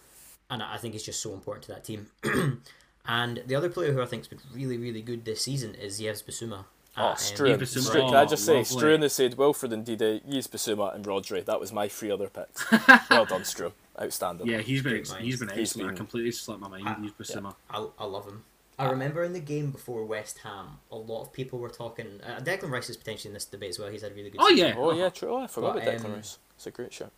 And 0.50 0.62
I 0.64 0.76
I 0.76 0.78
think 0.78 0.96
it's 0.96 1.04
just 1.06 1.22
so 1.22 1.34
important 1.34 1.66
to 1.66 1.72
that 1.74 1.84
team. 1.84 2.08
and 3.06 3.44
the 3.46 3.56
other 3.56 3.70
player 3.70 3.94
who 3.94 4.02
I 4.02 4.06
think's 4.06 4.28
been 4.28 4.40
really, 4.54 4.78
really 4.78 5.02
good 5.02 5.24
this 5.26 5.42
season 5.44 5.76
is 5.76 6.00
Yves 6.02 6.24
Bissouma. 6.24 6.66
Oh, 7.00 7.12
at, 7.12 7.18
Struan. 7.18 7.60
Bissouma. 7.60 7.92
Can 7.92 8.16
I 8.16 8.24
Oh, 8.24 8.26
just 8.26 8.44
say, 8.46 8.58
lovely. 8.58 8.76
Struan 8.82 9.02
has 9.04 9.14
said 9.14 9.36
Wilfred 9.38 9.72
Ndidi, 9.72 10.22
Yves 10.28 10.48
Bissouma 10.48 10.96
and 10.96 11.06
Rodri. 11.06 11.46
That 11.46 11.60
was 11.60 11.72
my 11.72 11.88
three 11.88 12.10
other 12.10 12.28
picks. 12.28 12.70
well 13.12 13.26
done, 13.26 13.42
Struan. 13.44 13.72
Outstanding. 14.02 14.48
Yeah, 14.48 14.60
he's 14.60 14.84
been 14.84 14.96
ex- 14.98 15.14
he's 15.16 15.40
been 15.40 15.50
He's 15.50 15.70
excellent. 15.70 15.88
been- 15.90 15.96
I 15.96 15.98
completely 15.98 16.32
slipped 16.32 16.62
my 16.62 16.68
mind. 16.70 16.84
Ah, 16.88 16.98
He's 17.02 17.12
Bissouma. 17.12 17.56
I, 17.70 17.88
I 17.98 18.06
love 18.06 18.28
him. 18.28 18.44
I 18.80 18.90
remember 18.92 19.24
in 19.24 19.34
the 19.34 19.40
game 19.40 19.72
before 19.72 20.06
West 20.06 20.38
Ham, 20.44 20.78
a 20.92 20.96
lot 20.96 21.24
of 21.24 21.34
people 21.34 21.58
were 21.58 21.70
talking. 21.70 22.22
Uh, 22.24 22.40
Declan 22.40 22.70
Rice 22.70 22.92
is 22.92 22.98
potentially 22.98 23.30
in 23.32 23.34
this 23.34 23.46
debate 23.46 23.70
as 23.70 23.80
well. 23.80 23.90
He's 23.90 24.04
had 24.04 24.12
a 24.12 24.16
really 24.16 24.30
good. 24.30 24.40
Oh, 24.40 24.50
season. 24.50 24.68
yeah. 24.68 24.76
Oh, 24.78 24.92
yeah, 24.94 25.10
true. 25.10 25.30
Oh, 25.34 25.38
I 25.38 25.48
forgot 25.48 25.74
But, 25.74 25.84
about 25.88 26.00
Declan 26.00 26.06
um, 26.06 26.14
Rice. 26.14 26.38
It's 26.56 26.68
a 26.68 26.72
great 26.72 26.94
show. 26.94 27.10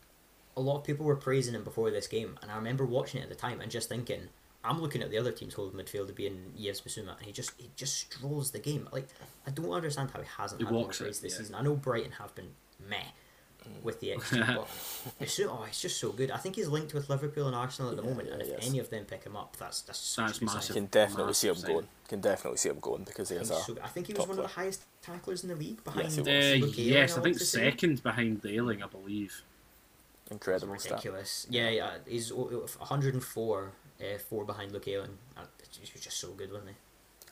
a 0.56 0.62
lot 0.62 0.78
of 0.78 0.84
people 0.86 1.06
were 1.06 1.18
praising 1.18 1.54
him 1.54 1.66
before 1.66 1.92
this 1.92 2.08
game, 2.08 2.38
and 2.42 2.50
I 2.50 2.56
remember 2.56 2.86
watching 2.86 3.20
it 3.20 3.24
at 3.24 3.30
the 3.30 3.36
time 3.36 3.60
and 3.60 3.70
just 3.70 3.90
thinking, 3.90 4.30
I'm 4.64 4.82
looking 4.82 5.02
at 5.02 5.10
the 5.12 5.18
other 5.18 5.32
team's 5.34 5.54
holding 5.54 5.78
midfielder 5.78 6.16
being 6.16 6.54
Yves 6.58 6.80
Bissouma, 6.82 7.18
and 7.18 7.26
he 7.26 7.32
just 7.34 7.52
he 7.58 7.70
just 7.76 7.98
strolls 7.98 8.52
the 8.52 8.60
game. 8.60 8.88
Like 8.94 9.08
I 9.46 9.52
don't 9.52 9.70
understand 9.72 10.12
how 10.12 10.22
he 10.22 10.28
hasn't 10.38 10.62
He 10.62 10.66
had 10.66 10.74
more 10.74 10.84
walks 10.84 11.02
it, 11.02 11.04
praise 11.04 11.20
this 11.20 11.34
yeah. 11.34 11.38
season. 11.40 11.56
I 11.56 11.62
know 11.62 11.76
Brighton 11.76 12.12
have 12.14 12.34
been 12.36 12.52
meh, 12.90 12.98
with 13.84 14.00
the 14.00 14.10
XG. 14.10 14.46
but 14.56 14.68
it's 15.20 15.34
so, 15.34 15.50
oh, 15.50 15.64
it's 15.68 15.82
just 15.82 16.00
so 16.00 16.12
good. 16.12 16.32
I 16.32 16.38
think 16.38 16.56
he's 16.56 16.68
linked 16.68 16.94
with 16.94 17.10
Liverpool 17.10 17.48
and 17.48 17.56
Arsenal 17.56 17.92
at 17.92 17.98
the 17.98 18.04
moment, 18.04 18.30
and 18.30 18.42
if 18.42 18.48
yes. 18.48 18.68
any 18.68 18.80
of 18.80 18.90
them 18.90 19.06
pick 19.06 19.24
him 19.24 19.36
up, 19.36 19.56
that's 19.58 19.82
that's 19.82 20.00
such 20.00 20.26
That's 20.28 20.42
a 20.42 20.46
massive. 20.46 20.64
sign. 20.64 20.74
Can 20.76 20.86
definitely 20.88 21.34
see 21.34 21.48
him 21.48 21.54
Massive 21.56 21.68
going. 21.70 21.88
Can 22.08 22.22
definitely 22.22 22.58
see 22.58 22.70
him 22.70 22.80
going 22.80 23.04
because 23.04 23.30
he 23.30 23.38
He's 23.38 23.50
is 23.52 23.58
a 23.58 23.62
so. 23.62 23.78
I 23.84 23.88
think 23.88 24.08
he 24.08 24.14
was 24.14 24.20
top 24.20 24.30
one 24.30 24.38
of 24.40 24.44
the 24.44 24.50
highest 24.50 24.84
tacklers 25.02 25.44
in 25.44 25.50
the 25.50 25.56
league 25.56 25.84
behind. 25.84 26.12
he 26.12 26.20
was. 26.22 26.28
Uh, 26.28 26.68
yes, 26.76 27.12
I 27.12 27.16
want 27.16 27.24
think 27.26 27.38
to 27.38 27.46
say. 27.46 27.70
second 27.72 28.04
behind 28.04 28.46
Ayling, 28.46 28.84
I 28.84 28.88
believe. 28.88 29.42
incredible 30.32 30.78
stat. 30.80 30.92
ridiculous. 30.92 31.48
Yeah, 31.50 31.70
yeah, 31.70 31.92
he's 32.08 32.32
o- 32.32 32.50
o- 32.52 32.68
104, 32.80 33.72
uh, 34.02 34.04
four 34.30 34.46
behind 34.46 34.72
Luke 34.72 34.88
Ayling. 34.88 35.18
Uh, 35.38 35.42
He 35.72 35.92
was 35.94 36.04
just 36.04 36.18
so 36.20 36.30
good, 36.32 36.52
wasn't 36.52 36.70
he? 36.70 36.76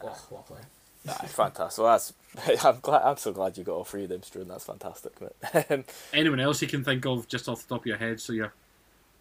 Oh, 0.04 0.08
what 0.30 0.40
a 0.42 0.44
player. 0.44 0.62
Aye, 1.08 1.28
fantastic. 1.28 1.84
Well, 1.84 1.92
that's 1.94 2.66
I'm 2.66 2.80
glad. 2.82 3.02
I'm 3.04 3.18
so 3.18 3.32
glad 3.32 3.58
you 3.58 3.64
got 3.64 3.74
all 3.76 3.84
three 3.84 4.04
of 4.04 4.10
them, 4.10 4.22
Struan. 4.22 4.48
That's 4.48 4.66
fantastic. 4.66 5.14
Mate. 5.22 5.66
Um, 5.70 5.84
Anyone 6.14 6.40
else 6.40 6.62
you 6.62 6.68
can 6.68 6.84
think 6.84 7.06
of 7.06 7.28
just 7.28 7.48
off 7.48 7.66
the 7.68 7.76
top 7.76 7.82
of 7.84 7.88
your 7.88 7.98
head, 7.98 8.20
so 8.20 8.34
you're, 8.34 8.54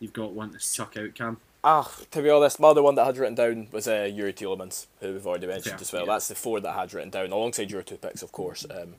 you've 0.01 0.13
got 0.13 0.33
one 0.33 0.53
to 0.53 0.59
chuck 0.59 0.97
out, 0.97 1.15
Cam? 1.15 1.39
ah, 1.65 1.91
to 2.13 2.23
be 2.23 2.31
honest, 2.31 2.61
my 2.61 2.69
other 2.69 2.83
one 2.83 2.95
that 2.95 3.03
I 3.03 3.07
had 3.07 3.19
written 3.19 3.35
down 3.35 3.67
was 3.73 3.89
uh, 3.89 4.03
Youri 4.09 4.33
Tielemans, 4.35 4.87
who 5.01 5.13
we've 5.15 5.27
already 5.27 5.49
mentioned 5.49 5.75
Yeah, 5.77 5.81
as 5.81 5.93
well. 5.93 6.07
yeah. 6.07 6.13
That's 6.13 6.29
the 6.29 6.35
four 6.37 6.61
that 6.61 6.69
I 6.77 6.81
had 6.83 6.95
written 6.95 7.11
down, 7.11 7.33
alongside 7.33 7.71
your 7.73 7.83
two 7.83 7.97
picks, 7.97 8.23
of 8.23 8.31
course. 8.31 8.65
Um, 8.71 8.95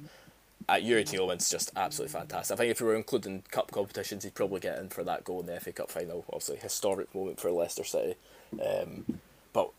at 0.67 0.83
Youri 0.83 1.03
Tielemans, 1.03 1.49
just 1.49 1.71
absolutely 1.77 2.11
fantastic. 2.11 2.53
I 2.53 2.57
think 2.57 2.71
if 2.71 2.81
we 2.81 2.87
were 2.87 2.95
including 2.95 3.43
cup 3.51 3.71
competitions, 3.71 4.25
he'd 4.25 4.35
probably 4.35 4.59
get 4.59 4.79
in 4.79 4.89
for 4.89 5.03
that 5.05 5.23
goal 5.23 5.39
in 5.39 5.45
the 5.45 5.57
FA 5.61 5.71
Cup 5.71 5.89
final. 5.89 6.25
Obviously, 6.27 6.57
historic 6.57 7.13
moment 7.15 7.39
for 7.39 7.51
Leicester 7.51 7.85
City. 7.85 8.15
Um, 8.53 9.19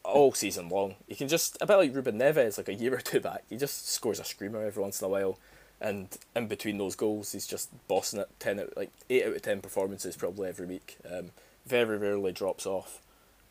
all 0.08 0.32
season 0.32 0.68
long, 0.68 0.96
he 1.06 1.14
can 1.14 1.28
just 1.28 1.58
a 1.60 1.66
bit 1.66 1.76
like 1.76 1.94
Ruben 1.94 2.18
Neves, 2.18 2.56
like 2.56 2.68
a 2.68 2.74
year 2.74 2.94
or 2.94 3.00
two 3.00 3.20
back. 3.20 3.44
He 3.48 3.56
just 3.56 3.88
scores 3.88 4.18
a 4.18 4.24
screamer 4.24 4.62
every 4.62 4.82
once 4.82 5.00
in 5.00 5.06
a 5.06 5.08
while, 5.08 5.38
and 5.80 6.08
in 6.34 6.48
between 6.48 6.78
those 6.78 6.96
goals, 6.96 7.32
he's 7.32 7.46
just 7.46 7.70
bossing 7.88 8.20
it. 8.20 8.28
Ten 8.38 8.58
out, 8.58 8.76
like 8.76 8.90
eight 9.10 9.24
out 9.24 9.36
of 9.36 9.42
ten 9.42 9.60
performances 9.60 10.16
probably 10.16 10.48
every 10.48 10.66
week. 10.66 10.96
Um, 11.10 11.30
very 11.66 11.98
rarely 11.98 12.32
drops 12.32 12.66
off. 12.66 13.02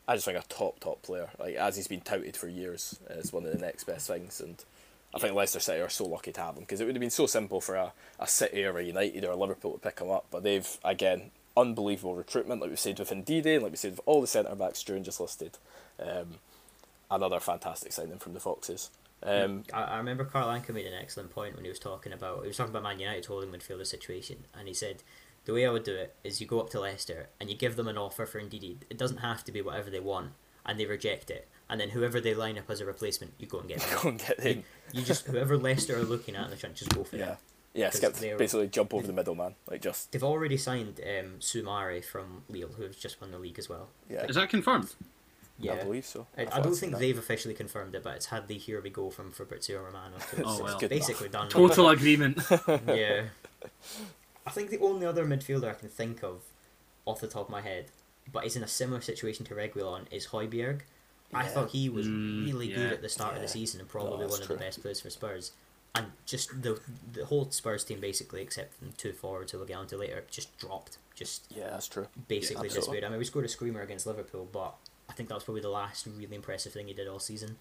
I 0.07 0.15
just 0.15 0.25
think 0.25 0.37
a 0.37 0.47
top 0.47 0.79
top 0.79 1.01
player, 1.01 1.29
like 1.39 1.55
as 1.55 1.75
he's 1.75 1.87
been 1.87 2.01
touted 2.01 2.35
for 2.35 2.47
years 2.47 2.99
as 3.07 3.31
one 3.31 3.45
of 3.45 3.51
the 3.51 3.59
next 3.59 3.83
best 3.83 4.07
things, 4.07 4.41
and 4.41 4.63
I 5.13 5.19
think 5.19 5.35
Leicester 5.35 5.59
City 5.59 5.81
are 5.81 5.89
so 5.89 6.05
lucky 6.05 6.31
to 6.31 6.41
have 6.41 6.55
him 6.55 6.61
because 6.61 6.81
it 6.81 6.85
would 6.85 6.95
have 6.95 7.01
been 7.01 7.09
so 7.09 7.27
simple 7.27 7.61
for 7.61 7.75
a, 7.75 7.93
a 8.19 8.27
City 8.27 8.65
or 8.65 8.77
a 8.77 8.83
United 8.83 9.23
or 9.25 9.31
a 9.31 9.35
Liverpool 9.35 9.73
to 9.73 9.79
pick 9.79 9.99
him 9.99 10.09
up, 10.09 10.25
but 10.31 10.43
they've 10.43 10.77
again 10.83 11.31
unbelievable 11.55 12.15
recruitment, 12.15 12.61
like 12.61 12.69
we've 12.69 12.79
said 12.79 12.99
with 12.99 13.09
Ndidi, 13.09 13.55
and 13.55 13.63
like 13.63 13.71
we 13.71 13.77
said 13.77 13.91
with 13.91 14.01
all 14.05 14.21
the 14.21 14.27
centre 14.27 14.55
backs 14.55 14.83
Struan 14.83 15.03
just 15.03 15.19
listed. 15.19 15.57
Um, 15.99 16.35
another 17.09 17.39
fantastic 17.39 17.91
signing 17.91 18.19
from 18.19 18.33
the 18.33 18.39
Foxes. 18.39 18.89
Um, 19.23 19.63
I, 19.73 19.83
I 19.83 19.97
remember 19.97 20.25
Carl 20.25 20.47
Anka 20.47 20.69
made 20.73 20.85
an 20.85 20.93
excellent 20.93 21.31
point 21.31 21.55
when 21.55 21.63
he 21.65 21.69
was 21.69 21.79
talking 21.79 22.13
about 22.13 22.41
he 22.43 22.47
was 22.47 22.57
talking 22.57 22.71
about 22.71 22.83
Man 22.83 22.99
United's 22.99 23.27
holding 23.27 23.49
midfielder 23.51 23.85
situation, 23.87 24.45
and 24.57 24.67
he 24.67 24.73
said 24.73 25.03
the 25.45 25.53
way 25.53 25.65
I 25.65 25.71
would 25.71 25.83
do 25.83 25.95
it 25.95 26.13
is 26.23 26.39
you 26.41 26.45
go 26.47 26.59
up 26.59 26.69
to 26.71 26.79
Leicester 26.79 27.29
and 27.39 27.49
you 27.49 27.55
give 27.55 27.77
them 27.77 27.87
an 27.87 27.97
offer 27.97 28.25
for 28.25 28.39
Ndidi. 28.39 28.77
It 28.89 28.97
doesn't 28.97 29.17
have 29.17 29.43
to 29.45 29.51
be 29.51 29.61
whatever 29.61 29.89
they 29.89 29.99
want, 29.99 30.33
and 30.65 30.79
they 30.79 30.85
reject 30.85 31.31
it, 31.31 31.47
and 31.69 31.81
then 31.81 31.89
whoever 31.89 32.21
they 32.21 32.35
line 32.35 32.59
up 32.59 32.69
as 32.69 32.79
a 32.79 32.85
replacement, 32.85 33.33
you 33.39 33.47
go 33.47 33.59
and 33.59 33.69
get 33.69 33.79
them. 33.81 33.99
go 34.03 34.09
and 34.09 34.19
get 34.19 34.39
him. 34.39 34.63
you 34.91 35.01
just 35.01 35.25
whoever 35.25 35.57
Leicester 35.57 35.97
are 35.97 36.03
looking 36.03 36.35
at 36.35 36.45
in 36.45 36.49
the 36.51 36.57
front, 36.57 36.75
just 36.75 36.91
go 36.93 37.03
for 37.03 37.15
Yeah, 37.17 37.25
them. 37.25 37.37
yeah. 37.73 37.89
'Cause 37.89 38.15
Skip 38.17 38.37
basically 38.37 38.67
jump 38.67 38.93
over 38.93 39.07
the 39.07 39.13
middleman, 39.13 39.55
like 39.67 39.81
just 39.81 40.11
They've 40.11 40.23
already 40.23 40.57
signed 40.57 40.99
um, 41.01 41.37
Soumare 41.39 42.05
from 42.05 42.43
Lille, 42.49 42.69
who 42.77 42.83
has 42.83 42.95
just 42.97 43.19
won 43.19 43.31
the 43.31 43.39
league 43.39 43.57
as 43.57 43.67
well. 43.67 43.87
yeah. 44.09 44.25
Is 44.27 44.35
that 44.35 44.49
confirmed? 44.49 44.93
Yeah. 45.59 45.73
I 45.73 45.83
believe 45.83 46.05
so. 46.05 46.27
I, 46.37 46.43
I 46.43 46.45
thought 46.45 46.63
don't 46.63 46.75
think 46.75 46.91
that. 46.93 46.99
they've 46.99 47.17
officially 47.17 47.53
confirmed 47.53 47.95
it, 47.95 48.03
but 48.03 48.15
it's 48.15 48.27
had 48.27 48.47
the 48.47 48.57
here 48.57 48.79
we 48.81 48.89
go 48.89 49.09
from 49.09 49.31
Fabrizio 49.31 49.81
Romano. 49.81 50.15
So 50.19 50.37
Oh, 50.45 50.51
it's, 50.51 50.61
well. 50.61 50.71
it's 50.73 50.79
Good 50.81 50.89
basically 50.89 51.29
done. 51.29 51.49
Total 51.49 51.89
agreement. 51.89 52.39
yeah. 52.87 53.23
I 54.45 54.49
think 54.51 54.69
the 54.69 54.79
only 54.79 55.05
other 55.05 55.25
midfielder 55.25 55.69
I 55.69 55.73
can 55.73 55.89
think 55.89 56.23
of 56.23 56.41
off 57.05 57.19
the 57.21 57.27
top 57.27 57.45
of 57.45 57.49
my 57.49 57.61
head, 57.61 57.85
but 58.31 58.45
is 58.45 58.55
in 58.55 58.63
a 58.63 58.67
similar 58.67 59.01
situation 59.01 59.45
to 59.47 59.55
Reguilon, 59.55 60.05
is 60.11 60.27
Højbjerg. 60.27 60.81
I 61.33 61.45
thought 61.45 61.71
he 61.71 61.89
was 61.89 62.07
Mm, 62.07 62.45
really 62.45 62.67
good 62.69 62.93
at 62.93 63.01
the 63.01 63.09
start 63.09 63.35
of 63.35 63.41
the 63.41 63.49
season 63.49 63.81
and 63.81 63.89
probably 63.89 64.19
that's 64.19 64.31
one 64.31 64.41
of 64.41 64.47
true. 64.47 64.55
the 64.55 64.63
best 64.63 64.81
players 64.81 65.01
for 65.01 65.09
Spurs. 65.09 65.51
And 65.95 66.11
just 66.25 66.61
the 66.61 66.79
the 67.11 67.25
whole 67.25 67.49
Spurs 67.51 67.83
team 67.83 67.99
basically, 67.99 68.41
except 68.41 68.75
from 68.75 68.91
two 68.97 69.11
forwards 69.11 69.51
who 69.51 69.57
we'll 69.57 69.67
get 69.67 69.77
onto 69.77 69.97
later, 69.97 70.23
just 70.29 70.55
dropped. 70.57 70.99
Just 71.15 71.45
Yeah, 71.49 71.71
that's 71.71 71.87
true. 71.87 72.07
basically 72.27 72.67
absolutely. 72.67 72.79
disappeared. 72.79 73.03
I 73.03 73.09
mean, 73.09 73.17
we 73.19 73.25
scored 73.25 73.43
a 73.45 73.49
screamer 73.49 73.81
against 73.81 74.05
Liverpool, 74.05 74.47
but 74.51 74.69
I 74.69 74.73
think 75.17 75.29
that 75.29 75.35
was 75.35 75.43
probably 75.43 75.61
the 75.61 75.69
last 75.69 76.07
really 76.07 76.35
impressive 76.35 76.71
thing 76.73 76.87
he 76.87 76.93
did 76.93 77.07
all 77.07 77.19
season. 77.19 77.57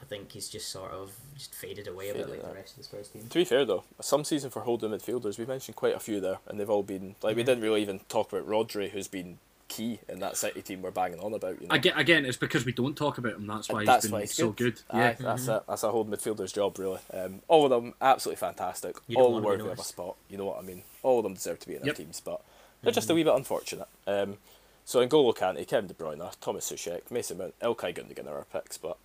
I 0.00 0.04
think 0.06 0.32
he's 0.32 0.48
just 0.48 0.68
sort 0.68 0.90
of 0.92 1.12
just 1.36 1.54
faded 1.54 1.86
away 1.88 2.10
a 2.10 2.14
bit 2.14 2.28
like 2.28 2.40
out. 2.40 2.48
the 2.48 2.54
rest 2.54 2.72
of 2.72 2.78
the 2.78 2.84
Spurs 2.84 3.08
team. 3.08 3.22
To 3.28 3.38
be 3.38 3.44
fair 3.44 3.64
though, 3.64 3.84
some 4.00 4.24
season 4.24 4.50
for 4.50 4.60
holding 4.62 4.90
midfielders, 4.90 5.38
we 5.38 5.46
mentioned 5.46 5.76
quite 5.76 5.94
a 5.94 6.00
few 6.00 6.20
there, 6.20 6.38
and 6.46 6.58
they've 6.58 6.68
all 6.70 6.82
been 6.82 7.14
like 7.22 7.36
we 7.36 7.42
didn't 7.42 7.62
really 7.62 7.82
even 7.82 8.00
talk 8.08 8.32
about 8.32 8.46
Rodri, 8.48 8.90
who's 8.90 9.08
been 9.08 9.38
key 9.66 9.98
in 10.08 10.20
that 10.20 10.36
City 10.36 10.60
team 10.62 10.82
we're 10.82 10.90
banging 10.90 11.20
on 11.20 11.32
about. 11.32 11.60
You 11.60 11.68
know? 11.68 11.74
Again, 11.74 11.94
again, 11.96 12.24
it's 12.26 12.36
because 12.36 12.66
we 12.66 12.72
don't 12.72 12.96
talk 12.96 13.16
about 13.18 13.34
him. 13.34 13.46
That's 13.46 13.68
why 13.70 13.84
That's 13.84 14.04
he's 14.04 14.10
been 14.10 14.14
why 14.18 14.20
he's 14.22 14.34
so 14.34 14.50
good. 14.50 14.74
good. 14.74 14.82
Aye, 14.90 14.98
Yeah. 14.98 15.12
that's 15.18 15.48
it. 15.48 15.62
That's 15.66 15.82
a 15.82 15.90
holding 15.90 16.12
midfielder's 16.12 16.52
job, 16.52 16.78
really. 16.78 17.00
Um, 17.12 17.40
all 17.48 17.64
of 17.64 17.70
them 17.70 17.94
absolutely 18.00 18.36
fantastic. 18.40 18.96
You 19.08 19.16
all 19.18 19.32
wanna 19.32 19.46
worthy 19.46 19.62
of 19.66 19.78
a 19.78 19.82
spot. 19.82 20.16
You 20.28 20.36
know 20.38 20.44
what 20.46 20.58
I 20.58 20.62
mean? 20.62 20.82
All 21.02 21.18
of 21.18 21.22
them 21.24 21.34
deserve 21.34 21.60
to 21.60 21.66
be 21.66 21.76
in 21.76 21.80
our 21.82 21.86
Yep. 21.86 21.96
teams, 21.96 22.20
but 22.20 22.42
they're 22.82 22.92
just 22.92 23.08
a 23.08 23.14
wee 23.14 23.22
bit 23.24 23.34
unfortunate. 23.34 23.88
Um, 24.06 24.36
so 24.84 25.06
N'Golo 25.06 25.34
Kante, 25.34 25.66
Kevin 25.66 25.88
De 25.88 25.94
Bruyne, 25.94 26.30
Thomas 26.40 26.70
Soucek, 26.70 27.10
Mason 27.10 27.38
Mount, 27.38 27.58
Ilkay 27.60 27.94
Gundogan 27.96 28.26
are 28.28 28.38
our 28.38 28.44
picks, 28.44 28.76
but 28.78 28.96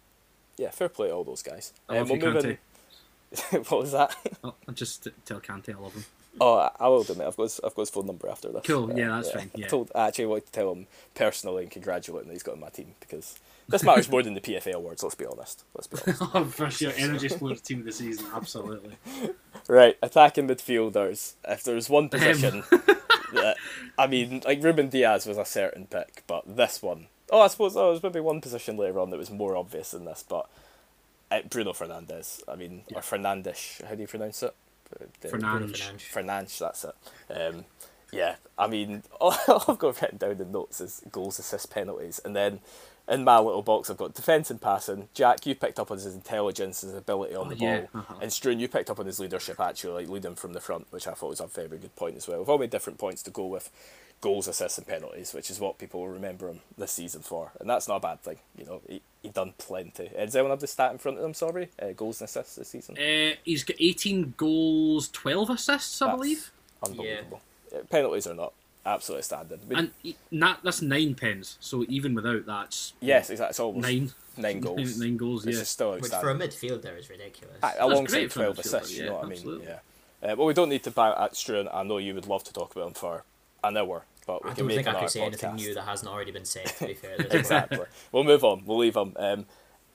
yeah, 0.58 0.70
fair 0.72 0.90
play 0.90 1.08
to 1.08 1.14
all 1.14 1.24
those 1.24 1.42
guys. 1.44 1.74
I 1.88 1.98
Um, 2.00 2.10
we'll 2.10 2.20
in- 2.46 2.58
what 3.70 3.72
was 3.72 3.92
that? 3.92 4.16
Oh, 4.44 4.56
I'll 4.68 4.74
just 4.74 5.08
tell 5.26 5.40
Kante 5.40 5.76
I 5.76 5.80
love 5.80 5.94
him. 5.94 6.06
Oh, 6.42 6.70
I- 6.80 6.88
will 6.88 7.02
admit, 7.02 7.28
I've 7.28 7.36
got 7.38 7.44
his, 7.44 7.60
I've 7.64 7.76
got 7.76 7.82
his 7.84 7.90
phone 7.90 8.06
number 8.08 8.28
after 8.30 8.52
this. 8.52 8.64
Cool, 8.66 8.98
yeah, 8.98 9.10
that's 9.10 9.32
fine, 9.32 9.52
I 9.56 9.62
told 9.68 9.92
I 9.96 10.08
actually 10.08 10.26
wanted 10.28 10.46
to 10.48 10.52
tell 10.52 10.72
him 10.72 10.88
personally 11.16 11.64
and 11.64 11.72
congratulate 11.72 12.24
him 12.24 12.28
that 12.30 12.34
he's 12.34 12.44
got 12.44 12.56
in 12.56 12.62
my 12.62 12.70
team 12.70 12.96
because 13.00 13.38
this 13.70 13.84
matters 13.84 14.10
more 14.10 14.24
than 14.24 14.34
the 14.34 14.42
PFA 14.42 14.74
awards. 14.74 15.04
Let's 15.04 15.16
be 15.16 15.26
honest. 15.26 15.64
Let's 15.76 15.88
be 15.88 15.98
honest. 16.06 16.22
Oh, 16.34 16.46
for 16.46 16.70
sure, 16.70 16.92
energy 16.98 17.30
sports 17.30 17.62
team 17.62 17.80
of 17.80 17.86
the 17.86 17.92
season, 17.92 18.26
absolutely. 18.34 18.98
right, 19.68 19.98
attacking 20.02 20.48
midfielders. 20.48 21.34
If 21.48 21.64
there's 21.64 21.90
one 21.90 22.10
position 22.10 22.64
that 23.34 23.56
I 23.98 24.08
mean, 24.08 24.42
like 24.46 24.64
Ruben 24.64 24.90
Dias 24.90 25.26
was 25.26 25.38
a 25.38 25.46
certain 25.46 25.86
pick, 25.86 26.24
but 26.28 26.44
this 26.56 26.82
one, 26.82 27.08
oh, 27.30 27.42
I 27.42 27.48
suppose 27.48 27.76
oh, 27.78 27.92
there's 27.92 28.04
maybe 28.04 28.20
one 28.20 28.42
position 28.42 28.78
later 28.78 29.00
on 29.00 29.12
that 29.12 29.18
was 29.18 29.32
more 29.32 29.56
obvious 29.56 29.92
than 29.92 30.06
this, 30.06 30.24
but 30.28 30.50
uh, 31.32 31.42
Bruno 31.50 31.74
Fernandes. 31.74 32.42
I 32.48 32.56
mean, 32.56 32.84
or 32.94 33.02
Fernandes. 33.02 33.84
How 33.86 33.96
do 33.96 34.02
you 34.02 34.08
pronounce 34.08 34.44
it? 34.44 34.56
Uh, 35.00 35.06
Fernandes. 35.28 35.72
Fernandes. 35.72 36.12
Fernandes, 36.12 36.58
that's 36.60 36.86
it. 36.86 36.96
Um, 37.30 37.66
yeah, 38.12 38.36
I 38.58 38.68
mean, 38.68 39.04
all, 39.20 39.36
all 39.48 39.64
I've 39.68 39.80
got 39.80 40.02
written 40.02 40.18
down 40.18 40.40
in 40.42 40.52
notes 40.52 40.82
is 40.82 41.02
goals, 41.12 41.40
assists, 41.40 41.66
penalties, 41.68 42.20
and 42.26 42.36
then 42.36 42.60
in 43.08 43.24
my 43.24 43.40
little 43.40 43.64
box 43.64 43.90
I've 43.90 43.98
got 43.98 44.14
defence 44.14 44.52
and 44.52 44.62
passing. 44.62 45.10
Jack, 45.14 45.46
you 45.46 45.56
picked 45.56 45.80
up 45.80 45.92
on 45.92 45.98
his 45.98 46.14
intelligence, 46.14 46.82
his 46.82 46.94
ability 46.94 47.36
on 47.36 47.48
Oh, 47.48 47.50
the 47.50 47.56
yeah, 47.56 47.82
ball, 47.82 47.90
uh-huh. 47.96 48.16
and 48.22 48.32
Struan, 48.32 48.60
you 48.60 48.68
picked 48.68 48.90
up 48.90 49.00
on 49.00 49.06
his 49.08 49.20
leadership, 49.20 49.60
actually, 49.60 50.04
like 50.04 50.10
leading 50.10 50.36
from 50.36 50.54
the 50.54 50.62
front, 50.62 50.88
which 50.92 51.08
I 51.08 51.14
thought 51.14 51.30
was 51.30 51.40
a 51.40 51.48
very 51.48 51.78
good 51.78 51.96
point 51.96 52.18
as 52.18 52.28
well. 52.28 52.40
We've 52.40 52.50
all 52.50 52.58
made 52.60 52.70
different 52.70 53.00
points 53.00 53.24
to 53.24 53.32
go 53.32 53.46
with 53.48 53.70
goals, 54.22 54.48
assists, 54.48 54.78
and 54.78 54.86
penalties, 54.88 55.34
which 55.34 55.50
is 55.50 55.60
what 55.60 55.78
people 55.80 56.02
will 56.02 56.10
remember 56.10 56.50
him 56.50 56.60
this 56.78 56.92
season 56.92 57.22
for, 57.22 57.52
and 57.60 57.70
that's 57.70 57.88
not 57.88 57.98
a 57.98 58.00
bad 58.02 58.22
thing. 58.22 58.38
You 58.58 58.66
know, 58.66 58.82
he 58.88 59.02
he 59.24 59.30
done 59.30 59.54
plenty. 59.58 60.10
Uh, 60.18 60.26
does 60.26 60.36
anyone 60.36 60.52
have 60.52 60.60
the 60.62 60.68
stat 60.68 60.92
in 60.92 60.98
front 60.98 61.18
of 61.18 61.24
them? 61.24 61.34
Sorry, 61.34 61.70
uh, 61.82 61.92
goals 61.96 62.22
and 62.22 62.28
assists 62.28 62.56
this 62.56 62.70
season. 62.70 62.98
Uh, 62.98 63.36
he's 63.44 63.64
got 63.64 63.78
18 63.80 64.34
goals, 64.38 65.10
12 65.10 65.50
assists, 65.50 66.02
I 66.02 66.08
That's 66.08 66.18
believe. 66.18 66.52
unbelievable. 66.84 67.38
Uh, 67.38 67.49
penalties 67.90 68.28
are 68.28 68.34
not 68.36 68.54
absolutely 68.86 69.24
standard. 69.24 69.60
We- 69.68 69.76
And 69.76 69.92
he, 70.02 70.16
not, 70.32 70.64
that's 70.64 70.82
nine 70.82 71.16
pens, 71.16 71.58
so 71.60 71.86
even 71.90 72.14
without 72.16 72.46
that, 72.46 72.92
Yes, 73.02 73.30
exactly. 73.30 73.50
It's 73.52 73.60
almost 73.60 73.88
nine. 73.88 74.12
nine 74.38 74.60
goals. 74.60 74.78
Nine, 74.78 75.00
nine 75.10 75.18
goals, 75.18 75.46
Which 75.46 75.56
yeah. 75.56 75.62
is 75.62 75.70
still 75.70 75.92
Which 75.94 76.12
for 76.12 76.30
a 76.32 76.36
midfielder 76.36 76.98
is 76.98 77.10
ridiculous. 77.10 77.58
Aye, 77.64 77.76
alongside 77.80 78.16
great 78.18 78.32
for 78.32 78.40
a 78.42 78.54
12 78.54 78.58
midfielder, 78.58 78.60
assists, 78.82 78.98
you 78.98 79.06
know 79.06 79.14
what 79.16 79.26
I 79.26 79.28
mean? 79.30 79.62
Yeah. 79.64 79.80
Uh, 80.22 80.36
well, 80.36 80.48
we 80.48 80.54
don't 80.54 80.70
need 80.70 80.84
to 80.84 80.92
bang 80.92 81.14
at 81.18 81.34
Struan. 81.34 81.70
I 81.74 81.84
know 81.84 81.98
you 81.98 82.14
would 82.16 82.28
love 82.28 82.44
to 82.46 82.54
talk 82.54 82.76
about 82.76 82.88
him 82.88 82.94
for 82.94 83.24
an 83.64 83.78
hour, 83.78 84.04
but 84.28 84.44
we 84.44 84.50
I 84.50 84.54
can 84.54 84.60
don't 84.64 84.68
make 84.68 84.76
think 84.78 84.88
I 84.88 84.92
another 84.92 85.06
could 85.06 85.12
say 85.12 85.22
anything 85.22 85.56
new 85.56 85.74
that 85.76 85.84
hasn't 85.84 86.12
already 86.12 86.32
been 86.32 86.46
said. 86.46 86.66
To 86.66 86.88
be 86.88 86.94
fair, 86.94 87.12
at 87.14 87.18
this 87.18 87.28
point. 87.30 87.40
exactly. 87.40 87.80
we'll 88.12 88.24
move 88.26 88.44
on. 88.44 88.64
We'll 88.66 88.78
leave 88.80 88.96
him. 88.98 89.14
Um, 89.16 89.46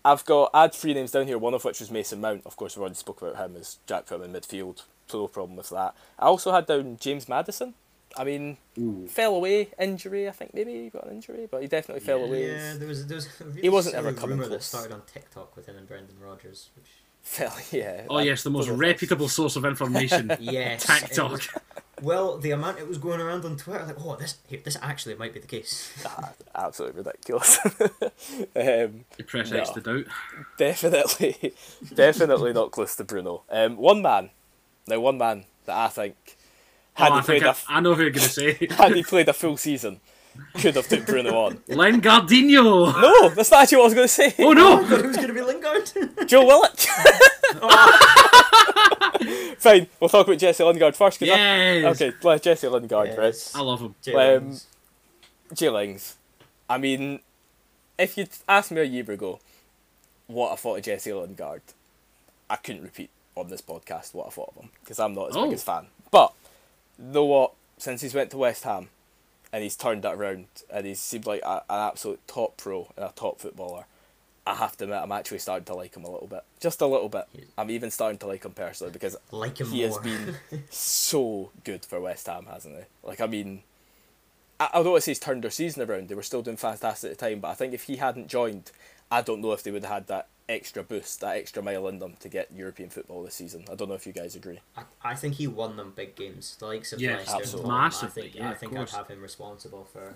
I've 0.05 0.24
got 0.24 0.50
I 0.52 0.62
had 0.62 0.74
three 0.74 0.94
names 0.94 1.11
down 1.11 1.26
here. 1.26 1.38
One 1.38 1.55
of 1.55 1.64
which 1.64 1.80
was 1.80 1.90
Mason 1.90 2.20
Mount. 2.20 2.42
Of 2.44 2.57
course, 2.57 2.76
we've 2.76 2.82
already 2.82 2.96
spoke 2.96 3.22
about 3.22 3.36
him 3.36 3.57
as 3.57 3.78
Jack 3.86 4.07
put 4.07 4.20
him 4.20 4.34
in 4.34 4.40
midfield. 4.40 4.82
So 5.07 5.20
no 5.20 5.28
problem 5.28 5.57
with 5.57 5.70
that. 5.70 5.94
I 6.18 6.26
also 6.26 6.52
had 6.52 6.66
down 6.66 6.96
James 6.98 7.28
Maddison. 7.28 7.74
I 8.16 8.24
mean, 8.24 8.59
Ooh. 8.78 9.07
fell 9.09 9.34
away 9.34 9.70
injury. 9.78 10.28
I 10.28 10.32
think 10.32 10.55
maybe 10.55 10.72
he 10.72 10.88
got 10.88 11.07
an 11.07 11.14
injury, 11.14 11.48
but 11.50 11.62
he 11.62 11.68
definitely 11.68 12.05
fell 12.05 12.22
away. 12.22 12.46
Yeah, 12.46 12.74
there 12.74 12.88
was 12.88 13.07
there 13.07 13.16
was 13.16 13.26
a 13.40 13.44
really 13.44 13.62
He 13.62 13.68
wasn't 13.68 13.96
ever 13.96 14.12
coming 14.12 14.38
rumor 14.38 14.48
that 14.48 14.62
started 14.62 14.92
on 14.92 15.02
TikTok 15.12 15.57
with 15.57 15.66
him 15.66 15.76
and 15.76 15.88
Brendan 15.88 16.16
Rodgers. 16.20 16.70
Which 16.76 16.88
Fell, 17.25 17.57
yeah. 17.72 18.03
Oh, 18.09 18.18
yes, 18.20 18.43
the 18.45 18.51
most 18.51 18.66
those 18.66 18.75
are- 18.75 18.79
reputable 18.79 19.29
source 19.29 19.57
of 19.57 19.64
information. 19.64 20.31
yes, 20.41 20.85
it 20.89 21.01
TikTok. 21.09 21.31
was- 21.33 21.49
well, 22.03 22.37
the 22.39 22.51
amount 22.53 22.79
it 22.79 22.87
was 22.87 22.99
going 22.99 23.20
around 23.20 23.45
on 23.45 23.57
Twitter, 23.57 23.85
like, 23.85 23.97
oh, 23.99 24.14
this 24.16 24.37
here, 24.49 24.61
this 24.62 24.77
actually 24.83 25.14
might 25.16 25.33
be 25.35 25.41
the 25.41 25.47
case. 25.47 25.93
Ah, 26.07 26.33
absolutely 26.55 26.99
ridiculous. 27.03 27.59
um, 27.64 29.05
The 29.16 29.25
press 29.27 29.51
No. 29.51 29.59
X 29.59 29.70
the 29.70 29.81
doubt. 29.81 30.05
definitely, 30.59 31.55
definitely 31.95 32.53
not 32.53 32.70
close 32.70 32.95
to 32.97 33.05
Bruno. 33.05 33.43
Um, 33.51 33.77
one 33.77 34.03
man, 34.03 34.31
now 34.87 35.01
one 35.01 35.18
man 35.18 35.45
that 35.66 35.77
I 35.77 35.89
think 35.89 36.37
Had 36.95 37.11
Oh, 37.11 37.14
he 37.14 37.18
I, 37.18 37.22
think 37.22 37.27
played 37.27 37.43
a 37.43 37.47
I, 37.47 37.51
f- 37.51 37.64
I 37.68 37.81
know 37.81 37.95
who 37.95 38.03
you're 38.03 38.11
going 38.11 38.27
to 38.29 38.31
say. 38.31 38.66
had 38.70 38.95
he 38.95 39.03
played 39.03 39.29
a 39.29 39.33
full 39.33 39.57
season, 39.57 40.01
could 40.55 40.76
have 40.76 40.89
took 40.89 41.07
Bruno 41.07 41.35
on. 41.47 41.57
Lingardinho! 41.68 43.01
No, 43.01 43.28
that's 43.30 43.51
not 43.51 43.62
actually 43.62 43.78
what 43.78 43.85
I 43.85 43.87
was 43.87 43.95
going 43.95 44.05
to 44.07 44.12
say. 44.12 44.35
Oh 44.39 44.51
I 44.51 44.55
no! 44.55 44.85
thought 44.87 45.01
it 45.01 45.07
was 45.07 45.16
going 45.16 45.28
to 45.28 45.35
be 45.35 45.41
Lingard. 45.43 45.91
Joe 46.28 46.45
Willock. 46.47 46.76
Oh. 47.57 49.55
Fine, 49.59 49.87
we'll 50.01 50.09
talk 50.11 50.26
about 50.26 50.39
Jesse 50.39 50.64
Lingard 50.64 50.97
first. 50.97 51.18
'cause 51.20 51.28
I- 51.28 51.37
Yes! 51.37 52.01
okay, 52.03 52.16
well, 52.22 52.39
Jesse 52.39 52.66
Lingard, 52.68 53.16
right? 53.16 53.53
I 53.55 53.61
love 53.61 53.80
him. 53.80 53.95
James. 54.03 54.66
Um, 55.51 55.57
Jay 55.57 55.70
Lings. 55.70 56.16
I 56.68 56.78
mean, 56.78 57.20
if 57.99 58.18
you'd 58.18 58.28
asked 58.49 58.72
me 58.72 58.80
a 58.80 58.85
year 58.85 59.09
ago 59.11 59.39
what 60.26 60.53
I 60.53 60.57
thought 60.57 60.78
of 60.78 60.85
Jesse 60.85 61.12
Lingard, 61.12 61.62
I 62.51 62.57
couldn't 62.57 62.82
repeat 62.82 63.11
on 63.37 63.49
this 63.49 63.61
podcast 63.62 64.14
what 64.14 64.26
I 64.26 64.30
thought 64.30 64.53
of 64.57 64.62
him 64.64 64.70
because 64.80 64.99
I'm 64.99 65.14
not 65.14 65.28
his 65.28 65.37
Oh. 65.37 65.45
biggest 65.45 65.64
fan. 65.66 65.87
But 66.11 66.32
know 66.99 67.24
what? 67.24 67.53
Since 67.78 68.03
he's 68.03 68.14
went 68.14 68.30
to 68.32 68.39
West 68.39 68.64
Ham 68.64 68.89
and 69.55 69.62
he's 69.62 69.76
turned 69.76 70.02
that 70.02 70.14
around 70.14 70.46
and 70.68 70.84
he 70.84 70.94
seemed 70.94 71.26
like 71.26 71.40
a, 71.42 71.62
an 71.70 71.88
absolute 71.88 72.20
top 72.26 72.57
pro 72.57 72.92
and 72.96 73.07
a 73.07 73.12
top 73.14 73.38
footballer, 73.38 73.84
I 74.44 74.57
have 74.57 74.76
to 74.78 74.84
admit 74.84 74.98
I'm 75.00 75.12
actually 75.12 75.38
starting 75.38 75.64
to 75.66 75.74
like 75.74 75.96
him 75.96 76.02
a 76.02 76.11
little 76.11 76.26
bit, 76.26 76.42
just 76.59 76.80
a 76.80 76.86
little 76.86 77.09
bit. 77.09 77.28
I'm 77.57 77.70
even 77.70 77.92
starting 77.92 78.18
to 78.18 78.26
like 78.26 78.44
him 78.44 78.50
personally 78.50 78.92
because 78.92 79.16
like 79.30 79.61
him 79.61 79.68
he 79.68 79.82
has 79.82 79.96
been 79.98 80.34
so 80.70 81.52
good 81.62 81.84
for 81.84 82.00
West 82.00 82.26
Ham, 82.26 82.46
hasn't 82.50 82.74
he? 82.74 82.82
Like, 83.05 83.20
I 83.20 83.28
mean, 83.28 83.62
I, 84.59 84.70
I 84.74 84.82
don't 84.82 84.90
want 84.90 85.02
to 85.02 85.05
say 85.05 85.12
he's 85.12 85.20
turned 85.20 85.44
their 85.44 85.52
season 85.52 85.88
around. 85.88 86.09
They 86.09 86.16
were 86.16 86.24
still 86.24 86.42
doing 86.42 86.57
fantastic 86.57 87.12
at 87.12 87.18
the 87.18 87.24
time, 87.24 87.38
but 87.38 87.48
I 87.50 87.55
think 87.55 87.74
if 87.74 87.84
he 87.84 87.98
hadn't 87.98 88.26
joined, 88.26 88.72
I 89.09 89.22
don't 89.22 89.40
know 89.40 89.52
if 89.52 89.62
they 89.62 89.70
would 89.70 89.84
have 89.84 89.92
had 89.92 90.07
that 90.09 90.26
extra 90.49 90.82
boost, 90.82 91.20
that 91.20 91.36
extra 91.36 91.62
mile 91.62 91.88
in 91.88 91.99
them 91.99 92.14
to 92.20 92.28
get 92.28 92.53
European 92.53 92.90
football 92.90 93.22
this 93.22 93.34
season. 93.34 93.64
I 93.70 93.74
don't 93.74 93.88
know 93.88 93.95
if 93.95 94.07
you 94.07 94.12
guys 94.12 94.36
agree. 94.36 94.61
I, 94.76 94.82
I 95.03 95.14
think 95.14 95.34
he 95.36 95.47
won 95.47 95.76
them 95.76 95.92
big 95.97 96.14
games. 96.16 96.57
The 96.59 96.66
likes 96.66 96.92
of 96.92 97.01
Yeah, 97.01 97.16
Leicester 97.16 97.32
and 97.32 97.40
absolutely. 97.42 97.70
Massively, 97.70 98.22
I 98.22 98.24
think, 98.26 98.34
yeah, 98.36 98.51
I 98.51 98.55
think 98.55 98.76
I'd 98.76 98.90
have 98.90 99.09
him 99.09 99.22
responsible 99.22 99.84
for 99.90 100.14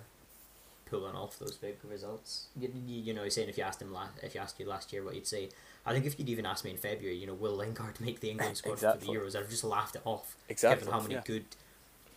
pulling 0.87 1.15
off 1.15 1.39
those 1.39 1.57
big 1.57 1.77
results. 1.89 2.47
You, 2.59 2.71
you, 2.87 3.01
you 3.03 3.15
know, 3.15 3.25
he's 3.25 3.35
saying 3.35 3.49
if 3.49 3.59
you 3.59 3.65
asked 3.65 3.81
him 3.83 3.93
last, 3.93 4.13
if 4.23 4.35
you 4.35 4.41
asked 4.41 4.59
you 4.61 4.67
last 4.67 4.93
year 4.93 5.03
what 5.05 5.15
you'd 5.15 5.27
say, 5.27 5.49
I 5.87 5.93
think 5.93 6.05
if 6.07 6.19
you'd 6.19 6.29
even 6.29 6.47
asked 6.47 6.65
me 6.65 6.71
in 6.73 6.77
February, 6.77 7.17
you 7.17 7.27
know, 7.27 7.35
will 7.35 7.57
Lingard 7.57 8.01
make 8.01 8.21
the 8.21 8.31
England 8.31 8.57
squad 8.59 8.75
Exactly. 8.75 9.07
for 9.07 9.13
the 9.13 9.19
Euros? 9.19 9.35
I'd 9.37 9.41
have 9.43 9.51
just 9.51 9.65
laughed 9.65 9.97
it 9.97 10.03
off, 10.05 10.37
Exactly, 10.49 10.81
given 10.81 10.93
how 10.93 11.01
many 11.01 11.15
yeah. 11.15 11.23
good 11.25 11.45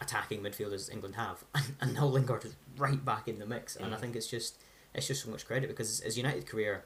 attacking 0.01 0.41
midfielders 0.41 0.91
England 0.91 1.15
have, 1.15 1.43
and 1.55 1.65
and 1.79 1.93
now 1.93 2.05
Lingard 2.07 2.43
is 2.45 2.55
right 2.77 3.03
back 3.05 3.27
in 3.27 3.39
the 3.39 3.45
mix, 3.45 3.75
and 3.75 3.93
I 3.93 3.97
Mm. 3.97 4.01
think 4.01 4.15
it's 4.15 4.27
just 4.27 4.55
it's 4.93 5.07
just 5.07 5.23
so 5.23 5.29
much 5.31 5.45
credit 5.45 5.69
because 5.69 6.01
his 6.01 6.17
United 6.17 6.45
career. 6.47 6.83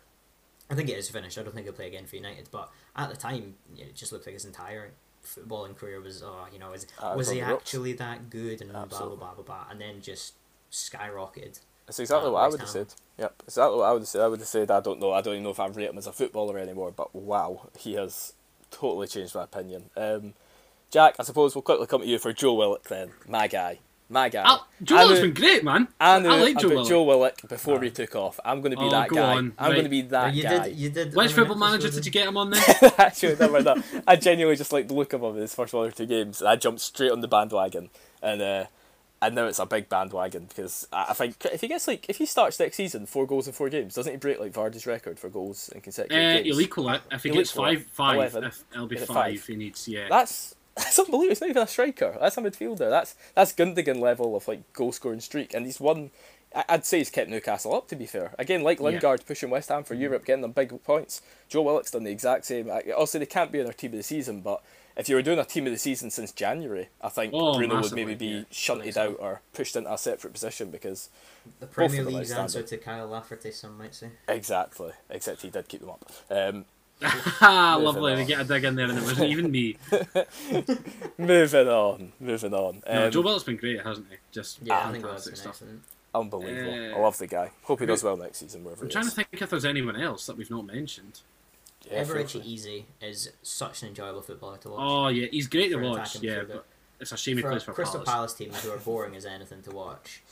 I 0.70 0.76
think 0.76 0.90
it 0.90 0.98
is 0.98 1.10
finished. 1.10 1.38
I 1.38 1.44
don't 1.44 1.54
think 1.54 1.66
he'll 1.66 1.74
play 1.74 1.88
again 1.88 2.06
for 2.06 2.16
United. 2.16 2.50
But 2.52 2.72
at 2.96 3.10
the 3.10 3.16
time, 3.16 3.56
you 3.76 3.84
know, 3.84 3.90
it 3.90 3.96
just 3.96 4.12
looked 4.12 4.26
like 4.26 4.34
his 4.34 4.46
entire 4.46 4.92
footballing 5.24 5.76
career 5.76 6.00
was, 6.02 6.24
oh, 6.24 6.48
you 6.52 6.60
know, 6.60 6.72
was, 6.72 6.88
Uh, 7.00 7.14
was 7.16 7.30
he 7.30 7.42
actually 7.42 7.94
that 7.94 8.30
good 8.30 8.62
and 8.62 8.72
blah, 8.72 8.86
blah, 8.86 9.16
blah, 9.16 9.34
blah, 9.34 9.44
blah. 9.44 9.66
And 9.70 9.80
then 9.80 10.02
just 10.02 10.34
skyrocketed. 10.72 11.60
That's 11.86 12.00
exactly 12.00 12.32
what 12.32 12.44
I 12.44 12.48
would 12.48 12.60
have 12.60 12.70
said. 12.70 12.94
Yep, 13.18 13.44
exactly 13.48 13.78
what 13.78 13.86
I 13.86 13.92
would 13.94 14.02
have 14.02 14.08
said. 14.08 14.22
I 14.22 14.28
would 14.28 14.40
have 14.40 14.48
said 14.48 14.72
I 14.72 14.80
don't 14.80 15.00
know. 15.00 15.14
I 15.14 15.22
don't 15.22 15.34
even 15.34 15.44
know 15.44 15.52
if 15.52 15.60
I 15.60 15.68
rate 15.68 15.90
him 15.90 15.98
as 15.98 16.08
a 16.08 16.12
footballer 16.12 16.58
anymore. 16.58 16.92
But 16.92 17.14
wow, 17.14 17.70
he 17.78 17.94
has 17.94 18.34
totally 18.72 19.08
changed 19.08 19.36
my 19.36 19.44
opinion. 19.44 19.92
Um, 19.96 20.34
Jack, 20.90 21.16
I 21.20 21.24
suppose 21.24 21.54
we'll 21.54 21.62
quickly 21.62 21.86
come 21.86 22.02
to 22.02 22.08
you 22.08 22.18
for 22.18 22.34
Joe 22.34 22.56
Willock 22.56 22.86
then. 22.86 23.12
My 23.28 23.48
guy, 23.48 23.80
my 24.10 24.30
guy. 24.30 24.44
Oh, 24.46 24.66
Joe 24.84 24.96
I 24.96 25.00
Willock's 25.04 25.20
knew- 25.22 25.26
been 25.32 25.34
great, 25.42 25.64
man. 25.64 25.88
I 26.00 26.20
knew 26.20 26.30
like 26.30 26.58
Joe 26.60 26.68
about 26.68 26.70
Willock. 26.76 26.88
Joe 26.90 27.04
Willock 27.04 27.42
before 27.50 27.80
we 27.80 27.90
took 27.90 28.16
off. 28.16 28.40
I'm 28.46 28.62
going 28.62 28.72
to 28.72 28.78
be 28.78 28.84
Oh, 28.84 28.90
that 28.92 29.10
go 29.10 29.16
guy. 29.16 29.34
on. 29.38 29.54
I'm 29.58 29.68
Right. 29.68 29.72
going 29.74 29.84
to 29.86 29.90
be 29.90 30.02
that 30.04 30.34
you 30.36 30.44
guy. 30.44 30.68
did, 30.70 30.78
you 30.78 30.90
did. 30.90 31.16
Which 31.16 31.34
football 31.34 31.56
manager 31.58 31.90
did 31.90 32.06
you 32.06 32.12
get 32.12 32.28
him 32.28 32.38
on 32.38 32.50
then? 32.52 32.62
Actually, 32.98 33.36
never 33.36 33.54
mind 33.54 33.66
that. 33.66 34.04
I 34.08 34.16
genuinely 34.16 34.58
just 34.58 34.72
like 34.72 34.88
the 34.88 34.94
look 34.94 35.14
of 35.14 35.22
him 35.24 35.36
in 35.36 35.42
his 35.42 35.56
first 35.56 35.74
one 35.74 35.88
or 35.88 35.92
two 35.92 36.06
games. 36.06 36.42
and 36.42 36.50
I 36.50 36.56
jumped 36.56 36.82
straight 36.82 37.12
on 37.12 37.22
the 37.22 37.28
bandwagon, 37.28 37.90
and 38.22 38.42
uh, 38.42 38.66
and 39.22 39.34
now 39.34 39.46
it's 39.48 39.60
a 39.60 39.66
big 39.66 39.90
bandwagon 39.90 40.46
because 40.46 40.88
I 40.94 41.06
I 41.10 41.14
think 41.14 41.44
if 41.52 41.62
he 41.62 41.68
gets 41.68 41.88
like 41.88 42.06
if 42.10 42.18
he 42.18 42.26
starts 42.26 42.60
next 42.60 42.76
season 42.78 43.06
four 43.06 43.26
goals 43.26 43.48
in 43.48 43.54
four 43.54 43.70
games, 43.70 43.96
doesn't 43.96 44.12
he 44.12 44.18
break 44.18 44.40
like 44.40 44.52
Vardy's 44.54 44.86
record 44.86 45.20
for 45.20 45.30
goals 45.30 45.70
in 45.70 45.82
consecutive 45.82 46.18
Uh, 46.18 46.34
games? 46.36 46.46
he'll 46.46 46.62
equal 46.62 46.90
it. 46.92 47.02
If 47.12 47.24
he 47.24 47.30
He'll 47.30 47.38
gets 47.40 47.52
five, 47.52 47.86
five, 47.92 48.16
11, 48.18 48.44
if, 48.44 48.64
it'll 48.74 48.88
be 48.88 48.98
five, 48.98 49.08
five? 49.08 49.46
he 49.46 49.56
needs, 49.56 49.88
yeah. 49.88 50.08
That's 50.10 50.55
that's 50.76 51.00
unbelievable. 51.00 51.32
It's 51.32 51.42
not 51.42 51.50
even 51.50 51.64
a 51.64 51.68
striker. 51.68 52.18
That's 52.20 52.38
a 52.38 52.42
midfielder. 52.42 52.90
That's 52.90 53.16
that's 53.34 53.54
Gundogan 53.54 54.00
level 54.00 54.36
of 54.36 54.48
like 54.48 54.72
goal 54.74 54.92
scoring 54.92 55.20
streak, 55.22 55.54
and 55.54 55.66
he's 55.66 55.80
won. 55.80 56.12
I- 56.56 56.66
I'd 56.70 56.86
say 56.86 57.00
he's 57.00 57.10
kept 57.10 57.30
Newcastle 57.30 57.74
up. 57.76 57.88
To 57.90 57.96
be 57.96 58.06
fair, 58.06 58.34
again, 58.40 58.64
like 58.64 58.80
Yeah. 58.80 58.86
Lingard 58.86 59.26
pushing 59.26 59.50
West 59.50 59.70
Ham 59.70 59.84
for 59.84 59.94
Europe, 59.94 60.26
getting 60.26 60.42
them 60.42 60.52
big 60.52 60.82
points. 60.84 61.22
Joe 61.50 61.62
Willock's 61.64 61.92
done 61.92 62.04
the 62.06 62.12
exact 62.12 62.46
same. 62.46 62.70
I- 62.72 62.92
Also, 62.92 63.20
they 63.20 63.26
can't 63.26 63.52
be 63.52 63.60
in 63.60 63.66
our 63.68 63.74
team 63.74 63.92
of 63.92 63.98
the 63.98 64.04
season, 64.04 64.40
but 64.42 64.62
if 64.96 65.10
you 65.10 65.16
were 65.16 65.22
doing 65.22 65.40
a 65.40 65.44
team 65.44 65.66
of 65.66 65.74
the 65.74 65.78
season 65.80 66.10
since 66.10 66.32
January, 66.32 66.88
I 67.02 67.10
think 67.10 67.34
Oh, 67.34 67.58
Bruno 67.58 67.82
would 67.82 67.92
maybe 67.92 68.16
be 68.16 68.26
yeah. 68.28 68.44
shunted 68.52 68.98
out 68.98 69.18
or 69.20 69.42
pushed 69.54 69.76
into 69.76 69.92
a 69.94 69.98
separate 69.98 70.32
position 70.32 70.72
because 70.72 71.10
The 71.60 71.68
Premier 71.68 72.02
of 72.02 72.08
League's 72.08 72.32
answer 72.32 72.62
to 72.64 72.78
Kyle 72.78 73.08
Lafferty, 73.08 73.52
some 73.52 73.78
might 73.78 73.94
say. 73.94 74.12
exactly, 74.30 74.92
except 75.10 75.42
he 75.42 75.50
did 75.50 75.68
keep 75.68 75.82
them 75.82 75.90
up. 75.90 76.10
Um, 76.30 76.36
Ha, 76.36 76.44
Moving 76.54 76.66
lovely. 77.42 78.14
on. 78.14 78.20
We 78.20 78.26
get 78.26 78.42
a 78.42 78.44
dig 78.44 78.64
in 78.64 78.76
there, 78.76 78.88
and 78.90 78.98
it 78.98 79.02
wasn't 79.04 79.30
even 79.32 79.52
me. 79.52 79.78
moving 81.18 81.68
on, 81.68 82.12
moving 82.20 82.54
on. 82.54 82.84
No, 82.88 83.06
Um, 83.06 83.12
Joe 83.12 83.22
Willock's 83.22 83.44
been 83.44 83.58
great, 83.58 83.82
hasn't 83.82 84.08
he? 84.10 84.18
Just 84.32 84.60
Yeah, 84.62 84.88
I 84.88 84.92
think 84.92 85.04
that's 85.04 85.26
fantastic 85.26 85.36
stuff. 85.38 85.54
excellent. 85.56 85.84
unbelievable. 86.14 86.74
I 86.74 86.92
Uh, 87.00 87.00
love 87.02 87.18
the 87.18 87.28
guy. 87.28 87.52
Hope 87.64 87.80
he 87.80 87.86
does 87.86 88.04
well 88.04 88.18
next 88.18 88.38
season. 88.40 88.64
Wherever 88.64 88.82
I'm 88.84 88.88
he 88.88 88.94
trying 88.94 89.06
to 89.06 89.12
think 89.12 89.28
if 89.34 89.50
there's 89.50 89.66
anyone 89.66 90.00
else 90.02 90.26
that 90.28 90.38
we've 90.38 90.50
not 90.52 90.66
mentioned. 90.66 91.22
Yeah, 91.92 92.04
feel 92.04 92.16
Eberechi 92.16 92.54
Eze 92.56 92.84
is 93.02 93.30
such 93.44 93.84
an 93.84 93.90
enjoyable 93.90 94.22
footballer 94.22 94.58
to 94.60 94.70
watch. 94.70 94.80
Oh 94.82 95.08
yeah, 95.10 95.28
he's 95.32 95.48
great 95.48 95.70
to 95.70 95.78
watch. 95.78 96.20
Yeah, 96.22 96.42
but 96.48 96.66
it's 97.00 97.12
a 97.12 97.18
shame 97.18 97.38
he 97.38 97.44
for 97.44 97.50
plays 97.52 97.64
for 97.64 97.74
Crystal 97.74 98.00
Palace. 98.02 98.34
Palace 98.34 98.34
teams 98.34 98.64
who 98.64 98.72
are 98.72 98.78
boring 98.78 99.16
as 99.16 99.26
anything 99.26 99.62
to 99.64 99.72
watch, 99.72 100.24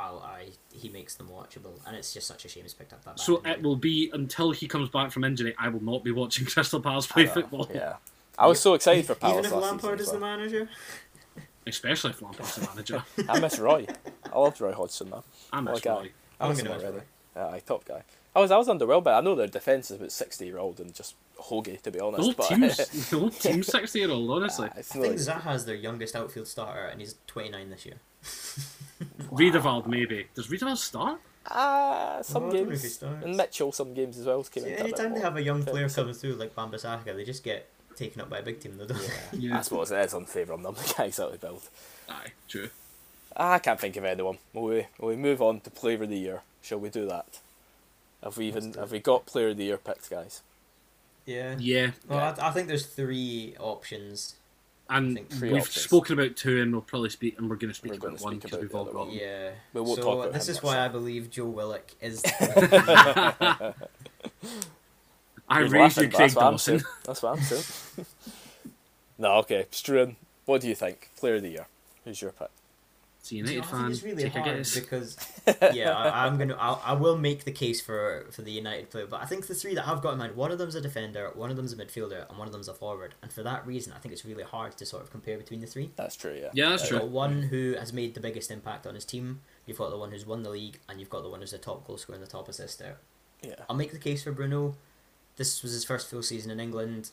I'll, 0.00 0.18
I 0.20 0.48
he 0.72 0.88
makes 0.88 1.14
them 1.14 1.28
watchable, 1.28 1.78
and 1.86 1.94
it's 1.96 2.12
just 2.14 2.26
such 2.26 2.44
a 2.44 2.48
shame 2.48 2.62
he's 2.64 2.74
picked 2.74 2.92
up 2.92 3.04
that. 3.04 3.18
So 3.20 3.38
bad 3.38 3.58
it 3.58 3.62
will 3.62 3.76
be 3.76 4.10
until 4.12 4.50
he 4.52 4.66
comes 4.68 4.88
back 4.88 5.10
from 5.12 5.24
injury. 5.24 5.54
I 5.58 5.68
will 5.68 5.82
not 5.82 6.02
be 6.04 6.10
watching 6.12 6.46
Crystal 6.52 6.80
Palace 6.80 7.06
play 7.06 7.26
football, 7.26 7.68
Yeah, 7.74 7.96
I 8.38 8.46
was 8.46 8.60
so 8.60 8.74
excited 8.74 9.04
for 9.06 9.14
Palace 9.14 9.46
Even 9.46 9.46
if 9.46 9.52
last 9.52 9.64
Lampard 9.70 10.00
is 10.00 10.06
as 10.08 10.12
the 10.12 10.20
manager. 10.20 10.68
especially 11.66 12.10
if 12.10 12.22
Lampard's 12.22 12.54
the 12.56 12.66
manager. 12.66 13.04
I 13.28 13.38
miss 13.40 13.58
Roy. 13.58 13.86
I 14.32 14.38
loved 14.38 14.60
Roy 14.60 14.72
Hodgson, 14.72 15.10
though. 15.10 15.24
I'm 15.52 15.64
What 15.66 15.70
a 15.72 15.74
not 15.74 15.82
guy. 15.82 16.02
Roy. 16.02 16.10
I 16.40 16.44
I'm 16.44 16.50
miss 16.50 16.62
gonna 16.62 16.70
him 16.70 16.76
miss 16.76 16.84
already. 16.86 17.04
Roy. 17.36 17.42
Aye, 17.42 17.62
top 17.66 17.84
guy. 17.84 18.02
I 18.34 18.40
was 18.40 18.50
I 18.52 18.56
was 18.56 18.68
underwhelmed, 18.68 19.04
but 19.04 19.14
I 19.14 19.20
know 19.20 19.34
their 19.34 19.46
defense 19.48 19.90
is 19.90 19.96
about 19.96 20.12
sixty 20.12 20.46
year 20.46 20.58
old 20.58 20.78
and 20.78 20.94
just 20.94 21.14
hoagie 21.40 21.80
to 21.82 21.90
be 21.90 21.98
honest. 22.00 22.16
The 22.18 22.22
whole 22.22 22.32
but 22.34 22.48
team's 22.48 22.76
the 23.10 23.18
whole 23.18 23.30
team's 23.30 23.66
sixty 23.66 23.98
year 24.00 24.10
old. 24.10 24.30
Honestly, 24.30 24.68
it's 24.76 24.90
I 24.94 24.98
think 25.00 25.06
like- 25.26 25.42
Zaha's 25.42 25.64
their 25.66 25.74
youngest 25.74 26.14
outfield 26.14 26.46
starter, 26.46 26.84
and 26.86 27.00
he's 27.00 27.16
29 27.26 27.70
this 27.70 27.86
year. 27.86 27.96
Riedewald 29.30 29.86
maybe. 29.86 30.26
Does 30.34 30.50
Riedewald 30.50 30.78
start? 30.78 31.20
Ah, 31.46 32.18
some 32.22 32.44
Oh, 32.44 32.48
I 32.48 32.52
don't 32.52 32.66
know 32.68 32.72
if 32.74 32.82
he 32.82 32.88
games 32.88 33.02
and 33.24 33.36
Mitchell 33.36 33.72
some 33.72 33.94
games 33.94 34.18
as 34.18 34.26
well. 34.26 34.42
Came 34.44 34.64
See, 34.64 34.70
into 34.70 34.82
a 34.82 34.84
bit 34.84 34.98
anytime 34.98 35.14
they 35.14 35.20
have 35.20 35.36
a 35.36 35.42
young 35.42 35.62
player 35.64 35.88
coming 35.88 36.14
through 36.14 36.34
like 36.34 36.56
Wan-Bissaka, 36.56 37.16
they 37.16 37.24
just 37.24 37.42
get 37.42 37.66
taken 37.96 38.20
up 38.20 38.28
by 38.30 38.38
a 38.38 38.42
big 38.42 38.60
team. 38.60 38.76
Though, 38.76 38.86
don't 38.86 38.98
they? 38.98 39.38
Yeah, 39.38 39.50
Yeah. 39.50 39.58
I 39.58 39.62
suppose 39.62 39.90
it 39.90 40.04
is 40.04 40.14
unfair 40.14 40.52
on 40.52 40.62
them. 40.62 40.74
The 40.78 40.94
guys 40.96 41.16
that 41.16 41.30
they 41.32 41.38
build. 41.38 41.62
Aye, 42.08 42.32
true. 42.48 42.68
Ah, 43.36 43.52
I 43.54 43.58
can't 43.58 43.80
think 43.80 43.96
of 43.96 44.04
anyone. 44.04 44.38
Will 44.52 44.64
we, 44.64 44.86
will 44.98 45.08
we 45.08 45.16
move 45.16 45.40
on 45.40 45.60
to 45.60 45.70
Player 45.70 46.02
of 46.02 46.08
the 46.10 46.18
Year? 46.18 46.42
Shall 46.62 46.78
we 46.78 46.90
do 46.90 47.06
that? 47.06 47.40
Have 48.22 48.36
we 48.36 48.46
even 48.48 48.74
have 48.74 48.92
we 48.92 48.98
got 48.98 49.24
Player 49.24 49.48
of 49.48 49.56
the 49.56 49.64
Year 49.64 49.78
picked, 49.78 50.10
guys? 50.10 50.42
Yeah. 51.24 51.54
Yeah, 51.58 51.92
Well, 52.08 52.18
I, 52.38 52.48
I 52.48 52.50
think 52.50 52.68
there's 52.68 52.86
three 52.86 53.54
options. 53.58 54.34
And 54.90 55.20
we've 55.40 55.54
options. 55.54 55.84
spoken 55.84 56.18
about 56.18 56.36
two, 56.36 56.60
and 56.60 56.72
we'll 56.72 56.82
probably 56.82 57.10
speak, 57.10 57.38
and 57.38 57.48
we're 57.48 57.56
going 57.56 57.70
to 57.70 57.74
speak 57.74 57.92
We're 57.92 57.98
about 57.98 58.18
gonna 58.18 58.22
one 58.22 58.38
because 58.38 58.60
we've 58.60 58.74
all 58.74 58.84
got 58.84 58.94
one. 58.94 59.08
them. 59.08 59.16
Yeah. 59.18 59.50
We 59.72 59.80
won't 59.80 59.96
so 59.96 60.02
talk 60.02 60.18
about 60.20 60.32
this 60.34 60.48
is 60.48 60.62
why 60.62 60.84
I 60.84 60.88
believe 60.88 61.30
Joe 61.30 61.46
Willock 61.46 61.90
is. 62.00 62.22
I 65.48 65.60
You're 65.60 65.68
raised 65.68 65.98
you, 66.00 66.06
laughing, 66.06 66.10
but 66.10 66.16
Craig 66.16 66.30
that's 66.30 66.34
Dawson. 66.34 66.78
saying. 66.80 66.92
That's 67.04 67.22
what 67.22 67.38
I'm 67.38 67.42
saying. 67.42 68.06
no, 69.18 69.34
okay. 69.38 69.66
Struan, 69.72 70.16
what 70.44 70.60
do 70.60 70.68
you 70.68 70.74
think? 70.74 71.10
Player 71.16 71.36
of 71.36 71.42
the 71.42 71.50
Year. 71.50 71.66
Who's 72.04 72.20
your 72.22 72.32
pick? 72.32 72.50
It's 73.20 73.30
a 73.32 73.34
You 73.36 73.42
know, 73.44 73.50
United 73.50 73.68
I 73.68 73.70
think 73.70 73.82
fan. 73.82 73.90
it's 73.92 74.02
really 74.02 74.22
Take 74.24 74.34
a 74.34 74.42
hard 74.42 74.56
guess. 74.56 74.74
because 74.80 75.16
yeah, 75.74 75.92
I, 75.92 76.26
I'm 76.26 76.38
gonna 76.38 76.56
I'll, 76.58 76.80
I 76.84 76.94
will 76.94 77.16
make 77.18 77.44
the 77.44 77.52
case 77.52 77.80
for 77.80 78.26
for 78.30 78.40
the 78.42 78.50
United 78.50 78.90
player, 78.90 79.06
but 79.06 79.20
I 79.22 79.26
think 79.26 79.46
the 79.46 79.54
three 79.54 79.74
that 79.74 79.86
I've 79.86 80.00
got 80.02 80.12
in 80.14 80.18
mind, 80.18 80.36
one 80.36 80.50
of 80.50 80.58
them's 80.58 80.74
a 80.74 80.80
defender, 80.80 81.30
one 81.34 81.50
of 81.50 81.56
them's 81.56 81.72
a 81.72 81.76
midfielder, 81.76 82.28
and 82.28 82.38
one 82.38 82.46
of 82.48 82.52
them's 82.52 82.68
a 82.68 82.74
forward, 82.74 83.14
and 83.22 83.30
for 83.32 83.42
that 83.42 83.66
reason, 83.66 83.92
I 83.94 83.98
think 83.98 84.12
it's 84.14 84.24
really 84.24 84.42
hard 84.42 84.76
to 84.78 84.86
sort 84.86 85.02
of 85.02 85.10
compare 85.10 85.36
between 85.38 85.60
the 85.60 85.66
three. 85.66 85.90
That's 85.96 86.16
true, 86.16 86.34
yeah. 86.34 86.48
Yeah, 86.54 86.70
that's 86.70 86.82
Uh, 86.82 86.86
You've 86.86 86.90
true. 86.90 86.98
got 87.00 87.08
one 87.08 87.42
who 87.42 87.74
has 87.78 87.92
made 87.92 88.14
the 88.14 88.20
biggest 88.20 88.50
impact 88.50 88.86
on 88.86 88.94
his 88.94 89.04
team. 89.04 89.40
You've 89.66 89.78
got 89.78 89.90
the 89.90 89.98
one 89.98 90.10
who's 90.12 90.24
won 90.26 90.42
the 90.42 90.50
league, 90.50 90.78
and 90.88 90.98
you've 90.98 91.10
got 91.10 91.22
the 91.22 91.28
one 91.28 91.40
who's 91.40 91.50
the 91.52 91.58
top 91.58 91.86
goal 91.86 91.98
scorer 91.98 92.16
and 92.18 92.26
the 92.26 92.30
top 92.30 92.48
assister. 92.48 92.96
Yeah. 93.42 93.54
I'll 93.68 93.76
make 93.76 93.92
the 93.92 93.98
case 93.98 94.22
for 94.24 94.32
Bruno. 94.32 94.76
This 95.36 95.62
was 95.62 95.72
his 95.72 95.84
first 95.84 96.08
full 96.10 96.22
season 96.22 96.50
in 96.50 96.58
England. 96.60 97.10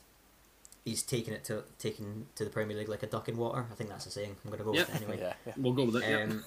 He's 0.84 1.02
taken 1.02 1.34
it 1.34 1.44
to 1.44 1.64
taken 1.78 2.26
to 2.36 2.44
the 2.44 2.50
Premier 2.50 2.76
League 2.76 2.88
like 2.88 3.02
a 3.02 3.06
duck 3.06 3.28
in 3.28 3.36
water. 3.36 3.66
I 3.70 3.74
think 3.74 3.90
that's 3.90 4.06
a 4.06 4.10
saying. 4.10 4.36
I'm 4.44 4.50
gonna 4.50 4.64
go 4.64 4.70
with 4.72 4.88
it 4.88 4.94
anyway. 4.96 5.18
Yeah, 5.20 5.32
yeah. 5.46 5.52
We'll 5.56 5.74
go 5.74 5.84
with 5.84 6.02
it. 6.02 6.08
yeah. 6.08 6.22
Um, 6.22 6.44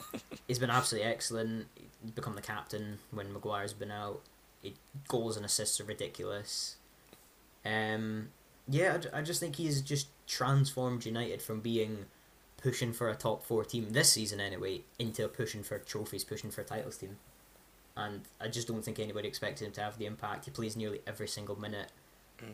he's 0.47 0.57
been 0.59 0.69
absolutely 0.69 1.09
excellent. 1.09 1.67
He's 1.75 2.11
become 2.11 2.35
the 2.35 2.41
captain 2.41 2.97
when 3.11 3.31
Maguire's 3.31 3.73
been 3.73 3.91
out. 3.91 4.21
He, 4.61 4.75
goals 5.07 5.37
and 5.37 5.45
assists 5.45 5.79
are 5.79 5.83
ridiculous. 5.83 6.77
Um, 7.65 8.29
yeah, 8.67 8.97
I, 9.13 9.19
I 9.19 9.21
just 9.21 9.39
think 9.39 9.55
he's 9.57 9.81
just 9.81 10.07
transformed 10.27 11.05
United 11.05 11.41
from 11.41 11.59
being 11.59 12.05
pushing 12.61 12.93
for 12.93 13.09
a 13.09 13.15
top 13.15 13.43
four 13.43 13.63
team 13.65 13.89
this 13.91 14.11
season 14.11 14.39
anyway 14.39 14.81
into 14.99 15.27
pushing 15.27 15.63
for 15.63 15.79
trophies, 15.79 16.23
pushing 16.23 16.51
for 16.51 16.63
titles 16.63 16.97
team. 16.97 17.17
And 17.97 18.21
I 18.39 18.47
just 18.47 18.67
don't 18.67 18.83
think 18.83 18.99
anybody 18.99 19.27
expected 19.27 19.65
him 19.65 19.71
to 19.73 19.81
have 19.81 19.97
the 19.97 20.05
impact. 20.05 20.45
He 20.45 20.51
plays 20.51 20.77
nearly 20.77 21.01
every 21.05 21.27
single 21.27 21.59
minute. 21.59 21.91
Mm-hmm. 22.39 22.51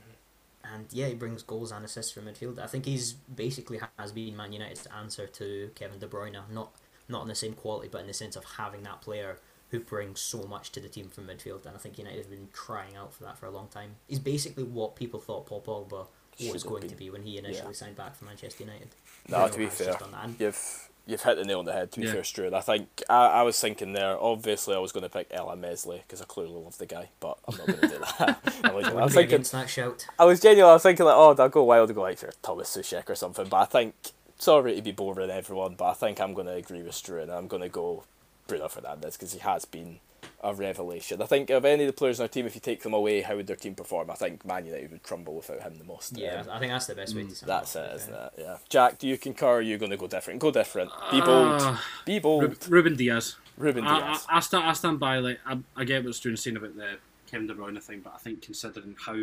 And 0.74 0.86
yeah, 0.91 1.07
he 1.07 1.13
brings 1.13 1.43
goals 1.43 1.72
and 1.72 1.84
assists 1.86 2.11
from 2.11 2.26
midfield. 2.26 2.59
I 2.59 2.68
think 2.68 2.86
he's 2.86 3.13
basically 3.13 3.80
has 3.97 4.11
been 4.11 4.36
Man 4.36 4.53
United's 4.53 4.88
answer 4.88 5.28
to 5.28 5.70
Kevin 5.76 5.99
De 5.99 6.07
Bruyne. 6.07 6.38
Not 6.51 6.76
not 7.09 7.22
in 7.22 7.28
the 7.30 7.36
same 7.36 7.53
quality, 7.53 7.88
but 7.91 8.01
in 8.01 8.07
the 8.07 8.13
sense 8.13 8.36
of 8.36 8.43
having 8.43 8.84
that 8.84 9.01
player 9.01 9.38
who 9.70 9.80
brings 9.80 10.20
so 10.20 10.43
much 10.43 10.72
to 10.74 10.80
the 10.80 10.89
team 10.89 11.09
from 11.09 11.28
midfield. 11.28 11.65
And 11.65 11.76
I 11.76 11.80
think 11.80 11.97
United 11.97 12.18
have 12.20 12.30
been 12.30 12.47
crying 12.51 12.95
out 12.95 13.13
for 13.13 13.24
that 13.24 13.38
for 13.38 13.45
a 13.45 13.51
long 13.51 13.68
time. 13.68 13.95
He's 14.07 14.20
basically 14.20 14.63
what 14.63 14.95
people 14.95 15.20
thought 15.20 15.45
Paul 15.45 15.61
Pogba 15.61 16.07
was 16.51 16.63
going 16.63 16.88
to 16.88 16.95
be 16.95 17.09
when 17.09 17.24
he 17.24 17.38
initially 17.38 17.68
Yeah. 17.70 17.74
signed 17.74 17.95
back 17.95 18.15
for 18.15 18.26
Manchester 18.26 18.63
United. 18.63 18.89
No, 19.28 19.47
to 19.47 19.57
be 19.57 19.68
fair, 19.68 19.88
just 19.88 19.99
done 19.99 20.11
that. 20.11 20.24
And 20.26 20.39
you've 20.39 20.89
you've 21.08 21.24
hit 21.24 21.38
the 21.38 21.43
nail 21.45 21.60
on 21.60 21.66
the 21.66 21.74
head. 21.74 21.91
To 21.93 21.99
be 21.99 22.05
Yeah. 22.05 22.14
fair, 22.14 22.24
Stu. 22.24 22.45
And 22.45 22.55
I 22.55 22.60
think 22.62 23.01
I, 23.10 23.28
I 23.28 23.41
was 23.43 23.60
thinking 23.60 23.93
there. 23.93 24.18
Obviously, 24.22 24.76
I 24.76 24.80
was 24.80 24.91
going 24.91 25.03
to 25.03 25.10
pick 25.10 25.30
Illan 25.32 25.60
Meslier 25.60 26.01
because 26.05 26.22
I 26.22 26.26
clearly 26.26 26.53
love 26.53 26.78
the 26.78 26.86
guy, 26.86 27.10
but 27.20 27.38
I'm 27.47 27.58
not 27.58 27.68
going 27.68 27.80
to 27.80 27.88
do 27.88 27.97
that. 27.99 28.39
I, 28.66 28.72
was, 28.74 28.86
I 28.86 28.93
was 28.93 29.14
thinking, 29.14 29.41
that 29.41 29.70
shout. 29.70 30.05
I 30.20 30.26
was 30.26 30.39
genuine. 30.41 30.70
I 30.70 30.74
was 30.74 30.84
thinking 30.84 31.05
like, 31.05 31.16
oh, 31.16 31.34
I'll 31.38 31.49
go 31.49 31.64
wild 31.64 31.89
and 31.89 31.95
go 31.95 32.01
like 32.03 32.18
for 32.20 32.32
Thomas 32.43 32.76
Soucek 32.76 33.10
or 33.10 33.16
something. 33.16 33.47
But 33.47 33.58
I 33.58 33.66
think 33.66 33.95
sorry 34.38 34.76
to 34.76 34.82
be 34.82 34.91
boring 34.91 35.30
everyone, 35.32 35.76
but 35.76 35.86
I 35.86 35.93
think 35.93 36.20
I'm 36.22 36.34
going 36.34 36.47
to 36.47 36.53
agree 36.53 36.84
with 36.84 36.93
Stu 36.93 37.18
and 37.18 37.32
I'm 37.32 37.47
going 37.47 37.64
to 37.64 37.70
go 37.70 38.03
Bruno 38.47 38.68
Fernandes 38.68 39.14
because 39.14 39.34
he 39.34 39.39
has 39.39 39.66
been 39.66 39.99
a 40.47 40.53
revelation. 40.53 41.21
I 41.21 41.25
think 41.25 41.49
of 41.49 41.65
any 41.65 41.83
of 41.83 41.87
the 41.87 41.93
players 41.93 42.19
on 42.19 42.23
our 42.23 42.27
team, 42.29 42.45
if 42.45 42.55
you 42.55 42.61
take 42.61 42.81
them 42.81 42.93
away, 42.93 43.21
how 43.21 43.35
would 43.35 43.47
their 43.47 43.57
team 43.57 43.75
perform? 43.75 44.09
I 44.09 44.15
think 44.15 44.45
Man 44.45 44.65
United 44.65 44.91
would 44.91 45.03
crumble 45.03 45.35
without 45.35 45.61
him 45.61 45.77
the 45.77 45.83
most. 45.83 46.17
Yeah, 46.17 46.41
Um, 46.41 46.49
I 46.49 46.59
think 46.59 46.71
that's 46.71 46.87
the 46.87 46.95
best 46.95 47.13
way 47.15 47.25
to 47.25 47.35
sum 47.35 47.47
that's 47.47 47.75
it 47.75 47.79
it, 47.79 47.83
up, 47.83 47.89
to 47.89 47.91
be 47.91 47.95
isn't 48.03 48.13
fair. 48.13 48.25
it? 48.25 48.33
Yeah. 48.37 48.57
Jack, 48.69 48.97
do 48.97 49.07
you 49.07 49.17
concur? 49.17 49.45
Or 49.47 49.55
are 49.57 49.61
you 49.61 49.77
going 49.77 49.91
to 49.91 49.97
go 49.97 50.07
different? 50.07 50.39
Go 50.39 50.51
different. 50.51 50.89
Be 51.11 51.19
bold. 51.19 51.61
Uh, 51.61 51.77
Be 52.05 52.19
bold. 52.19 52.43
Rub- 52.43 52.57
Ruben 52.69 52.95
Dias. 52.95 53.35
Ruben 53.57 53.83
I, 53.85 53.99
Dias. 53.99 54.25
I, 54.29 54.37
I, 54.37 54.39
stand, 54.39 54.63
I 54.63 54.73
stand 54.73 54.99
by 54.99 55.17
like 55.19 55.39
I, 55.45 55.57
I 55.75 55.83
get 55.83 56.05
what 56.05 56.15
Stuart's 56.15 56.43
saying 56.43 56.55
about 56.55 56.75
the 56.77 56.97
Kevin 57.29 57.47
De 57.47 57.53
Bruyne 57.53 57.81
thing, 57.83 57.99
but 58.01 58.13
I 58.15 58.17
think 58.19 58.41
considering 58.41 58.95
how 59.05 59.17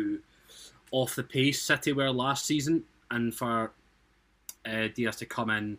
off 0.91 1.15
the 1.15 1.23
pace 1.23 1.61
City 1.61 1.91
were 1.93 2.11
last 2.11 2.45
season, 2.45 2.83
and 3.09 3.33
for 3.33 3.71
uh, 4.65 4.87
Dias 4.93 5.15
to 5.17 5.25
come 5.25 5.49
in 5.49 5.77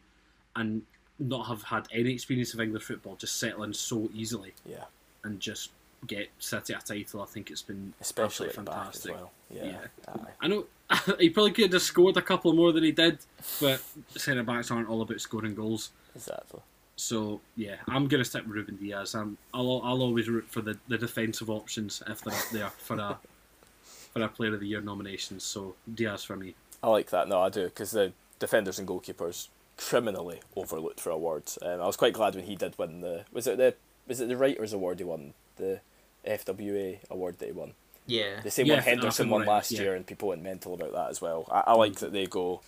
and 0.56 0.82
not 1.18 1.46
have 1.46 1.62
had 1.62 1.86
any 1.92 2.12
experience 2.12 2.52
of 2.54 2.60
English 2.60 2.82
football, 2.84 3.14
just 3.16 3.38
settling 3.38 3.72
so 3.72 4.10
easily 4.12 4.52
yeah. 4.68 4.84
And 5.26 5.40
just 5.40 5.70
get 6.06 6.28
City 6.38 6.72
a 6.72 6.78
title, 6.78 7.22
I 7.22 7.26
think 7.26 7.50
it's 7.50 7.62
been 7.62 7.92
Especially 8.00 8.48
absolutely 8.48 8.64
the 8.64 8.70
back 8.70 8.94
as 8.94 9.02
fantastic. 9.02 9.14
well. 9.14 9.30
Yeah. 9.50 9.64
Yeah. 9.64 10.24
I 10.40 10.48
know 10.48 10.64
he 11.18 11.30
probably 11.30 11.52
could 11.52 11.72
have 11.72 11.82
scored 11.82 12.16
a 12.16 12.22
couple 12.22 12.52
more 12.52 12.72
than 12.72 12.84
he 12.84 12.92
did, 12.92 13.18
but 13.60 13.82
centre 14.16 14.42
backs 14.42 14.70
aren't 14.70 14.88
all 14.88 15.02
about 15.02 15.20
scoring 15.20 15.54
goals. 15.54 15.90
Exactly. 16.14 16.60
So 16.96 17.40
yeah, 17.56 17.76
I'm 17.88 18.08
gonna 18.08 18.24
stick 18.24 18.44
with 18.46 18.54
Ruben 18.56 18.76
Dias. 18.76 19.14
I'm, 19.14 19.36
I'll 19.52 19.82
I'll 19.84 20.02
always 20.02 20.28
root 20.28 20.46
for 20.48 20.62
the, 20.62 20.78
the 20.88 20.96
defensive 20.96 21.50
options 21.50 22.02
if 22.06 22.22
they're 22.22 22.34
up 22.34 22.48
there 22.52 22.70
for 22.70 22.96
a 22.96 23.18
for 24.12 24.22
a 24.22 24.28
Player 24.28 24.54
of 24.54 24.60
the 24.60 24.66
Year 24.66 24.80
nominations. 24.80 25.44
So 25.44 25.74
Dias 25.92 26.24
for 26.24 26.36
me. 26.36 26.54
I 26.82 26.88
like 26.88 27.10
that. 27.10 27.28
No, 27.28 27.40
I 27.42 27.50
do 27.50 27.64
because 27.64 27.90
the 27.90 28.12
defenders 28.38 28.78
and 28.78 28.88
goalkeepers 28.88 29.48
criminally 29.76 30.40
overlooked 30.56 31.00
for 31.00 31.10
awards. 31.10 31.58
Um, 31.60 31.80
I 31.82 31.86
was 31.86 31.96
quite 31.96 32.14
glad 32.14 32.34
when 32.34 32.44
he 32.44 32.56
did 32.56 32.78
win 32.78 33.00
the. 33.02 33.24
Was 33.32 33.46
it 33.46 33.58
the 33.58 33.74
was 34.06 34.20
it 34.20 34.28
the 34.28 34.36
Writers 34.36 34.72
Award 34.72 34.98
he 34.98 35.04
won? 35.04 35.34
The 35.56 35.80
FWA 36.26 36.98
award 37.10 37.38
that 37.38 37.46
he 37.46 37.52
won. 37.52 37.72
Yeah. 38.06 38.40
The 38.42 38.50
same 38.50 38.66
Yeah, 38.66 38.74
one 38.74 38.82
Henderson 38.82 39.30
won 39.30 39.46
last 39.46 39.72
yeah. 39.72 39.82
year, 39.82 39.94
and 39.94 40.06
people 40.06 40.28
went 40.28 40.42
mental 40.42 40.74
about 40.74 40.92
that 40.92 41.10
as 41.10 41.20
well. 41.20 41.48
I, 41.50 41.64
I 41.68 41.72
like 41.74 41.96
that 41.96 42.12
they 42.12 42.26
go, 42.26 42.60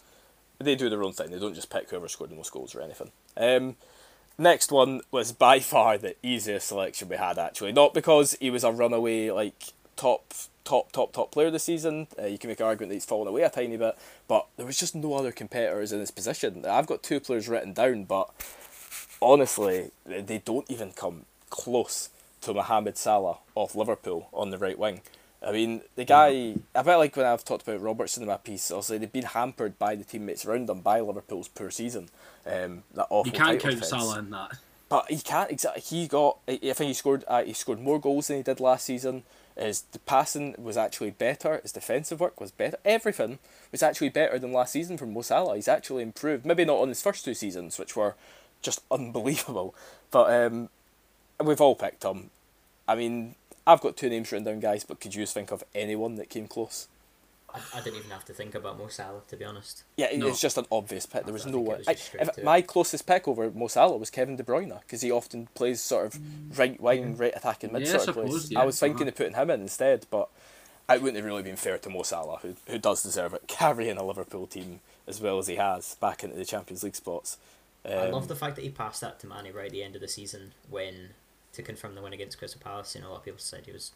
they 0.59 0.75
do 0.75 0.91
their 0.91 1.03
own 1.03 1.13
thing. 1.13 1.31
They 1.31 1.39
don't 1.39 1.55
just 1.55 1.71
pick 1.71 1.91
whoever 1.91 2.09
scored 2.09 2.31
the 2.31 2.35
most 2.35 2.53
goals 2.53 2.75
or 2.75 2.83
anything. 2.83 3.11
Um, 3.37 3.77
next 4.37 4.73
one 4.73 5.03
was 5.11 5.33
by 5.33 5.61
far 5.61 5.99
the 5.99 6.17
easiest 6.23 6.69
selection 6.69 7.09
we 7.09 7.17
had 7.17 7.39
actually, 7.39 7.73
not 7.73 7.95
because 7.95 8.37
he 8.41 8.51
was 8.51 8.65
a 8.65 8.73
runaway 8.73 9.31
like 9.31 9.73
top 9.97 10.35
top 10.65 10.93
top 10.93 11.13
top 11.13 11.31
player 11.31 11.51
this 11.51 11.65
season. 11.65 12.09
Uh, 12.19 12.27
you 12.27 12.39
can 12.39 12.49
make 12.49 12.61
an 12.61 12.67
argument 12.67 12.91
that 12.91 12.97
he's 12.97 13.05
fallen 13.05 13.29
away 13.29 13.43
a 13.43 13.51
tiny 13.51 13.77
bit, 13.77 13.97
but 14.27 14.47
there 14.57 14.67
was 14.67 14.79
just 14.79 14.95
no 14.95 15.15
other 15.15 15.33
competitors 15.33 15.93
in 15.93 16.01
his 16.01 16.11
position. 16.11 16.65
I've 16.67 16.87
got 16.87 17.03
two 17.03 17.21
players 17.21 17.49
written 17.49 17.73
down, 17.73 18.05
but 18.05 18.31
honestly, 19.21 19.91
they 20.05 20.43
don't 20.45 20.71
even 20.71 20.93
come 20.93 21.25
close 21.51 22.11
to 22.43 22.55
Mohamed 22.55 22.97
Salah 22.97 23.39
of 23.57 23.75
Liverpool 23.75 24.29
on 24.33 24.51
the 24.51 24.59
right 24.59 24.79
wing. 24.79 25.01
I 25.47 25.53
mean, 25.53 25.83
the 25.95 26.05
guy, 26.05 26.57
a 26.75 26.83
bit 26.85 26.97
like 26.97 27.17
when 27.17 27.27
I've 27.27 27.45
talked 27.45 27.67
about 27.67 27.81
Robertson 27.81 28.25
in 28.25 28.29
my 28.29 28.39
piece, 28.39 28.71
obviously 28.71 28.99
they've 28.99 29.13
been 29.13 29.23
hampered 29.25 29.79
by 29.79 29.95
the 29.95 30.05
teammates 30.05 30.45
around 30.45 30.69
them 30.69 30.81
by 30.81 31.01
Liverpool's 31.01 31.49
poor 31.49 31.71
season. 31.71 32.09
Um, 32.45 32.83
that 32.95 33.07
awful 33.11 33.33
You 33.33 33.39
can't 33.39 33.61
count 33.61 33.75
defence. 33.75 33.89
Salah 33.89 34.19
in 34.19 34.31
that. 34.31 34.59
But 34.89 35.11
he 35.11 35.19
can't 35.19 35.51
exactly. 35.51 35.83
He 35.83 36.09
got. 36.09 36.39
I 36.49 36.53
I 36.53 36.73
think 36.73 36.89
he 36.89 36.95
scored. 36.95 37.25
Uh, 37.29 37.45
he 37.45 37.53
scored 37.53 37.81
more 37.81 38.01
goals 38.01 38.29
than 38.29 38.39
he 38.39 38.43
did 38.43 38.59
last 38.59 38.87
season. 38.87 39.23
His 39.57 39.83
the 39.83 39.99
passing 40.01 40.55
was 40.57 40.77
actually 40.77 41.11
better. 41.11 41.61
His 41.63 41.73
defensive 41.73 42.21
work 42.21 42.41
was 42.41 42.51
better. 42.51 42.79
Everything 42.85 43.39
was 43.71 43.83
actually 43.83 44.09
better 44.09 44.39
than 44.39 44.53
last 44.53 44.73
season 44.73 44.97
from 44.97 45.13
Mo 45.13 45.21
Salah. 45.21 45.57
He's 45.57 45.69
actually 45.69 46.03
improved. 46.03 46.47
Maybe 46.47 46.65
not 46.65 46.81
on 46.81 46.89
his 46.89 47.03
first 47.03 47.25
two 47.25 47.35
seasons, 47.35 47.79
which 47.79 47.97
were 47.97 48.15
just 48.63 48.83
unbelievable. 48.91 49.75
But 50.11 50.31
um, 50.33 50.69
we've 51.43 51.61
all 51.61 51.75
picked 51.75 52.05
him. 52.05 52.31
I 52.87 52.95
mean, 52.95 53.35
I've 53.67 53.81
got 53.81 53.97
two 53.97 54.09
names 54.09 54.33
written 54.33 54.45
down, 54.47 54.61
guys. 54.61 54.85
But 54.85 55.01
could 55.01 55.15
you 55.15 55.23
just 55.23 55.35
think 55.35 55.51
of 55.53 55.63
anyone 55.75 56.17
that 56.17 56.31
came 56.31 56.49
close? 56.49 56.89
I, 57.53 57.61
I 57.75 57.81
didn't 57.81 58.01
even 58.01 58.11
have 58.11 58.25
to 58.27 58.35
think 58.35 58.55
about 58.55 58.79
Mo 58.79 58.89
Salah, 58.89 59.23
to 59.29 59.37
be 59.37 59.45
honest. 59.45 59.83
Yeah, 59.97 60.09
No. 60.17 60.29
it's 60.29 60.41
just 60.41 60.59
an 60.59 60.67
obvious 60.71 61.07
pick. 61.07 61.25
There 61.25 61.33
was 61.33 61.45
think 61.45 61.57
no 61.57 61.63
it 61.63 61.67
one. 61.67 61.79
was 61.79 61.89
I, 61.89 61.93
if 62.23 62.43
my 62.45 62.61
closest 62.61 63.07
pick 63.07 63.27
over 63.27 63.51
Mo 63.51 63.69
Salah 63.69 63.97
was 63.97 64.11
Kevin 64.11 64.37
De 64.37 64.43
Bruyne 64.43 64.81
because 64.83 65.01
he 65.01 65.11
often 65.11 65.49
plays 65.55 65.81
sort 65.81 66.07
of 66.07 66.19
right 66.59 66.79
wing, 66.81 67.17
right 67.17 67.33
attacking 67.35 67.73
mid 67.73 67.83
Yeah, 67.87 67.97
sort 67.99 68.09
I 68.09 68.11
of 68.11 68.15
plays. 68.17 68.27
suppose, 68.43 68.51
I 68.57 68.61
yeah, 68.61 68.65
was 68.65 68.79
thinking 68.79 69.03
uh-huh. 69.03 69.09
of 69.09 69.17
putting 69.17 69.35
him 69.35 69.51
in 69.51 69.61
instead, 69.63 70.07
but 70.11 70.29
it 70.91 71.01
wouldn't 71.01 71.17
have 71.17 71.25
really 71.25 71.43
been 71.43 71.57
fair 71.57 71.79
to 71.79 71.89
Mo 71.91 72.03
Salah, 72.03 72.39
who 72.43 72.55
who 72.67 72.79
does 72.79 73.03
deserve 73.03 73.33
it, 73.33 73.45
carrying 73.49 73.97
a 73.97 74.05
Liverpool 74.05 74.47
team 74.47 74.81
as 75.07 75.19
well 75.21 75.39
as 75.39 75.47
he 75.47 75.57
has 75.57 75.95
back 75.97 76.23
into 76.23 76.37
the 76.37 76.45
Champions 76.45 76.83
League 76.83 76.97
spots. 76.97 77.39
Um, 77.85 77.93
I 77.99 78.07
love 78.09 78.29
the 78.29 78.37
fact 78.37 78.57
that 78.57 78.63
he 78.63 78.71
passed 78.71 79.01
that 79.01 79.19
to 79.21 79.27
Manny 79.27 79.51
right 79.51 79.67
at 79.67 79.73
the 79.73 79.83
end 79.83 79.95
of 79.95 80.01
the 80.01 80.09
season 80.09 80.53
when, 80.69 81.11
to 81.53 81.63
confirm 81.63 81.95
the 81.95 82.03
win 82.03 82.13
against 82.13 82.39
Crystal 82.39 82.61
Palace, 82.63 82.95
you 82.95 83.01
know, 83.01 83.09
a 83.09 83.11
lot 83.11 83.19
of 83.19 83.25
people 83.25 83.39
said 83.39 83.65
he 83.67 83.73
was 83.73 83.93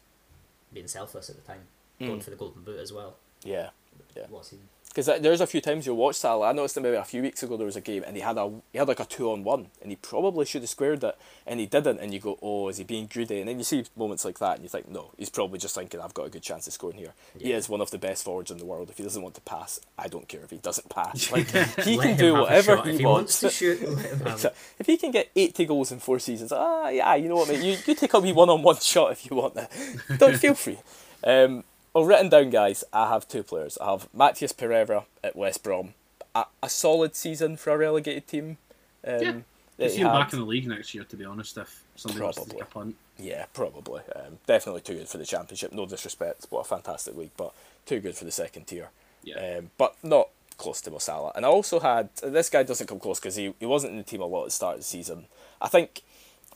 being 0.72 0.86
selfless 0.88 1.28
at 1.28 1.36
the 1.36 1.42
time, 1.42 1.62
going 2.00 2.20
Mm. 2.20 2.22
for 2.22 2.30
the 2.30 2.36
Golden 2.36 2.62
Boot 2.62 2.78
as 2.80 2.92
well. 2.92 3.16
yeah. 3.44 3.70
Yeah. 4.16 4.26
What's 4.30 4.50
he? 4.50 4.58
Because 4.88 5.06
there's 5.06 5.40
a 5.40 5.46
few 5.46 5.62
times 5.62 5.86
you'll 5.86 5.96
watch 5.96 6.16
Salah. 6.16 6.48
I 6.50 6.52
noticed 6.52 6.76
him 6.76 6.82
maybe 6.82 6.96
a 6.96 7.04
few 7.04 7.22
weeks 7.22 7.42
ago 7.42 7.56
there 7.56 7.64
was 7.64 7.76
a 7.76 7.80
game 7.80 8.04
and 8.06 8.14
he 8.14 8.20
had 8.22 8.36
a 8.36 8.52
he 8.72 8.78
had 8.78 8.88
like 8.88 9.00
a 9.00 9.06
two 9.06 9.32
on 9.32 9.42
one 9.42 9.68
and 9.80 9.90
he 9.90 9.96
probably 9.96 10.44
should 10.44 10.60
have 10.60 10.68
squared 10.68 11.02
it 11.02 11.16
and 11.46 11.60
he 11.60 11.64
didn't 11.66 11.98
and 11.98 12.12
you 12.12 12.20
go 12.20 12.38
oh 12.42 12.68
is 12.68 12.76
he 12.76 12.84
being 12.84 13.06
greedy 13.10 13.40
and 13.40 13.48
then 13.48 13.56
you 13.56 13.64
see 13.64 13.84
moments 13.96 14.22
like 14.26 14.38
that 14.38 14.56
and 14.56 14.62
you 14.62 14.68
think 14.68 14.90
no 14.90 15.12
he's 15.16 15.30
probably 15.30 15.58
just 15.58 15.74
thinking 15.74 15.98
I've 15.98 16.12
got 16.12 16.26
a 16.26 16.28
good 16.28 16.42
chance 16.42 16.66
of 16.66 16.74
scoring 16.74 16.98
here. 16.98 17.14
He 17.38 17.52
is 17.52 17.70
one 17.70 17.80
of 17.80 17.90
the 17.90 17.96
best 17.96 18.22
forwards 18.22 18.50
in 18.50 18.58
the 18.58 18.66
world. 18.66 18.90
If 18.90 18.98
he 18.98 19.02
doesn't 19.02 19.22
want 19.22 19.34
to 19.36 19.40
pass, 19.40 19.80
I 19.98 20.08
don't 20.08 20.28
care 20.28 20.42
if 20.44 20.50
he 20.50 20.58
doesn't 20.58 20.90
pass. 20.90 21.32
Like 21.32 21.48
he 21.86 21.96
can 21.96 22.18
do 22.18 22.34
whatever 22.34 22.76
he, 22.82 22.90
If 22.90 22.98
he 22.98 23.06
wants. 23.06 23.40
to 23.40 23.48
shoot, 23.48 23.78
if 24.78 24.86
he 24.86 24.98
can 24.98 25.10
get 25.10 25.30
eighty 25.34 25.64
goals 25.64 25.90
in 25.90 26.00
four 26.00 26.18
seasons, 26.18 26.52
ah 26.52 26.90
yeah 26.90 27.14
you 27.14 27.30
know 27.30 27.36
what 27.36 27.48
mate 27.48 27.62
you 27.62 27.78
you 27.86 27.94
take 27.94 28.12
a 28.12 28.20
wee 28.20 28.32
one 28.32 28.50
on 28.50 28.62
one 28.62 28.76
shot 28.80 29.12
if 29.12 29.30
you 29.30 29.36
want 29.38 29.54
that. 29.54 29.70
Don't 30.18 30.36
feel 30.36 30.54
free. 30.54 30.78
Um, 31.24 31.64
well, 31.94 32.04
written 32.04 32.28
down, 32.28 32.50
guys, 32.50 32.84
I 32.92 33.08
have 33.08 33.28
two 33.28 33.42
players. 33.42 33.78
I 33.78 33.90
have 33.90 34.08
Matheus 34.16 34.56
Pereira 34.56 35.04
at 35.22 35.36
West 35.36 35.62
Brom. 35.62 35.94
A, 36.34 36.44
a 36.62 36.68
solid 36.68 37.14
season 37.14 37.56
for 37.56 37.70
a 37.72 37.76
relegated 37.78 38.26
team. 38.26 38.58
Um, 39.06 39.20
Yeah. 39.20 39.34
You 39.78 39.88
see 39.88 39.96
him 39.98 40.06
had. 40.08 40.12
back 40.18 40.32
in 40.32 40.38
the 40.38 40.44
league 40.44 40.66
next 40.68 40.94
year, 40.94 41.02
to 41.04 41.16
be 41.16 41.24
honest. 41.24 41.56
If 41.56 41.82
somebody 41.96 42.22
wants 42.22 42.36
to 42.38 42.42
Probably. 42.44 42.60
take 42.60 42.68
a 42.68 42.72
punt, 42.72 42.96
Yeah, 43.18 43.46
probably. 43.52 44.02
Um, 44.14 44.38
definitely 44.46 44.82
too 44.82 44.94
good 44.94 45.08
for 45.08 45.18
the 45.18 45.24
championship. 45.24 45.72
No 45.72 45.86
disrespect, 45.86 46.46
what 46.50 46.60
a 46.60 46.64
fantastic 46.64 47.16
league, 47.16 47.30
but 47.36 47.52
too 47.86 47.98
good 48.00 48.14
for 48.14 48.24
the 48.24 48.30
second 48.30 48.66
tier. 48.66 48.90
yeah. 49.24 49.56
Um, 49.58 49.70
but 49.78 49.96
not 50.04 50.28
close 50.56 50.80
to 50.82 50.90
Mo 50.90 50.98
Salah. 50.98 51.32
And 51.34 51.44
I 51.44 51.48
also 51.48 51.80
had 51.80 52.10
this 52.22 52.48
guy 52.50 52.62
doesn't 52.62 52.86
come 52.86 53.00
close 53.00 53.18
because 53.18 53.34
he, 53.34 53.54
he 53.58 53.66
wasn't 53.66 53.92
in 53.92 53.98
the 53.98 54.04
team 54.04 54.20
a 54.20 54.26
lot 54.26 54.42
at 54.42 54.46
the 54.46 54.50
start 54.52 54.74
of 54.74 54.80
the 54.80 54.84
season. 54.86 55.24
I 55.60 55.68
think 55.68 56.02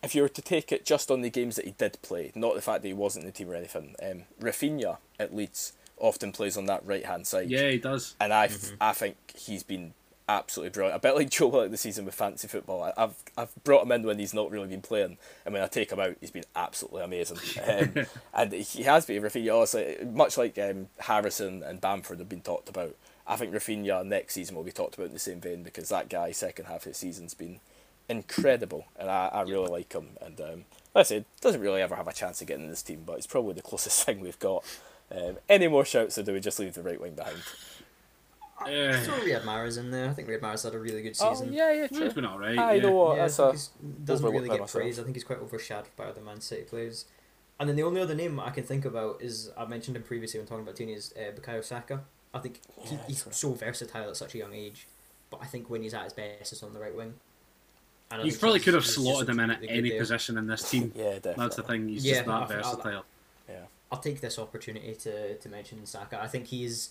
if 0.07 0.15
you 0.15 0.23
were 0.23 0.29
to 0.29 0.43
take 0.43 0.71
it 0.71 0.87
just 0.87 1.11
on 1.11 1.21
the 1.21 1.31
games 1.31 1.57
that 1.57 1.65
he 1.65 1.73
did 1.73 1.99
play, 2.01 2.31
not 2.37 2.55
the 2.55 2.63
fact 2.63 2.83
that 2.83 2.89
he 2.89 2.95
wasn't 2.95 3.25
in 3.25 3.27
the 3.27 3.33
team 3.33 3.51
or 3.51 3.57
anything, 3.57 3.97
um, 4.01 4.23
Rafinha 4.41 4.99
at 5.19 5.35
Leeds 5.35 5.73
often 5.99 6.31
plays 6.31 6.57
on 6.57 6.67
that 6.67 6.87
right 6.87 7.05
hand 7.05 7.27
side. 7.27 7.51
yeah, 7.51 7.69
he 7.69 7.79
does. 7.79 8.15
And 8.21 8.33
I, 8.33 8.49
I 8.81 8.93
think 8.93 9.17
he's 9.35 9.65
been 9.65 9.95
absolutely 10.29 10.71
brilliant. 10.71 10.97
A 10.97 11.01
bit 11.01 11.17
like 11.17 11.31
Joe 11.37 11.49
Willock 11.49 11.73
this 11.73 11.81
season 11.81 12.05
with 12.05 12.15
fantasy 12.15 12.47
football. 12.47 12.85
I, 12.85 12.93
I've 12.97 13.17
I've 13.37 13.65
brought 13.65 13.85
him 13.85 13.91
in 13.91 14.05
when 14.05 14.21
he's 14.21 14.33
not 14.33 14.51
really 14.51 14.69
been 14.69 14.81
playing, 14.81 15.19
and 15.45 15.53
when 15.53 15.63
I 15.63 15.67
take 15.67 15.91
him 15.91 15.99
out, 15.99 16.17
he's 16.21 16.31
been 16.31 16.45
absolutely 16.55 17.03
amazing. 17.03 17.39
Um, 17.67 18.07
and 18.35 18.53
he 18.53 18.85
has 18.85 19.07
been 19.07 19.23
Rafinha. 19.23 19.55
Also, 19.55 19.97
much 20.13 20.39
like 20.39 20.57
um, 20.59 20.87
Harrison 21.01 21.65
and 21.65 21.81
Bamford 21.81 22.21
have 22.21 22.29
been 22.29 22.43
talked 22.43 22.69
about. 22.69 22.95
I 23.27 23.35
think 23.35 23.53
Rafinha 23.53 24.07
next 24.07 24.35
season 24.35 24.55
will 24.55 24.63
be 24.63 24.71
talked 24.71 24.95
about 24.95 25.09
in 25.09 25.15
the 25.15 25.19
same 25.19 25.41
vein 25.41 25.65
because 25.65 25.89
that 25.89 26.09
guy 26.09 26.31
second 26.31 26.67
half 26.67 26.87
of 26.87 26.93
the 26.93 26.95
season's 26.95 27.35
been 27.35 27.59
incredible, 28.09 28.87
and 28.99 29.11
I, 29.11 29.29
I 29.33 29.43
really 29.43 29.69
like 29.69 29.93
him. 29.93 30.11
And 30.21 30.41
um, 30.41 30.65
like 30.95 31.01
I 31.01 31.03
said, 31.03 31.25
doesn't 31.41 31.61
really 31.61 31.83
ever 31.83 31.97
have 31.97 32.09
a 32.09 32.13
chance 32.13 32.41
of 32.41 32.47
getting 32.47 32.65
in 32.65 32.71
this 32.71 32.83
team, 32.83 33.03
but 33.07 33.17
it's 33.19 33.27
probably 33.27 33.55
the 33.55 33.63
closest 33.71 34.05
thing 34.05 34.21
we've 34.21 34.39
got. 34.39 34.65
Um, 35.11 35.37
any 35.49 35.69
more 35.69 35.85
shouts, 35.85 36.19
or 36.19 36.23
do 36.23 36.33
we 36.33 36.41
just 36.41 36.59
leave 36.59 36.75
the 36.75 36.83
right 36.83 37.01
wing 37.01 37.15
behind? 37.15 37.39
I 38.59 38.75
Uh, 38.75 39.01
throw 39.03 39.15
Riyad 39.17 39.43
Mahrez 39.43 39.79
in 39.79 39.91
there. 39.91 40.09
I 40.09 40.13
think 40.15 40.29
Riyad 40.29 40.41
Mahrez 40.41 40.65
had 40.65 40.75
a 40.75 40.79
really 40.79 41.03
good 41.03 41.17
Oh 41.21 41.35
season. 41.35 41.53
yeah, 41.53 41.73
yeah, 41.73 41.85
It's 41.85 41.97
true. 41.97 42.11
been 42.11 42.25
alright. 42.27 42.59
I 42.59 42.75
yeah. 42.75 42.83
know 42.83 42.93
what 42.93 43.17
yeah, 43.17 43.23
that's 43.27 43.39
I 43.39 43.51
think 43.53 43.61
a 43.83 44.05
doesn't 44.07 44.27
really 44.33 44.49
get 44.49 44.61
myself. 44.61 44.73
praise. 44.73 44.99
I 44.99 45.03
think 45.05 45.15
he's 45.15 45.25
quite 45.25 45.39
overshadowed 45.41 45.95
by 45.97 46.05
other 46.07 46.23
Man 46.23 46.41
City 46.41 46.63
players. 46.63 47.05
And 47.61 47.69
then 47.69 47.77
the 47.77 47.83
only 47.83 48.01
other 48.01 48.15
name 48.15 48.41
I 48.41 48.51
can 48.51 48.65
think 48.65 48.85
about 48.85 49.21
is 49.23 49.51
I 49.57 49.67
mentioned 49.67 49.97
him 49.97 50.03
previously 50.03 50.41
when 50.41 50.47
talking 50.47 50.63
about 50.65 50.77
Tini 50.77 50.95
is 50.95 51.13
uh, 51.17 51.39
Bukayo 51.39 51.63
Saka. 51.63 52.03
I 52.35 52.39
think 52.39 52.61
he, 52.83 52.95
Yeah, 52.95 53.01
he's 53.07 53.23
true. 53.23 53.33
so 53.33 53.53
versatile 53.53 54.09
at 54.09 54.17
such 54.17 54.35
a 54.35 54.39
young 54.39 54.55
age, 54.55 54.87
but 55.31 55.41
I 55.43 55.47
think 55.47 55.69
when 55.71 55.83
he's 55.83 55.95
at 55.95 56.05
his 56.05 56.13
best, 56.15 56.53
it's 56.53 56.63
on 56.63 56.73
the 56.73 56.81
right 56.81 56.95
wing. 56.95 57.15
And 58.11 58.25
You 58.25 58.37
probably 58.39 58.59
he's- 58.59 58.65
could 58.65 58.75
have 58.75 58.85
he's 58.85 58.95
just 58.95 59.05
slotted 59.05 59.29
him 59.29 59.41
in 59.41 59.51
at 59.51 59.63
any 59.69 59.91
there. 59.91 59.99
position 59.99 60.39
in 60.39 60.47
this 60.47 60.71
team. 60.71 60.93
yeah, 60.95 61.15
definitely. 61.15 61.35
That's 61.45 61.57
the 61.57 61.63
thing. 61.65 61.89
He's 61.89 62.05
Yeah, 62.05 62.15
just 62.15 62.27
that 62.27 62.33
I- 62.33 62.43
I- 62.45 62.47
versatile. 62.47 63.05
I'll 63.93 63.99
take 64.01 64.21
this 64.21 64.37
opportunity 64.37 64.97
to, 64.97 65.37
to 65.39 65.49
mention 65.49 65.87
Saka. 65.87 66.21
I 66.21 66.27
think 66.27 66.47
he's 66.49 66.91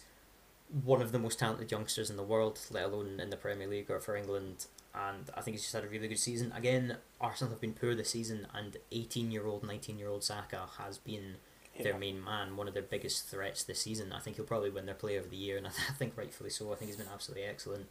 one 0.85 1.01
of 1.01 1.11
the 1.11 1.19
most 1.19 1.37
talented 1.39 1.69
youngsters 1.69 2.09
in 2.09 2.15
the 2.15 2.23
world, 2.23 2.57
let 2.71 2.85
alone 2.85 3.19
in 3.19 3.29
the 3.29 3.35
Premier 3.35 3.67
League 3.67 3.91
or 3.91 3.99
for 3.99 4.15
England. 4.15 4.67
And 4.93 5.29
I 5.35 5.41
think 5.41 5.55
he's 5.55 5.63
just 5.63 5.73
had 5.73 5.83
a 5.83 5.89
really 5.89 6.07
good 6.07 6.17
season. 6.19 6.53
Again, 6.55 6.95
Arsenal 7.19 7.51
have 7.51 7.59
been 7.59 7.73
poor 7.73 7.95
this 7.95 8.11
season, 8.11 8.47
and 8.53 8.77
18 8.93 9.29
year 9.29 9.45
old, 9.45 9.63
19 9.65 9.99
year 9.99 10.07
old 10.07 10.23
Saka 10.23 10.69
has 10.77 10.97
been 10.97 11.35
their 11.77 11.97
main 11.97 12.23
man, 12.23 12.55
one 12.55 12.69
of 12.69 12.73
their 12.73 12.81
biggest 12.81 13.27
threats 13.27 13.61
this 13.63 13.81
season. 13.81 14.13
I 14.13 14.19
think 14.19 14.37
he'll 14.37 14.45
probably 14.45 14.69
win 14.69 14.85
their 14.85 14.95
Player 14.95 15.19
of 15.19 15.29
the 15.29 15.35
Year, 15.35 15.57
and 15.57 15.67
I 15.67 15.71
think 15.99 16.15
rightfully 16.15 16.49
so. 16.49 16.71
I 16.71 16.75
think 16.77 16.89
he's 16.91 16.97
been 16.97 17.09
absolutely 17.13 17.43
excellent. 17.45 17.87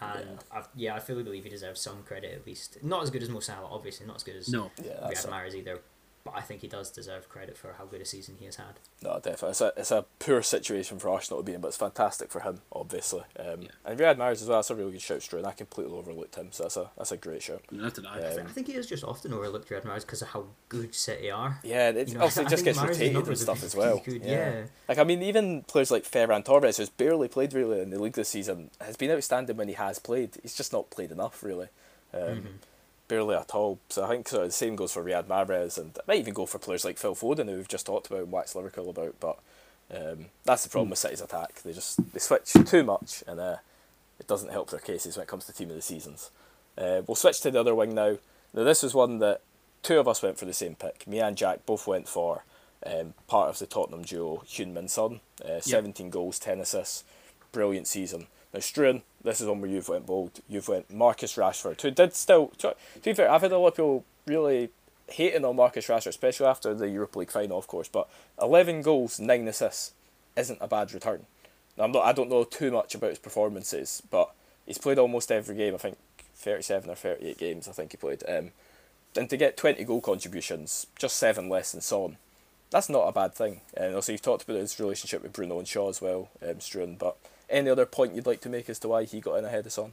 And 0.00 0.38
I've, 0.50 0.68
yeah, 0.74 0.94
I 0.94 0.98
fully 1.00 1.22
believe 1.22 1.44
he 1.44 1.50
deserves 1.50 1.80
some 1.80 2.02
credit 2.02 2.34
at 2.34 2.46
least. 2.46 2.78
Not 2.82 3.02
as 3.02 3.10
good 3.10 3.22
as 3.22 3.28
Mo 3.28 3.40
Salah, 3.40 3.68
obviously, 3.70 4.06
not 4.06 4.16
as 4.16 4.22
good 4.22 4.36
as 4.36 4.48
No. 4.48 4.70
Yeah, 4.82 5.08
Riyad 5.08 5.28
Mahrez 5.28 5.54
either. 5.54 5.80
But 6.22 6.34
I 6.36 6.42
think 6.42 6.60
he 6.60 6.68
does 6.68 6.90
deserve 6.90 7.30
credit 7.30 7.56
for 7.56 7.72
how 7.78 7.86
good 7.86 8.02
a 8.02 8.04
season 8.04 8.36
he 8.38 8.44
has 8.44 8.56
had. 8.56 8.78
no, 9.02 9.14
definitely. 9.14 9.50
It's 9.50 9.60
a, 9.62 9.72
it's 9.74 9.90
a 9.90 10.04
poor 10.18 10.42
situation 10.42 10.98
for 10.98 11.08
Arsenal 11.08 11.40
to 11.40 11.46
be 11.46 11.54
in, 11.54 11.62
but 11.62 11.68
it's 11.68 11.78
fantastic 11.78 12.30
for 12.30 12.40
him, 12.40 12.60
obviously. 12.70 13.22
Um, 13.38 13.62
Yeah. 13.62 13.68
And 13.86 13.98
Riyad 13.98 14.16
Mahrez 14.16 14.32
as 14.42 14.46
well. 14.46 14.58
That's 14.58 14.68
a 14.70 14.74
really 14.74 14.92
good 14.92 15.00
shout, 15.00 15.20
Struan. 15.20 15.46
I 15.46 15.52
completely 15.52 15.94
overlooked 15.96 16.34
him, 16.34 16.48
so 16.52 16.64
that's 16.64 16.76
a 16.76 16.90
that's 16.98 17.12
a 17.12 17.16
great 17.16 17.42
shout. 17.42 17.62
Not 17.70 17.94
did 17.94 18.04
I. 18.04 18.18
Yeah. 18.20 18.42
I 18.46 18.50
think 18.52 18.66
he 18.66 18.74
is 18.74 18.86
just 18.86 19.02
often 19.02 19.32
overlooked 19.32 19.70
Riyad 19.70 19.84
Mahrez 19.86 20.02
because 20.02 20.20
of 20.20 20.28
how 20.28 20.44
good 20.68 20.94
City 20.94 21.30
are. 21.30 21.58
Yeah, 21.64 21.88
it 21.88 22.08
You 22.08 22.14
know, 22.14 22.20
obviously 22.24 22.44
I 22.44 22.48
just 22.50 22.64
gets 22.66 22.78
Mahrez's 22.78 23.00
rotated 23.00 23.26
and 23.28 23.38
stuff 23.38 23.62
as 23.64 23.74
well. 23.74 24.02
good, 24.04 24.22
yeah. 24.22 24.30
yeah. 24.30 24.62
Like 24.88 24.98
I 24.98 25.04
mean, 25.04 25.22
even 25.22 25.62
players 25.62 25.90
like 25.90 26.04
Ferran 26.04 26.44
Torres, 26.44 26.76
who's 26.76 26.90
barely 26.90 27.28
played 27.28 27.54
really 27.54 27.80
in 27.80 27.88
the 27.88 27.98
league 27.98 28.12
this 28.12 28.28
season, 28.28 28.68
has 28.80 28.96
been 28.98 29.10
outstanding 29.10 29.56
when 29.56 29.68
he 29.68 29.74
has 29.74 29.98
played. 29.98 30.36
He's 30.42 30.54
just 30.54 30.70
not 30.72 30.90
played 30.90 31.10
enough 31.12 31.42
really, 31.42 31.68
um, 32.12 32.20
Mhm. 32.20 32.46
Barely 33.10 33.34
at 33.34 33.54
all. 33.54 33.80
So 33.88 34.04
I 34.04 34.08
think 34.08 34.28
sort 34.28 34.44
of 34.44 34.48
the 34.48 34.52
same 34.52 34.76
goes 34.76 34.92
for 34.92 35.04
Riyad 35.04 35.24
Mahrez, 35.24 35.76
and 35.76 35.96
it 35.96 36.06
might 36.06 36.20
even 36.20 36.32
go 36.32 36.46
for 36.46 36.58
players 36.58 36.84
like 36.84 36.96
Phil 36.96 37.16
Foden, 37.16 37.48
who 37.50 37.56
we've 37.56 37.68
just 37.68 37.84
talked 37.86 38.06
about 38.06 38.20
and 38.22 38.32
waxed 38.32 38.54
lyrical 38.54 38.88
about. 38.88 39.16
But 39.18 39.38
um, 39.94 40.26
that's 40.44 40.62
the 40.62 40.70
problem 40.70 40.90
with 40.90 41.00
City's 41.00 41.20
attack; 41.20 41.60
they 41.62 41.72
just 41.72 42.12
they 42.12 42.20
switch 42.20 42.52
too 42.64 42.84
much, 42.84 43.24
and 43.26 43.40
uh, 43.40 43.56
it 44.20 44.28
doesn't 44.28 44.52
help 44.52 44.70
their 44.70 44.80
cases 44.80 45.16
when 45.16 45.24
it 45.24 45.28
comes 45.28 45.44
to 45.46 45.52
team 45.52 45.70
of 45.70 45.76
the 45.76 45.82
seasons. 45.82 46.30
Uh, 46.78 47.02
we'll 47.06 47.16
switch 47.16 47.40
to 47.40 47.50
the 47.50 47.60
other 47.60 47.74
wing 47.74 47.94
now. 47.94 48.16
Now 48.54 48.64
this 48.64 48.82
was 48.82 48.94
one 48.94 49.18
that 49.18 49.42
two 49.82 49.98
of 49.98 50.06
us 50.06 50.22
went 50.22 50.38
for 50.38 50.44
the 50.44 50.52
same 50.52 50.76
pick. 50.76 51.06
Me 51.06 51.18
and 51.18 51.36
Jack 51.36 51.66
both 51.66 51.86
went 51.86 52.08
for 52.08 52.44
um, 52.86 53.14
part 53.26 53.48
of 53.48 53.58
the 53.58 53.66
Tottenham 53.66 54.02
duo, 54.02 54.42
Heung-Min 54.46 54.88
Son. 54.88 55.20
Uh, 55.44 55.60
17 55.60 56.10
goals, 56.10 56.38
10 56.38 56.60
assists, 56.60 57.04
brilliant 57.52 57.86
season. 57.86 58.26
Now 58.52 58.60
Struan, 58.60 59.02
this 59.22 59.40
is 59.40 59.46
one 59.46 59.60
where 59.60 59.70
you've 59.70 59.88
went 59.88 60.06
bold. 60.06 60.40
You've 60.48 60.68
went 60.68 60.92
Marcus 60.92 61.36
Rashford, 61.36 61.80
who 61.80 61.90
did 61.90 62.14
still. 62.14 62.48
To 62.58 62.74
be 63.02 63.12
fair, 63.12 63.30
I've 63.30 63.42
had 63.42 63.52
a 63.52 63.58
lot 63.58 63.68
of 63.68 63.74
people 63.74 64.04
really 64.26 64.70
hating 65.08 65.44
on 65.44 65.56
Marcus 65.56 65.86
Rashford, 65.86 66.08
especially 66.08 66.46
after 66.46 66.74
the 66.74 66.88
Europa 66.88 67.18
League 67.18 67.30
final, 67.30 67.58
of 67.58 67.66
course. 67.66 67.88
But 67.88 68.08
11 68.40 68.82
goals, 68.82 69.20
9 69.20 69.48
assists 69.48 69.92
isn't 70.36 70.58
a 70.60 70.68
bad 70.68 70.92
return. 70.92 71.26
Now, 71.76 71.84
I'm 71.84 71.92
not. 71.92 72.04
I 72.04 72.12
don't 72.12 72.30
know 72.30 72.44
too 72.44 72.70
much 72.70 72.94
about 72.94 73.10
his 73.10 73.18
performances, 73.18 74.02
but 74.10 74.30
he's 74.66 74.78
played 74.78 74.98
almost 74.98 75.30
every 75.30 75.56
game. 75.56 75.74
I 75.74 75.78
think 75.78 75.98
37 76.34 76.90
or 76.90 76.94
38 76.94 77.38
games. 77.38 77.68
I 77.68 77.72
think 77.72 77.92
he 77.92 77.96
played. 77.96 78.22
Um, 78.28 78.50
and 79.16 79.28
to 79.28 79.36
get 79.36 79.56
20 79.56 79.82
goal 79.84 80.00
contributions, 80.00 80.86
just 80.98 81.16
seven 81.16 81.48
less 81.48 81.72
than 81.72 81.80
Son, 81.80 82.16
that's 82.70 82.88
not 82.88 83.08
a 83.08 83.12
bad 83.12 83.34
thing. 83.34 83.60
And 83.76 83.94
also, 83.94 84.12
you've 84.12 84.22
talked 84.22 84.44
about 84.44 84.56
his 84.56 84.78
relationship 84.78 85.22
with 85.22 85.32
Bruno 85.32 85.58
and 85.58 85.66
Shaw 85.66 85.88
as 85.88 86.00
well, 86.00 86.30
um, 86.42 86.56
Struan. 86.56 86.98
But 86.98 87.16
any 87.50 87.68
other 87.70 87.86
point 87.86 88.14
you'd 88.14 88.26
like 88.26 88.40
to 88.42 88.48
make 88.48 88.68
as 88.70 88.78
to 88.80 88.88
why 88.88 89.04
he 89.04 89.20
got 89.20 89.34
in 89.36 89.44
ahead 89.44 89.66
of 89.66 89.72
Son? 89.72 89.92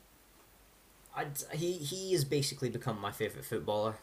I'd, 1.16 1.32
he 1.54 1.74
he 1.74 2.14
has 2.14 2.24
basically 2.24 2.70
become 2.70 3.00
my 3.02 3.12
favourite 3.12 3.46
footballer, 3.46 3.96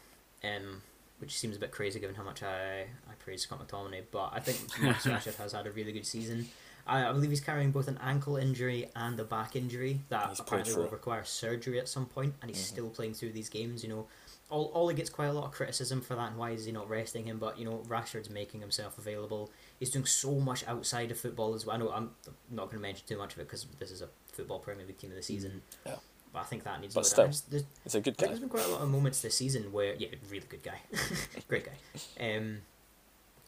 um, 0.43 0.83
which 1.19 1.39
seems 1.39 1.57
a 1.57 1.61
bit 1.61 1.71
crazy 1.71 2.01
given 2.01 2.17
how 2.17 2.25
much 2.25 2.43
I, 2.43 2.81
I 3.09 3.15
praise 3.25 3.43
Scott 3.43 3.67
McTominay. 3.67 4.03
But 4.11 4.31
I 4.33 4.41
think 4.41 4.59
Marcus 4.83 5.07
Rashford 5.07 5.37
has 5.37 5.53
had 5.53 5.67
a 5.67 5.71
really 5.71 5.93
good 5.93 6.07
season. 6.07 6.49
I, 6.87 7.09
I 7.09 7.13
believe 7.13 7.31
he's 7.31 7.41
carrying 7.41 7.71
both 7.71 7.89
an 7.89 7.99
ankle 8.03 8.37
injury 8.37 8.91
and 8.95 9.19
a 9.19 9.25
back 9.25 9.57
injury 9.57 10.01
that 10.11 10.29
He's 10.29 10.41
apparently 10.41 10.75
will 10.75 10.89
require 10.89 11.25
surgery 11.25 11.79
at 11.79 11.89
some 11.89 12.07
point, 12.07 12.35
and 12.43 12.51
he's 12.51 12.61
Mhm. 12.61 12.67
still 12.67 12.89
playing 12.91 13.15
through 13.15 13.33
these 13.33 13.49
games. 13.49 13.83
You 13.83 13.89
know, 13.91 14.07
he 14.51 14.95
gets 14.95 15.11
quite 15.11 15.27
a 15.27 15.33
lot 15.33 15.45
of 15.45 15.53
criticism 15.53 16.01
for 16.01 16.15
that, 16.15 16.31
and 16.31 16.39
why 16.39 16.51
is 16.51 16.65
he 16.65 16.73
not 16.73 16.89
resting 16.89 17.25
him? 17.25 17.39
But 17.39 17.59
you 17.59 17.65
know, 17.65 17.83
Rashford's 17.89 18.31
making 18.31 18.61
himself 18.61 18.99
available. 18.99 19.51
He's 19.79 19.91
doing 19.91 20.07
so 20.07 20.33
much 20.35 20.67
outside 20.67 21.11
of 21.11 21.19
football 21.19 21.55
as 21.55 21.67
well. 21.67 21.77
I 21.77 21.79
know 21.79 21.91
I'm 21.91 22.11
not 22.51 22.67
going 22.67 22.79
to 22.79 22.83
mention 22.83 23.07
too 23.07 23.19
much 23.19 23.35
of 23.35 23.41
it 23.41 23.49
because 23.49 23.67
this 23.79 23.91
is 23.91 24.03
a 24.03 24.09
football 24.33 24.59
Premier 24.59 24.87
League 24.87 24.99
team 24.99 25.11
of 25.11 25.17
the 25.17 25.23
season. 25.23 25.63
Yeah. 25.87 25.97
But 26.33 26.41
I 26.41 26.43
think 26.45 26.65
that 26.65 26.81
needs. 26.81 26.95
But 26.95 27.07
still. 27.07 27.25
There's, 27.25 27.65
He's 27.85 27.95
a 27.95 28.01
good 28.01 28.17
guy. 28.17 28.27
there's 28.27 28.41
been 28.41 28.49
quite 28.49 28.65
a 28.65 28.69
lot 28.69 28.83
of 28.83 28.91
moments 28.91 29.23
this 29.23 29.37
season 29.37 29.73
where, 29.73 29.95
yeah, 29.95 30.09
really 30.29 30.47
good 30.49 30.63
guy, 30.63 30.81
great 31.49 31.65
guy, 31.65 32.37
um, 32.37 32.59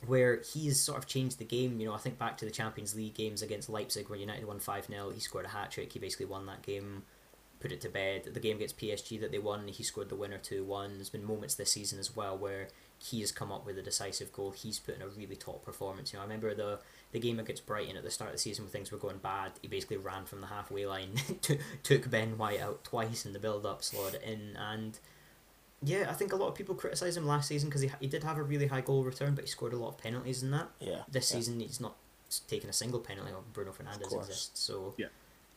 where 0.06 0.40
he's 0.52 0.80
sort 0.80 0.98
of 0.98 1.06
changed 1.06 1.38
the 1.38 1.44
game. 1.44 1.80
You 1.80 1.86
know, 1.86 1.94
I 1.94 1.98
think 1.98 2.16
back 2.16 2.38
to 2.38 2.44
the 2.44 2.50
Champions 2.50 2.94
League 2.94 3.14
games 3.14 3.42
against 3.42 3.68
Leipzig 3.68 4.08
where 4.08 4.18
United 4.18 4.46
won 4.46 4.60
5 4.60 4.86
0. 4.86 5.10
He 5.10 5.20
scored 5.20 5.46
a 5.46 5.48
hat 5.48 5.72
trick. 5.72 5.92
He 5.92 5.98
basically 5.98 6.26
won 6.26 6.46
that 6.46 6.62
game, 6.62 7.02
put 7.66 7.72
it 7.72 7.80
to 7.80 7.88
bed. 7.88 8.30
The 8.32 8.38
game 8.38 8.56
against 8.56 8.78
PSG 8.78 9.20
that 9.20 9.32
they 9.32 9.40
won, 9.40 9.66
he 9.66 9.82
scored 9.82 10.08
the 10.08 10.14
winner 10.14 10.38
2 10.38 10.62
1. 10.62 10.94
There's 10.94 11.10
been 11.10 11.24
moments 11.24 11.56
this 11.56 11.72
season 11.72 11.98
as 11.98 12.14
well 12.14 12.38
where 12.38 12.68
he 12.98 13.20
has 13.20 13.32
come 13.32 13.50
up 13.50 13.66
with 13.66 13.76
a 13.76 13.82
decisive 13.82 14.32
goal. 14.32 14.52
He's 14.52 14.78
put 14.78 14.94
in 14.94 15.02
a 15.02 15.08
really 15.08 15.34
top 15.34 15.64
performance. 15.64 16.12
You 16.12 16.18
know, 16.18 16.22
I 16.22 16.26
remember 16.26 16.54
the 16.54 16.78
the 17.10 17.18
game 17.18 17.40
against 17.40 17.66
Brighton 17.66 17.96
at 17.96 18.04
the 18.04 18.10
start 18.10 18.30
of 18.30 18.36
the 18.36 18.40
season 18.40 18.64
when 18.64 18.70
things 18.70 18.92
were 18.92 18.98
going 18.98 19.18
bad. 19.18 19.52
He 19.62 19.68
basically 19.68 19.96
ran 19.96 20.26
from 20.26 20.40
the 20.40 20.46
halfway 20.46 20.86
line, 20.86 21.14
t- 21.42 21.58
took 21.82 22.08
Ben 22.08 22.38
White 22.38 22.60
out 22.60 22.84
twice 22.84 23.26
in 23.26 23.32
the 23.32 23.38
build 23.40 23.66
up, 23.66 23.82
slotted 23.82 24.22
it 24.22 24.22
in, 24.22 24.56
and 24.56 24.98
yeah, 25.82 26.06
I 26.08 26.12
think 26.12 26.32
a 26.32 26.36
lot 26.36 26.48
of 26.48 26.54
people 26.54 26.74
criticised 26.74 27.16
him 27.16 27.26
last 27.26 27.48
season 27.48 27.68
because 27.68 27.82
he, 27.82 27.90
he 28.00 28.06
did 28.06 28.22
have 28.22 28.38
a 28.38 28.42
really 28.42 28.68
high 28.68 28.80
goal 28.80 29.02
return, 29.02 29.34
but 29.34 29.44
he 29.44 29.50
scored 29.50 29.72
a 29.72 29.76
lot 29.76 29.88
of 29.88 29.98
penalties 29.98 30.42
in 30.42 30.52
that. 30.52 30.68
Yeah. 30.80 31.02
This 31.10 31.30
yeah. 31.30 31.38
season, 31.38 31.60
he's 31.60 31.80
not 31.80 31.96
taken 32.48 32.70
a 32.70 32.72
single 32.72 33.00
penalty. 33.00 33.32
Bruno 33.52 33.72
Fernandes 33.72 34.12
exists, 34.12 34.60
so 34.60 34.94
Yeah. 34.96 35.08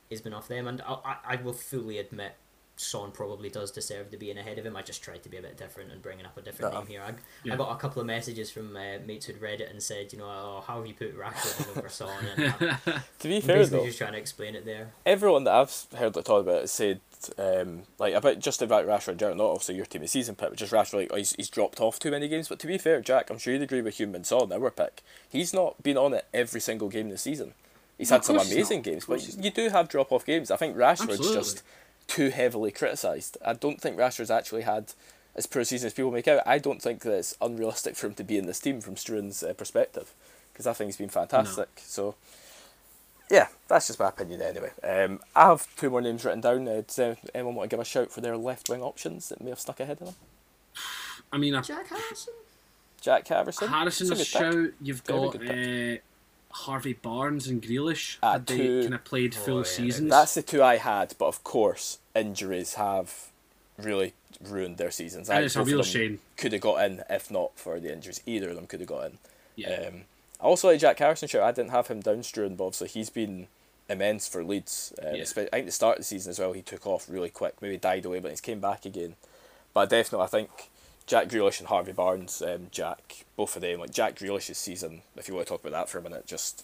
He's 0.09 0.21
been 0.21 0.33
off 0.33 0.47
them. 0.47 0.67
And 0.67 0.81
I, 0.81 0.93
I, 1.05 1.15
I 1.27 1.35
will 1.37 1.53
fully 1.53 1.97
admit, 1.99 2.33
Son 2.75 3.11
probably 3.11 3.49
does 3.49 3.71
deserve 3.71 4.09
to 4.09 4.17
be 4.17 4.31
in 4.31 4.37
ahead 4.37 4.57
of 4.57 4.65
him. 4.65 4.75
I 4.77 4.81
just 4.81 5.03
tried 5.03 5.21
to 5.23 5.29
be 5.29 5.35
a 5.35 5.41
bit 5.41 5.57
different 5.57 5.91
and 5.91 6.01
bringing 6.01 6.25
up 6.25 6.37
a 6.37 6.41
different 6.41 6.73
Uh-uh. 6.73 6.79
name 6.79 6.87
here. 6.87 7.01
I, 7.05 7.13
Yeah. 7.43 7.53
I 7.53 7.57
got 7.57 7.71
a 7.71 7.75
couple 7.75 7.99
of 7.99 8.07
messages 8.07 8.49
from 8.49 8.75
uh, 8.75 8.99
mates 9.05 9.25
who'd 9.25 9.41
read 9.41 9.59
it 9.59 9.69
and 9.69 9.83
said, 9.83 10.13
you 10.13 10.19
know, 10.19 10.25
oh, 10.25 10.63
how 10.65 10.77
have 10.77 10.87
you 10.87 10.93
put 10.93 11.17
Rashford 11.17 11.77
over 11.77 11.89
Son? 11.89 12.09
And 12.37 12.53
I'm 12.59 13.01
To 13.19 13.27
be 13.27 13.41
fair 13.41 13.57
basically 13.57 13.79
though, 13.79 13.85
just 13.85 13.97
trying 13.97 14.13
to 14.13 14.17
explain 14.17 14.55
it 14.55 14.63
there. 14.65 14.91
everyone 15.05 15.43
that 15.43 15.53
I've 15.53 15.99
heard 15.99 16.13
that 16.13 16.23
talk 16.25 16.41
about 16.41 16.63
it 16.63 16.69
said 16.69 17.01
um, 17.37 17.81
like 17.99 18.13
about 18.13 18.39
just 18.39 18.61
about 18.61 18.87
Rashford 18.87 19.09
in 19.09 19.17
general, 19.17 19.37
not 19.37 19.51
obviously 19.51 19.75
your 19.75 19.85
team 19.85 20.01
of 20.03 20.09
season 20.09 20.35
pick, 20.35 20.47
but 20.49 20.57
just 20.57 20.71
Rashford 20.71 20.93
like 20.93 21.09
oh, 21.11 21.17
he's, 21.17 21.33
he's 21.33 21.49
dropped 21.49 21.81
off 21.81 21.99
too 21.99 22.11
many 22.11 22.29
games. 22.29 22.47
But 22.47 22.59
to 22.59 22.67
be 22.67 22.77
fair, 22.77 23.01
Jack, 23.01 23.29
I'm 23.29 23.37
sure 23.37 23.51
you'd 23.51 23.61
agree 23.61 23.81
with 23.81 23.97
Heung-Min 23.97 24.23
Son, 24.23 24.53
our 24.53 24.71
pick. 24.71 25.03
He's 25.29 25.53
not 25.53 25.83
been 25.83 25.97
on 25.97 26.13
it 26.13 26.27
every 26.33 26.61
single 26.61 26.87
game 26.87 27.09
this 27.09 27.23
season. 27.23 27.55
He's 27.99 28.09
had 28.09 28.23
some 28.23 28.37
amazing 28.37 28.81
games, 28.81 29.05
but 29.05 29.27
you 29.37 29.51
do 29.51 29.69
have 29.69 29.89
drop 29.89 30.11
off 30.11 30.25
games. 30.25 30.49
I 30.49 30.55
think 30.55 30.75
Rashford's 30.75 31.19
Absolutely. 31.19 31.35
just 31.35 31.63
too 32.07 32.29
heavily 32.29 32.71
criticised. 32.71 33.37
I 33.45 33.53
don't 33.53 33.79
think 33.79 33.97
Rashford's 33.97 34.31
actually 34.31 34.61
had 34.61 34.93
as 35.35 35.45
poor 35.45 35.61
a 35.61 35.65
season 35.65 35.87
as 35.87 35.93
people 35.93 36.09
make 36.09 36.27
out. 36.27 36.41
I 36.45 36.59
don't 36.59 36.81
think 36.81 37.01
that 37.01 37.13
it's 37.13 37.35
unrealistic 37.41 37.95
for 37.97 38.07
him 38.07 38.13
to 38.15 38.23
be 38.23 38.37
in 38.37 38.47
this 38.47 38.59
team 38.59 38.79
from 38.79 38.95
Struan's 38.95 39.43
uh, 39.43 39.53
perspective 39.53 40.13
because 40.53 40.65
I 40.65 40.73
think 40.73 40.87
he's 40.87 40.97
been 40.97 41.09
fantastic. 41.09 41.67
So 41.77 42.15
yeah, 43.29 43.47
that's 43.67 43.87
just 43.87 43.99
my 43.99 44.09
opinion 44.09 44.41
anyway. 44.41 44.71
Um, 44.81 45.19
I 45.35 45.47
have 45.47 45.67
two 45.75 45.89
more 45.89 46.01
names 46.01 46.23
written 46.25 46.41
down. 46.41 46.67
Uh, 46.67 46.81
does 46.87 47.17
anyone 47.35 47.55
want 47.55 47.69
to 47.69 47.73
give 47.73 47.81
a 47.81 47.85
shout 47.85 48.11
for 48.11 48.21
their 48.21 48.37
left 48.37 48.69
wing 48.69 48.81
options 48.81 49.29
that 49.29 49.41
may 49.41 49.49
have 49.49 49.59
stuck 49.59 49.79
ahead 49.79 50.01
of 50.01 50.07
them? 50.07 50.15
I 51.31 51.37
mean, 51.37 51.53
I, 51.53 51.61
Jack 51.61 51.87
Harrison? 51.87 52.33
Jack 53.01 53.27
Harrison. 53.27 53.67
Harrison's 53.67 54.11
a 54.11 54.15
That's 54.15 54.35
a 54.35 54.39
good 54.39 54.51
pick. 54.51 54.53
shout. 54.53 54.73
You've 54.81 55.01
Very 55.01 55.19
got 55.19 55.35
uh, 55.35 56.01
Harvey 56.51 56.93
Barnes 56.93 57.47
and 57.47 57.61
Grealish. 57.61 58.17
Ah, 58.23 58.33
had 58.33 58.47
they 58.47 58.57
two- 58.57 58.81
kind 58.83 58.93
of 58.95 59.03
played 59.03 59.35
Oh, 59.39 59.43
full 59.43 59.57
yeah, 59.59 59.63
seasons. 59.63 60.09
That's 60.09 60.33
the 60.33 60.41
two 60.41 60.63
I 60.63 60.77
had, 60.77 61.13
but 61.17 61.25
of 61.27 61.43
course 61.43 61.99
injuries 62.15 62.73
have 62.75 63.27
really 63.77 64.13
ruined 64.41 64.77
their 64.77 64.91
seasons. 64.91 65.29
I 65.29 65.35
and 65.35 65.41
think 65.41 65.45
it's 65.47 65.55
a 65.55 65.63
real 65.63 65.83
shame. 65.83 66.19
Could 66.37 66.53
have 66.53 66.61
got 66.61 66.83
in 66.85 67.03
if 67.09 67.29
not 67.31 67.51
for 67.55 67.79
the 67.79 67.91
injuries. 67.93 68.21
Either 68.25 68.49
of 68.49 68.55
them 68.55 68.67
could 68.67 68.79
have 68.79 68.89
got 68.89 69.05
in. 69.05 69.17
Yeah. 69.55 69.69
Um, 69.87 70.01
I 70.41 70.45
also 70.45 70.69
like 70.69 70.79
Jack 70.79 70.99
Harrison. 70.99 71.27
Sure, 71.27 71.43
I 71.43 71.51
didn't 71.51 71.71
have 71.71 71.87
him 71.87 71.99
down 71.99 72.19
Struan, 72.21 72.55
but 72.57 72.65
obviously 72.65 72.87
he's 72.89 73.09
been 73.09 73.47
immense 73.89 74.27
for 74.27 74.43
Leeds. 74.43 74.93
Uh, 75.03 75.11
Yeah. 75.13 75.23
I 75.23 75.25
think 75.25 75.65
the 75.65 75.71
start 75.71 75.97
of 75.97 76.01
the 76.01 76.05
season 76.05 76.29
as 76.31 76.39
well, 76.39 76.53
he 76.53 76.61
took 76.61 76.85
off 76.87 77.09
really 77.09 77.29
quick. 77.29 77.61
Maybe 77.61 77.77
died 77.77 78.05
away, 78.05 78.19
but 78.19 78.31
he's 78.31 78.39
came 78.41 78.59
back 78.59 78.85
again. 78.85 79.15
But 79.73 79.89
definitely, 79.89 80.23
I 80.25 80.27
think 80.29 80.49
Jack 81.09 81.27
Grealish 81.27 81.57
and 81.59 81.67
Harvey 81.67 81.91
Barnes, 81.91 82.39
um, 82.43 82.67
Jack, 82.69 83.25
both 83.35 83.55
of 83.55 83.63
them, 83.63 83.79
like 83.79 83.89
Jack 83.91 84.15
Grealish's 84.15 84.59
season. 84.59 85.01
If 85.15 85.27
you 85.27 85.33
want 85.33 85.47
to 85.47 85.51
talk 85.51 85.61
about 85.61 85.71
that 85.71 85.89
for 85.89 85.97
a 85.97 86.03
minute, 86.03 86.27
just 86.27 86.63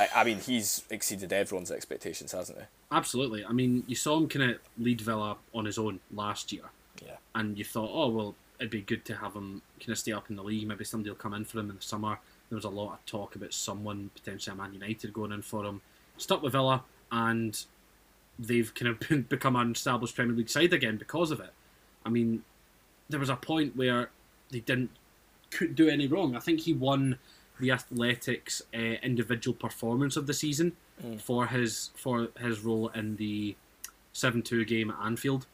I, 0.00 0.08
I 0.16 0.24
mean, 0.24 0.38
he's 0.40 0.84
exceeded 0.88 1.34
everyone's 1.34 1.70
expectations, 1.70 2.32
hasn't 2.32 2.58
he? 2.58 2.64
Absolutely. 2.90 3.44
I 3.44 3.52
mean, 3.52 3.84
you 3.86 3.94
saw 3.94 4.16
him 4.16 4.26
kind 4.26 4.52
of 4.52 4.58
lead 4.78 5.02
Villa 5.02 5.36
on 5.54 5.66
his 5.66 5.76
own 5.76 6.00
last 6.14 6.50
year, 6.50 6.62
Yeah. 7.04 7.16
and 7.34 7.58
you 7.58 7.64
thought, 7.64 7.90
oh 7.92 8.08
well, 8.08 8.34
it'd 8.58 8.70
be 8.70 8.80
good 8.80 9.04
to 9.04 9.16
have 9.16 9.34
him 9.34 9.60
kind 9.78 9.90
of 9.90 9.98
stay 9.98 10.12
up 10.12 10.30
in 10.30 10.36
the 10.36 10.42
league. 10.42 10.66
Maybe 10.66 10.84
somebody 10.84 11.10
will 11.10 11.16
come 11.18 11.34
in 11.34 11.44
for 11.44 11.58
him 11.58 11.68
in 11.68 11.76
the 11.76 11.82
summer. 11.82 12.18
There 12.48 12.56
was 12.56 12.64
a 12.64 12.70
lot 12.70 12.94
of 12.94 13.04
talk 13.04 13.36
about 13.36 13.52
someone 13.52 14.10
potentially 14.14 14.54
a 14.54 14.56
Man 14.56 14.72
United 14.72 15.12
going 15.12 15.32
in 15.32 15.42
for 15.42 15.66
him. 15.66 15.82
Stuck 16.16 16.42
with 16.42 16.52
Villa, 16.52 16.84
and 17.12 17.62
they've 18.38 18.74
kind 18.74 18.88
of 18.88 19.00
been, 19.06 19.22
become 19.28 19.56
an 19.56 19.72
established 19.72 20.14
Premier 20.16 20.34
League 20.34 20.48
side 20.48 20.72
again 20.72 20.96
because 20.96 21.30
of 21.30 21.40
it. 21.40 21.50
I 22.06 22.08
mean, 22.08 22.44
there 23.08 23.20
was 23.20 23.28
a 23.30 23.36
point 23.36 23.76
where 23.76 24.10
they 24.50 24.60
didn't 24.60 24.90
couldn't 25.50 25.76
do 25.76 25.88
any 25.88 26.06
wrong. 26.06 26.36
I 26.36 26.40
think 26.40 26.60
he 26.60 26.72
won 26.72 27.18
the 27.58 27.70
Athletics 27.70 28.62
uh, 28.74 28.76
individual 28.78 29.54
performance 29.56 30.16
of 30.16 30.26
the 30.26 30.34
season 30.34 30.72
Mm. 31.04 31.20
for 31.20 31.46
his 31.46 31.90
for 31.94 32.26
his 32.40 32.58
role 32.58 32.88
in 32.88 33.14
the 33.18 33.54
seven 34.12 34.42
two 34.42 34.64
game 34.64 34.90
at 34.90 34.96
Anfield. 35.00 35.46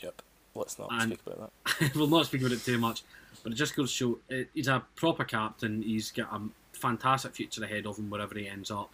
Yep. 0.00 0.22
Let's 0.54 0.78
not 0.78 0.88
And- 0.90 1.12
speak 1.12 1.20
about 1.26 1.52
that. 1.80 1.94
we'll 1.94 2.06
not 2.06 2.24
speak 2.24 2.40
about 2.40 2.52
it 2.52 2.64
too 2.64 2.78
much, 2.78 3.02
but 3.42 3.52
it 3.52 3.56
just 3.56 3.76
goes 3.76 3.90
to 3.90 3.94
show 3.94 4.18
uh, 4.34 4.44
he's 4.54 4.68
a 4.68 4.82
proper 4.96 5.24
captain. 5.24 5.82
He's 5.82 6.10
got 6.10 6.32
a 6.32 6.40
fantastic 6.72 7.34
future 7.34 7.62
ahead 7.62 7.84
of 7.86 7.98
him 7.98 8.08
wherever 8.08 8.34
he 8.38 8.48
ends 8.48 8.70
up, 8.70 8.90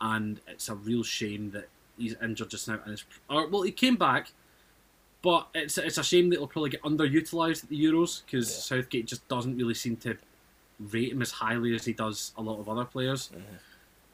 and 0.00 0.40
it's 0.46 0.68
a 0.68 0.76
real 0.76 1.02
shame 1.02 1.50
that 1.50 1.68
he's 1.98 2.14
injured 2.22 2.50
just 2.50 2.68
now. 2.68 2.78
And 2.84 2.92
it's, 2.92 3.04
or, 3.28 3.48
well, 3.48 3.62
he 3.62 3.72
came 3.72 3.96
back, 3.96 4.30
but 5.22 5.48
it's 5.54 5.78
it's 5.78 5.98
a 5.98 6.04
shame 6.04 6.30
that 6.30 6.36
he'll 6.38 6.46
probably 6.46 6.70
get 6.70 6.82
underutilized 6.82 7.62
at 7.64 7.70
the 7.70 7.82
Euros 7.82 8.22
because 8.24 8.50
Yeah. 8.50 8.76
Southgate 8.78 9.06
just 9.06 9.26
doesn't 9.28 9.56
really 9.56 9.74
seem 9.74 9.96
to 9.98 10.16
rate 10.80 11.12
him 11.12 11.22
as 11.22 11.30
highly 11.32 11.74
as 11.74 11.84
he 11.84 11.92
does 11.92 12.32
a 12.36 12.42
lot 12.42 12.58
of 12.58 12.68
other 12.68 12.84
players. 12.84 13.30
Mm-hmm. 13.32 13.54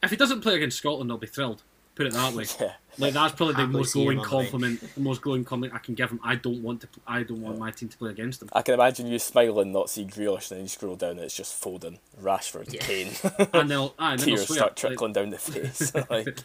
If 0.03 0.11
he 0.11 0.17
doesn't 0.17 0.43
play 0.43 0.55
against 0.57 0.79
Scotland, 0.79 1.11
I'll 1.11 1.19
be 1.19 1.27
thrilled. 1.27 1.63
Put 1.95 2.07
it 2.07 2.13
that 2.13 2.33
way. 2.35 2.45
Yeah. 2.61 2.75
Like 2.99 3.13
that's 3.15 3.35
probably 3.35 3.55
the 3.55 3.67
most 3.67 3.93
glowing 3.93 4.21
compliment, 4.21 4.81
the 4.95 5.01
most 5.01 5.21
glowing 5.23 5.45
compliment 5.45 5.75
I 5.75 5.79
can 5.85 5.95
give 5.95 6.11
him. 6.11 6.21
I 6.23 6.35
don't 6.35 6.63
want 6.63 6.81
to. 6.83 6.89
I 7.07 7.23
don't 7.23 7.41
want 7.41 7.59
my 7.59 7.71
team 7.71 7.89
to 7.89 7.97
play 7.97 8.11
against 8.11 8.43
him. 8.43 8.49
I 8.53 8.63
can 8.63 8.75
imagine 8.75 9.07
you 9.07 9.19
smiling, 9.21 9.73
not 9.73 9.89
see 9.89 10.05
Grealish, 10.05 10.51
and 10.51 10.59
then 10.59 10.65
you 10.65 10.69
scroll 10.69 10.97
down 10.97 11.13
and 11.13 11.21
it's 11.21 11.37
just 11.37 11.61
Foden, 11.63 11.99
Rashford, 12.21 12.73
Yeah. 12.73 12.81
Kane. 12.81 13.13
And 13.53 13.71
they'll, 13.71 13.95
aye, 13.99 14.13
and 14.13 14.21
then 14.21 14.29
Tears 14.29 14.45
start 14.53 14.61
Like, 14.71 14.77
trickling 14.77 15.13
down 15.13 15.31
the 15.31 15.39
face. 15.39 15.95
like, 16.11 16.41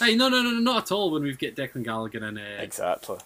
hey, 0.00 0.14
no, 0.16 0.28
no, 0.28 0.42
no, 0.42 0.50
no, 0.50 0.60
not 0.60 0.82
at 0.84 0.92
all. 0.92 1.10
When 1.10 1.22
we've 1.22 1.38
got 1.38 1.54
Declan 1.54 1.82
Gallagher 1.82 2.22
and 2.24 2.38
uh, 2.38 2.42
exactly. 2.58 3.16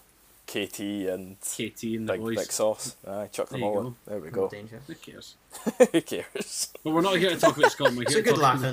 KT 0.46 0.80
and 0.80 1.36
KT 1.40 1.82
and 1.84 2.08
the 2.08 2.12
Big, 2.12 2.20
boys. 2.20 2.36
big 2.36 2.52
Sauce. 2.52 2.96
Aye, 3.06 3.28
chuck 3.32 3.48
them 3.48 3.60
There 3.60 3.70
you 3.70 3.74
all 3.76 3.82
go. 3.82 3.86
in. 3.88 3.96
There 4.06 4.18
we 4.20 4.30
go. 4.30 4.48
danger. 4.48 4.80
Who 4.86 4.94
cares? 4.94 5.34
Who 5.92 6.00
cares? 6.02 6.72
But 6.84 6.90
we're 6.92 7.00
not 7.00 7.16
here 7.16 7.30
to 7.30 7.36
talk 7.36 7.56
about 7.56 7.72
Scotland. 7.72 7.96
We're 7.96 8.02
It's 8.04 8.12
here 8.14 8.22
a 8.22 8.24
to 8.26 8.30
good 8.32 8.40
talk 8.40 8.60
laugh, 8.60 8.64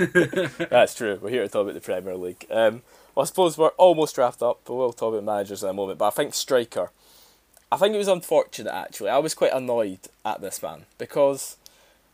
isn't 0.00 0.58
it? 0.58 0.68
That's 0.70 0.94
true. 0.94 1.18
We're 1.20 1.30
here 1.30 1.42
to 1.42 1.48
talk 1.48 1.62
about 1.62 1.74
the 1.74 1.80
Premier 1.80 2.16
League. 2.16 2.46
Um, 2.50 2.82
well, 3.14 3.22
I 3.22 3.26
suppose 3.26 3.58
we're 3.58 3.68
almost 3.70 4.16
wrapped 4.18 4.42
up, 4.42 4.60
but 4.64 4.74
we'll 4.74 4.92
talk 4.92 5.12
about 5.14 5.24
managers 5.24 5.62
in 5.62 5.68
a 5.68 5.72
moment. 5.72 5.98
But 5.98 6.06
I 6.08 6.10
think 6.10 6.34
striker. 6.34 6.90
I 7.72 7.76
think 7.76 7.94
it 7.94 7.98
was 7.98 8.08
unfortunate 8.08 8.72
actually. 8.72 9.10
I 9.10 9.18
was 9.18 9.34
quite 9.34 9.52
annoyed 9.52 9.98
at 10.24 10.40
this 10.40 10.62
man 10.62 10.84
because 10.96 11.56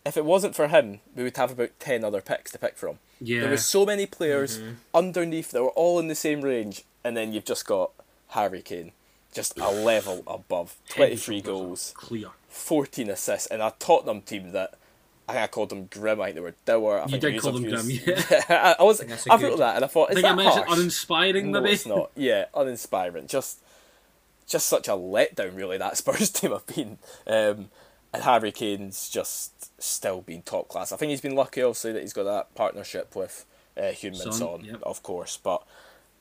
if 0.06 0.16
it 0.16 0.24
wasn't 0.24 0.54
for 0.54 0.68
him, 0.68 1.00
we 1.14 1.22
would 1.24 1.36
have 1.36 1.52
about 1.52 1.78
ten 1.80 2.02
other 2.04 2.22
picks 2.22 2.50
to 2.52 2.58
pick 2.58 2.76
from. 2.78 2.98
Yeah, 3.20 3.40
There 3.42 3.50
were 3.50 3.56
so 3.58 3.84
many 3.84 4.06
players 4.06 4.58
underneath 4.94 5.50
that 5.50 5.62
were 5.62 5.68
all 5.70 5.98
in 5.98 6.08
the 6.08 6.14
same 6.14 6.40
range, 6.40 6.84
and 7.04 7.14
then 7.14 7.34
you've 7.34 7.44
just 7.44 7.66
got 7.66 7.90
Harry 8.30 8.62
Kane, 8.62 8.92
just 9.32 9.58
a 9.58 9.70
level 9.70 10.22
above. 10.26 10.76
Twenty 10.88 11.16
three 11.16 11.40
goals, 11.40 11.92
clear. 11.96 12.28
fourteen 12.48 13.10
assists, 13.10 13.46
and 13.46 13.62
a 13.62 13.74
Tottenham 13.78 14.22
team 14.22 14.52
that 14.52 14.74
I 15.28 15.32
think 15.34 15.44
I 15.44 15.46
called 15.48 15.68
them 15.70 15.86
grim. 15.86 16.20
I 16.20 16.26
think 16.26 16.34
they 16.36 16.40
were 16.40 16.54
dour. 16.64 16.98
I 17.00 17.04
You 17.04 17.08
think 17.10 17.22
did 17.22 17.40
call 17.40 17.52
them 17.52 17.62
grim, 17.62 17.88
I, 18.48 18.76
I 18.80 18.82
was. 18.82 18.98
think 19.00 19.12
I 19.30 19.36
good- 19.38 19.58
that, 19.58 19.76
and 19.76 19.84
I 19.84 19.88
thought, 19.88 20.08
I 20.10 20.12
is 20.12 20.14
think 20.16 20.26
I 20.26 20.30
that 20.30 20.36
mentioned 20.36 20.64
harsh? 20.66 20.78
uninspiring, 20.78 21.50
No, 21.52 21.60
maybe. 21.60 21.74
it's 21.74 21.86
not. 21.86 22.10
Yeah, 22.16 22.46
uninspiring. 22.54 23.26
Just, 23.28 23.58
just 24.48 24.66
such 24.66 24.88
a 24.88 24.92
letdown. 24.92 25.56
Really, 25.56 25.78
that 25.78 25.96
Spurs 25.98 26.30
team 26.30 26.50
have 26.52 26.66
been. 26.66 26.98
Um, 27.26 27.70
and 28.12 28.24
Harry 28.24 28.50
Kane's 28.50 29.08
just 29.08 29.80
still 29.80 30.20
been 30.20 30.42
top 30.42 30.66
class. 30.66 30.90
I 30.90 30.96
think 30.96 31.10
he's 31.10 31.20
been 31.20 31.36
lucky, 31.36 31.62
obviously, 31.62 31.92
that 31.92 32.00
he's 32.02 32.12
got 32.12 32.24
that 32.24 32.52
partnership 32.56 33.14
with 33.14 33.44
uh, 33.76 33.82
Heung-Min 33.92 34.14
Son, 34.14 34.32
Son, 34.32 34.64
yep. 34.64 34.82
of 34.82 35.00
course. 35.04 35.36
But 35.36 35.62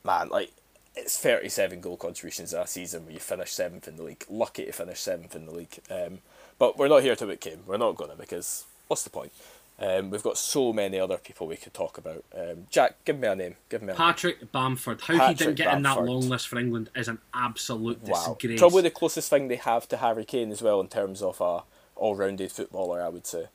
man, 0.04 0.28
like 0.28 0.52
it's 0.96 1.18
thirty-seven 1.18 1.80
goal 1.80 1.96
contributions 1.96 2.52
a 2.52 2.66
season 2.66 3.04
where 3.04 3.14
you 3.14 3.20
finish 3.20 3.52
seventh 3.52 3.86
in 3.88 3.96
the 3.96 4.02
league. 4.02 4.24
Lucky 4.28 4.66
to 4.66 4.72
finish 4.72 5.00
seventh 5.00 5.34
in 5.36 5.46
the 5.46 5.52
league. 5.52 5.78
Um, 5.90 6.18
but 6.58 6.76
we're 6.78 6.88
not 6.88 7.02
here 7.02 7.16
to 7.16 7.24
about 7.24 7.40
Kane. 7.40 7.60
We're 7.66 7.76
not 7.78 7.96
gonna 7.96 8.16
because 8.16 8.64
what's 8.88 9.02
the 9.02 9.10
point? 9.10 9.32
Um, 9.78 10.10
we've 10.10 10.22
got 10.22 10.36
so 10.36 10.74
many 10.74 11.00
other 11.00 11.16
people 11.16 11.46
we 11.46 11.56
could 11.56 11.72
talk 11.72 11.96
about. 11.96 12.22
Um, 12.36 12.66
Jack, 12.68 12.96
give 13.06 13.18
me 13.18 13.26
a 13.28 13.34
name. 13.34 13.56
Give 13.70 13.80
me 13.80 13.86
a 13.86 13.90
name. 13.92 13.96
Patrick 13.96 14.52
Bamford. 14.52 15.00
How 15.00 15.28
he 15.28 15.34
didn't 15.34 15.54
get 15.54 15.72
in 15.74 15.82
that 15.84 16.04
long 16.04 16.28
list 16.28 16.48
for 16.48 16.58
England 16.58 16.90
is 16.94 17.08
an 17.08 17.18
absolute 17.32 18.02
Wow. 18.02 18.36
disgrace. 18.38 18.58
Probably 18.60 18.82
the 18.82 18.90
closest 18.90 19.30
thing 19.30 19.48
they 19.48 19.56
have 19.56 19.88
to 19.88 19.96
Harry 19.96 20.26
Kane 20.26 20.52
as 20.52 20.60
well 20.60 20.80
in 20.80 20.88
terms 20.88 21.22
of 21.22 21.40
a 21.40 21.62
all-rounded 21.96 22.52
footballer, 22.52 23.00
I 23.02 23.08
would 23.08 23.26
say. 23.26 23.46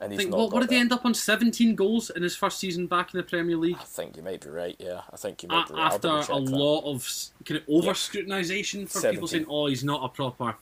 And 0.00 0.12
he's 0.12 0.18
think, 0.18 0.30
not 0.30 0.38
what, 0.38 0.52
what 0.52 0.60
did 0.60 0.70
he 0.70 0.76
end 0.76 0.92
up 0.92 1.04
on? 1.06 1.14
17 1.14 1.74
goals 1.76 2.10
in 2.10 2.22
his 2.22 2.36
first 2.36 2.58
season 2.58 2.86
back 2.86 3.14
in 3.14 3.18
the 3.18 3.24
Premier 3.24 3.56
League? 3.56 3.76
I 3.80 3.84
think 3.84 4.16
you 4.16 4.22
might 4.22 4.40
be 4.42 4.50
right. 4.50 4.76
Yeah, 4.78 5.02
I 5.12 5.16
think 5.16 5.42
you 5.42 5.48
A- 5.48 5.52
might 5.52 5.68
be 5.68 5.74
right. 5.74 5.92
After 5.92 6.08
a 6.08 6.20
that. 6.26 6.30
lot 6.50 6.80
of 6.84 7.08
kind 7.44 7.60
of 7.60 7.68
over 7.68 7.92
scrutinisation 7.92 8.88
for 8.90 9.10
people 9.10 9.28
saying, 9.28 9.46
"Oh, 9.48 9.66
he's 9.66 9.84
not 9.84 10.04
a 10.04 10.08
proper, 10.08 10.56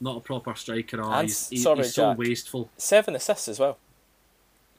not 0.00 0.16
a 0.16 0.20
proper 0.20 0.54
striker," 0.56 1.00
or 1.00 1.12
And 1.14 1.28
he's, 1.28 1.48
he- 1.48 1.56
sorry, 1.56 1.78
he's 1.84 1.94
so 1.94 2.10
Jack. 2.10 2.18
wasteful. 2.18 2.70
seven 2.76 3.14
assists 3.14 3.48
as 3.48 3.58
well. 3.60 3.78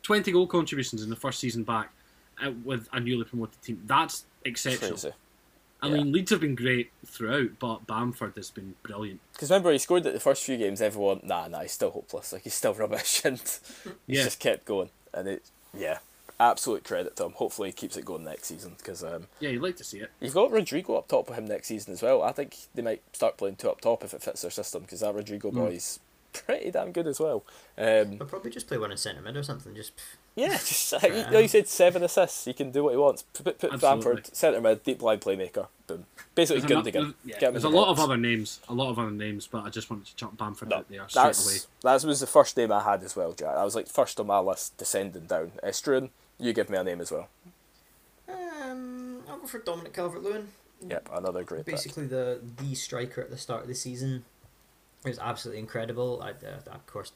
20 0.03 0.31
goal 0.31 0.45
contributions 0.45 1.01
in 1.01 1.09
the 1.09 1.15
first 1.15 1.39
season 1.39 1.63
back 1.63 1.91
uh, 2.45 2.51
with 2.63 2.88
a 2.93 2.99
newly 2.99 3.23
promoted 3.23 3.59
team. 3.61 3.81
That's 3.85 4.26
exceptional. 4.43 4.91
Crazy. 4.91 5.11
I 5.85 5.89
Yeah. 5.89 5.93
mean, 5.97 6.11
Leeds 6.11 6.31
have 6.31 6.41
been 6.41 6.55
great 6.55 6.91
throughout, 7.05 7.59
but 7.59 7.85
Bamford 7.85 8.35
has 8.37 8.49
been 8.49 8.75
brilliant. 8.83 9.19
Because 9.33 9.49
remember, 9.51 9.71
he 9.71 9.77
scored 9.77 10.05
at 10.07 10.13
the 10.13 10.19
first 10.19 10.43
few 10.43 10.57
games. 10.57 10.81
Everyone, 10.81 11.19
nah, 11.23 11.47
nah, 11.47 11.61
he's 11.61 11.73
still 11.73 11.91
hopeless. 11.91 12.33
Like 12.33 12.43
he's 12.43 12.53
still 12.55 12.73
rubbish, 12.81 13.23
and 13.23 13.41
Yeah. 14.07 14.23
just 14.23 14.39
kept 14.39 14.65
going. 14.65 14.89
And 15.13 15.27
it, 15.27 15.43
yeah, 15.77 15.99
absolute 16.39 16.83
credit 16.83 17.15
to 17.17 17.25
him. 17.25 17.33
Hopefully, 17.33 17.69
he 17.69 17.73
keeps 17.73 17.97
it 17.97 18.05
going 18.05 18.23
next 18.23 18.47
season 18.47 18.75
because 18.77 19.03
um, 19.03 19.27
Yeah, 19.39 19.49
you'd 19.51 19.61
like 19.61 19.77
to 19.77 19.83
see 19.83 19.99
it. 19.99 20.11
you've 20.19 20.33
got 20.33 20.51
Rodrigo 20.51 20.95
up 20.95 21.07
top 21.07 21.29
with 21.29 21.37
him 21.37 21.45
next 21.45 21.67
season 21.67 21.93
as 21.93 22.01
well. 22.01 22.23
I 22.23 22.31
think 22.31 22.55
they 22.73 22.81
might 22.81 23.03
start 23.13 23.37
playing 23.37 23.57
two 23.57 23.69
up 23.69 23.79
top 23.81 24.03
if 24.03 24.13
it 24.13 24.23
fits 24.23 24.41
their 24.41 24.51
system 24.51 24.81
because 24.83 25.01
that 25.01 25.13
Rodrigo 25.13 25.51
Hmm. 25.51 25.57
boy's 25.57 25.99
pretty 26.45 26.71
damn 26.71 26.91
good 26.91 27.07
as 27.07 27.19
well. 27.19 27.43
Um, 27.77 28.17
But 28.17 28.27
probably 28.27 28.51
just 28.51 28.67
play 28.67 28.77
one 28.77 28.91
in 28.91 28.97
centre 28.97 29.21
mid 29.21 29.35
or 29.37 29.43
something. 29.43 29.75
Just 29.75 29.93
Yeah, 30.35 30.49
just 30.57 30.93
like, 30.93 31.03
you, 31.13 31.25
know, 31.31 31.39
you 31.39 31.47
said 31.47 31.67
seven 31.67 32.03
assists. 32.03 32.45
He 32.45 32.53
can 32.53 32.71
do 32.71 32.83
what 32.83 32.91
he 32.91 32.97
wants. 32.97 33.23
Put, 33.33 33.59
put 33.59 33.79
Bamford 33.81 34.35
centre 34.35 34.61
mid, 34.61 34.83
deep 34.83 35.01
line 35.01 35.19
playmaker. 35.19 35.67
Boom. 35.87 36.05
Basically, 36.33 36.61
There's, 36.61 36.71
a, 36.71 36.75
Gundogan. 36.75 36.93
there's- 36.93 37.13
yeah, 37.25 37.39
Get 37.39 37.51
there's 37.53 37.63
the 37.63 37.69
a 37.69 37.69
lot 37.69 37.87
of 37.89 37.99
other 37.99 38.17
names, 38.17 38.59
a 38.67 38.73
lot 38.73 38.89
of 38.89 38.99
other 38.99 39.11
names, 39.11 39.47
but 39.47 39.63
I 39.65 39.69
just 39.69 39.89
wanted 39.89 40.05
to 40.07 40.15
chuck 40.15 40.35
Bamford 40.37 40.69
No, 40.69 40.77
out 40.77 40.89
there 40.89 41.07
straight 41.07 41.37
away. 41.45 41.57
that 41.83 42.03
was 42.03 42.19
the 42.19 42.27
first 42.27 42.57
name 42.57 42.71
I 42.71 42.81
had 42.83 43.03
as 43.03 43.15
well, 43.15 43.31
Jack. 43.33 43.55
That 43.55 43.63
was 43.63 43.75
like 43.75 43.87
first 43.87 44.19
on 44.19 44.27
my 44.27 44.39
list, 44.39 44.77
descending 44.77 45.25
down. 45.27 45.51
Uh, 45.63 45.67
Struan, 45.67 46.09
you 46.39 46.51
give 46.53 46.69
me 46.69 46.77
a 46.77 46.83
name 46.83 46.99
as 47.01 47.11
well. 47.11 47.29
um, 48.27 49.21
I'll 49.29 49.37
go 49.39 49.47
for 49.47 49.59
Dominic 49.59 49.93
Calvert-Lewin. 49.93 50.49
Yep, 50.87 51.09
another 51.13 51.43
great 51.43 51.65
pick. 51.65 51.75
Basically, 51.75 52.05
the 52.05 52.41
the 52.57 52.75
striker 52.75 53.21
at 53.21 53.29
the 53.29 53.37
start 53.37 53.61
of 53.63 53.67
the 53.67 53.75
season 53.75 54.25
It 55.06 55.10
was 55.10 55.19
absolutely 55.19 55.60
incredible. 55.60 56.22
I, 56.23 56.32
uh, 56.32 56.73
of 56.73 56.86
course 56.88 57.11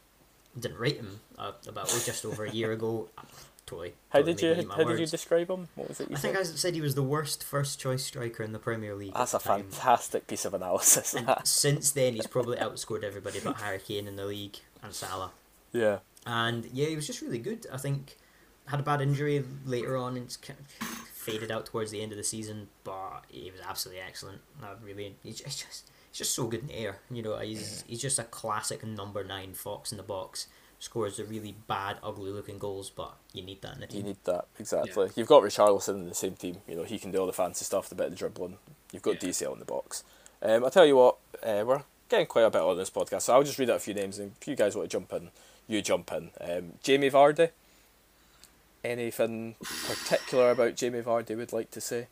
didn't 0.60 0.78
rate 0.78 0.98
him 0.98 1.20
uh, 1.38 1.52
about 1.68 1.88
just 2.06 2.26
over 2.26 2.46
a 2.46 2.52
year 2.52 2.72
ago. 2.72 3.10
Totally. 3.66 3.94
How 4.10 4.24
did 4.24 4.42
you 4.42 4.68
how 4.76 4.84
did 4.84 5.00
you 5.00 5.06
describe 5.06 5.48
him? 5.48 5.68
What 5.76 5.90
was 5.90 6.00
it 6.00 6.10
you 6.10 6.16
I 6.16 6.20
said? 6.20 6.34
think 6.34 6.38
I 6.38 6.44
said 6.44 6.74
he 6.74 6.82
was 6.82 6.96
the 6.96 7.04
worst 7.04 7.44
first 7.44 7.80
choice 7.80 8.04
striker 8.04 8.42
in 8.42 8.52
the 8.52 8.58
Premier 8.58 8.96
League. 8.96 9.14
That's 9.14 9.36
a 9.36 9.40
time. 9.40 9.70
fantastic 9.70 10.26
piece 10.26 10.44
of 10.44 10.56
analysis. 10.56 11.16
Since 11.44 11.92
then, 11.92 12.16
he's 12.16 12.26
probably 12.26 12.58
outscored 12.66 13.04
everybody 13.04 13.40
but 13.44 13.58
Harry 13.58 13.78
Kane 13.78 14.08
in 14.08 14.16
the 14.16 14.26
league 14.26 14.58
and 14.82 14.92
Salah. 14.92 15.32
yeah. 15.72 16.00
And 16.26 16.66
yeah, 16.74 16.88
he 16.88 16.96
was 16.96 17.06
just 17.06 17.22
really 17.22 17.38
good. 17.38 17.68
I 17.72 17.78
think 17.78 18.18
had 18.66 18.80
a 18.80 18.84
bad 18.84 19.02
injury 19.02 19.44
later 19.66 19.96
on 19.96 20.18
and 20.18 20.36
kind 20.42 20.60
of 20.60 20.88
faded 20.88 21.52
out 21.52 21.68
towards 21.68 21.92
the 21.92 22.02
end 22.02 22.12
of 22.12 22.18
the 22.18 22.24
season, 22.24 22.70
but 22.84 23.22
he 23.28 23.52
was 23.52 23.62
absolutely 23.68 24.02
excellent. 24.02 24.42
I 24.64 24.70
really, 24.84 25.16
he's 25.22 25.42
just, 25.42 25.66
just 25.66 25.92
he's 26.12 26.18
just 26.20 26.34
so 26.36 26.48
good 26.48 26.62
in 26.62 26.68
the 26.68 26.76
air. 26.76 26.98
You 27.12 27.22
know, 27.22 27.38
he's 27.40 27.84
he's 27.88 28.02
just 28.02 28.20
a 28.20 28.24
classic 28.24 28.84
number 28.86 29.24
nine 29.24 29.54
fox 29.54 29.92
in 29.92 29.98
the 29.98 30.04
box. 30.04 30.48
Scores 30.82 31.18
the 31.18 31.26
really 31.26 31.56
bad, 31.68 31.98
ugly 32.02 32.32
looking 32.32 32.58
goals, 32.58 32.90
but 32.90 33.14
you 33.34 33.44
need 33.44 33.62
that 33.64 33.74
in 33.76 33.82
the 33.82 33.88
team. 33.88 33.98
You 34.02 34.08
need 34.08 34.18
that 34.24 34.46
exactly. 34.58 35.10
You've 35.16 35.28
got 35.28 35.44
Richarlison 35.44 35.96
in 35.96 36.08
the 36.08 36.16
same 36.16 36.36
team. 36.36 36.58
You 36.68 36.76
know 36.78 36.84
he 36.84 36.98
can 36.98 37.12
do 37.12 37.18
all 37.20 37.28
the 37.28 37.34
fancy 37.34 37.66
stuff, 37.66 37.90
the 37.90 37.96
bit 37.96 38.08
of 38.08 38.16
dribbling. 38.16 38.58
You've 38.94 39.02
got 39.04 39.22
Yeah. 39.22 39.30
DCL 39.30 39.54
in 39.54 39.60
the 39.60 39.66
box. 39.66 40.04
Um, 40.42 40.64
I 40.64 40.70
tell 40.70 40.86
you 40.86 40.96
what, 40.96 41.18
uh, 41.44 41.64
we're 41.68 41.84
getting 42.08 42.28
quite 42.28 42.44
a 42.44 42.50
bit 42.50 42.62
on 42.62 42.78
this 42.78 42.90
podcast, 42.90 43.24
so 43.24 43.34
I'll 43.34 43.44
just 43.44 43.60
read 43.60 43.70
out 43.70 43.76
a 43.76 43.80
few 43.80 43.94
names, 43.94 44.20
and 44.20 44.32
if 44.40 44.48
you 44.48 44.56
guys 44.56 44.74
want 44.74 44.90
to 44.90 44.98
jump 44.98 45.12
in, 45.12 45.32
you 45.68 45.82
jump 45.82 46.14
in. 46.14 46.32
Um, 46.40 46.74
Jamie 46.82 47.10
Vardy. 47.12 47.50
Anything 48.82 49.56
particular 49.60 50.52
about 50.52 50.76
Jamie 50.78 51.02
Vardy 51.02 51.36
would 51.36 51.52
like 51.52 51.70
to 51.72 51.82
say? 51.82 52.08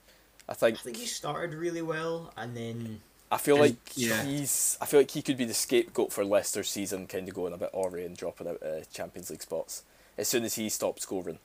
I 0.49 0.53
think 0.53 0.77
I 0.79 0.81
think 0.81 0.97
he 0.97 1.05
started 1.05 1.53
really 1.53 1.81
well, 1.81 2.33
and 2.35 2.55
then 2.57 3.01
I 3.31 3.37
feel 3.37 3.55
And- 3.55 3.61
like 3.63 3.75
yeah. 3.95 4.23
he's. 4.23 4.77
I 4.79 4.85
feel 4.85 4.99
like 5.01 5.11
he 5.11 5.21
could 5.21 5.37
be 5.37 5.45
the 5.45 5.53
scapegoat 5.53 6.13
for 6.13 6.23
Leicester's 6.23 6.69
season, 6.69 7.07
kind 7.07 7.27
of 7.27 7.33
going 7.33 7.53
a 7.53 7.57
bit 7.57 7.69
awry 7.73 8.01
and 8.01 8.15
dropping 8.15 8.47
out 8.47 8.61
uh, 8.63 8.81
Champions 8.93 9.29
League 9.29 9.41
spots 9.41 9.83
as 10.17 10.27
soon 10.27 10.43
as 10.43 10.55
he 10.55 10.69
stopped 10.69 11.01
scoring. 11.01 11.39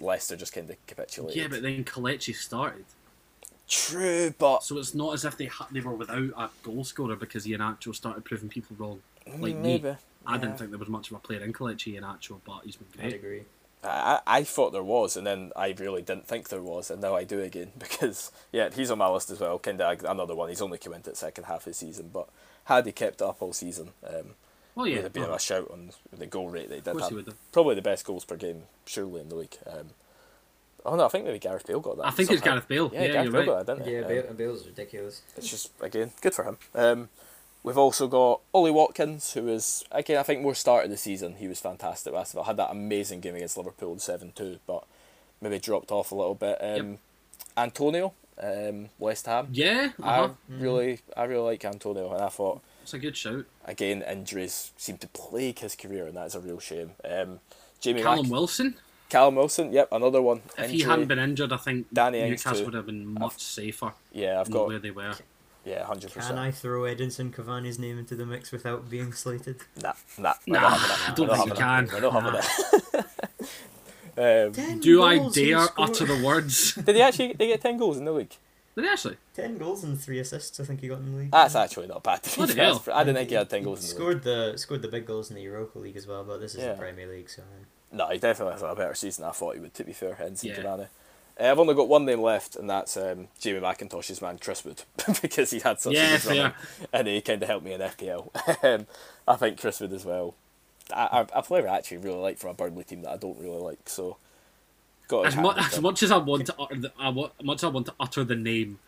Leicester 0.00 0.36
just 0.36 0.52
kind 0.52 0.68
of 0.68 0.86
capitulated. 0.88 1.40
Yeah, 1.40 1.46
but 1.48 1.62
then 1.62 1.84
Kelechi 1.84 2.34
started, 2.34 2.84
True, 3.68 4.34
but 4.36 4.64
so 4.64 4.78
it's 4.78 4.94
not 4.96 5.14
as 5.14 5.24
if 5.24 5.36
they 5.36 5.46
ha- 5.46 5.68
they 5.70 5.78
were 5.80 5.94
without 5.94 6.30
a 6.36 6.50
goal 6.64 6.82
scorer 6.82 7.14
because 7.14 7.46
Iheanacho 7.46 7.94
started 7.94 8.24
proving 8.24 8.48
people 8.48 8.74
wrong. 8.76 9.00
Like 9.28 9.54
me, 9.54 9.78
maybe. 9.78 9.90
I 10.26 10.34
yeah. 10.34 10.38
didn't 10.38 10.58
think 10.58 10.70
there 10.70 10.78
was 10.80 10.88
much 10.88 11.10
of 11.12 11.16
a 11.16 11.20
player 11.20 11.40
in 11.44 11.52
Kelechi 11.52 11.94
Iheanacho, 12.00 12.40
but 12.44 12.62
he's 12.64 12.74
been 12.74 12.88
great. 12.96 13.04
I'd 13.04 13.10
great. 13.10 13.14
agree. 13.22 13.42
I, 13.82 14.20
I 14.26 14.44
thought 14.44 14.72
there 14.72 14.82
was, 14.82 15.16
and 15.16 15.26
then 15.26 15.52
I 15.56 15.74
really 15.78 16.02
didn't 16.02 16.26
think 16.28 16.48
there 16.48 16.62
was, 16.62 16.90
and 16.90 17.00
now 17.00 17.14
I 17.16 17.24
do 17.24 17.40
again 17.40 17.72
because 17.78 18.30
yeah, 18.52 18.68
he's 18.70 18.90
on 18.90 18.98
my 18.98 19.08
list 19.08 19.30
as 19.30 19.40
well. 19.40 19.58
Kind 19.58 19.80
of 19.80 20.04
another 20.04 20.34
one. 20.34 20.48
He's 20.48 20.62
only 20.62 20.78
come 20.78 20.92
into 20.94 21.10
the 21.10 21.16
second 21.16 21.44
half 21.44 21.60
of 21.60 21.64
the 21.64 21.74
season, 21.74 22.10
but 22.12 22.28
had 22.64 22.86
he 22.86 22.92
kept 22.92 23.22
up 23.22 23.40
all 23.40 23.52
season, 23.52 23.90
um, 24.06 24.34
would 24.74 24.90
yeah, 24.90 25.02
have 25.02 25.12
been 25.12 25.24
oh, 25.24 25.34
a 25.34 25.40
shout 25.40 25.70
on 25.70 25.90
the 26.16 26.26
goal 26.26 26.48
rate 26.50 26.68
they 26.68 26.80
did. 26.80 26.86
Have. 26.86 27.08
he 27.08 27.16
have. 27.16 27.34
Probably 27.52 27.74
the 27.74 27.82
best 27.82 28.04
goals 28.04 28.24
per 28.24 28.36
game, 28.36 28.64
surely 28.86 29.20
in 29.20 29.28
the 29.28 29.34
league. 29.36 29.56
Um, 29.66 29.90
oh 30.84 30.96
no, 30.96 31.06
I 31.06 31.08
think 31.08 31.24
maybe 31.24 31.38
Gareth 31.38 31.66
Bale 31.66 31.80
got 31.80 31.96
that. 31.96 32.06
I 32.06 32.10
think 32.10 32.30
it's. 32.30 32.42
Gareth 32.42 32.68
Bale. 32.68 32.90
Yeah, 32.92 33.02
Yeah, 33.02 33.12
Gareth 33.12 33.24
you're 33.24 33.32
Bale 33.32 33.40
right. 33.54 33.66
got 33.66 33.66
that, 33.66 33.84
didn't 33.84 34.08
he? 34.10 34.14
Yeah, 34.16 34.22
Um, 34.30 34.36
Bale's 34.36 34.66
ridiculous. 34.66 35.22
it's 35.36 35.48
just 35.48 35.70
again 35.80 36.12
good 36.20 36.34
for 36.34 36.44
him. 36.44 36.58
Um, 36.74 37.08
we've 37.62 37.78
also 37.78 38.06
got 38.08 38.40
Ollie 38.52 38.70
Watkins, 38.70 39.32
who 39.32 39.48
is 39.48 39.84
again 39.90 40.18
I 40.18 40.22
think 40.22 40.42
more 40.42 40.54
start 40.54 40.84
of 40.84 40.90
the 40.90 40.96
season. 40.96 41.36
He 41.36 41.48
was 41.48 41.60
fantastic 41.60 42.12
last 42.12 42.32
of 42.32 42.38
all. 42.38 42.44
Had 42.44 42.56
that 42.58 42.70
amazing 42.70 43.20
game 43.20 43.34
against 43.34 43.56
Liverpool 43.56 43.92
in 43.92 43.98
seven 43.98 44.32
two, 44.34 44.58
but 44.66 44.84
maybe 45.40 45.58
dropped 45.58 45.90
off 45.90 46.12
a 46.12 46.14
little 46.14 46.34
bit. 46.34 46.58
Um, 46.60 46.98
Antonio, 47.56 48.12
um, 48.42 48.88
West 48.98 49.26
Ham. 49.26 49.48
Yeah, 49.52 49.90
uh-huh. 50.02 50.28
I 50.28 50.52
really 50.52 51.00
I 51.16 51.24
really 51.24 51.44
like 51.44 51.64
Antonio, 51.64 52.12
and 52.12 52.22
I 52.22 52.28
thought 52.28 52.62
it's 52.82 52.94
a 52.94 52.98
good 52.98 53.16
shout. 53.16 53.44
again 53.64 54.02
injuries 54.02 54.72
seem 54.76 54.98
to 54.98 55.08
plague 55.08 55.58
his 55.60 55.74
career, 55.74 56.06
and 56.06 56.16
that 56.16 56.26
is 56.26 56.34
a 56.34 56.40
real 56.40 56.60
shame. 56.60 56.92
Um, 57.04 57.40
Jamie 57.80 58.02
Callum 58.02 58.26
Mac- 58.26 58.32
Wilson. 58.32 58.74
Callum 59.08 59.34
Wilson, 59.34 59.72
yep, 59.72 59.88
another 59.90 60.22
one. 60.22 60.42
If 60.56 60.70
he 60.70 60.82
hadn't 60.82 61.08
been 61.08 61.18
injured, 61.18 61.52
I 61.52 61.56
think 61.56 61.88
Danny 61.92 62.22
Newcastle 62.22 62.66
would 62.66 62.74
have 62.74 62.86
been 62.86 63.14
much 63.14 63.42
safer 63.42 63.92
yeah, 64.12 64.40
I've 64.40 64.48
got 64.50 64.68
where 64.68 64.78
they 64.78 64.92
were. 64.92 65.14
Yeah, 65.64 65.84
hundred 65.84 66.12
percent. 66.12 66.36
Can. 66.36 66.38
I 66.38 66.50
throw 66.50 66.82
Edinson 66.82 67.32
Cavani's 67.32 67.78
name 67.78 67.98
into 67.98 68.14
the 68.14 68.24
mix 68.26 68.50
without 68.52 68.88
being 68.90 69.12
slated? 69.12 69.56
Nah, 69.82 69.92
nah, 70.18 70.34
Nah, 70.46 70.60
not 70.60 70.72
having 70.72 70.90
it. 70.90 71.10
I 71.10 71.14
don't 71.14 71.36
think 71.36 71.48
you 71.48 71.54
can. 71.54 71.88
We're 71.92 72.00
not 72.00 72.12
having 72.12 72.32
Nah. 72.32 73.00
it. 73.00 74.46
um, 74.46 74.52
Ten 74.52 74.80
Do 74.80 75.02
I 75.02 75.28
dare 75.28 75.68
utter 75.78 76.04
the 76.06 76.22
words? 76.24 76.74
did 76.74 76.96
he 76.96 77.02
actually? 77.02 77.32
They 77.34 77.46
get 77.48 77.60
ten 77.60 77.76
goals 77.76 77.98
in 77.98 78.04
the 78.04 78.12
league. 78.12 78.34
Did 78.76 78.84
he 78.84 78.90
actually? 78.90 79.16
Ten 79.34 79.58
goals 79.58 79.82
and 79.84 80.00
three 80.00 80.18
assists. 80.20 80.58
I 80.60 80.64
think 80.64 80.80
he 80.80 80.88
got 80.88 80.98
in 81.00 81.12
the 81.12 81.18
league. 81.18 81.30
That's 81.32 81.54
actually 81.54 81.88
not 81.88 82.02
bad. 82.02 82.22
To 82.22 82.30
be 82.30 82.36
Bloody 82.36 82.52
fair. 82.54 82.64
hell. 82.66 82.84
I 82.92 83.04
didn't 83.04 83.16
think 83.16 83.28
he 83.30 83.34
had 83.36 83.50
ten 83.50 83.62
goals 83.62 83.80
in 83.80 83.98
the 83.98 84.04
league. 84.04 84.20
Scored 84.22 84.22
the 84.22 84.58
scored 84.58 84.82
the 84.82 84.88
big 84.88 85.06
goals 85.06 85.30
in 85.30 85.36
the 85.36 85.42
Europa 85.42 85.78
League 85.78 85.96
as 85.96 86.06
well, 86.06 86.24
but 86.24 86.40
this 86.40 86.54
is 86.54 86.62
Yeah. 86.62 86.72
the 86.72 86.78
Premier 86.78 87.06
League, 87.08 87.28
so 87.30 87.42
No, 87.92 88.08
he 88.08 88.18
definitely 88.18 88.54
had 88.54 88.62
a 88.70 88.74
better 88.76 88.94
season. 88.94 89.22
than 89.22 89.30
I 89.30 89.32
thought 89.32 89.54
he 89.56 89.60
would. 89.60 89.74
To 89.74 89.84
be 89.84 89.92
fair, 89.92 90.14
Enzo 90.20 90.44
Yeah. 90.44 90.56
Cavani. 90.56 90.88
Uh, 91.40 91.50
I've 91.50 91.58
only 91.58 91.74
got 91.74 91.88
one 91.88 92.04
name 92.04 92.20
left, 92.20 92.56
and 92.56 92.68
that's 92.68 92.96
um, 92.96 93.28
Jamie 93.38 93.60
McIntosh's 93.60 94.20
man, 94.20 94.38
Chris 94.38 94.64
Wood, 94.64 94.82
because 95.22 95.50
he 95.50 95.60
had 95.60 95.80
such 95.80 95.94
Yeah, 95.94 96.14
a 96.14 96.18
good 96.18 96.24
run, 96.26 96.36
fair. 96.36 96.54
and 96.92 97.08
he 97.08 97.20
kind 97.20 97.42
of 97.42 97.48
helped 97.48 97.64
me 97.64 97.72
in 97.72 97.80
FPL. 97.80 98.64
um, 98.80 98.86
I 99.26 99.36
think 99.36 99.60
Chris 99.60 99.80
Wood 99.80 99.92
as 99.92 100.04
well. 100.04 100.34
I, 100.94 101.04
I, 101.34 101.38
a 101.38 101.42
player 101.42 101.68
I 101.68 101.76
actually 101.78 101.98
really 101.98 102.18
like 102.18 102.38
from 102.38 102.50
a 102.50 102.54
Burnley 102.54 102.84
team 102.84 103.02
that 103.02 103.10
I 103.12 103.16
don't 103.16 103.38
really 103.38 103.60
like. 103.60 103.78
So, 103.88 104.16
got 105.08 105.26
As, 105.26 105.36
mu- 105.36 105.50
as 105.52 105.80
much 105.80 106.02
as 106.02 106.10
I 106.10 106.16
want 106.18 106.46
to 106.46 106.54
utter 106.58 106.76
the, 106.76 106.92
I 106.98 107.08
wa- 107.10 107.30
much 107.42 107.58
as 107.60 107.64
I 107.64 107.68
want 107.68 107.86
to 107.86 107.94
utter 108.00 108.24
the 108.24 108.34
name 108.36 108.78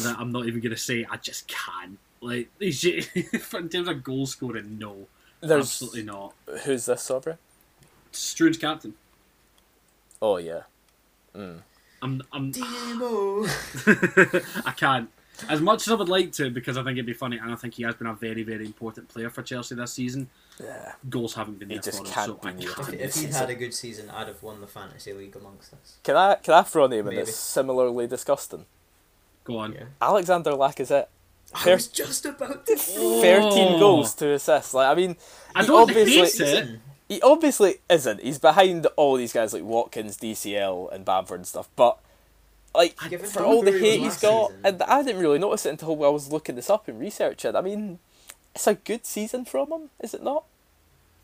that 0.00 0.16
I'm 0.18 0.32
not 0.32 0.46
even 0.46 0.60
going 0.60 0.74
to 0.74 0.76
say, 0.80 1.06
I 1.10 1.16
just 1.18 1.46
can't. 1.48 1.98
Like 2.20 2.48
in 2.60 3.68
terms 3.68 3.88
of 3.88 4.04
goal 4.04 4.26
scoring, 4.26 4.78
no, 4.78 5.06
There's 5.40 5.64
absolutely 5.66 6.02
not. 6.04 6.34
who's 6.64 6.86
this 6.86 7.08
Sobra? 7.08 7.36
Struan's 8.12 8.58
captain. 8.58 8.94
Oh 10.20 10.36
yeah, 10.36 10.62
I'm, 12.02 12.22
I'm, 12.32 12.50
Demo. 12.50 13.44
I 14.66 14.72
can't. 14.76 15.08
As 15.48 15.60
much 15.60 15.86
as 15.88 15.92
I 15.92 15.94
would 15.96 16.08
like 16.08 16.30
to, 16.32 16.50
because 16.50 16.76
I 16.76 16.82
think 16.84 16.96
it'd 16.96 17.06
be 17.06 17.14
funny, 17.14 17.38
and 17.38 17.50
I 17.50 17.56
think 17.56 17.74
he 17.74 17.82
has 17.84 17.94
been 17.94 18.06
a 18.06 18.14
very, 18.14 18.42
very 18.42 18.64
important 18.66 19.08
player 19.08 19.30
for 19.30 19.42
Chelsea 19.42 19.74
this 19.74 19.92
season. 19.92 20.28
yeah. 20.62 20.92
Goals 21.08 21.34
haven't 21.34 21.58
been 21.58 21.70
He 21.70 21.76
there 21.76 21.82
just 21.82 21.98
for 21.98 22.04
him, 22.06 22.12
can't 22.12 22.26
so 22.26 22.34
be 22.34 22.48
I 22.48 22.52
near 22.52 22.68
can't. 22.68 22.88
him. 22.88 23.00
if 23.00 23.14
he'd 23.16 23.32
had 23.32 23.50
a 23.50 23.54
good 23.54 23.72
season, 23.74 24.10
I'd 24.10 24.28
have 24.28 24.42
won 24.42 24.60
the 24.60 24.66
fantasy 24.66 25.12
league 25.12 25.34
amongst 25.34 25.72
us. 25.72 25.96
Can 26.04 26.16
I 26.16 26.34
can 26.36 26.54
I 26.54 26.62
throw 26.62 26.84
a 26.84 26.88
name 26.88 27.00
in 27.00 27.04
Maybe. 27.06 27.16
that's 27.16 27.34
similarly 27.34 28.06
disgusting? 28.06 28.66
Go 29.44 29.58
on. 29.58 29.72
Yeah. 29.72 29.84
Alexander 30.00 30.50
Lacazette. 30.52 31.06
I 31.54 31.72
was 31.74 31.88
just 31.88 32.24
about 32.26 32.64
to 32.66 32.76
throw. 32.76 33.20
13 33.22 33.50
Oh. 33.74 33.78
goals 33.80 34.14
to 34.16 34.32
assists. 34.34 34.74
Like 34.74 34.88
I 34.88 34.94
mean, 34.94 35.16
I 35.56 35.64
don't 35.64 35.88
obviously 35.88 36.44
hate 36.46 36.58
it. 36.58 36.80
He 37.12 37.20
obviously 37.22 37.76
isn't. 37.90 38.20
He's 38.22 38.38
behind 38.38 38.86
all 38.96 39.16
these 39.16 39.32
guys 39.32 39.52
like 39.52 39.62
Watkins, 39.62 40.16
DCL, 40.16 40.92
and 40.92 41.04
Bamford 41.04 41.40
and 41.40 41.46
stuff. 41.46 41.68
But 41.76 41.98
like 42.74 42.96
Given 43.10 43.28
for 43.28 43.44
all 43.44 43.62
the 43.62 43.72
hate 43.72 43.80
he 43.80 43.86
hate 43.90 44.00
was 44.00 44.14
he's 44.14 44.22
last 44.22 44.22
got, 44.22 44.48
season. 44.48 44.60
and 44.66 44.82
I 44.84 45.02
didn't 45.02 45.20
really 45.20 45.38
notice 45.38 45.66
it 45.66 45.70
until 45.70 45.90
I 46.04 46.08
was 46.08 46.32
looking 46.32 46.54
this 46.56 46.70
up 46.70 46.88
and 46.88 46.98
researching. 46.98 47.54
I 47.54 47.60
mean, 47.60 47.98
it's 48.54 48.66
a 48.66 48.74
good 48.74 49.04
season 49.04 49.44
from 49.44 49.70
him, 49.72 49.90
is 50.00 50.14
it 50.14 50.22
not? 50.22 50.44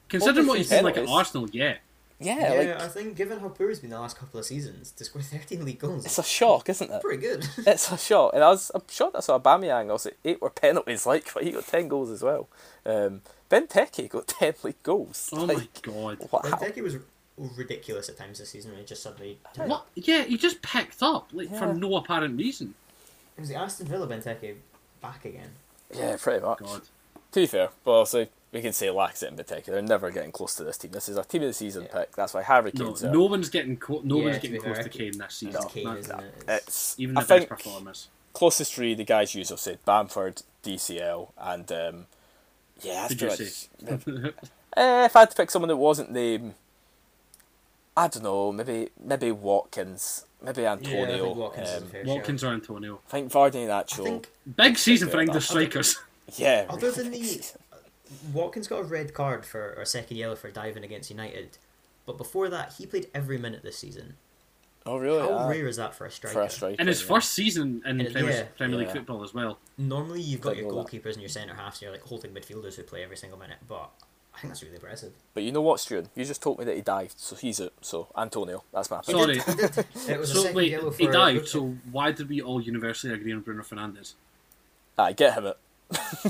Considering 0.09 0.47
what 0.47 0.59
he's 0.59 0.70
Obviously 0.73 0.93
been 0.93 1.05
like 1.06 1.10
at. 1.10 1.15
Arsenal, 1.15 1.48
yeah. 1.52 1.77
Yeah, 2.20 2.52
Yeah, 2.52 2.59
like 2.73 2.81
I 2.82 2.89
think 2.89 3.16
given 3.16 3.39
how 3.39 3.48
poor 3.48 3.69
he's 3.69 3.78
been 3.78 3.90
the 3.90 4.01
last 4.01 4.19
couple 4.19 4.40
of 4.40 4.44
seasons, 4.47 4.90
to 4.90 5.05
score 5.05 5.23
13 5.39 5.65
league 5.65 5.78
goals 5.78 6.05
it's 6.05 6.19
a 6.19 6.23
shock, 6.24 6.69
isn't 6.69 6.90
it? 6.90 7.01
pretty 7.01 7.23
good. 7.23 7.47
It's 7.66 7.90
a 7.93 7.97
shock, 7.97 8.32
and 8.35 8.43
I 8.43 8.48
was 8.48 8.70
I'm 8.74 8.82
shocked 8.90 9.16
I 9.16 9.20
saw 9.20 9.39
Aubameyang. 9.39 9.89
I 9.89 9.93
was 9.93 10.05
like, 10.05 10.19
eight 10.24 10.43
were 10.43 10.51
penalties, 10.51 11.06
like, 11.06 11.32
but 11.32 11.43
he 11.44 11.52
got 11.52 11.66
ten 11.66 11.86
goals 11.89 12.10
as 12.10 12.23
well. 12.23 12.48
Um, 12.85 13.23
Benteke 13.50 14.08
got 14.08 14.26
ten 14.28 14.54
league 14.62 14.82
goals. 14.82 15.30
Oh 15.32 15.44
like, 15.44 15.56
my 15.58 15.68
god. 15.82 16.18
Wow. 16.30 16.40
Benteke 16.44 16.82
was 16.82 16.96
ridiculous 17.56 18.08
at 18.08 18.16
times 18.16 18.38
this 18.38 18.50
season 18.50 18.72
when 18.72 18.80
he 18.80 18.86
just 18.86 19.02
suddenly... 19.02 19.38
What? 19.56 19.86
Yeah, 19.94 20.24
he 20.24 20.36
just 20.36 20.60
picked 20.60 21.02
up 21.02 21.28
like 21.32 21.54
for 21.56 21.72
no 21.72 21.96
apparent 21.96 22.36
reason. 22.36 22.74
It 23.36 23.40
was 23.42 23.48
the 23.48 23.54
Aston 23.56 23.86
Villa 23.86 24.06
Benteke 24.08 24.54
back 25.00 25.24
again. 25.24 25.50
Yeah, 25.96 26.16
pretty 26.20 26.44
much. 26.44 26.58
God. 26.58 26.82
To 27.32 27.40
be 27.40 27.46
fair, 27.46 27.68
but 27.84 27.92
also 27.92 28.26
we 28.50 28.60
can 28.62 28.72
say 28.72 28.86
Lacazette 28.88 29.28
in 29.28 29.36
Benteke. 29.36 29.66
They're 29.66 29.82
never 29.82 30.10
getting 30.10 30.32
close 30.32 30.54
to 30.56 30.64
this 30.64 30.78
team. 30.78 30.90
This 30.90 31.08
is 31.08 31.16
a 31.16 31.22
team 31.24 31.42
of 31.42 31.48
the 31.48 31.52
season 31.54 31.84
Yeah. 31.84 32.00
pick. 32.00 32.16
That's 32.16 32.34
why 32.34 32.42
Harry 32.42 32.72
No, 32.74 32.86
Kane's 32.86 33.04
out. 33.04 33.12
no 33.12 33.24
one's 33.26 33.50
getting 33.50 33.76
co- 33.76 34.00
no 34.02 34.16
Yeah, 34.18 34.24
one's 34.24 34.38
getting 34.38 34.60
close 34.60 34.78
to 34.78 34.88
Kane 34.88 35.16
this 35.18 35.34
season. 35.34 35.60
No, 35.62 35.68
Kane, 35.68 35.84
That- 35.84 35.98
isn't 35.98 36.16
No, 36.18 36.24
it? 36.24 36.34
It's- 36.42 36.60
it's 36.66 36.94
even 36.98 37.14
the 37.14 37.20
think 37.22 37.48
best 37.48 37.62
performers. 37.62 38.08
closest 38.32 38.74
three. 38.74 38.94
The 38.94 39.04
guys 39.04 39.34
you 39.34 39.44
have 39.48 39.60
said 39.60 39.78
Bamford, 39.84 40.42
DCL, 40.64 41.28
and 41.38 41.70
um, 41.70 42.06
yeah, 42.82 42.94
that's 43.09 43.14
Did 43.14 43.20
you 43.22 43.28
pretty 43.28 43.44
say? 43.46 44.32
Eh, 44.76 45.06
if 45.06 45.16
I 45.16 45.20
had 45.20 45.30
to 45.30 45.36
pick 45.36 45.50
someone 45.50 45.68
that 45.68 45.76
wasn't 45.76 46.12
named, 46.12 46.55
I 47.96 48.06
don't 48.06 48.22
know. 48.22 48.52
Maybe 48.52 48.90
maybe 49.02 49.32
Watkins, 49.32 50.24
maybe 50.42 50.62
Yeah, 50.62 50.70
I 50.70 50.72
Antonio. 50.74 51.24
think 51.24 51.36
Watkins 51.36 51.68
is 51.68 51.74
a 51.74 51.78
um, 51.78 51.88
fair 51.88 52.05
Watkins 52.05 52.44
or 52.44 52.48
Antonio. 52.52 53.00
I 53.09 53.10
think 53.10 53.32
Vardy 53.32 53.55
and 53.56 53.70
Iheanacho. 53.70 54.05
think 54.05 54.28
Big 54.56 54.78
season 54.78 55.09
for 55.09 55.20
English 55.20 55.48
strikers. 55.48 55.98
yeah. 56.36 56.66
Other 56.68 56.92
than 56.92 57.10
the 57.10 57.42
Watkins 58.32 58.68
got 58.68 58.80
a 58.80 58.84
red 58.84 59.14
card 59.14 59.44
for 59.44 59.74
or 59.76 59.82
a 59.82 59.86
second 59.86 60.16
yellow 60.16 60.36
for 60.36 60.50
diving 60.50 60.84
against 60.84 61.10
United, 61.10 61.59
but 62.06 62.16
before 62.16 62.48
that 62.48 62.74
he 62.78 62.86
played 62.86 63.09
every 63.14 63.38
minute 63.38 63.62
this 63.62 63.78
season. 63.78 64.14
Oh 64.86 64.96
really? 64.96 65.20
How 65.20 65.32
Ah, 65.32 65.48
rare 65.48 65.66
is 65.68 65.76
that 65.76 65.94
for 65.94 66.06
a 66.06 66.10
striker? 66.10 66.32
for 66.34 66.42
a 66.42 66.50
striker. 66.50 66.80
In 66.80 66.86
his 66.86 67.02
yeah. 67.02 67.09
first 67.09 67.32
season 67.32 67.82
in 67.84 68.00
And- 68.00 68.12
Premier, 68.12 68.30
yeah. 68.32 68.42
Premier 68.56 68.78
League 68.78 68.88
Yeah. 68.88 68.94
football 68.94 69.22
as 69.22 69.34
well. 69.34 69.59
Normally 69.76 70.20
you've 70.22 70.40
got 70.40 70.56
your 70.56 70.68
know 70.72 70.82
that. 70.82 70.90
goalkeepers 70.90 71.12
and 71.12 71.20
your 71.20 71.28
centre 71.28 71.55
halves, 71.55 71.76
and 71.76 71.82
you're 71.82 71.92
like 71.92 72.02
holding 72.02 72.30
midfielders 72.32 72.74
who 72.76 72.82
play 72.84 73.02
every 73.05 73.16
single 73.16 73.38
minute. 73.38 73.59
But 73.68 73.90
I 74.34 74.40
think 74.40 74.52
that's 74.52 74.62
really 74.62 74.76
impressive. 74.76 75.12
But 75.34 75.42
you 75.42 75.52
know 75.52 75.60
what, 75.60 75.80
Stuart? 75.80 76.06
You 76.14 76.24
just 76.24 76.40
told 76.40 76.59
me 76.59 76.64
that 76.64 76.74
he 76.76 76.80
dived, 76.82 77.18
so 77.18 77.36
he's 77.36 77.60
it. 77.60 77.72
So 77.82 78.09
Antonio, 78.16 78.62
that's 78.72 78.90
my 78.90 78.98
pick. 78.98 79.14
Sorry. 79.16 79.38
It 80.09 80.18
was 80.18 80.30
a 80.30 80.34
So 80.34 80.40
second 80.42 80.56
wait, 80.56 80.70
yellow 80.70 80.90
he 80.90 81.06
died. 81.06 81.34
Good- 81.40 81.48
So 81.48 81.76
why 81.90 82.12
did 82.12 82.28
we 82.28 82.40
all 82.40 82.60
universally 82.60 83.12
agree 83.12 83.32
on 83.32 83.40
Bruno 83.40 83.62
Fernandes? 83.64 84.14
Ah, 84.96 85.12
get 85.12 85.34
him 85.34 85.46
it. 85.46 85.59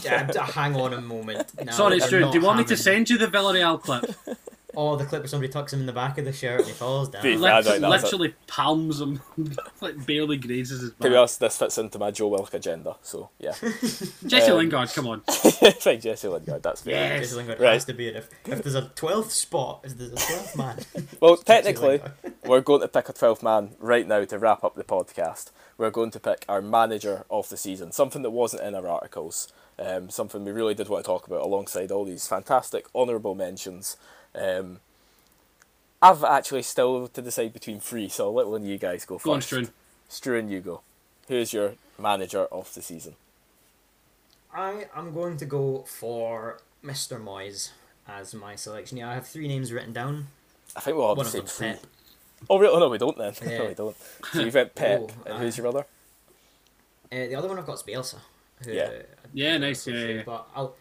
Yeah, 0.05 0.31
hang 0.47 0.77
on 0.77 0.95
a 0.95 1.01
moment. 1.01 1.51
Now, 1.65 1.73
Sorry, 1.73 2.01
Stuart. 2.01 2.33
Do 2.33 2.39
you 2.39 2.45
want 2.45 2.59
me 2.59 2.65
to 2.67 2.77
send 2.77 3.09
you 3.11 3.19
the 3.19 3.27
Villarreal 3.27 3.81
clip? 3.81 4.05
Oh, 4.81 4.95
the 4.95 5.05
clip 5.05 5.23
where 5.23 5.29
somebody 5.29 5.53
tucks 5.53 5.73
him 5.73 5.81
in 5.81 5.87
the 5.87 5.93
back 5.93 6.19
of 6.19 6.25
the 6.25 6.33
shirt 6.33 6.61
and 6.61 6.69
he 6.69 6.73
falls 6.73 7.09
down. 7.09 7.25
Be- 7.25 7.37
Lit- 7.37 7.51
I 7.53 7.63
don't 7.63 7.81
know, 7.81 7.91
that's 7.91 8.05
literally 8.05 8.33
palms 8.47 9.01
him, 9.01 9.21
like 9.81 10.07
barely 10.07 10.37
grazes 10.37 10.83
his 10.83 10.93
To 11.01 11.11
be 11.11 11.17
honest, 11.17 11.41
this 11.41 11.59
fits 11.59 11.79
into 11.79 11.99
my 11.99 12.13
Joe 12.13 12.29
Willock 12.29 12.55
agenda. 12.55 12.95
So 13.03 13.31
yeah, 13.41 13.55
Jesse 13.61 14.53
um, 14.53 14.59
Lingard, 14.59 14.91
come 14.95 15.09
on. 15.09 15.23
right, 15.85 16.01
Jesse 16.01 16.29
Lingard. 16.29 16.63
That's 16.63 16.83
fair. 16.83 16.95
Yeah. 16.95 17.19
Jesse 17.19 17.35
Lingard 17.35 17.59
Right. 17.59 17.73
has 17.73 17.87
to 17.87 17.93
be 17.93 18.09
in. 18.09 18.15
If, 18.15 18.29
if 18.47 18.63
there's 18.63 18.77
a 18.77 18.89
twelfth 18.95 19.33
spot, 19.33 19.81
if 19.83 19.99
there's 19.99 20.13
a 20.13 20.17
twelfth 20.17 20.57
man. 20.57 20.79
Well, 21.21 21.37
technically, 21.39 22.01
we're 22.45 22.61
going 22.61 22.81
to 22.83 22.89
pick 22.89 23.09
a 23.09 23.13
12th 23.13 23.43
man 23.43 23.75
right 23.81 24.07
now 24.07 24.25
to 24.25 24.39
wrap 24.39 24.63
up 24.63 24.77
the 24.77 24.85
podcast. 24.85 25.51
We're 25.77 25.91
going 25.91 26.11
to 26.13 26.21
pick 26.21 26.45
our 26.49 26.63
manager 26.63 27.25
of 27.31 27.49
the 27.49 27.57
season, 27.57 27.93
something 27.93 28.23
that 28.23 28.31
wasn't 28.31 28.63
in 28.63 28.75
our 28.75 28.89
articles, 28.89 29.53
um, 29.79 30.09
something 30.11 30.45
we 30.45 30.53
really 30.53 30.75
did 30.75 30.89
want 30.89 31.05
to 31.05 31.07
talk 31.07 31.27
about 31.27 31.41
alongside 31.41 31.91
all 31.91 32.05
these 32.05 32.27
fantastic 32.27 32.87
honourable 32.95 33.35
mentions. 33.35 33.97
Um, 34.39 34.81
I've 36.01 36.23
actually 36.23 36.63
still 36.63 37.09
to 37.09 37.23
decide 37.23 37.53
between 37.53 37.81
three, 37.81 38.09
so 38.09 38.27
I'll 38.27 38.35
let 38.35 38.47
one 38.47 38.63
of 38.63 38.67
you 38.69 38.79
guys 38.79 39.05
go 39.05 39.19
Go 39.19 39.33
on, 39.33 39.41
first. 39.41 39.53
Struan. 39.53 39.71
Struan, 40.09 40.49
you 40.51 40.61
go. 40.61 40.81
Who's 41.27 41.53
your 41.53 41.75
manager 41.99 42.45
of 42.47 42.73
the 42.75 42.83
season? 42.83 43.17
I 44.55 44.87
am 44.95 45.13
going 45.13 45.37
to 45.39 45.45
go 45.47 45.85
for 45.87 46.59
Mr. 46.85 47.23
Moyes 47.23 47.71
as 48.07 48.35
my 48.35 48.55
selection. 48.57 48.97
Yeah, 48.99 49.11
I 49.11 49.15
have 49.15 49.27
three 49.27 49.49
names 49.49 49.73
written 49.73 49.93
down. 49.93 50.29
I 50.77 50.81
think 50.81 50.97
we'll 50.97 51.07
all 51.07 51.17
One 51.17 51.27
have 51.27 51.33
the 51.33 51.41
of 51.41 51.51
same 51.51 51.69
them's 51.69 51.81
three. 51.81 51.89
Pep. 51.91 51.93
Oh, 52.49 52.59
really? 52.59 52.75
Oh, 52.75 52.79
no, 52.79 52.89
we 52.89 52.99
don't 52.99 53.19
then. 53.19 53.35
Yeah. 53.43 53.59
no, 53.59 53.67
we 53.67 53.75
don't. 53.75 53.97
So 54.33 54.41
you've 54.43 54.55
got 54.55 54.75
Pep, 54.75 55.01
Oh, 55.11 55.11
and 55.27 55.35
aye. 55.35 55.39
who's 55.41 55.59
your 55.59 55.67
other? 55.67 55.81
Uh, 57.11 57.27
the 57.27 57.35
other 57.35 57.49
one 57.49 57.59
I've 57.59 57.67
got 57.67 57.75
is 57.75 57.83
Bielsa. 57.83 58.17
Who, 58.65 58.73
Yeah. 58.73 58.83
uh, 58.85 59.03
Yeah, 59.33 59.59
nice, 59.59 59.85
for 59.85 59.91
yeah, 59.91 60.07
yeah. 60.15 60.23
But 60.25 60.47
I'll 60.55 60.75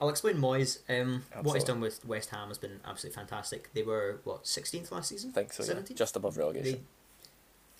I'll 0.00 0.08
explain 0.08 0.36
Moyes. 0.36 0.78
Um, 0.88 1.24
what 1.42 1.54
he's 1.54 1.64
done 1.64 1.80
with 1.80 2.04
West 2.06 2.30
Ham 2.30 2.48
has 2.48 2.58
been 2.58 2.80
absolutely 2.86 3.16
fantastic. 3.16 3.70
They 3.74 3.82
were 3.82 4.20
what 4.24 4.46
sixteenth 4.46 4.90
last 4.92 5.08
season. 5.10 5.30
I 5.30 5.40
think 5.40 5.52
so, 5.52 5.62
yeah. 5.64 5.80
17th? 5.80 5.94
Just 5.96 6.16
above 6.16 6.36
relegation. 6.38 6.72
They 6.72 6.80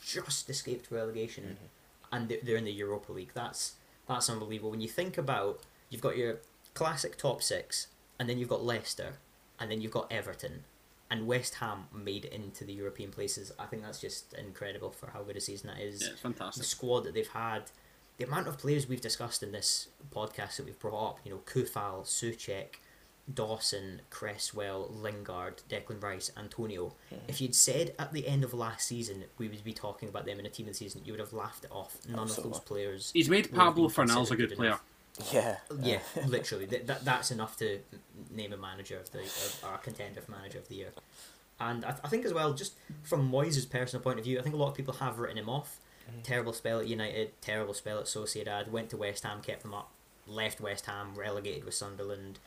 just 0.04 0.48
escaped 0.50 0.90
relegation, 0.90 1.44
Mm-hmm. 1.44 2.14
and 2.16 2.28
they're, 2.28 2.38
they're 2.42 2.56
in 2.56 2.64
the 2.64 2.72
Europa 2.72 3.12
League. 3.12 3.30
That's 3.34 3.74
that's 4.08 4.28
unbelievable. 4.28 4.70
When 4.72 4.80
you 4.80 4.88
think 4.88 5.16
about, 5.18 5.60
you've 5.88 6.00
got 6.02 6.16
your 6.16 6.38
classic 6.74 7.16
top 7.16 7.42
six, 7.42 7.86
and 8.18 8.28
then 8.28 8.38
you've 8.38 8.48
got 8.48 8.64
Leicester, 8.64 9.14
and 9.58 9.70
then 9.70 9.80
you've 9.80 9.92
got 9.92 10.10
Everton, 10.10 10.64
and 11.10 11.26
West 11.26 11.54
Ham 11.56 11.84
made 11.94 12.24
it 12.24 12.32
into 12.32 12.64
the 12.64 12.72
European 12.72 13.10
places. 13.10 13.52
I 13.58 13.66
think 13.66 13.82
that's 13.82 14.00
just 14.00 14.32
incredible 14.34 14.90
for 14.90 15.10
how 15.10 15.22
good 15.22 15.36
a 15.36 15.40
season 15.40 15.68
that 15.68 15.78
is 15.80 16.00
Yeah, 16.02 16.08
it's 16.08 16.16
the 16.22 16.28
fantastic. 16.28 16.64
squad 16.64 17.04
that 17.04 17.14
they've 17.14 17.28
had, 17.28 17.64
the 18.20 18.26
amount 18.26 18.46
of 18.46 18.58
players 18.58 18.86
we've 18.86 19.00
discussed 19.00 19.42
in 19.42 19.50
this 19.50 19.88
podcast 20.14 20.56
that 20.56 20.66
we've 20.66 20.78
brought 20.78 21.08
up, 21.08 21.20
you 21.24 21.30
know, 21.30 21.38
Coufal, 21.46 22.04
Soucek, 22.04 22.74
Dawson, 23.32 24.02
Cresswell, 24.10 24.90
Lingard, 24.92 25.62
Declan 25.70 26.02
Rice, 26.02 26.30
Antonio. 26.36 26.92
If 27.28 27.40
you'd 27.40 27.54
said 27.54 27.94
at 27.98 28.12
the 28.12 28.28
end 28.28 28.44
of 28.44 28.52
last 28.52 28.86
season 28.86 29.24
we 29.38 29.48
would 29.48 29.64
be 29.64 29.72
talking 29.72 30.08
about 30.08 30.26
them 30.26 30.38
in 30.38 30.44
a 30.44 30.50
team 30.50 30.66
of 30.66 30.72
the 30.72 30.76
season, 30.76 31.00
you 31.04 31.14
would 31.14 31.20
have 31.20 31.32
laughed 31.32 31.64
it 31.64 31.70
off. 31.72 31.96
None 32.08 32.18
of 32.18 32.36
those 32.36 32.60
players. 32.60 33.10
He's 33.14 33.30
made 33.30 33.54
Pablo 33.54 33.88
been 33.88 33.96
Fornals 33.96 34.10
a 34.10 34.16
considered 34.16 34.48
good 34.50 34.56
player. 34.58 34.68
enough. 34.68 34.84
Yeah. 35.32 35.56
Yeah, 35.80 36.00
literally. 36.26 36.66
That, 36.66 36.86
that 36.88 37.04
that's 37.04 37.30
enough 37.30 37.56
to 37.58 37.80
name 38.30 38.52
a 38.52 38.56
manager 38.58 38.98
of 38.98 39.10
the 39.12 39.20
of 39.20 39.64
our 39.64 39.78
contender 39.78 40.20
for 40.20 40.32
manager 40.32 40.58
of 40.58 40.68
the 40.68 40.74
year. 40.74 40.92
And 41.58 41.84
I, 41.86 41.90
th- 41.90 42.00
I 42.04 42.08
think 42.08 42.24
as 42.26 42.34
well, 42.34 42.52
just 42.52 42.74
from 43.02 43.30
Moyes' 43.30 43.68
personal 43.68 44.02
point 44.02 44.18
of 44.18 44.24
view, 44.24 44.38
I 44.38 44.42
think 44.42 44.54
a 44.54 44.58
lot 44.58 44.68
of 44.68 44.74
people 44.74 44.94
have 44.94 45.18
written 45.18 45.38
him 45.38 45.48
off. 45.48 45.78
Mm-hmm. 46.10 46.22
Terrible 46.22 46.52
spell 46.52 46.80
at 46.80 46.88
United, 46.88 47.40
terrible 47.40 47.74
spell 47.74 47.98
at 47.98 48.06
Sociedad. 48.06 48.70
Went 48.70 48.90
to 48.90 48.96
West 48.96 49.24
Ham, 49.24 49.40
kept 49.42 49.62
them 49.62 49.74
up. 49.74 49.90
Left 50.26 50.60
West 50.60 50.86
Ham, 50.86 51.14
relegated 51.14 51.64
with 51.64 51.74
Sunderland. 51.74 52.38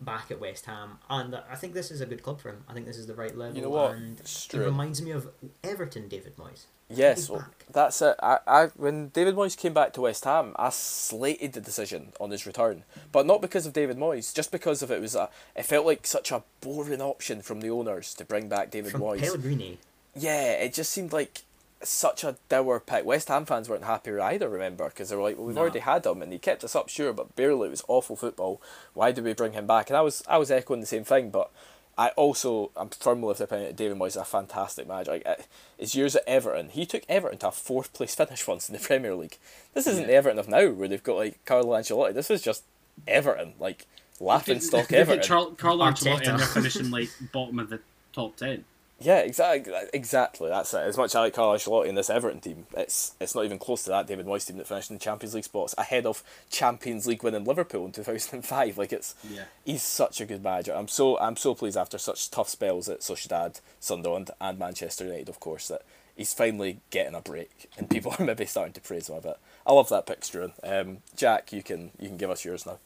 Back 0.00 0.32
at 0.32 0.40
West 0.40 0.66
Ham, 0.66 0.98
and 1.08 1.36
I 1.48 1.54
think 1.54 1.74
this 1.74 1.92
is 1.92 2.00
a 2.00 2.06
good 2.06 2.24
club 2.24 2.40
for 2.40 2.48
him. 2.48 2.64
I 2.68 2.72
think 2.72 2.86
this 2.86 2.96
is 2.96 3.06
the 3.06 3.14
right 3.14 3.36
level. 3.36 3.54
You 3.54 3.62
know 3.62 3.70
what? 3.70 3.92
And 3.92 4.18
It's 4.18 4.52
it 4.52 4.58
reminds 4.58 5.00
me 5.00 5.12
of 5.12 5.28
Everton, 5.62 6.08
David 6.08 6.36
Moyes. 6.36 6.64
Yes, 6.88 7.30
well, 7.30 7.46
that's 7.70 8.02
it. 8.02 8.16
I, 8.20 8.38
I, 8.44 8.66
when 8.76 9.10
David 9.10 9.36
Moyes 9.36 9.56
came 9.56 9.72
back 9.72 9.92
to 9.92 10.00
West 10.00 10.24
Ham, 10.24 10.54
I 10.56 10.70
slated 10.70 11.52
the 11.52 11.60
decision 11.60 12.14
on 12.18 12.32
his 12.32 12.46
return, 12.46 12.82
but 13.12 13.26
not 13.26 13.40
because 13.40 13.64
of 13.64 13.74
David 13.74 13.96
Moyes, 13.96 14.34
just 14.34 14.50
because 14.50 14.82
of 14.82 14.90
it 14.90 15.00
was 15.00 15.14
a. 15.14 15.30
It 15.54 15.66
felt 15.66 15.86
like 15.86 16.04
such 16.04 16.32
a 16.32 16.42
boring 16.60 17.00
option 17.00 17.40
from 17.40 17.60
the 17.60 17.70
owners 17.70 18.12
to 18.14 18.24
bring 18.24 18.48
back 18.48 18.72
David 18.72 18.90
From 18.90 19.02
Moyes. 19.02 19.20
Pellegrini. 19.20 19.78
Yeah, 20.16 20.50
it 20.54 20.74
just 20.74 20.90
seemed 20.90 21.12
like 21.12 21.42
such 21.84 22.24
a 22.24 22.36
dour 22.48 22.80
pick. 22.80 23.04
West 23.04 23.28
Ham 23.28 23.44
fans 23.44 23.68
weren't 23.68 23.84
happy 23.84 24.12
either, 24.18 24.48
remember, 24.48 24.86
because 24.88 25.08
they 25.10 25.16
were 25.16 25.22
like, 25.22 25.36
well, 25.36 25.46
we've 25.46 25.54
No. 25.56 25.62
already 25.62 25.80
had 25.80 26.04
him 26.06 26.22
and 26.22 26.32
he 26.32 26.38
kept 26.38 26.64
us 26.64 26.74
up, 26.76 26.88
sure, 26.88 27.12
but 27.12 27.34
barely. 27.36 27.68
It 27.68 27.70
was 27.70 27.84
awful 27.88 28.16
football. 28.16 28.60
Why 28.94 29.12
did 29.12 29.24
we 29.24 29.32
bring 29.32 29.52
him 29.52 29.66
back? 29.66 29.90
And 29.90 29.96
I 29.96 30.00
was, 30.02 30.22
I 30.28 30.38
was 30.38 30.50
echoing 30.50 30.80
the 30.80 30.86
same 30.86 31.04
thing, 31.04 31.30
but 31.30 31.50
I 31.98 32.08
also, 32.10 32.70
I'm 32.76 32.88
firmly 32.88 33.30
of 33.30 33.38
the 33.38 33.44
opinion 33.44 33.68
that 33.68 33.76
David 33.76 33.98
Moyes 33.98 34.08
is 34.08 34.16
a 34.16 34.24
fantastic 34.24 34.88
manager. 34.88 35.12
Like, 35.12 35.26
uh, 35.26 35.34
his 35.78 35.94
years 35.94 36.16
at 36.16 36.24
Everton, 36.26 36.70
he 36.70 36.86
took 36.86 37.02
Everton 37.08 37.38
to 37.40 37.48
a 37.48 37.52
fourth 37.52 37.92
place 37.92 38.14
finish 38.14 38.46
once 38.46 38.68
in 38.68 38.72
the 38.74 38.80
Premier 38.80 39.14
League. 39.14 39.36
This 39.74 39.86
isn't 39.86 40.06
the 40.06 40.14
Everton 40.14 40.38
of 40.38 40.48
now, 40.48 40.70
where 40.70 40.88
they've 40.88 41.02
got 41.02 41.16
like 41.16 41.44
Carlo 41.44 41.76
Ancelotti. 41.78 42.14
This 42.14 42.30
is 42.30 42.40
just 42.40 42.64
Everton, 43.06 43.52
like 43.60 43.86
laughing 44.20 44.60
stock 44.60 44.90
Everton. 44.92 45.22
Char- 45.22 45.50
Carlo 45.58 45.84
Ancelotti 45.84 46.20
Arteta. 46.22 46.28
and 46.30 46.38
they're 46.40 46.46
finishing 46.46 46.90
like 46.90 47.10
bottom 47.32 47.58
of 47.58 47.68
the 47.68 47.80
top 48.14 48.36
ten. 48.36 48.64
Yeah, 49.02 49.18
exactly. 49.18 49.72
Exactly. 49.92 50.48
That's 50.48 50.72
it. 50.74 50.78
As 50.78 50.96
much 50.96 51.06
as 51.10 51.14
I 51.16 51.20
like 51.22 51.34
Carlo 51.34 51.56
Ancelotti 51.56 51.86
in 51.88 51.94
this 51.94 52.08
Everton 52.10 52.40
team, 52.40 52.66
it's 52.76 53.14
it's 53.20 53.34
not 53.34 53.44
even 53.44 53.58
close 53.58 53.82
to 53.84 53.90
that 53.90 54.06
David 54.06 54.26
Moyes 54.26 54.46
team 54.46 54.56
that 54.58 54.66
finished 54.66 54.90
in 54.90 54.96
the 54.96 55.00
Champions 55.02 55.34
League 55.34 55.44
spots 55.44 55.74
ahead 55.76 56.06
of 56.06 56.22
Champions 56.50 57.06
League 57.06 57.22
winning 57.22 57.44
Liverpool 57.44 57.84
in 57.86 57.92
two 57.92 58.02
thousand 58.02 58.34
and 58.36 58.44
five. 58.46 58.78
Like 58.78 58.92
it's 58.92 59.14
Yeah. 59.28 59.44
he's 59.64 59.82
such 59.82 60.20
a 60.20 60.26
good 60.26 60.42
manager. 60.42 60.74
I'm 60.74 60.88
so 60.88 61.18
I'm 61.18 61.36
so 61.36 61.54
pleased 61.54 61.76
after 61.76 61.98
such 61.98 62.30
tough 62.30 62.48
spells 62.48 62.88
at 62.88 63.00
Sociedad, 63.00 63.60
Sunderland, 63.80 64.30
and 64.40 64.58
Manchester 64.58 65.04
United, 65.04 65.28
of 65.28 65.40
course, 65.40 65.68
that 65.68 65.82
he's 66.14 66.34
finally 66.34 66.80
getting 66.90 67.14
a 67.14 67.20
break 67.20 67.70
and 67.78 67.88
people 67.90 68.14
are 68.18 68.24
maybe 68.24 68.44
starting 68.46 68.74
to 68.74 68.80
praise 68.80 69.08
him 69.08 69.16
a 69.16 69.20
bit. 69.20 69.36
I 69.66 69.72
love 69.72 69.88
that 69.88 70.06
pick, 70.06 70.20
Struan. 70.20 70.52
Um, 70.62 70.98
Jack, 71.16 71.52
you 71.52 71.62
can 71.62 71.90
you 71.98 72.08
can 72.08 72.16
give 72.18 72.30
us 72.30 72.44
yours 72.44 72.66
now. 72.66 72.78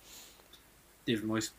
David 1.07 1.25
Moyes. 1.25 1.51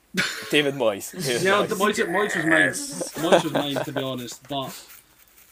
David 0.51 0.75
Moyes. 0.75 1.11
David 1.25 1.41
Yeah, 1.43 1.65
Moyes. 1.65 1.69
Moyes, 1.69 2.07
Moyes 2.07 2.35
was 2.35 2.45
mine. 2.45 3.31
Moyes 3.31 3.43
was 3.43 3.53
mine, 3.53 3.85
to 3.85 3.91
be 3.91 4.01
honest. 4.01 4.47
But 4.47 4.73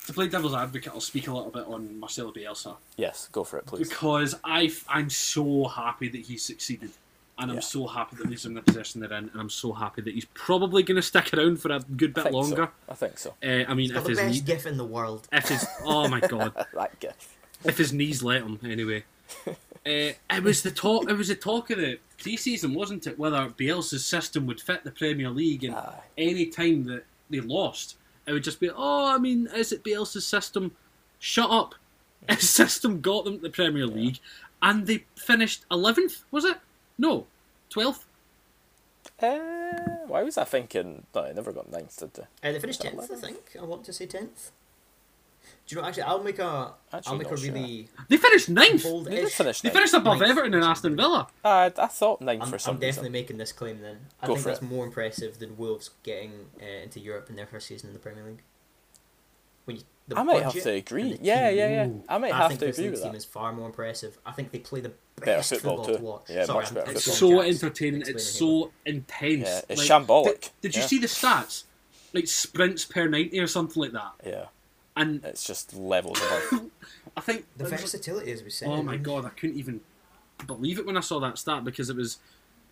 to 0.08 0.14
play 0.14 0.28
devil's 0.28 0.54
advocate, 0.54 0.92
I'll 0.94 1.00
speak 1.02 1.28
a 1.28 1.34
little 1.34 1.50
bit 1.52 1.66
on 1.66 2.00
Marcelo 2.00 2.32
Bielsa 2.32 2.76
Yes, 2.98 3.30
go 3.32 3.44
for 3.44 3.58
it, 3.58 3.66
please. 3.66 3.88
because 3.88 4.36
I 4.44 4.72
I'm 4.90 5.10
so 5.10 5.66
happy 5.66 6.10
that 6.10 6.22
he 6.22 6.38
succeeded, 6.38 6.92
and 7.40 7.50
I'm 7.52 7.56
Yeah. 7.58 7.62
so 7.62 7.88
happy 7.88 8.18
that 8.18 8.28
he's 8.28 8.46
in 8.46 8.54
the 8.54 8.62
position 8.62 9.00
they're 9.02 9.14
in, 9.14 9.30
and 9.32 9.40
I'm 9.40 9.50
so 9.50 9.72
happy 9.74 10.02
that 10.02 10.14
he's 10.14 10.26
probably 10.34 10.84
going 10.84 10.98
to 10.98 11.02
stick 11.02 11.34
around 11.34 11.62
for 11.62 11.72
a 11.72 11.80
good 11.80 12.14
bit 12.14 12.26
think 12.26 12.36
longer. 12.36 12.66
So. 12.88 12.92
I 12.92 12.96
think 12.96 13.18
so. 13.18 13.34
Uh, 13.42 13.64
I 13.68 13.74
mean, 13.74 13.90
Got 13.92 13.98
if 14.00 14.04
the 14.04 14.10
his 14.10 14.20
best 14.20 14.34
knee, 14.34 14.42
gif 14.42 14.66
in 14.66 14.78
the 14.78 14.86
world. 14.86 15.28
if 15.32 15.48
his 15.48 15.66
oh 15.84 16.08
my 16.10 16.20
god, 16.20 16.54
That 16.74 17.00
guy. 17.00 17.14
if 17.64 17.78
his 17.78 17.94
knees 17.94 18.22
let 18.22 18.42
him 18.44 18.60
anyway. 18.64 19.06
Uh, 19.86 20.14
it 20.32 20.44
was 20.44 20.64
the 20.64 20.72
talk. 20.72 21.10
It 21.10 21.14
was 21.18 21.28
the 21.28 21.36
talk 21.36 21.70
of 21.70 21.78
the 21.78 22.00
pre-season, 22.18 22.74
wasn't 22.74 23.06
it? 23.06 23.20
Whether 23.20 23.38
Bielsa's 23.50 24.06
system 24.06 24.48
would 24.48 24.60
fit 24.60 24.84
the 24.84 24.92
Premier 24.92 25.30
League, 25.30 25.64
and 25.64 25.76
Aye. 25.76 26.00
any 26.18 26.48
time 26.48 26.86
that 26.86 27.06
they 27.30 27.40
lost, 27.40 27.96
it 28.26 28.32
would 28.34 28.44
just 28.44 28.60
be, 28.60 28.70
oh, 28.70 29.14
I 29.14 29.20
mean, 29.20 29.48
is 29.56 29.72
it 29.72 29.84
Bielsa's 29.84 30.26
system? 30.26 30.76
Shut 31.20 31.52
up! 31.52 31.76
His 32.30 32.50
system 32.50 33.02
got 33.02 33.26
them 33.26 33.36
to 33.36 33.42
the 33.42 33.50
Premier 33.52 33.86
League, 33.86 34.20
and 34.62 34.88
they 34.88 35.06
finished 35.16 35.66
eleventh. 35.70 36.24
Was 36.32 36.46
it? 36.46 36.58
No, 36.98 37.28
twelfth. 37.70 38.06
Uh, 39.22 39.38
why 40.08 40.24
was 40.24 40.38
I 40.38 40.46
thinking? 40.46 41.04
No, 41.14 41.26
I 41.26 41.32
never 41.32 41.52
got 41.52 41.72
ninth, 41.72 41.98
did 42.00 42.14
they? 42.16 42.24
Uh, 42.24 42.54
they 42.54 42.60
finished 42.60 42.82
tenth, 42.82 43.12
I 43.12 43.16
think. 43.16 43.56
I 43.60 43.64
want 43.64 43.84
to 43.86 43.94
say 43.94 44.08
tenth. 44.08 44.52
Do 45.68 45.76
you 45.76 45.82
know? 45.82 45.88
Actually, 45.88 46.04
I'll 46.04 46.24
make 46.24 46.40
a. 46.40 46.74
will 47.08 47.16
make 47.18 47.28
a 47.28 47.30
not 47.32 47.40
sure. 47.40 47.52
really 47.54 47.90
They 48.08 48.18
finished 48.18 48.50
ninth. 48.50 48.84
They 48.84 49.16
did 49.16 49.30
finish 49.32 49.62
They 49.62 49.68
ninth. 49.70 49.76
finished 49.78 49.94
above 49.94 50.20
Ninth. 50.20 50.30
Everton 50.32 50.54
and 50.54 50.64
Aston 50.64 50.96
Villa. 50.96 51.28
Uh, 51.44 51.70
I 51.78 51.88
thought 51.88 52.22
ninth 52.22 52.44
I'm, 52.44 52.50
for 52.50 52.70
I'm 52.70 52.76
definitely 52.78 53.10
reason. 53.10 53.12
making 53.12 53.38
this 53.38 53.52
claim. 53.52 53.82
Then 53.82 53.98
I 54.22 54.28
Go 54.28 54.34
think 54.34 54.44
for 54.44 54.50
that's 54.50 54.62
it. 54.62 54.66
more 54.66 54.86
impressive 54.86 55.40
than 55.40 55.58
Wolves 55.58 55.90
getting 56.04 56.32
uh, 56.62 56.84
into 56.84 57.00
Europe 57.00 57.30
in 57.30 57.36
their 57.36 57.48
first 57.48 57.68
season 57.68 57.90
in 57.90 57.94
the 57.94 58.00
Premier 58.00 58.24
League. 58.26 58.42
When 59.66 59.78
you, 59.78 59.84
the 60.08 60.20
I 60.20 60.24
might 60.24 60.44
have 60.44 60.54
to 60.54 60.72
agree. 60.72 61.14
the 61.14 61.24
Yeah, 61.24 61.50
team- 61.50 61.58
yeah, 61.58 61.68
yeah. 61.86 61.90
I 62.08 62.18
might 62.20 62.32
I 62.34 62.38
have 62.38 62.48
think 62.50 62.60
to 62.60 62.66
this 62.68 62.78
agree 62.78 62.84
league 62.86 62.92
with 62.94 63.04
team 63.04 63.12
that. 63.14 63.18
is 63.18 63.26
far 63.26 63.52
more 63.52 63.66
impressive. 63.66 64.18
I 64.26 64.32
think 64.34 64.52
they 64.52 64.60
play 64.60 64.82
the 64.82 64.92
Better 65.16 65.38
best 65.38 65.50
football 65.54 65.78
football, 65.78 65.86
too. 65.94 65.98
to 65.98 66.04
watch. 66.04 66.24
Yeah, 66.30 66.46
Sorry, 66.46 66.58
much 66.60 66.66
I'm- 66.68 66.76
better 66.76 66.92
it's 66.92 67.08
It's 67.08 67.18
football. 67.20 67.42
so 67.42 67.48
entertaining. 67.48 68.02
It's 68.06 68.26
so 68.26 68.72
intense. 68.86 69.48
Yeah, 69.48 69.62
it's 69.70 69.90
Like, 69.90 70.06
shambolic. 70.08 70.26
Did, 70.26 70.50
did 70.62 70.76
you 70.76 70.82
Yeah. 70.82 70.88
see 70.88 71.00
the 71.00 71.08
stats? 71.08 71.64
Like 72.14 72.28
sprints 72.28 72.86
per 72.86 73.08
ninety 73.08 73.40
or 73.40 73.48
something 73.48 73.82
like 73.82 73.92
that. 73.94 74.12
Yeah, 74.26 74.46
And 74.96 75.24
it's 75.26 75.46
just 75.46 75.74
levels 75.76 76.20
above. 76.20 76.70
I 77.18 77.22
think 77.22 77.46
The 77.58 77.66
versatility, 77.66 78.32
as 78.32 78.44
we 78.44 78.50
said. 78.50 78.70
Oh 78.70 78.82
my 78.82 78.98
god, 78.98 79.26
I 79.26 79.30
couldn't 79.30 79.58
even 79.58 79.82
believe 80.48 80.80
it 80.80 80.86
when 80.86 80.98
I 80.98 81.02
saw 81.02 81.20
that 81.20 81.38
stat 81.38 81.64
because 81.64 81.90
it 81.90 81.96
was 81.96 82.20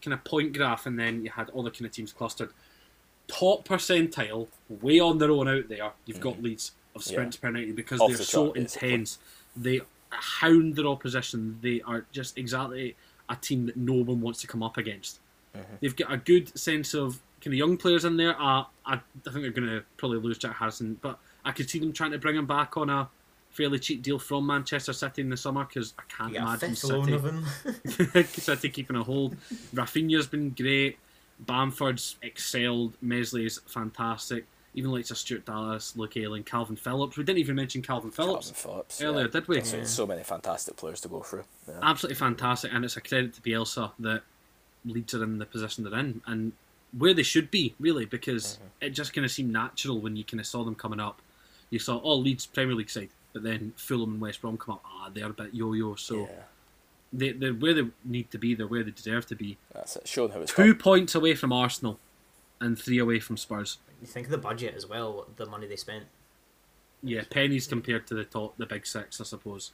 kind 0.01 0.13
of 0.13 0.23
point 0.23 0.53
graph 0.53 0.85
and 0.85 0.99
then 0.99 1.23
you 1.23 1.31
had 1.31 1.49
all 1.51 1.63
the 1.63 1.71
kind 1.71 1.85
of 1.85 1.91
teams 1.91 2.11
clustered. 2.11 2.49
Top 3.27 3.67
percentile, 3.67 4.47
way 4.69 4.99
on 4.99 5.17
their 5.17 5.31
own 5.31 5.47
out 5.47 5.69
there, 5.69 5.91
you've 6.05 6.19
got 6.19 6.41
Leeds 6.41 6.71
of 6.95 7.03
sprints 7.03 7.37
per 7.37 7.49
90 7.49 7.71
because 7.71 7.99
Off 7.99 8.09
they're 8.09 8.17
the 8.17 8.23
so 8.23 8.47
chart, 8.47 8.57
intense. 8.57 9.17
They 9.55 9.81
hound 10.09 10.75
their 10.75 10.87
opposition. 10.87 11.59
They 11.61 11.81
are 11.81 12.05
just 12.11 12.37
exactly 12.37 12.95
a 13.29 13.35
team 13.35 13.65
that 13.67 13.77
no 13.77 13.93
one 13.93 14.21
wants 14.21 14.41
to 14.41 14.47
come 14.47 14.61
up 14.61 14.77
against. 14.77 15.19
Mm-hmm. 15.55 15.75
They've 15.81 15.95
got 15.95 16.11
a 16.11 16.17
good 16.17 16.57
sense 16.57 16.93
of 16.93 17.21
kind 17.41 17.53
of 17.53 17.57
young 17.57 17.77
players 17.77 18.05
in 18.05 18.17
there. 18.17 18.39
Uh, 18.39 18.63
I, 18.85 18.95
I 18.95 18.99
think 19.23 19.41
they're 19.41 19.51
going 19.51 19.69
to 19.69 19.83
probably 19.97 20.19
lose 20.19 20.37
Jack 20.37 20.57
Harrison, 20.57 20.97
but 21.01 21.17
I 21.45 21.51
could 21.51 21.69
see 21.69 21.79
them 21.79 21.93
trying 21.93 22.11
to 22.11 22.17
bring 22.17 22.35
him 22.35 22.45
back 22.45 22.77
on 22.77 22.89
a 22.89 23.09
fairly 23.49 23.79
cheap 23.79 24.01
deal 24.01 24.19
from 24.19 24.47
Manchester 24.47 24.93
City 24.93 25.21
in 25.21 25.29
the 25.29 25.37
summer 25.37 25.65
because 25.65 25.93
I 25.97 26.03
can't 26.07 26.35
a 26.35 26.39
imagine 26.39 26.75
City, 26.75 27.13
of 27.13 27.25
him. 27.25 27.45
City 28.25 28.69
keeping 28.69 28.95
a 28.95 29.03
hold. 29.03 29.35
Rafinha's 29.73 30.27
been 30.27 30.49
great. 30.49 30.97
Bamford's 31.39 32.17
excelled. 32.21 32.93
Meslier's 33.01 33.59
fantastic. 33.67 34.45
Even 34.75 34.91
like 34.91 35.07
a 35.09 35.15
Stuart 35.15 35.45
Dallas, 35.45 35.95
Luke 35.95 36.17
Ayling, 36.17 36.43
Kalvin 36.43 36.79
Phillips. 36.79 37.15
We 37.15 37.23
didn't 37.23 37.39
even 37.39 37.55
mention 37.55 37.83
Kalvin 37.83 38.11
Phillips 38.11 38.51
Kalvin 38.51 38.55
Phillips. 38.55 39.01
earlier, 39.03 39.25
yeah. 39.25 39.31
did 39.31 39.47
we? 39.47 39.61
So, 39.61 39.83
so 39.83 40.07
many 40.07 40.23
fantastic 40.23 40.75
players 40.77 40.99
to 41.01 41.07
go 41.09 41.21
through. 41.21 41.43
Yeah. 41.67 41.75
Absolutely 41.83 42.15
fantastic, 42.15 42.73
and 42.73 42.83
it's 42.83 42.97
a 42.97 43.01
credit 43.01 43.35
to 43.35 43.41
Bielsa 43.41 43.91
that 43.99 44.23
Leeds 44.83 45.13
are 45.13 45.23
in 45.23 45.37
the 45.37 45.45
position 45.45 45.83
they're 45.83 45.99
in 45.99 46.21
and 46.25 46.53
where 46.97 47.13
they 47.13 47.23
should 47.23 47.51
be, 47.51 47.75
really, 47.79 48.05
because 48.05 48.55
mm-hmm. 48.55 48.85
it 48.85 48.89
just 48.91 49.13
kind 49.13 49.25
of 49.25 49.31
seemed 49.31 49.51
natural 49.51 49.99
when 49.99 50.15
you 50.15 50.23
kind 50.23 50.39
of 50.39 50.45
saw 50.47 50.63
them 50.63 50.75
coming 50.75 50.99
up. 50.99 51.21
You 51.73 51.79
saw, 51.79 51.99
oh, 52.03 52.17
Leeds 52.17 52.45
Premier 52.45 52.75
League 52.75 52.91
side, 52.91 53.09
but 53.33 53.41
then 53.41 53.73
Fulham 53.75 54.11
and 54.11 54.21
West 54.21 54.41
Brom 54.41 54.59
come 54.59 54.75
up. 54.75 54.83
Ah, 54.85 55.09
they're 55.11 55.25
a 55.25 55.33
bit 55.33 55.55
yo-yo, 55.55 55.95
so 55.95 56.17
yeah, 56.17 56.27
they, 57.11 57.31
they're 57.31 57.51
where 57.53 57.73
they 57.73 57.87
need 58.05 58.29
to 58.29 58.37
be. 58.37 58.53
They're 58.53 58.67
where 58.67 58.83
they 58.83 58.91
deserve 58.91 59.25
to 59.27 59.35
be. 59.35 59.57
that's 59.73 59.95
it. 59.95 60.07
Showing 60.07 60.33
how 60.33 60.41
it's 60.41 60.53
Two 60.53 60.73
done. 60.73 60.77
points 60.77 61.15
away 61.15 61.33
from 61.33 61.51
Arsenal, 61.51 61.97
and 62.61 62.77
three 62.77 62.99
away 62.99 63.19
from 63.19 63.37
Spurs. 63.37 63.79
You 63.99 64.05
think 64.05 64.27
of 64.27 64.31
the 64.31 64.37
budget 64.37 64.75
as 64.75 64.85
well, 64.85 65.25
the 65.35 65.47
money 65.47 65.65
they 65.65 65.75
spent. 65.75 66.05
Yeah, 67.01 67.23
pennies 67.27 67.65
compared 67.65 68.05
to 68.07 68.13
the 68.13 68.23
top, 68.23 68.55
the 68.57 68.67
big 68.67 68.85
six, 68.85 69.19
I 69.19 69.23
suppose. 69.23 69.71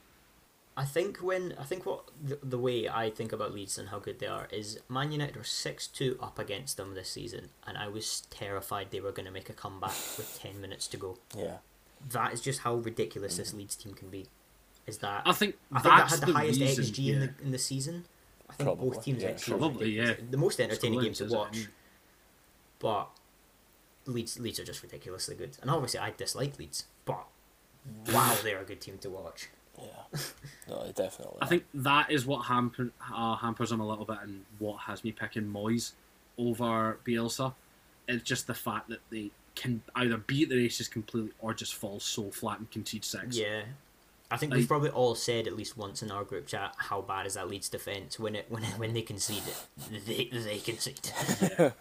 I 0.78 0.86
think 0.86 1.18
when 1.18 1.54
I 1.60 1.64
think 1.64 1.84
what 1.84 2.04
the, 2.24 2.38
the 2.42 2.56
way 2.58 2.88
I 2.88 3.10
think 3.10 3.30
about 3.30 3.52
Leeds 3.52 3.76
and 3.76 3.90
how 3.90 3.98
good 3.98 4.20
they 4.20 4.26
are 4.26 4.48
is 4.50 4.80
Man 4.88 5.12
United 5.12 5.36
were 5.36 5.44
six 5.44 5.86
two 5.86 6.16
up 6.22 6.38
against 6.38 6.78
them 6.78 6.94
this 6.94 7.10
season, 7.10 7.50
and 7.66 7.76
I 7.76 7.88
was 7.88 8.22
terrified 8.30 8.90
they 8.90 9.00
were 9.00 9.12
going 9.12 9.26
to 9.26 9.32
make 9.32 9.50
a 9.50 9.52
comeback 9.52 9.98
with 10.16 10.38
ten 10.40 10.62
minutes 10.62 10.86
to 10.88 10.96
go. 10.96 11.18
Yeah. 11.36 11.58
That 12.08 12.32
is 12.32 12.40
just 12.40 12.60
how 12.60 12.76
ridiculous 12.76 13.36
this 13.36 13.52
Leeds 13.52 13.76
team 13.76 13.94
can 13.94 14.08
be. 14.08 14.26
Is 14.86 14.98
that 14.98 15.22
I 15.26 15.32
think 15.32 15.56
I 15.72 15.80
think 15.80 15.94
that 15.94 16.10
had 16.10 16.20
the, 16.20 16.26
the 16.26 16.32
highest 16.32 16.60
reason, 16.60 16.84
XG 16.84 17.04
yeah. 17.04 17.14
in 17.14 17.20
the 17.20 17.32
in 17.44 17.50
the 17.52 17.58
season. 17.58 18.06
I 18.48 18.54
think 18.54 18.66
Probably, 18.66 18.90
both 18.90 19.04
teams 19.04 19.22
yeah. 19.22 19.30
XG 19.30 19.58
Probably, 19.58 19.90
yeah. 19.90 20.14
The 20.30 20.36
most 20.36 20.60
entertaining 20.60 21.00
game 21.00 21.12
to 21.14 21.26
watch, 21.26 21.58
it. 21.58 21.68
but 22.78 23.08
Leeds 24.06 24.40
Leeds 24.40 24.58
are 24.58 24.64
just 24.64 24.82
ridiculously 24.82 25.36
good. 25.36 25.58
And 25.60 25.70
obviously, 25.70 26.00
I 26.00 26.12
dislike 26.16 26.58
Leeds, 26.58 26.86
but 27.04 27.26
wow, 28.12 28.36
they're 28.42 28.60
a 28.60 28.64
good 28.64 28.80
team 28.80 28.98
to 28.98 29.10
watch. 29.10 29.48
Yeah. 29.78 30.20
No, 30.68 30.92
definitely. 30.94 31.38
I 31.40 31.46
think 31.46 31.64
that 31.74 32.10
is 32.10 32.26
what 32.26 32.42
hamper, 32.46 32.90
uh, 33.12 33.36
hampers 33.36 33.72
him 33.72 33.80
a 33.80 33.86
little 33.86 34.04
bit, 34.04 34.18
and 34.22 34.44
what 34.58 34.82
has 34.82 35.02
me 35.02 35.12
picking 35.12 35.44
Moyes 35.44 35.92
over 36.38 36.98
Bielsa. 37.04 37.54
It's 38.06 38.22
just 38.22 38.46
the 38.46 38.54
fact 38.54 38.88
that 38.88 39.00
they 39.10 39.30
can 39.54 39.82
either 39.94 40.16
beat 40.16 40.48
the 40.48 40.56
races 40.56 40.88
completely 40.88 41.32
or 41.40 41.52
just 41.54 41.74
fall 41.74 42.00
so 42.00 42.30
flat 42.30 42.58
and 42.58 42.70
concede 42.70 43.04
six. 43.04 43.36
Yeah. 43.36 43.62
I 44.30 44.36
think 44.36 44.50
Like- 44.52 44.58
we've 44.58 44.68
probably 44.68 44.90
all 44.90 45.14
said 45.16 45.46
at 45.48 45.56
least 45.56 45.76
once 45.76 46.02
in 46.02 46.10
our 46.10 46.22
group 46.24 46.46
chat 46.46 46.74
how 46.78 47.00
bad 47.02 47.26
is 47.26 47.34
that 47.34 47.48
Leeds 47.48 47.68
defence 47.68 48.18
when 48.18 48.36
it 48.36 48.46
when 48.48 48.62
it, 48.62 48.78
when 48.78 48.92
they 48.94 49.02
concede 49.02 49.42
it. 49.46 50.04
They 50.06 50.24
they 50.32 50.58
concede. 50.58 51.00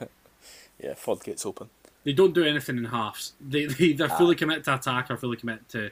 Yeah, 0.81 0.93
Fod 0.93 1.23
gets 1.23 1.45
open. 1.45 1.69
They 2.05 2.13
don't 2.13 2.33
do 2.33 2.45
anything 2.45 2.77
in 2.77 2.85
halves. 2.85 3.33
They, 3.41 3.65
they 3.65 3.91
they're 3.91 4.09
Ah. 4.09 4.17
fully 4.17 4.35
commit 4.35 4.63
to 4.63 4.75
attack 4.75 5.11
or 5.11 5.17
fully 5.17 5.35
commit 5.35 5.67
to 5.69 5.91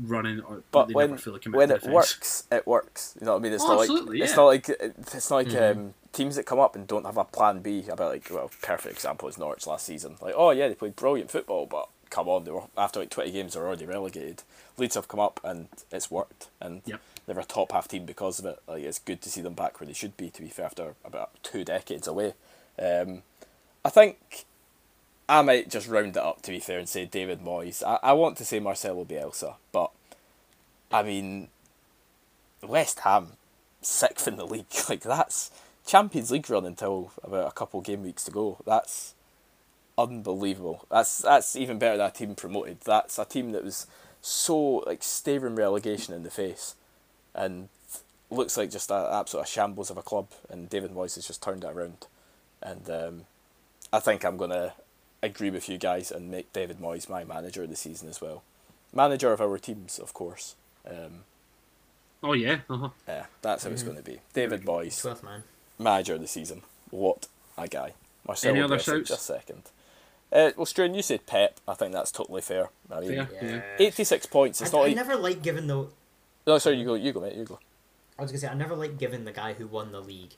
running, 0.00 0.40
or 0.40 0.62
But 0.70 0.88
they 0.88 0.94
when 0.94 1.10
never 1.10 1.20
fully 1.22 1.40
commit 1.40 1.58
when 1.58 1.68
to 1.68 1.74
it 1.74 1.78
defense. 1.80 1.94
works, 1.94 2.44
it 2.52 2.66
works. 2.66 3.14
You 3.20 3.26
know 3.26 3.32
what 3.32 3.38
I 3.40 3.42
mean? 3.42 3.52
It's 3.52 3.64
Oh, 3.64 3.68
not 3.74 3.80
absolutely, 3.80 4.18
like 4.20 4.28
it's 4.28 4.36
not 4.36 4.44
like 4.46 4.68
it's 4.68 5.30
not 5.30 5.36
like 5.36 5.48
Mhm. 5.48 5.72
um, 5.72 5.94
teams 6.12 6.36
that 6.36 6.44
come 6.46 6.58
up 6.58 6.74
and 6.76 6.86
don't 6.86 7.04
have 7.04 7.16
a 7.16 7.24
plan 7.24 7.60
B 7.60 7.86
about 7.88 8.12
like 8.12 8.28
well, 8.30 8.50
perfect 8.62 8.94
example 8.94 9.28
is 9.28 9.38
Norwich 9.38 9.66
last 9.66 9.86
season. 9.86 10.16
Like 10.20 10.34
oh 10.36 10.50
yeah, 10.50 10.68
they 10.68 10.74
played 10.74 10.96
brilliant 10.96 11.30
football, 11.30 11.66
but 11.66 11.88
come 12.10 12.28
on, 12.28 12.44
they 12.44 12.50
were 12.50 12.62
after 12.76 13.00
like 13.00 13.10
twenty 13.10 13.30
games 13.32 13.54
they 13.54 13.60
were 13.60 13.66
already 13.66 13.86
relegated. 13.86 14.42
Leeds 14.76 14.94
have 14.94 15.08
come 15.08 15.20
up 15.20 15.40
and 15.42 15.68
it's 15.90 16.10
worked, 16.10 16.48
and 16.60 16.82
Yep. 16.86 17.00
they're 17.26 17.38
a 17.38 17.44
top 17.44 17.72
half 17.72 17.88
team 17.88 18.04
because 18.06 18.38
of 18.38 18.46
it. 18.46 18.58
Like 18.68 18.82
it's 18.84 18.98
good 19.00 19.20
to 19.22 19.30
see 19.30 19.40
them 19.40 19.54
back 19.54 19.80
where 19.80 19.86
they 19.86 19.92
should 19.92 20.16
be. 20.16 20.30
To 20.30 20.42
be 20.42 20.48
fair, 20.48 20.66
after 20.66 20.94
about 21.04 21.30
two 21.42 21.64
decades 21.64 22.06
away, 22.06 22.34
um, 22.78 23.22
I 23.84 23.90
think. 23.90 24.44
I 25.28 25.42
might 25.42 25.68
just 25.68 25.88
round 25.88 26.16
it 26.16 26.22
up 26.22 26.42
to 26.42 26.50
be 26.50 26.58
fair 26.58 26.78
and 26.78 26.88
say 26.88 27.04
David 27.04 27.44
Moyes. 27.44 27.82
I, 27.82 27.98
I 28.02 28.12
want 28.14 28.36
to 28.38 28.44
say 28.44 28.60
Marcelo 28.60 29.04
Bielsa, 29.04 29.56
but 29.72 29.90
I 30.90 31.02
mean, 31.02 31.48
West 32.62 33.00
Ham 33.00 33.32
sixth 33.82 34.26
in 34.26 34.36
the 34.36 34.46
league. 34.46 34.66
Like 34.88 35.02
that's 35.02 35.50
Champions 35.86 36.30
League 36.30 36.48
run 36.48 36.64
until 36.64 37.12
about 37.22 37.48
a 37.48 37.52
couple 37.52 37.80
game 37.80 38.02
weeks 38.02 38.24
to 38.24 38.30
go. 38.30 38.58
That's 38.64 39.14
unbelievable. 39.98 40.86
That's 40.90 41.18
that's 41.18 41.56
even 41.56 41.78
better 41.78 41.98
than 41.98 42.06
a 42.06 42.10
team 42.10 42.34
promoted. 42.34 42.80
That's 42.82 43.18
a 43.18 43.24
team 43.24 43.52
that 43.52 43.64
was 43.64 43.86
so 44.22 44.82
like 44.86 45.02
staring 45.02 45.56
relegation 45.56 46.14
in 46.14 46.22
the 46.22 46.30
face, 46.30 46.74
and 47.34 47.68
looks 48.30 48.56
like 48.56 48.70
just 48.70 48.90
an 48.90 49.06
absolute 49.12 49.48
shambles 49.48 49.90
of 49.90 49.98
a 49.98 50.02
club. 50.02 50.28
And 50.48 50.70
David 50.70 50.92
Moyes 50.92 51.16
has 51.16 51.26
just 51.26 51.42
turned 51.42 51.64
it 51.64 51.70
around, 51.70 52.06
and 52.62 52.88
um, 52.88 53.24
I 53.92 54.00
think 54.00 54.24
I'm 54.24 54.36
gonna 54.36 54.72
agree 55.22 55.50
with 55.50 55.68
you 55.68 55.78
guys 55.78 56.10
and 56.10 56.30
make 56.30 56.52
David 56.52 56.78
Moyes 56.78 57.08
my 57.08 57.24
manager 57.24 57.62
of 57.64 57.70
the 57.70 57.76
season 57.76 58.08
as 58.08 58.20
well. 58.20 58.42
Manager 58.92 59.32
of 59.32 59.40
our 59.40 59.58
teams, 59.58 59.98
of 59.98 60.14
course. 60.14 60.54
Um, 60.88 61.24
Oh 62.22 62.32
yeah, 62.32 62.60
uh-huh. 62.68 62.88
yeah, 63.06 63.26
that's 63.42 63.62
how 63.64 63.70
it's 63.70 63.84
going 63.84 63.96
to 63.96 64.02
be. 64.02 64.18
David 64.32 64.62
Moyes, 64.62 65.00
Twelfth 65.00 65.22
man. 65.22 65.44
manager 65.78 66.14
of 66.14 66.20
the 66.20 66.26
season. 66.26 66.62
What 66.90 67.28
a 67.56 67.68
guy. 67.68 67.92
Marcelo 68.26 68.54
Any 68.54 68.62
other 68.62 68.76
Bielsa, 68.76 68.96
shouts? 68.96 69.08
Just 69.10 69.22
second. 69.26 69.62
Uh, 70.32 70.50
well, 70.56 70.66
Struan, 70.66 70.96
you 70.96 71.02
said 71.02 71.26
Pep. 71.26 71.60
I 71.68 71.74
think 71.74 71.92
that's 71.92 72.10
totally 72.10 72.42
fair. 72.42 72.70
I 72.90 73.00
mean, 73.00 73.24
Fair. 73.26 73.64
Yeah. 73.78 73.86
86 73.86 74.26
points. 74.26 74.60
It's 74.60 74.74
I, 74.74 74.78
not 74.78 74.88
I 74.88 74.94
never 74.94 75.16
like 75.16 75.42
giving 75.42 75.68
the. 75.68 75.86
No, 76.46 76.58
sorry, 76.58 76.76
you 76.78 76.84
go, 76.84 76.94
you 76.94 77.12
go, 77.12 77.20
mate, 77.20 77.34
you 77.36 77.44
go. 77.44 77.58
I 78.18 78.22
was 78.22 78.32
gonna 78.32 78.40
say 78.40 78.48
I 78.48 78.54
never 78.54 78.74
like 78.74 78.98
giving 78.98 79.24
the 79.24 79.32
guy 79.32 79.52
who 79.52 79.68
won 79.68 79.92
the 79.92 80.00
league 80.00 80.34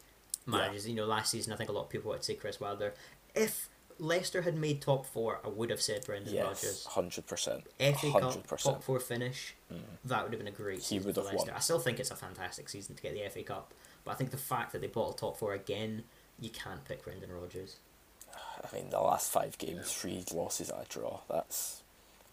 managers. 0.47 0.87
You 0.87 0.95
know, 0.97 1.07
last 1.07 1.31
season 1.31 1.53
I 1.53 1.57
think 1.57 1.71
a 1.71 1.73
lot 1.73 1.85
of 1.85 1.89
people 1.89 2.11
would 2.11 2.23
say 2.23 2.35
Chris 2.35 2.61
Wilder. 2.61 2.93
If 3.35 3.69
Leicester 4.01 4.43
had 4.43 4.57
made 4.57 4.81
top 4.81 5.07
four, 5.07 5.41
I 5.45 5.49
would 5.49 5.71
have 5.71 5.81
said 5.81 6.05
Brendan 6.07 6.35
Yes, 6.35 6.87
Rodgers. 6.87 6.87
100%. 6.91 7.63
FA 7.97 8.21
Cup 8.21 8.59
top 8.59 8.83
four 8.83 8.99
finish, 8.99 9.55
mm. 9.73 9.79
that 10.05 10.23
would 10.23 10.33
have 10.33 10.39
been 10.41 10.53
a 10.53 10.57
great 10.57 10.79
He 10.79 10.85
season 10.85 11.07
would 11.07 11.15
for 11.15 11.21
have 11.23 11.33
Leicester. 11.35 11.51
won. 11.51 11.57
I 11.57 11.61
still 11.61 11.79
think 11.79 12.01
it's 12.01 12.11
a 12.11 12.17
fantastic 12.17 12.69
season 12.69 12.95
to 12.97 13.03
get 13.03 13.15
the 13.15 13.29
FA 13.29 13.43
Cup, 13.43 13.73
but 14.05 14.13
I 14.13 14.15
think 14.15 14.31
the 14.31 14.37
fact 14.37 14.73
that 14.73 14.81
they 14.81 14.87
bottled 14.87 15.19
top 15.19 15.37
four 15.37 15.53
again, 15.53 16.05
you 16.41 16.51
can't 16.51 16.85
pick 16.85 17.05
Brendan 17.05 17.31
Rodgers. 17.33 17.77
I 18.35 18.75
mean, 18.75 18.91
the 18.91 19.01
last 19.01 19.31
five 19.31 19.59
games, 19.59 19.93
three 19.93 20.25
losses 20.33 20.71
a 20.71 20.85
draw. 20.89 21.21
That's. 21.29 21.83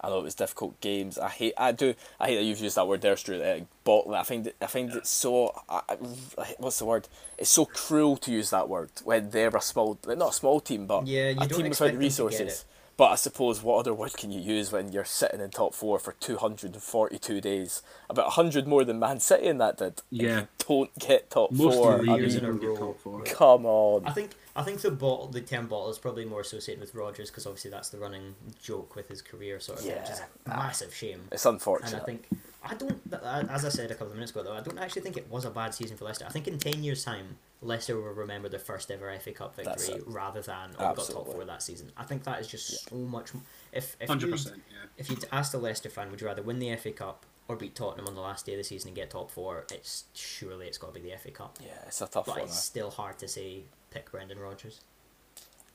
I 0.02 0.10
know 0.10 0.20
it 0.20 0.24
was 0.24 0.36
difficult 0.36 0.80
games. 0.82 1.18
I 1.18 1.30
hate. 1.30 1.54
I 1.58 1.72
do. 1.72 1.96
I 2.20 2.28
hate 2.28 2.36
that 2.36 2.44
you've 2.44 2.60
used 2.60 2.76
that 2.78 2.88
word 2.88 3.02
there, 3.02 3.18
Stuart. 3.18 3.42
Uh, 3.42 3.64
bottling. 3.84 4.16
I 4.20 4.24
find. 4.24 4.48
it- 4.48 4.56
I 4.62 4.68
find 4.68 4.94
it 4.94 5.08
so. 5.08 5.54
I, 5.68 5.82
I- 5.90 6.56
what's 6.60 6.80
the 6.80 6.86
word? 6.86 7.08
It's 7.38 7.50
so 7.50 7.66
cruel 7.66 8.18
to 8.18 8.32
use 8.32 8.50
that 8.52 8.70
word 8.70 8.90
when 9.04 9.30
they're 9.32 9.50
a 9.56 9.62
small, 9.62 9.98
not 10.06 10.30
a 10.30 10.34
small 10.34 10.60
team, 10.60 10.86
but 10.88 11.08
Yeah, 11.08 11.30
you 11.30 11.36
a 11.42 11.48
don't 11.48 11.50
team 11.50 11.66
expect 11.68 11.70
without 11.70 11.80
them 11.80 11.88
to 11.88 11.98
get 11.98 12.00
resources. 12.06 12.66
But 12.96 13.12
I 13.12 13.16
suppose 13.16 13.62
what 13.62 13.78
other 13.78 13.94
word 13.94 14.14
can 14.18 14.32
you 14.32 14.42
use 14.42 14.72
when 14.72 14.92
you're 14.92 15.06
sitting 15.06 15.40
in 15.40 15.52
top 15.52 15.76
four 15.76 16.00
for 16.00 16.14
two 16.14 16.38
hundred 16.38 16.74
and 16.74 16.82
forty-two 16.82 17.42
days? 17.42 17.84
About 18.10 18.32
hundred 18.32 18.66
more 18.68 18.84
than 18.84 18.98
Man 18.98 19.20
City 19.20 19.46
in 19.46 19.60
that 19.60 19.78
did. 19.78 19.86
and 19.86 20.22
Yeah. 20.22 20.40
you 20.42 20.48
don't 20.68 20.98
get 20.98 21.30
top 21.30 21.52
Most 21.52 21.76
four. 21.76 21.94
of 22.00 22.06
the 22.06 22.12
I 22.12 22.18
mean, 22.18 22.30
in 22.32 22.38
a 22.38 22.40
don't 22.42 22.60
get 22.60 22.68
row. 22.70 22.76
top 22.76 23.00
four. 23.02 23.22
come 23.24 23.66
on. 23.68 24.06
I 24.08 24.12
think 24.14 24.32
I 24.58 24.64
think 24.64 24.82
the 24.82 24.92
bottle, 24.92 25.28
the 25.28 25.42
term 25.42 25.68
bottle 25.68 25.90
is 25.90 26.00
probably 26.00 26.26
more 26.26 26.42
associated 26.42 26.82
with 26.82 26.96
Rodgers 26.96 27.30
because 27.30 27.46
obviously 27.46 27.72
that's 27.72 27.90
the 27.90 28.00
running 28.00 28.36
joke 28.62 28.96
with 28.96 29.08
his 29.08 29.22
career 29.22 29.60
sort 29.60 29.80
of 29.80 29.86
thing, 29.86 29.96
which 30.02 30.10
is 30.10 30.20
a 30.20 30.28
Yeah. 30.48 30.56
massive 30.58 30.94
shame. 30.94 31.28
It's 31.32 31.46
unfortunate. 31.46 31.94
And. 31.94 32.02
I 32.02 32.06
think 32.06 32.28
I 32.64 32.74
don't, 32.74 33.00
uh, 33.14 33.46
as 33.50 33.64
I 33.64 33.70
said 33.70 33.92
a 33.92 33.94
couple 33.94 34.08
of 34.08 34.14
minutes 34.16 34.32
ago, 34.32 34.44
though, 34.44 34.54
I 34.54 34.60
don't 34.62 34.78
actually 34.80 35.04
think 35.04 35.16
it 35.16 35.30
was 35.30 35.46
a 35.46 35.50
bad 35.52 35.74
season 35.74 35.96
for 35.96 36.04
Leicester. 36.06 36.26
I 36.26 36.30
think 36.30 36.48
in 36.50 36.58
ten 36.58 36.84
years' 36.84 37.06
time, 37.06 37.38
Leicester 37.62 37.96
will 37.96 38.12
remember 38.14 38.50
their 38.50 38.60
first 38.60 38.92
ever 38.92 39.10
FA 39.20 39.32
Cup 39.32 39.56
victory 39.56 40.02
rather 40.06 40.42
than 40.42 40.72
oh, 40.80 40.90
we 40.90 40.96
got 40.96 41.08
top 41.08 41.28
four 41.28 41.46
that 41.46 41.62
season. 41.64 41.92
I 41.96 42.04
think 42.04 42.24
that 42.24 42.42
is 42.42 42.48
just 42.48 42.90
so 42.90 42.96
much. 42.96 43.32
If 43.72 43.96
if 44.02 44.10
Hundred 44.10 44.26
you 44.28 44.32
percent. 44.34 44.62
Yeah. 44.70 44.88
if 44.98 45.10
you'd 45.10 45.24
asked 45.32 45.54
a 45.54 45.58
Leicester 45.60 45.90
fan, 45.90 46.10
would 46.12 46.20
you 46.20 46.28
rather 46.28 46.42
win 46.42 46.60
the 46.60 46.76
FA 46.76 46.92
Cup 46.92 47.26
or 47.48 47.56
beat 47.56 47.76
Tottenham 47.76 48.08
on 48.08 48.16
the 48.16 48.22
last 48.22 48.46
day 48.48 48.54
of 48.54 48.58
the 48.58 48.64
season 48.66 48.90
and 48.90 48.96
get 48.96 49.12
top 49.12 49.30
four? 49.32 49.66
It's 49.72 50.06
surely 50.14 50.66
it's 50.68 50.78
got 50.80 50.94
to 50.94 51.00
be 51.00 51.08
the 51.10 51.16
FA 51.18 51.32
Cup. 51.32 51.60
yeah, 51.64 51.70
it's 51.86 52.02
a 52.02 52.08
tough 52.08 52.26
But 52.26 52.38
one. 52.38 52.46
it's 52.48 52.60
still 52.62 52.90
hard 52.90 53.18
to 53.20 53.28
say 53.30 53.64
pick 53.98 54.12
Brendan 54.12 54.40
Rodgers. 54.40 54.82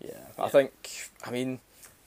Yeah, 0.00 0.10
Yeah. 0.38 0.44
I 0.44 0.48
think. 0.48 0.90
I 1.24 1.30
mean, 1.30 1.60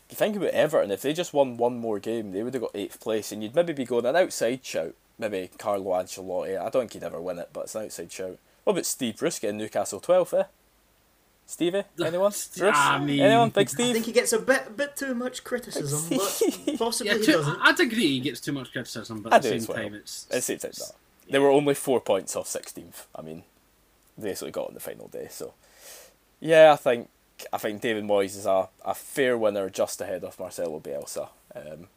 you 0.10 0.16
think 0.16 0.36
about 0.36 0.50
Everton. 0.50 0.92
If 0.92 1.02
they 1.02 1.14
just 1.14 1.34
won 1.34 1.58
one 1.58 1.78
more 1.78 2.00
game, 2.00 2.32
they 2.32 2.44
would 2.44 2.54
have 2.54 2.62
got 2.64 2.72
eighth 2.76 3.00
place, 3.00 3.32
and 3.32 3.42
you'd 3.44 3.56
maybe 3.56 3.74
be 3.74 3.86
going 3.86 4.06
an 4.06 4.16
outside 4.16 4.66
shout. 4.66 4.96
Maybe 5.18 5.50
Carlo 5.58 5.92
Ancelotti. 5.92 6.58
I 6.60 6.70
don't 6.70 6.82
think 6.84 6.94
he'd 6.94 7.04
ever 7.04 7.22
win 7.22 7.40
it, 7.40 7.50
but 7.54 7.62
it's 7.66 7.76
an 7.76 7.84
outside 7.86 8.12
shout. 8.12 8.38
What 8.66 8.74
about 8.74 8.86
Steve 8.86 9.18
Bruce 9.18 9.40
getting 9.40 9.58
Newcastle 9.58 10.00
twelfth? 10.00 10.34
Eh? 10.34 10.44
Stevie? 11.48 11.84
Anyone? 12.04 12.32
Bruce? 12.58 12.76
I 12.76 13.00
mean- 13.00 13.20
Anyone? 13.22 13.50
Big 13.52 13.70
I 13.70 13.74
think 13.94 14.06
he 14.06 14.12
gets 14.12 14.34
a 14.34 14.40
bit 14.40 14.76
bit 14.76 14.96
too 14.98 15.14
much 15.16 15.44
criticism, 15.44 16.10
but 16.18 16.78
possibly 16.78 17.12
Yeah, 17.14 17.20
he 17.20 17.26
doesn't. 17.32 17.60
I'd 17.62 17.80
agree 17.80 18.08
he 18.08 18.20
gets 18.20 18.42
too 18.42 18.52
much 18.52 18.72
criticism, 18.72 19.22
but 19.22 19.32
at 19.34 19.42
the 19.44 19.50
do 19.50 19.54
same 19.54 19.58
as 19.62 19.68
well. 19.68 19.78
time, 19.78 19.94
it's 19.96 20.28
It's 20.32 20.50
it's 20.50 20.64
it's 20.66 20.80
not. 20.80 20.96
They 21.30 21.40
were 21.40 21.50
only 21.50 21.74
four 21.76 22.02
points 22.02 22.36
off 22.36 22.48
sixteenth. 22.48 23.08
I 23.16 23.22
mean, 23.22 23.44
they 24.18 24.30
basically 24.30 24.52
got 24.52 24.68
on 24.68 24.74
the 24.74 24.80
final 24.80 25.08
day. 25.08 25.28
So, 25.32 25.54
yeah, 26.46 26.74
I 26.74 26.76
think 26.76 27.10
I 27.52 27.58
think 27.58 27.82
David 27.82 28.04
Moyes 28.04 28.38
is 28.38 28.46
a, 28.46 28.70
a 28.86 28.94
fair 28.94 29.38
winner, 29.38 29.70
just 29.70 30.00
ahead 30.00 30.24
of 30.24 30.40
Marcelo 30.40 30.80
Bielsa. 30.80 31.30
Um, 31.56 31.88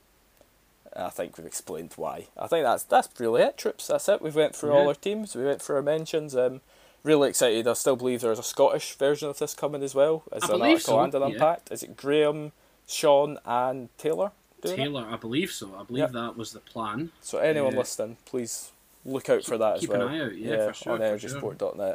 I 0.97 1.11
think 1.11 1.37
we've 1.37 1.47
explained 1.47 1.93
why. 1.97 2.27
I 2.37 2.47
think 2.47 2.65
that's 2.65 2.83
that's 2.83 3.09
really 3.21 3.43
it, 3.43 3.57
troops. 3.59 3.87
That's 3.87 4.09
it. 4.09 4.23
We've 4.23 4.35
went 4.35 4.57
through 4.57 4.73
all 4.73 4.89
our 4.89 4.95
teams. 4.95 5.37
We 5.37 5.45
went 5.45 5.61
through 5.61 5.77
our 5.77 5.83
mentions. 5.83 6.35
Um, 6.35 6.61
really 7.05 7.29
excited. 7.29 7.69
I 7.69 7.75
still 7.75 7.97
believe 7.97 8.23
there's 8.23 8.39
a 8.39 8.43
Scottish 8.43 8.95
version 8.95 9.29
of 9.29 9.39
this 9.39 9.55
coming 9.55 9.83
as 9.83 9.95
well 9.95 10.25
as 10.33 10.45
I 10.45 10.47
an 10.47 10.53
believe 10.53 10.75
article 10.77 10.95
so, 10.95 11.01
and 11.01 11.15
an 11.15 11.23
yeah. 11.23 11.29
impact. 11.29 11.71
Is 11.71 11.83
it 11.83 11.97
Graham, 11.97 12.53
Sean, 12.87 13.39
and 13.45 13.91
Taylor? 13.99 14.33
doing 14.63 14.75
it? 14.75 14.77
Taylor. 14.85 15.07
I 15.09 15.17
believe 15.17 15.51
so. 15.51 15.75
I 15.79 15.85
believe 15.85 16.03
Yep. 16.03 16.13
that 16.13 16.37
was 16.37 16.53
the 16.53 16.61
plan. 16.61 17.13
So 17.21 17.39
anyone 17.39 17.73
Yeah. 17.75 17.79
listening, 17.79 18.17
please 18.25 18.73
look 19.05 19.29
out 19.29 19.45
for 19.45 19.57
that 19.59 19.75
as 19.77 19.81
keep 19.81 19.91
an 19.91 20.01
well. 20.01 20.09
eye 20.09 20.21
out, 20.21 20.37
yeah, 20.37 20.67
for 20.67 20.75
sure, 20.75 20.93
on 20.95 20.99
for 20.99 21.19
sure. 21.19 21.51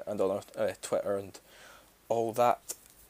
and 0.08 0.22
on 0.22 0.32
our 0.32 0.42
uh, 0.58 0.72
Twitter 0.82 1.18
and 1.18 1.40
all 2.14 2.32
that 2.34 2.60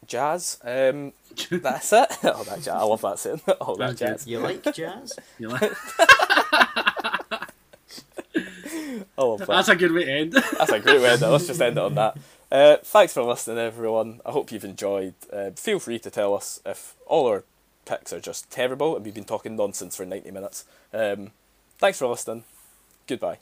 jazz. 0.08 0.58
Um, 0.64 1.14
that's 1.50 1.92
it. 1.94 2.08
oh, 2.24 2.44
that 2.44 2.58
jazz. 2.58 2.68
I 2.70 2.84
love 2.84 3.02
that 3.02 3.20
saying. 3.20 3.42
all 3.62 3.76
that 3.76 3.98
jazz. 3.98 4.26
You 4.28 4.40
like 4.40 4.64
jazz? 4.74 5.18
You 5.38 5.50
like- 5.50 5.72
I 9.16 9.38
that. 9.38 9.48
That's 9.48 9.70
a 9.70 9.76
good 9.76 9.92
way 9.92 10.06
to 10.06 10.12
end. 10.12 10.34
That's 10.34 10.72
a 10.72 10.80
great 10.80 11.02
way. 11.02 11.08
to 11.08 11.12
end. 11.14 11.22
Let's 11.22 11.48
just 11.48 11.62
end 11.62 11.78
it 11.78 11.84
on 11.84 11.96
that. 11.96 12.18
Uh, 12.52 12.78
thanks 12.84 13.14
for 13.14 13.24
listening, 13.24 13.58
everyone. 13.60 14.22
I 14.26 14.32
hope 14.32 14.52
you've 14.52 14.66
enjoyed. 14.66 15.14
Uh, 15.32 15.52
feel 15.52 15.80
free 15.80 16.00
to 16.00 16.10
tell 16.10 16.34
us 16.34 16.60
if 16.66 16.96
all 17.06 17.28
our 17.28 17.44
picks 17.86 18.14
are 18.14 18.20
just 18.20 18.50
terrible, 18.50 18.96
and 18.96 19.06
we've 19.06 19.14
been 19.14 19.24
talking 19.24 19.56
nonsense 19.56 19.96
for 19.96 20.06
ninety 20.06 20.32
minutes. 20.32 20.66
Um, 20.94 21.32
thanks 21.78 22.00
for 22.00 22.08
listening. 22.08 22.44
Goodbye. 23.08 23.38